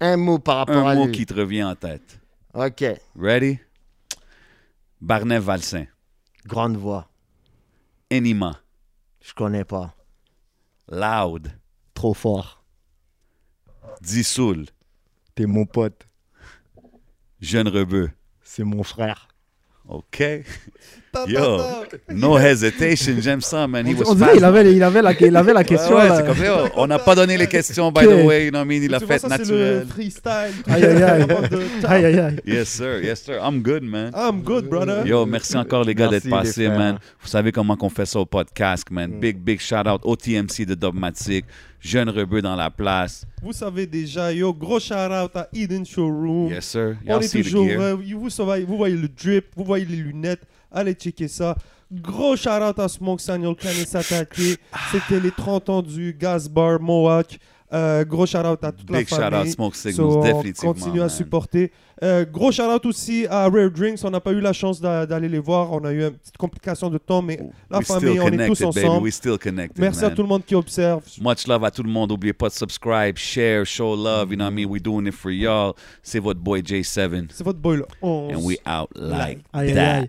Un 0.00 0.16
mot 0.16 0.38
par 0.38 0.58
rapport 0.58 0.86
Un 0.86 0.90
à 0.90 0.94
mot 0.94 1.06
lui. 1.06 1.12
qui 1.12 1.26
te 1.26 1.34
revient 1.34 1.64
en 1.64 1.74
tête. 1.74 2.20
Ok, 2.54 2.84
Ready? 3.18 3.58
Barnet 5.00 5.38
Valsin. 5.40 5.86
grande 6.46 6.76
voix. 6.76 7.08
Enima. 8.12 8.60
Je 9.20 9.32
connais 9.34 9.64
pas. 9.64 9.94
Loud. 10.90 11.48
Trop 11.96 12.12
fort. 12.12 12.62
Dissoul. 14.02 14.66
T'es 15.34 15.46
mon 15.46 15.64
pote. 15.64 16.06
Jeune 17.40 17.68
Rebeu. 17.68 18.10
C'est 18.42 18.64
mon 18.64 18.82
frère. 18.82 19.28
OK. 19.88 20.22
Yo. 21.26 21.60
No 22.10 22.38
hesitation. 22.38 23.14
J'aime 23.20 23.40
ça, 23.40 23.66
man. 23.66 23.86
He 23.86 23.94
was 23.94 24.04
On 24.10 24.14
dirait 24.14 24.32
qu'il 24.34 24.44
avait, 24.44 24.72
il 24.74 24.82
avait, 24.82 25.02
la, 25.02 25.12
il 25.12 25.36
avait 25.36 25.52
la 25.52 25.60
Ouais, 25.60 25.64
question. 25.64 25.96
ouais, 25.96 26.08
là. 26.08 26.16
c'est 26.16 26.26
comme, 26.26 26.44
yo, 26.44 26.68
on 26.76 26.86
n'a 26.86 26.98
pas 26.98 27.14
donné 27.14 27.36
les 27.36 27.46
questions, 27.46 27.90
by 27.90 28.04
the 28.04 28.24
way. 28.26 28.46
You 28.46 28.50
know 28.50 28.58
what 28.60 28.64
I 28.64 28.68
mean? 28.68 28.82
Il 28.84 28.94
a 28.94 28.98
Tu 29.00 29.06
vois, 29.06 29.14
fait 29.18 29.28
ça, 29.28 29.28
c'est 29.36 29.38
le 29.50 29.58
naturel. 29.58 29.86
freestyle. 29.88 30.52
Aïe, 30.68 30.84
aïe, 30.84 31.02
aïe. 31.02 31.26
Aïe, 31.84 32.04
aïe, 32.04 32.18
aïe. 32.18 32.40
Yes, 32.46 32.68
sir. 32.68 33.02
Yes, 33.02 33.22
sir. 33.22 33.40
I'm 33.42 33.62
good, 33.62 33.82
man. 33.82 34.12
I'm 34.14 34.42
good, 34.42 34.68
brother. 34.68 35.06
Yo, 35.06 35.24
merci 35.26 35.56
encore 35.56 35.84
les 35.84 35.94
gars 35.94 36.08
d'être 36.08 36.28
passés, 36.28 36.68
man. 36.68 36.98
Vous 37.20 37.28
savez 37.28 37.52
comment 37.52 37.76
qu'on 37.76 37.90
fait 37.90 38.06
ça 38.06 38.18
au 38.20 38.26
podcast, 38.26 38.84
man. 38.90 39.10
Mm. 39.10 39.20
Big, 39.20 39.36
big 39.38 39.60
shout 39.60 39.86
out 39.88 40.00
au 40.04 40.16
TMC 40.16 40.64
de 40.66 40.74
Dogmatic. 40.74 41.44
Jeune 41.80 42.08
rebeu 42.08 42.42
dans 42.42 42.56
la 42.56 42.68
place. 42.70 43.24
Vous 43.42 43.52
savez 43.52 43.86
déjà, 43.86 44.32
yo, 44.32 44.52
gros 44.52 44.80
shout 44.80 44.94
out 44.94 45.30
à 45.36 45.46
Eden 45.54 45.84
Showroom. 45.86 46.48
Yes, 46.50 46.64
sir. 46.64 46.96
On 47.06 47.20
est 47.20 47.28
see 47.28 47.42
the 47.42 47.44
toujours. 47.44 47.66
vous, 47.68 48.28
vous 48.66 48.76
voyez 48.76 48.96
le 48.96 49.08
drip, 49.08 49.44
vous 49.54 49.64
voyez 49.64 49.84
les 49.84 49.96
lunettes. 49.96 50.40
Allez 50.72 50.94
checker 50.94 51.28
ça. 51.28 51.56
Gros 51.92 52.36
shout 52.36 52.48
out 52.50 52.78
à 52.78 52.88
Smoke 52.88 53.20
Samuel 53.20 53.54
Clan 53.54 53.70
et 53.70 53.84
Satake. 53.84 54.34
C'était 54.90 55.20
les 55.20 55.30
30 55.30 55.68
ans 55.70 55.82
du 55.82 56.12
Gas 56.18 56.48
Bar 56.50 56.80
Mohawk 56.80 57.38
Euh, 57.72 58.04
gros 58.04 58.26
shout 58.26 58.38
out 58.46 58.62
à 58.62 58.70
toute 58.70 58.86
Big 58.86 58.94
la 59.10 59.16
shout 59.16 59.24
out 59.24 59.30
famille. 59.32 59.50
Smoke 59.52 59.74
Signals, 59.74 59.96
So, 59.96 60.18
on 60.18 60.22
définitivement. 60.22 60.72
continue 60.72 61.00
à 61.02 61.08
supporter. 61.08 61.72
Euh, 62.00 62.24
gros 62.24 62.52
shout 62.52 62.62
out 62.62 62.86
aussi 62.86 63.26
à 63.28 63.48
Rare 63.48 63.70
Drinks. 63.72 63.98
On 64.04 64.10
n'a 64.10 64.20
pas 64.20 64.30
eu 64.30 64.40
la 64.40 64.52
chance 64.52 64.80
d'a- 64.80 65.04
d'aller 65.04 65.28
les 65.28 65.40
voir. 65.40 65.72
On 65.72 65.84
a 65.84 65.90
eu 65.92 66.04
une 66.04 66.12
petite 66.12 66.36
complication 66.36 66.90
de 66.90 66.98
temps, 66.98 67.22
mais 67.22 67.40
la 67.68 67.78
We 67.78 67.86
famille, 67.88 68.20
on 68.20 68.28
est 68.28 68.46
tous 68.46 68.62
ensemble. 68.62 69.02
We 69.02 69.12
still 69.12 69.36
connected, 69.36 69.80
Merci 69.80 70.04
à 70.04 70.10
tout 70.10 70.22
le 70.22 70.28
monde 70.28 70.44
qui 70.46 70.54
observe. 70.54 71.02
Much 71.20 71.48
love 71.48 71.64
à 71.64 71.72
tout 71.72 71.82
le 71.82 71.90
monde. 71.90 72.10
N'oubliez 72.10 72.32
pas 72.32 72.48
de 72.48 72.54
subscribe, 72.54 73.16
share, 73.16 73.66
show 73.66 73.96
love. 73.96 74.30
You 74.30 74.36
know 74.36 74.44
what 74.44 74.52
I 74.52 74.54
mean? 74.54 74.66
We 74.70 74.80
doing 74.80 75.06
it 75.08 75.14
for 75.14 75.32
y'all. 75.32 75.74
C'est 76.04 76.20
votre 76.20 76.38
boy 76.40 76.60
J7. 76.62 77.30
C'est 77.32 77.42
votre 77.44 77.58
boy 77.58 77.78
là. 77.78 77.84
And 78.00 78.36
we 78.44 78.58
out 78.64 78.90
like 78.94 79.40
aïe, 79.52 79.74
that. 79.74 80.06